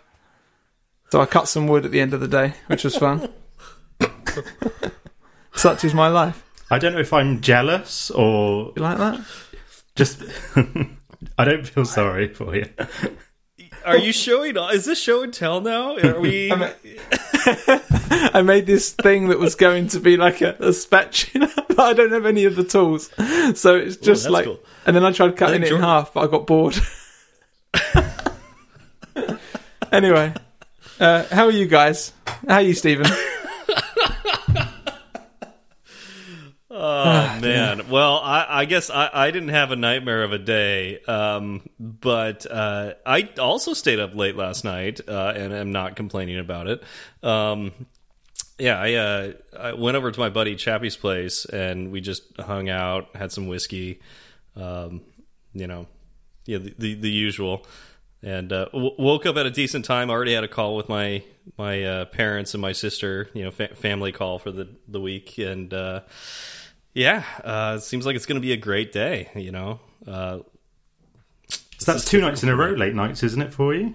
So 1.10 1.20
I 1.20 1.26
cut 1.26 1.48
some 1.48 1.66
wood 1.66 1.86
at 1.86 1.90
the 1.90 2.00
end 2.00 2.12
of 2.12 2.20
the 2.20 2.28
day, 2.28 2.54
which 2.66 2.84
was 2.84 2.96
fun. 2.96 3.28
Such 5.54 5.84
is 5.84 5.94
my 5.94 6.08
life. 6.08 6.44
I 6.70 6.78
don't 6.78 6.92
know 6.92 7.00
if 7.00 7.12
I'm 7.12 7.40
jealous 7.40 8.10
or 8.10 8.72
You 8.76 8.82
like 8.82 8.98
that? 8.98 9.20
just. 9.96 10.22
I 11.38 11.44
don't 11.44 11.66
feel 11.66 11.84
sorry 11.84 12.28
for 12.32 12.54
you. 12.54 12.66
Are 13.84 13.96
you 13.96 14.12
showing? 14.12 14.56
Is 14.56 14.84
this 14.84 15.00
show 15.00 15.22
and 15.22 15.32
tell 15.32 15.60
now? 15.60 15.96
Are 15.96 16.20
we? 16.20 16.52
I 16.52 18.42
made 18.44 18.66
this 18.66 18.92
thing 18.92 19.28
that 19.28 19.38
was 19.38 19.54
going 19.54 19.88
to 19.88 20.00
be 20.00 20.16
like 20.16 20.40
a, 20.42 20.56
a 20.60 20.72
spatula, 20.72 21.50
but 21.68 21.80
I 21.80 21.92
don't 21.94 22.12
have 22.12 22.26
any 22.26 22.44
of 22.44 22.56
the 22.56 22.64
tools. 22.64 23.10
So 23.54 23.76
it's 23.76 23.96
just 23.96 24.24
that's 24.24 24.32
like, 24.32 24.44
cool. 24.44 24.60
and 24.86 24.94
then 24.94 25.04
I 25.04 25.12
tried 25.12 25.36
cutting 25.36 25.62
think 25.62 25.72
it 25.72 25.76
in 25.76 25.80
half, 25.80 26.12
but 26.12 26.24
I 26.24 26.26
got 26.26 26.46
bored. 26.46 26.76
anyway, 29.92 30.34
uh, 31.00 31.24
how 31.30 31.46
are 31.46 31.52
you 31.52 31.66
guys? 31.66 32.12
How 32.46 32.56
are 32.56 32.62
you, 32.62 32.74
Stephen? 32.74 33.10
Oh 37.04 37.40
man. 37.40 37.88
Well, 37.88 38.16
I, 38.16 38.46
I 38.48 38.64
guess 38.64 38.90
I, 38.90 39.10
I 39.12 39.30
didn't 39.30 39.50
have 39.50 39.70
a 39.70 39.76
nightmare 39.76 40.22
of 40.22 40.32
a 40.32 40.38
day, 40.38 41.00
um, 41.04 41.68
but 41.78 42.46
uh, 42.50 42.94
I 43.06 43.28
also 43.38 43.74
stayed 43.74 44.00
up 44.00 44.14
late 44.14 44.36
last 44.36 44.64
night, 44.64 45.00
uh, 45.08 45.32
and 45.36 45.52
am 45.52 45.72
not 45.72 45.96
complaining 45.96 46.38
about 46.38 46.66
it. 46.66 46.82
Um, 47.22 47.72
yeah, 48.58 48.78
I, 48.78 48.94
uh, 48.94 49.32
I 49.58 49.72
went 49.74 49.96
over 49.96 50.10
to 50.10 50.20
my 50.20 50.30
buddy 50.30 50.56
Chappie's 50.56 50.96
place, 50.96 51.44
and 51.44 51.92
we 51.92 52.00
just 52.00 52.22
hung 52.40 52.68
out, 52.68 53.14
had 53.14 53.30
some 53.30 53.46
whiskey, 53.46 54.00
um, 54.56 55.02
you 55.52 55.66
know, 55.66 55.86
yeah, 56.46 56.58
the 56.58 56.74
the, 56.78 56.94
the 56.94 57.10
usual. 57.10 57.66
And 58.20 58.52
uh, 58.52 58.64
w 58.72 58.90
woke 58.98 59.26
up 59.26 59.36
at 59.36 59.46
a 59.46 59.50
decent 59.50 59.84
time. 59.84 60.10
I 60.10 60.14
Already 60.14 60.34
had 60.34 60.42
a 60.42 60.48
call 60.48 60.74
with 60.74 60.88
my 60.88 61.22
my 61.56 61.84
uh, 61.84 62.04
parents 62.06 62.52
and 62.52 62.60
my 62.60 62.72
sister. 62.72 63.28
You 63.32 63.44
know, 63.44 63.50
fa 63.52 63.68
family 63.76 64.10
call 64.10 64.40
for 64.40 64.50
the 64.50 64.68
the 64.88 65.00
week, 65.00 65.38
and 65.38 65.72
uh, 65.72 66.00
yeah, 66.94 67.22
uh, 67.44 67.74
it 67.78 67.82
seems 67.82 68.06
like 68.06 68.16
it's 68.16 68.26
going 68.26 68.40
to 68.40 68.46
be 68.46 68.52
a 68.52 68.56
great 68.56 68.92
day. 68.92 69.30
You 69.34 69.52
know, 69.52 69.80
uh, 70.06 70.38
So 71.78 71.92
that's 71.92 72.04
two 72.04 72.20
nights 72.20 72.42
in 72.42 72.48
a 72.48 72.56
row, 72.56 72.70
late 72.72 72.94
nights, 72.94 73.22
isn't 73.22 73.40
it, 73.42 73.52
for 73.54 73.74
you? 73.74 73.94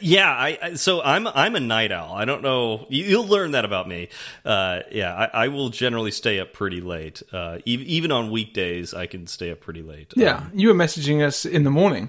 yeah. 0.00 0.30
I, 0.30 0.58
I 0.62 0.74
so 0.74 1.02
I'm 1.02 1.26
I'm 1.26 1.54
a 1.56 1.60
night 1.60 1.92
owl. 1.92 2.14
I 2.14 2.24
don't 2.24 2.42
know. 2.42 2.86
You, 2.88 3.04
you'll 3.04 3.26
learn 3.26 3.50
that 3.52 3.64
about 3.66 3.86
me. 3.86 4.08
Uh, 4.44 4.80
yeah, 4.90 5.14
I, 5.14 5.44
I 5.44 5.48
will 5.48 5.68
generally 5.68 6.10
stay 6.10 6.40
up 6.40 6.52
pretty 6.54 6.80
late. 6.80 7.22
Uh, 7.32 7.58
even 7.66 7.86
even 7.86 8.10
on 8.12 8.30
weekdays, 8.30 8.94
I 8.94 9.06
can 9.06 9.26
stay 9.26 9.50
up 9.50 9.60
pretty 9.60 9.82
late. 9.82 10.12
Yeah, 10.16 10.36
Um, 10.36 10.52
you 10.54 10.68
were 10.68 10.74
messaging 10.74 11.22
us 11.22 11.44
in 11.44 11.64
the 11.64 11.70
morning. 11.70 12.08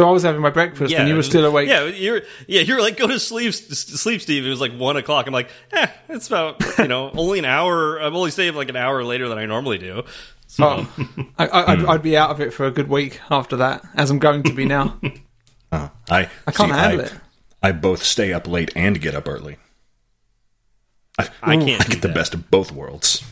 So 0.00 0.08
I 0.08 0.12
was 0.12 0.22
having 0.22 0.40
my 0.40 0.48
breakfast 0.48 0.94
and 0.94 1.06
you 1.10 1.14
were 1.14 1.22
still 1.22 1.44
awake. 1.44 1.68
Yeah, 1.68 1.84
you're 1.84 2.22
yeah, 2.46 2.62
you're 2.62 2.80
like 2.80 2.96
go 2.96 3.06
to 3.06 3.20
sleep, 3.20 3.52
sleep, 3.52 4.22
Steve. 4.22 4.46
It 4.46 4.48
was 4.48 4.58
like 4.58 4.72
one 4.72 4.96
o'clock. 4.96 5.26
I'm 5.26 5.34
like, 5.34 5.50
eh, 5.72 5.88
it's 6.08 6.26
about 6.26 6.56
you 6.78 6.88
know 6.88 7.10
only 7.14 7.38
an 7.38 7.44
hour. 7.44 7.98
I'm 7.98 8.16
only 8.16 8.30
staying 8.30 8.54
like 8.54 8.70
an 8.70 8.76
hour 8.76 9.04
later 9.04 9.28
than 9.28 9.36
I 9.36 9.44
normally 9.44 9.76
do. 9.76 10.04
So 10.46 10.64
Oh, 10.88 11.06
I, 11.38 11.46
I, 11.48 11.72
I'd, 11.72 11.84
I'd 11.84 12.02
be 12.02 12.16
out 12.16 12.30
of 12.30 12.40
it 12.40 12.54
for 12.54 12.64
a 12.64 12.70
good 12.70 12.88
week 12.88 13.20
after 13.30 13.56
that, 13.56 13.84
as 13.94 14.10
I'm 14.10 14.18
going 14.18 14.42
to 14.44 14.54
be 14.54 14.64
now. 14.64 14.98
Uh, 15.70 15.88
I 16.08 16.30
I 16.46 16.52
can't 16.52 16.72
see, 16.72 16.78
handle 16.78 17.00
I, 17.02 17.04
it. 17.04 17.14
I 17.62 17.72
both 17.72 18.02
stay 18.02 18.32
up 18.32 18.48
late 18.48 18.72
and 18.74 18.98
get 19.02 19.14
up 19.14 19.28
early. 19.28 19.58
I, 21.18 21.28
I 21.42 21.56
can't 21.58 21.82
I 21.82 21.84
do 21.84 21.92
get 21.92 22.00
the 22.00 22.08
that. 22.08 22.14
best 22.14 22.32
of 22.32 22.50
both 22.50 22.72
worlds. 22.72 23.22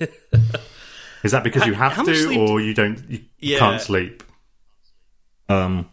Is 1.22 1.32
that 1.32 1.44
because 1.44 1.66
you 1.66 1.74
have 1.74 2.02
to, 2.06 2.14
sleep 2.16 2.38
or 2.50 2.62
you 2.62 2.72
don't? 2.72 2.98
You 3.10 3.20
Yeah. 3.38 3.58
can't 3.58 3.80
sleep. 3.82 4.22
Um, 5.52 5.88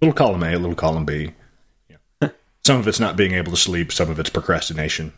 little 0.00 0.14
column 0.14 0.42
A, 0.42 0.56
little 0.56 0.74
column 0.74 1.04
B. 1.04 1.32
Yeah. 2.20 2.28
Some 2.64 2.78
of 2.78 2.86
it's 2.86 3.00
not 3.00 3.16
being 3.16 3.32
able 3.32 3.50
to 3.50 3.58
sleep. 3.58 3.92
Some 3.92 4.08
of 4.08 4.20
it's 4.20 4.30
procrastination. 4.30 5.12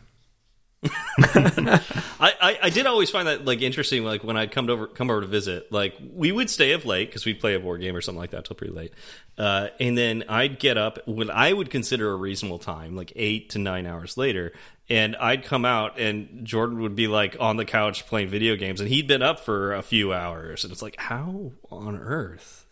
I, 1.17 1.81
I, 2.19 2.59
I 2.63 2.69
did 2.69 2.85
always 2.85 3.09
find 3.09 3.27
that 3.27 3.45
like 3.45 3.61
interesting. 3.61 4.03
Like 4.03 4.23
when 4.23 4.37
I'd 4.37 4.51
come 4.51 4.69
over 4.69 4.87
come 4.87 5.09
over 5.09 5.21
to 5.21 5.27
visit, 5.27 5.71
like 5.71 5.95
we 6.13 6.31
would 6.31 6.49
stay 6.49 6.73
up 6.73 6.85
late 6.85 7.09
because 7.09 7.25
we'd 7.25 7.39
play 7.39 7.55
a 7.55 7.59
board 7.59 7.81
game 7.81 7.95
or 7.95 8.01
something 8.01 8.19
like 8.19 8.31
that 8.31 8.45
till 8.45 8.55
pretty 8.55 8.73
late, 8.73 8.93
uh, 9.37 9.69
and 9.79 9.97
then 9.97 10.23
I'd 10.29 10.59
get 10.59 10.77
up 10.77 10.99
when 11.07 11.29
I 11.29 11.53
would 11.53 11.69
consider 11.69 12.11
a 12.11 12.15
reasonable 12.15 12.59
time, 12.59 12.95
like 12.95 13.13
eight 13.15 13.51
to 13.51 13.59
nine 13.59 13.85
hours 13.85 14.17
later, 14.17 14.53
and 14.89 15.15
I'd 15.15 15.43
come 15.43 15.65
out 15.65 15.99
and 15.99 16.45
Jordan 16.45 16.81
would 16.81 16.95
be 16.95 17.07
like 17.07 17.37
on 17.39 17.57
the 17.57 17.65
couch 17.65 18.05
playing 18.07 18.29
video 18.29 18.55
games, 18.55 18.79
and 18.79 18.89
he'd 18.89 19.07
been 19.07 19.21
up 19.23 19.39
for 19.39 19.73
a 19.73 19.81
few 19.81 20.13
hours, 20.13 20.63
and 20.63 20.71
it's 20.73 20.81
like 20.81 20.99
how 20.99 21.51
on 21.71 21.97
earth, 21.97 22.64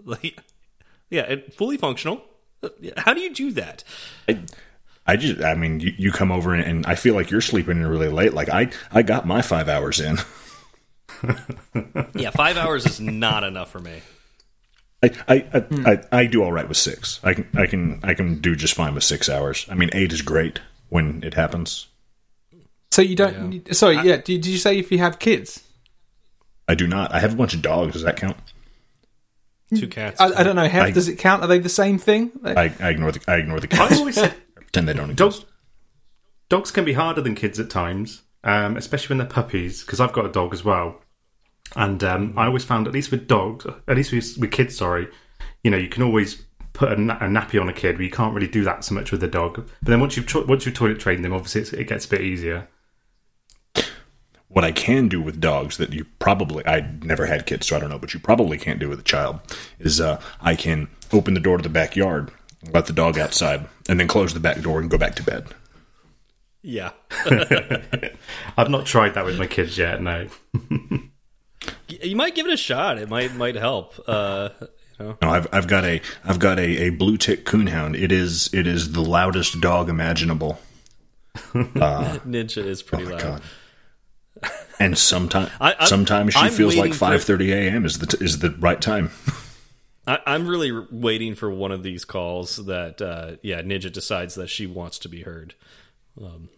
like 0.04 0.38
yeah, 1.10 1.22
it, 1.22 1.54
fully 1.54 1.76
functional. 1.76 2.22
How 2.96 3.14
do 3.14 3.20
you 3.20 3.34
do 3.34 3.52
that? 3.52 3.84
I 5.06 5.16
just, 5.16 5.42
I 5.42 5.54
mean, 5.54 5.80
you, 5.80 5.92
you 5.96 6.12
come 6.12 6.30
over 6.30 6.54
and, 6.54 6.62
and 6.62 6.86
I 6.86 6.94
feel 6.94 7.14
like 7.14 7.30
you're 7.30 7.40
sleeping 7.40 7.78
in 7.78 7.86
really 7.86 8.08
late. 8.08 8.34
Like 8.34 8.48
I, 8.48 8.70
I 8.92 9.02
got 9.02 9.26
my 9.26 9.42
five 9.42 9.68
hours 9.68 10.00
in. 10.00 10.18
Yeah, 12.14 12.30
five 12.30 12.56
hours 12.56 12.86
is 12.86 13.00
not 13.00 13.44
enough 13.44 13.70
for 13.70 13.78
me. 13.78 14.00
I, 15.02 15.10
I, 15.28 15.34
I, 15.52 15.64
I, 15.70 16.20
I 16.20 16.26
do 16.26 16.42
all 16.42 16.52
right 16.52 16.68
with 16.68 16.76
six. 16.76 17.20
I 17.22 17.34
can, 17.34 17.48
I 17.54 17.66
can, 17.66 18.00
I 18.02 18.14
can 18.14 18.40
do 18.40 18.54
just 18.54 18.74
fine 18.74 18.94
with 18.94 19.04
six 19.04 19.28
hours. 19.28 19.66
I 19.70 19.74
mean, 19.74 19.90
eight 19.92 20.12
is 20.12 20.22
great 20.22 20.60
when 20.90 21.22
it 21.22 21.34
happens. 21.34 21.88
So 22.90 23.02
you 23.02 23.16
don't. 23.16 23.74
Sorry, 23.74 23.96
yeah. 23.96 24.16
Did, 24.16 24.24
did 24.24 24.46
you 24.46 24.58
say 24.58 24.78
if 24.78 24.90
you 24.90 24.98
have 24.98 25.18
kids? 25.18 25.62
I 26.68 26.74
do 26.74 26.86
not. 26.86 27.12
I 27.12 27.20
have 27.20 27.32
a 27.32 27.36
bunch 27.36 27.54
of 27.54 27.62
dogs. 27.62 27.94
Does 27.94 28.02
that 28.02 28.16
count? 28.16 28.36
Two 29.76 29.88
cats. 29.88 30.20
I, 30.20 30.26
I 30.26 30.42
don't 30.42 30.56
know. 30.56 30.66
Have, 30.68 30.86
I- 30.86 30.90
does 30.90 31.08
it 31.08 31.18
count? 31.18 31.42
Are 31.42 31.46
they 31.46 31.58
the 31.58 31.68
same 31.68 31.98
thing? 31.98 32.32
I, 32.44 32.72
I 32.80 32.90
ignore 32.90 33.12
the, 33.12 33.20
I 33.28 33.36
ignore 33.36 33.60
the 33.60 33.68
I 33.72 33.76
cats. 33.76 33.98
always 33.98 34.16
said 34.16 34.34
Pretend 34.54 34.88
they 34.88 34.92
don't 34.94 35.14
dogs, 35.14 35.36
exist. 35.36 35.52
dogs 36.48 36.70
can 36.70 36.84
be 36.84 36.92
harder 36.94 37.20
than 37.20 37.34
kids 37.34 37.58
at 37.60 37.70
times, 37.70 38.22
um, 38.44 38.76
especially 38.76 39.14
when 39.14 39.18
they're 39.18 39.26
puppies. 39.32 39.82
Because 39.84 40.00
I've 40.00 40.12
got 40.12 40.26
a 40.26 40.30
dog 40.32 40.52
as 40.54 40.64
well, 40.64 41.00
and 41.76 42.02
um, 42.04 42.34
I 42.36 42.46
always 42.46 42.64
found, 42.64 42.86
at 42.86 42.92
least 42.92 43.10
with 43.10 43.26
dogs, 43.28 43.66
at 43.88 43.96
least 43.96 44.12
with, 44.12 44.36
with 44.38 44.50
kids, 44.50 44.76
sorry, 44.76 45.08
you 45.62 45.70
know, 45.70 45.76
you 45.76 45.88
can 45.88 46.02
always 46.02 46.42
put 46.72 46.92
a, 46.92 46.96
na- 47.00 47.16
a 47.18 47.24
nappy 47.28 47.60
on 47.60 47.68
a 47.68 47.72
kid, 47.72 47.96
but 47.96 48.02
you 48.04 48.10
can't 48.10 48.34
really 48.34 48.46
do 48.48 48.62
that 48.64 48.84
so 48.84 48.94
much 48.94 49.10
with 49.12 49.22
a 49.22 49.28
dog. 49.28 49.54
But 49.56 49.90
then 49.90 50.00
once 50.00 50.16
you've 50.16 50.26
to- 50.28 50.44
once 50.46 50.66
you've 50.66 50.74
toilet 50.74 50.98
trained 51.00 51.24
them, 51.24 51.32
obviously 51.32 51.60
it's, 51.62 51.72
it 51.72 51.84
gets 51.88 52.06
a 52.06 52.08
bit 52.08 52.20
easier. 52.22 52.68
What 54.52 54.64
I 54.64 54.72
can 54.72 55.08
do 55.08 55.20
with 55.22 55.40
dogs 55.40 55.76
that 55.76 55.92
you 55.92 56.04
probably 56.18 56.66
I 56.66 56.80
never 57.02 57.26
had 57.26 57.46
kids, 57.46 57.66
so 57.68 57.76
I 57.76 57.78
don't 57.78 57.88
know, 57.90 57.98
but 58.00 58.12
you 58.14 58.20
probably 58.20 58.58
can't 58.58 58.80
do 58.80 58.88
with 58.88 58.98
a 58.98 59.04
child 59.04 59.38
is 59.78 60.00
uh, 60.00 60.20
I 60.40 60.56
can 60.56 60.88
open 61.12 61.34
the 61.34 61.40
door 61.40 61.56
to 61.56 61.62
the 61.62 61.68
backyard, 61.68 62.30
let 62.72 62.86
the 62.86 62.92
dog 62.92 63.16
outside, 63.16 63.66
and 63.88 63.98
then 64.00 64.08
close 64.08 64.34
the 64.34 64.40
back 64.40 64.60
door 64.60 64.80
and 64.80 64.90
go 64.90 64.98
back 64.98 65.14
to 65.16 65.22
bed. 65.22 65.46
yeah. 66.62 66.90
I've 68.58 68.70
not 68.70 68.86
tried 68.86 69.14
that 69.14 69.24
with 69.24 69.38
my 69.38 69.46
kids 69.46 69.78
yet. 69.78 70.02
No. 70.02 70.26
You 71.88 72.16
might 72.16 72.34
give 72.34 72.46
it 72.46 72.52
a 72.52 72.56
shot. 72.56 72.98
It 72.98 73.08
might 73.08 73.34
might 73.34 73.54
help. 73.54 73.94
Uh, 74.06 74.48
you 74.98 75.06
know, 75.06 75.18
No, 75.22 75.28
I've 75.30 75.46
I've 75.52 75.66
got 75.68 75.84
a 75.84 76.00
I've 76.24 76.38
got 76.40 76.58
a, 76.58 76.86
a 76.86 76.90
blue 76.90 77.16
tick 77.18 77.44
coonhound. 77.46 77.96
It 78.00 78.10
is 78.12 78.50
it 78.52 78.66
is 78.66 78.92
the 78.92 79.00
loudest 79.02 79.60
dog 79.60 79.88
imaginable. 79.88 80.58
Ninja 81.54 82.64
is 82.64 82.82
pretty 82.82 83.04
Oh 83.04 83.08
my 83.10 83.12
loud. 83.12 83.22
god! 83.22 83.42
And 84.78 84.96
sometimes 84.96 85.50
sometimes 85.86 86.32
she 86.32 86.40
I'm 86.40 86.52
feels 86.52 86.74
like 86.76 86.94
five 86.94 87.22
thirty 87.22 87.52
a.m. 87.52 87.84
is 87.84 87.98
the 87.98 88.06
t- 88.06 88.24
is 88.24 88.38
the 88.38 88.50
right 88.50 88.80
time. 88.80 89.10
I, 90.06 90.18
I'm 90.26 90.48
really 90.48 90.72
waiting 90.90 91.34
for 91.34 91.50
one 91.50 91.72
of 91.72 91.82
these 91.82 92.04
calls 92.04 92.56
that, 92.56 93.02
uh, 93.02 93.36
yeah, 93.42 93.60
Ninja 93.60 93.92
decides 93.92 94.34
that 94.36 94.48
she 94.48 94.66
wants 94.66 94.98
to 95.00 95.08
be 95.08 95.22
heard. 95.22 95.54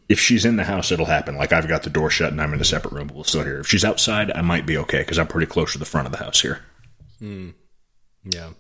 if 0.09 0.21
she's 0.21 0.45
in 0.45 0.57
the 0.57 0.65
house, 0.65 0.93
it'll 0.93 1.07
happen. 1.07 1.37
Like 1.37 1.53
I've 1.53 1.69
got 1.69 1.83
the 1.83 1.91
door 1.91 2.09
shut 2.09 2.31
and 2.33 2.41
I'm 2.41 2.55
in 2.55 2.61
a 2.61 2.65
separate 2.65 2.93
room, 2.93 3.09
but 3.09 3.17
we'll 3.17 3.25
still 3.25 3.43
hear. 3.43 3.61
If 3.61 3.67
she's 3.67 3.85
outside, 3.85 4.31
I 4.31 4.43
might 4.43 4.67
be 4.67 4.79
okay 4.79 5.01
because 5.01 5.19
I'm 5.19 5.27
pretty 5.27 5.49
close 5.51 5.73
to 5.73 5.79
the 5.79 5.85
front 5.85 6.07
of 6.07 6.13
the 6.13 6.19
house 6.19 6.41
here. 6.41 6.61
Yeah. 8.25 8.51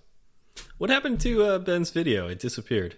What 0.78 0.90
happened 0.90 1.20
to 1.20 1.44
uh, 1.44 1.58
Ben's 1.58 1.90
video? 1.90 2.28
It 2.28 2.40
disappeared. 2.40 2.96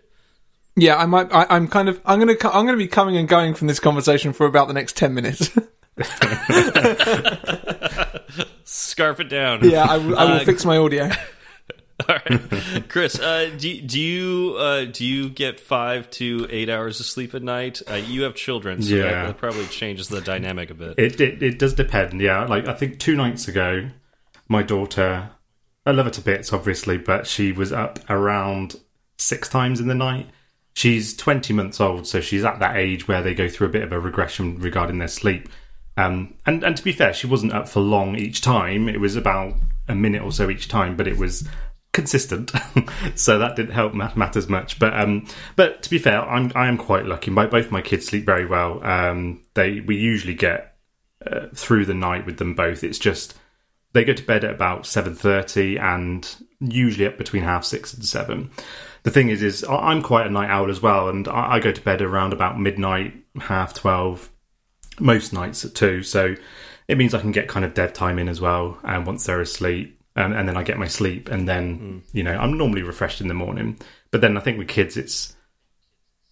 Yeah, 0.77 0.97
I 0.97 1.07
might. 1.07 1.33
I, 1.33 1.47
I'm 1.51 1.69
kind 1.69 1.89
of. 1.89 2.01
I'm 2.05 2.19
gonna. 2.19 2.35
I'm 2.45 2.67
gonna 2.67 2.77
be 2.77 2.89
coming 2.89 3.17
and 3.17 3.29
going 3.29 3.55
from 3.55 3.69
this 3.69 3.79
conversation 3.79 4.33
for 4.33 4.47
about 4.47 4.67
the 4.67 4.75
next 4.75 4.97
ten 4.97 5.15
minutes. 5.15 5.57
Scarf 8.65 9.21
it 9.21 9.29
down. 9.29 9.69
yeah, 9.69 9.85
I, 9.85 9.99
will- 9.99 10.19
I 10.19 10.25
will 10.25 10.33
Uh, 10.41 10.45
fix 10.45 10.65
my 10.65 10.77
audio. 10.79 11.05
All 12.09 12.17
right, 12.29 12.89
Chris. 12.89 13.21
Uh, 13.21 13.51
do 13.57 13.81
do 13.81 14.01
you 14.01 14.57
uh, 14.59 14.85
do 14.87 15.07
you 15.07 15.29
get 15.31 15.61
five 15.61 16.11
to 16.13 16.47
eight 16.51 16.69
hours 16.69 16.99
of 16.99 17.07
sleep 17.07 17.35
at 17.35 17.43
night? 17.43 17.83
Uh, 17.89 17.95
you 17.95 18.23
have 18.25 18.35
children, 18.35 18.83
so 18.83 18.97
that, 18.97 19.05
Yeah. 19.11 19.27
that 19.27 19.39
probably 19.39 19.67
changes 19.67 20.09
the 20.09 20.21
dynamic 20.21 20.71
a 20.71 20.75
bit. 20.75 20.99
It, 20.99 21.21
it 21.21 21.41
it 21.43 21.59
does 21.61 21.73
depend, 21.75 22.21
yeah. 22.21 22.47
Like 22.47 22.67
I 22.67 22.75
think 22.75 22.99
two 22.99 23.15
nights 23.15 23.47
ago, 23.47 23.89
my 24.49 24.65
daughter, 24.65 25.31
I 25.87 25.93
love 25.93 26.07
her 26.07 26.11
to 26.13 26.21
bits, 26.21 26.53
obviously, 26.53 26.99
but 26.99 27.29
she 27.29 27.53
was 27.53 27.73
up 27.73 28.01
around 28.11 28.75
six 29.17 29.49
times 29.49 29.79
in 29.79 29.87
the 29.87 29.95
night. 29.95 30.29
She's 30.75 31.15
twenty 31.17 31.55
months 31.55 31.81
old, 31.81 32.09
so 32.09 32.21
she's 32.21 32.45
at 32.45 32.59
that 32.59 32.77
age 32.77 33.07
where 33.07 33.23
they 33.23 33.35
go 33.35 33.49
through 33.49 33.69
a 33.69 33.71
bit 33.71 33.83
of 33.85 33.93
a 33.93 34.01
regression 34.01 34.59
regarding 34.59 34.99
their 34.99 35.07
sleep. 35.07 35.49
Um, 35.97 36.35
and 36.45 36.65
and 36.65 36.77
to 36.77 36.83
be 36.83 36.93
fair, 36.93 37.13
she 37.13 37.27
wasn't 37.27 37.53
up 37.53 37.69
for 37.69 37.81
long 37.81 38.17
each 38.17 38.41
time. 38.41 38.89
It 38.89 39.01
was 39.01 39.17
about 39.17 39.55
a 39.89 39.95
minute 39.95 40.23
or 40.23 40.33
so 40.33 40.51
each 40.51 40.69
time, 40.69 40.97
but 40.97 41.07
it 41.07 41.17
was 41.17 41.47
consistent, 41.93 42.51
so 43.15 43.39
that 43.39 43.57
didn't 43.57 43.73
help 43.73 43.95
mat- 43.95 44.17
matters 44.17 44.49
much. 44.49 44.79
But 44.79 44.99
um, 44.99 45.27
but 45.57 45.83
to 45.85 45.91
be 45.91 45.99
fair, 45.99 46.21
I'm 46.21 46.53
I 46.55 46.67
am 46.67 46.77
quite 46.77 47.07
lucky. 47.07 47.31
My 47.31 47.47
both 47.47 47.71
my 47.71 47.81
kids 47.81 48.07
sleep 48.07 48.27
very 48.27 48.47
well. 48.47 48.85
Um, 48.85 49.43
they 49.55 49.81
we 49.81 49.97
usually 49.97 50.35
get 50.35 50.77
uh, 51.27 51.47
through 51.55 51.87
the 51.87 51.95
night 51.95 52.27
with 52.27 52.39
them 52.39 52.55
both. 52.55 52.85
It's 52.85 52.99
just 52.99 53.37
they 53.93 54.05
go 54.05 54.13
to 54.13 54.23
bed 54.23 54.45
at 54.45 54.51
about 54.51 54.87
seven 54.87 55.15
thirty 55.15 55.79
and 55.79 56.29
usually 56.61 57.07
up 57.07 57.17
between 57.17 57.45
half 57.45 57.65
six 57.65 57.95
and 57.95 58.05
seven. 58.05 58.51
The 59.05 59.11
thing 59.11 59.29
is, 59.29 59.43
is 59.43 59.65
I'm 59.69 60.03
quite 60.03 60.27
a 60.27 60.31
night 60.31 60.51
owl 60.51 60.71
as 60.71 60.83
well, 60.83 61.09
and 61.09 61.29
I, 61.29 61.55
I 61.55 61.61
go 61.61 61.73
to 61.73 61.81
bed 61.81 62.03
around 62.03 62.33
about 62.33 62.59
midnight, 62.59 63.15
half 63.39 63.75
twelve, 63.75 64.31
most 65.01 65.33
nights 65.33 65.65
at 65.65 65.75
two. 65.75 66.03
So 66.03 66.35
it 66.89 66.99
means 66.99 67.15
I 67.15 67.21
can 67.21 67.33
get 67.33 67.49
kind 67.49 67.65
of 67.65 67.75
dev 67.75 67.93
time 67.93 68.19
in 68.19 68.29
as 68.29 68.41
well. 68.41 68.79
And 68.85 69.07
once 69.07 69.27
they're 69.27 69.41
asleep, 69.41 70.01
and, 70.17 70.33
and 70.33 70.49
then 70.49 70.57
I 70.57 70.63
get 70.63 70.79
my 70.79 70.87
sleep, 70.87 71.29
and 71.29 71.49
then 71.49 72.03
you 72.13 72.23
know 72.23 72.37
I'm 72.37 72.57
normally 72.57 72.83
refreshed 72.83 73.21
in 73.21 73.29
the 73.29 73.35
morning. 73.35 73.79
But 74.11 74.21
then 74.21 74.37
I 74.37 74.41
think 74.41 74.59
with 74.59 74.69
kids, 74.69 74.97
it's 74.97 75.35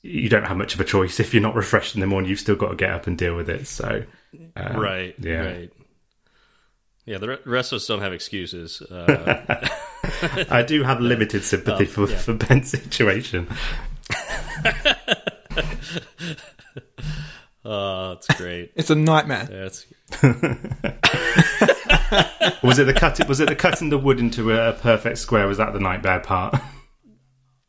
you 0.03 0.29
don't 0.29 0.45
have 0.45 0.57
much 0.57 0.75
of 0.75 0.81
a 0.81 0.85
choice 0.85 1.19
if 1.21 1.35
you're 1.35 1.43
not 1.43 1.55
refreshed 1.55 1.95
in 1.95 2.01
the 2.01 2.07
morning. 2.07 2.31
You've 2.31 2.41
still 2.41 2.57
got 2.57 2.69
to 2.69 2.77
get 2.77 2.91
up 2.91 3.07
and 3.07 3.19
deal 3.19 3.37
with 3.37 3.49
it. 3.49 3.67
So 3.67 4.05
um, 4.57 4.77
right. 4.77 5.15
yeah. 5.19 5.45
Right. 5.45 5.73
Yeah. 7.05 7.19
The 7.19 7.41
rest 7.45 7.73
of 7.73 7.77
us 7.77 7.87
don't 7.87 8.01
have 8.01 8.13
excuses. 8.13 8.81
Uh, 8.83 9.69
I 10.51 10.63
do 10.63 10.83
have 10.83 11.01
limited 11.03 11.43
sympathy 11.45 11.87
for, 11.87 12.09
yeah. 12.09 12.19
for 12.19 12.35
Ben's 12.35 12.71
situation. 12.71 13.49
Oh, 17.65 18.11
that's 18.15 18.27
great. 18.41 18.73
It's 18.77 18.91
a 18.91 18.95
nightmare. 18.95 19.45
That's 19.51 19.87
Was 22.63 22.79
it 22.79 22.85
the 22.85 22.95
cut? 22.95 23.27
Was 23.29 23.41
it 23.41 23.49
the 23.49 23.57
cutting 23.57 23.89
the 23.91 23.99
wood 23.99 24.21
into 24.21 24.53
a 24.53 24.73
perfect 24.75 25.19
square? 25.19 25.47
Was 25.47 25.59
that 25.59 25.73
the 25.73 25.81
nightmare 25.81 26.21
part? 26.21 26.55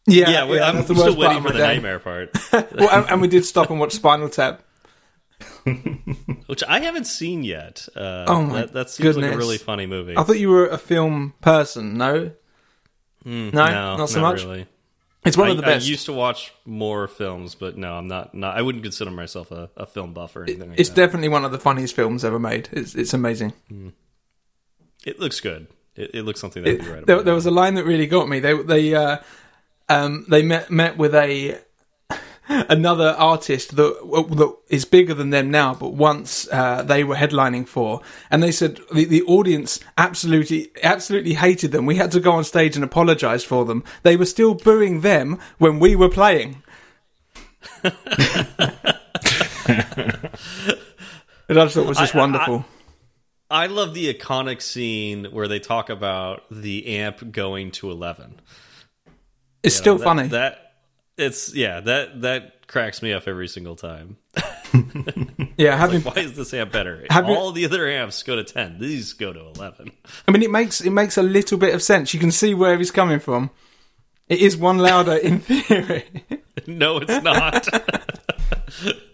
Yeah, 0.05 0.29
yeah. 0.29 0.45
we- 0.49 0.59
I'm 0.59 0.75
that's 0.75 0.87
the 0.89 0.95
still 0.95 1.15
worst 1.15 1.17
part 1.17 1.27
waiting 1.29 1.37
of 1.37 1.43
for 1.45 1.53
the 1.53 1.59
day. 1.59 1.73
nightmare 1.75 1.99
part, 1.99 2.29
Well, 2.75 2.89
and, 2.89 3.09
and 3.09 3.21
we 3.21 3.27
did 3.27 3.45
stop 3.45 3.69
and 3.69 3.79
watch 3.79 3.93
Spinal 3.93 4.29
Tap. 4.29 4.61
which 6.47 6.63
I 6.67 6.79
haven't 6.81 7.05
seen 7.05 7.43
yet. 7.43 7.87
Uh, 7.95 8.25
Oh 8.27 8.43
my 8.43 8.61
that, 8.61 8.73
that 8.73 8.89
seems 8.89 9.15
like 9.17 9.31
a 9.33 9.37
really 9.37 9.57
funny 9.57 9.85
movie. 9.85 10.17
I 10.17 10.23
thought 10.23 10.39
you 10.39 10.49
were 10.49 10.67
a 10.67 10.77
film 10.77 11.33
person. 11.41 11.97
No, 11.97 12.31
no, 13.25 13.51
not 13.53 14.09
so 14.09 14.19
much? 14.21 14.43
Really. 14.43 14.67
It's 15.25 15.37
one 15.37 15.47
I, 15.47 15.51
of 15.51 15.57
the 15.57 15.63
best. 15.63 15.85
I 15.85 15.89
used 15.89 16.05
to 16.05 16.13
watch 16.13 16.53
more 16.65 17.07
films, 17.07 17.55
but 17.55 17.77
no, 17.77 17.93
I'm 17.93 18.07
not. 18.07 18.33
not 18.33 18.57
I 18.57 18.61
wouldn't 18.61 18.83
consider 18.83 19.11
myself 19.11 19.51
a, 19.51 19.69
a 19.77 19.85
film 19.85 20.13
buff 20.13 20.35
or 20.35 20.43
anything 20.43 20.69
like 20.69 20.79
it's 20.79 20.89
that. 20.89 20.95
definitely 20.95 21.29
one 21.29 21.45
of 21.45 21.51
the 21.51 21.59
funniest 21.59 21.95
films 21.95 22.25
ever 22.25 22.39
made. 22.39 22.69
It's 22.71 22.95
it's 22.95 23.13
amazing. 23.13 23.53
it 25.05 25.19
looks 25.19 25.39
good. 25.39 25.67
It, 25.95 26.11
it 26.15 26.23
looks 26.23 26.39
something 26.39 26.63
that'd 26.63 26.81
be 26.81 26.87
right. 26.87 27.05
There, 27.05 27.21
there 27.21 27.35
was 27.35 27.45
a 27.45 27.51
line 27.51 27.75
that 27.75 27.85
really 27.85 28.07
got 28.07 28.27
me. 28.27 28.39
They 28.39 28.53
they 28.61 28.95
uh, 28.95 29.17
um, 29.89 30.25
they 30.27 30.41
met 30.41 30.71
met 30.71 30.97
with 30.97 31.13
a 31.15 31.59
another 32.49 33.09
artist 33.17 33.75
that 33.75 34.25
that 34.31 34.55
is 34.69 34.85
bigger 34.85 35.13
than 35.13 35.29
them 35.29 35.49
now, 35.51 35.73
but 35.73 35.93
once 35.93 36.47
uh, 36.51 36.83
they 36.83 37.03
were 37.03 37.15
headlining 37.15 37.67
for, 37.67 38.01
and 38.29 38.43
they 38.43 38.51
said 38.51 38.79
the, 38.93 39.05
the 39.05 39.23
audience 39.23 39.79
absolutely 39.97 40.71
absolutely 40.83 41.33
hated 41.35 41.71
them. 41.71 41.85
We 41.85 41.95
had 41.95 42.11
to 42.11 42.19
go 42.19 42.31
on 42.33 42.43
stage 42.43 42.75
and 42.75 42.83
apologise 42.83 43.43
for 43.43 43.65
them. 43.65 43.83
They 44.03 44.17
were 44.17 44.25
still 44.25 44.53
booing 44.55 45.01
them 45.01 45.39
when 45.57 45.79
we 45.79 45.95
were 45.95 46.09
playing. 46.09 46.61
and 47.83 47.93
I 51.49 51.53
just 51.65 51.75
thought 51.75 51.83
it 51.83 51.87
was 51.87 51.97
just 51.97 52.15
I- 52.15 52.17
I- 52.17 52.21
wonderful. 52.21 52.65
I 53.49 53.67
love 53.67 53.93
the 53.93 54.11
iconic 54.11 54.63
scene 54.63 55.25
where 55.25 55.47
they 55.47 55.59
talk 55.59 55.91
about 55.91 56.43
the 56.49 56.97
amp 56.97 57.31
going 57.31 57.69
to 57.71 57.91
eleven. 57.91 58.41
it's 59.61 59.75
You 59.75 59.81
still 59.81 59.93
know, 59.93 59.97
that- 59.99 60.03
funny. 60.03 60.27
That 60.29 60.72
it's 61.17 61.53
yeah 61.53 61.79
that 61.81 62.21
that 62.21 62.67
cracks 62.67 63.01
me 63.01 63.13
up 63.13 63.27
every 63.27 63.47
single 63.47 63.75
time. 63.75 64.17
Yeah, 65.55 65.77
having 65.77 66.01
Why 66.01 66.13
is 66.15 66.35
this 66.35 66.51
amp 66.55 66.71
better? 66.71 67.05
You- 67.11 67.25
All 67.25 67.51
the 67.51 67.65
other 67.65 67.87
amps 67.87 68.23
go 68.23 68.35
to 68.35 68.43
10. 68.43 68.79
These 68.79 69.13
go 69.13 69.31
to 69.31 69.39
11. 69.39 69.91
I 70.27 70.31
mean, 70.31 70.41
it 70.41 70.49
makes 70.49 70.81
it 70.81 70.89
makes 70.89 71.15
a 71.15 71.21
little 71.21 71.59
bit 71.59 71.75
of 71.75 71.83
sense. 71.83 72.11
You 72.11 72.19
can 72.19 72.31
see 72.31 72.55
where 72.55 72.75
he's 72.79 72.89
coming 72.89 73.19
from. 73.19 73.51
It 74.27 74.39
is 74.39 74.57
one 74.57 74.79
louder 74.79 75.13
in 75.13 75.39
theory. 75.41 76.25
No, 76.65 76.97
it's 76.97 77.23
not. 77.23 77.67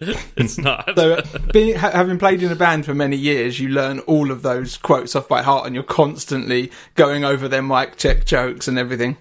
it's 0.00 0.56
not. 0.56 0.92
So, 0.96 1.14
uh, 1.16 1.22
being, 1.52 1.76
ha- 1.76 1.90
having 1.90 2.18
played 2.18 2.42
in 2.42 2.50
a 2.50 2.56
band 2.56 2.86
for 2.86 2.94
many 2.94 3.16
years, 3.16 3.60
you 3.60 3.68
learn 3.68 3.98
all 4.00 4.30
of 4.30 4.40
those 4.42 4.78
quotes 4.78 5.14
off 5.14 5.28
by 5.28 5.42
heart, 5.42 5.66
and 5.66 5.74
you're 5.74 5.84
constantly 5.84 6.70
going 6.94 7.22
over 7.24 7.48
their 7.48 7.62
mic 7.62 7.96
check 7.98 8.24
jokes 8.24 8.66
and 8.66 8.78
everything. 8.78 9.18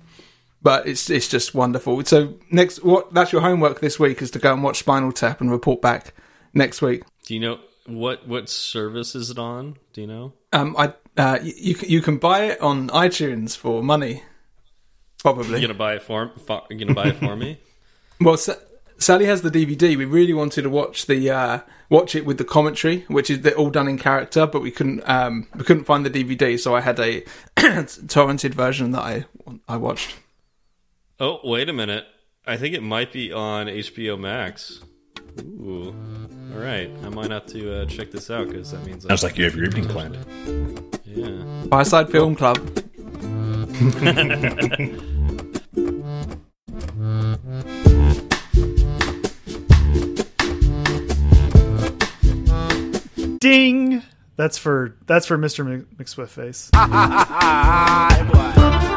But 0.61 0.87
it's 0.87 1.09
it's 1.09 1.27
just 1.27 1.55
wonderful. 1.55 2.03
So 2.05 2.35
next, 2.51 2.83
what 2.83 3.13
that's 3.13 3.31
your 3.31 3.41
homework 3.41 3.79
this 3.79 3.99
week 3.99 4.21
is 4.21 4.31
to 4.31 4.39
go 4.39 4.53
and 4.53 4.61
watch 4.61 4.79
Spinal 4.79 5.11
Tap 5.11 5.39
and 5.39 5.49
report 5.49 5.81
back 5.81 6.13
next 6.53 6.81
week. 6.81 7.03
Do 7.25 7.33
you 7.33 7.39
know 7.39 7.59
what 7.85 8.27
what 8.27 8.49
service 8.49 9.15
is 9.15 9.29
it 9.29 9.39
on? 9.39 9.77
Do 9.93 10.01
you 10.01 10.07
know? 10.07 10.33
Um, 10.51 10.75
I 10.77 10.93
uh, 11.17 11.39
you 11.41 11.75
you 11.87 12.01
can 12.01 12.17
buy 12.17 12.45
it 12.45 12.61
on 12.61 12.89
iTunes 12.89 13.55
for 13.55 13.81
money, 13.83 14.23
probably. 15.19 15.61
You 15.61 15.67
gonna 15.67 15.77
buy 15.77 15.95
it 15.95 16.03
for? 16.03 16.31
for 16.45 16.63
you 16.69 16.77
gonna 16.77 16.93
buy 16.93 17.07
it 17.09 17.17
for 17.17 17.35
me? 17.37 17.59
Well, 18.19 18.35
Sa- 18.35 18.55
Sally 18.97 19.25
has 19.25 19.41
the 19.41 19.49
DVD. 19.49 19.95
We 19.97 20.05
really 20.05 20.33
wanted 20.33 20.63
to 20.63 20.69
watch 20.69 21.05
the 21.05 21.29
uh, 21.29 21.59
watch 21.89 22.15
it 22.15 22.25
with 22.25 22.37
the 22.37 22.43
commentary, 22.43 23.05
which 23.07 23.29
is 23.29 23.45
all 23.53 23.69
done 23.69 23.87
in 23.87 23.97
character, 23.97 24.45
but 24.45 24.61
we 24.61 24.71
couldn't 24.71 25.07
um, 25.09 25.47
we 25.55 25.63
couldn't 25.63 25.85
find 25.85 26.05
the 26.05 26.09
DVD, 26.09 26.59
so 26.59 26.75
I 26.75 26.81
had 26.81 26.99
a 26.99 27.21
torrented 27.55 28.53
version 28.53 28.91
that 28.91 29.01
I 29.01 29.25
I 29.67 29.77
watched. 29.77 30.15
Oh, 31.19 31.39
wait 31.43 31.69
a 31.69 31.73
minute. 31.73 32.05
I 32.47 32.57
think 32.57 32.73
it 32.75 32.81
might 32.83 33.11
be 33.11 33.31
on 33.31 33.67
HBO 33.67 34.19
Max. 34.19 34.81
Ooh. 35.41 35.93
All 36.53 36.59
right. 36.59 36.89
I 37.03 37.09
might 37.09 37.31
have 37.31 37.45
to 37.47 37.81
uh, 37.81 37.85
check 37.85 38.11
this 38.11 38.29
out 38.31 38.47
because 38.47 38.71
that 38.71 38.85
means 38.85 39.05
I, 39.05 39.09
Sounds 39.09 39.23
like 39.23 39.37
you 39.37 39.43
have 39.45 39.55
your 39.55 39.65
evening 39.65 39.85
planned. 39.87 40.17
yeah. 41.05 41.63
Fireside 41.69 42.09
Film 42.09 42.35
Club. 42.35 42.57
Ding. 53.39 54.03
That's 54.35 54.57
for 54.57 54.95
that's 55.05 55.25
for 55.25 55.37
Mr. 55.37 55.65
Mc- 55.65 55.97
McSwiftface. 55.97 56.69
Hi, 56.73 58.23
boy. 58.31 58.88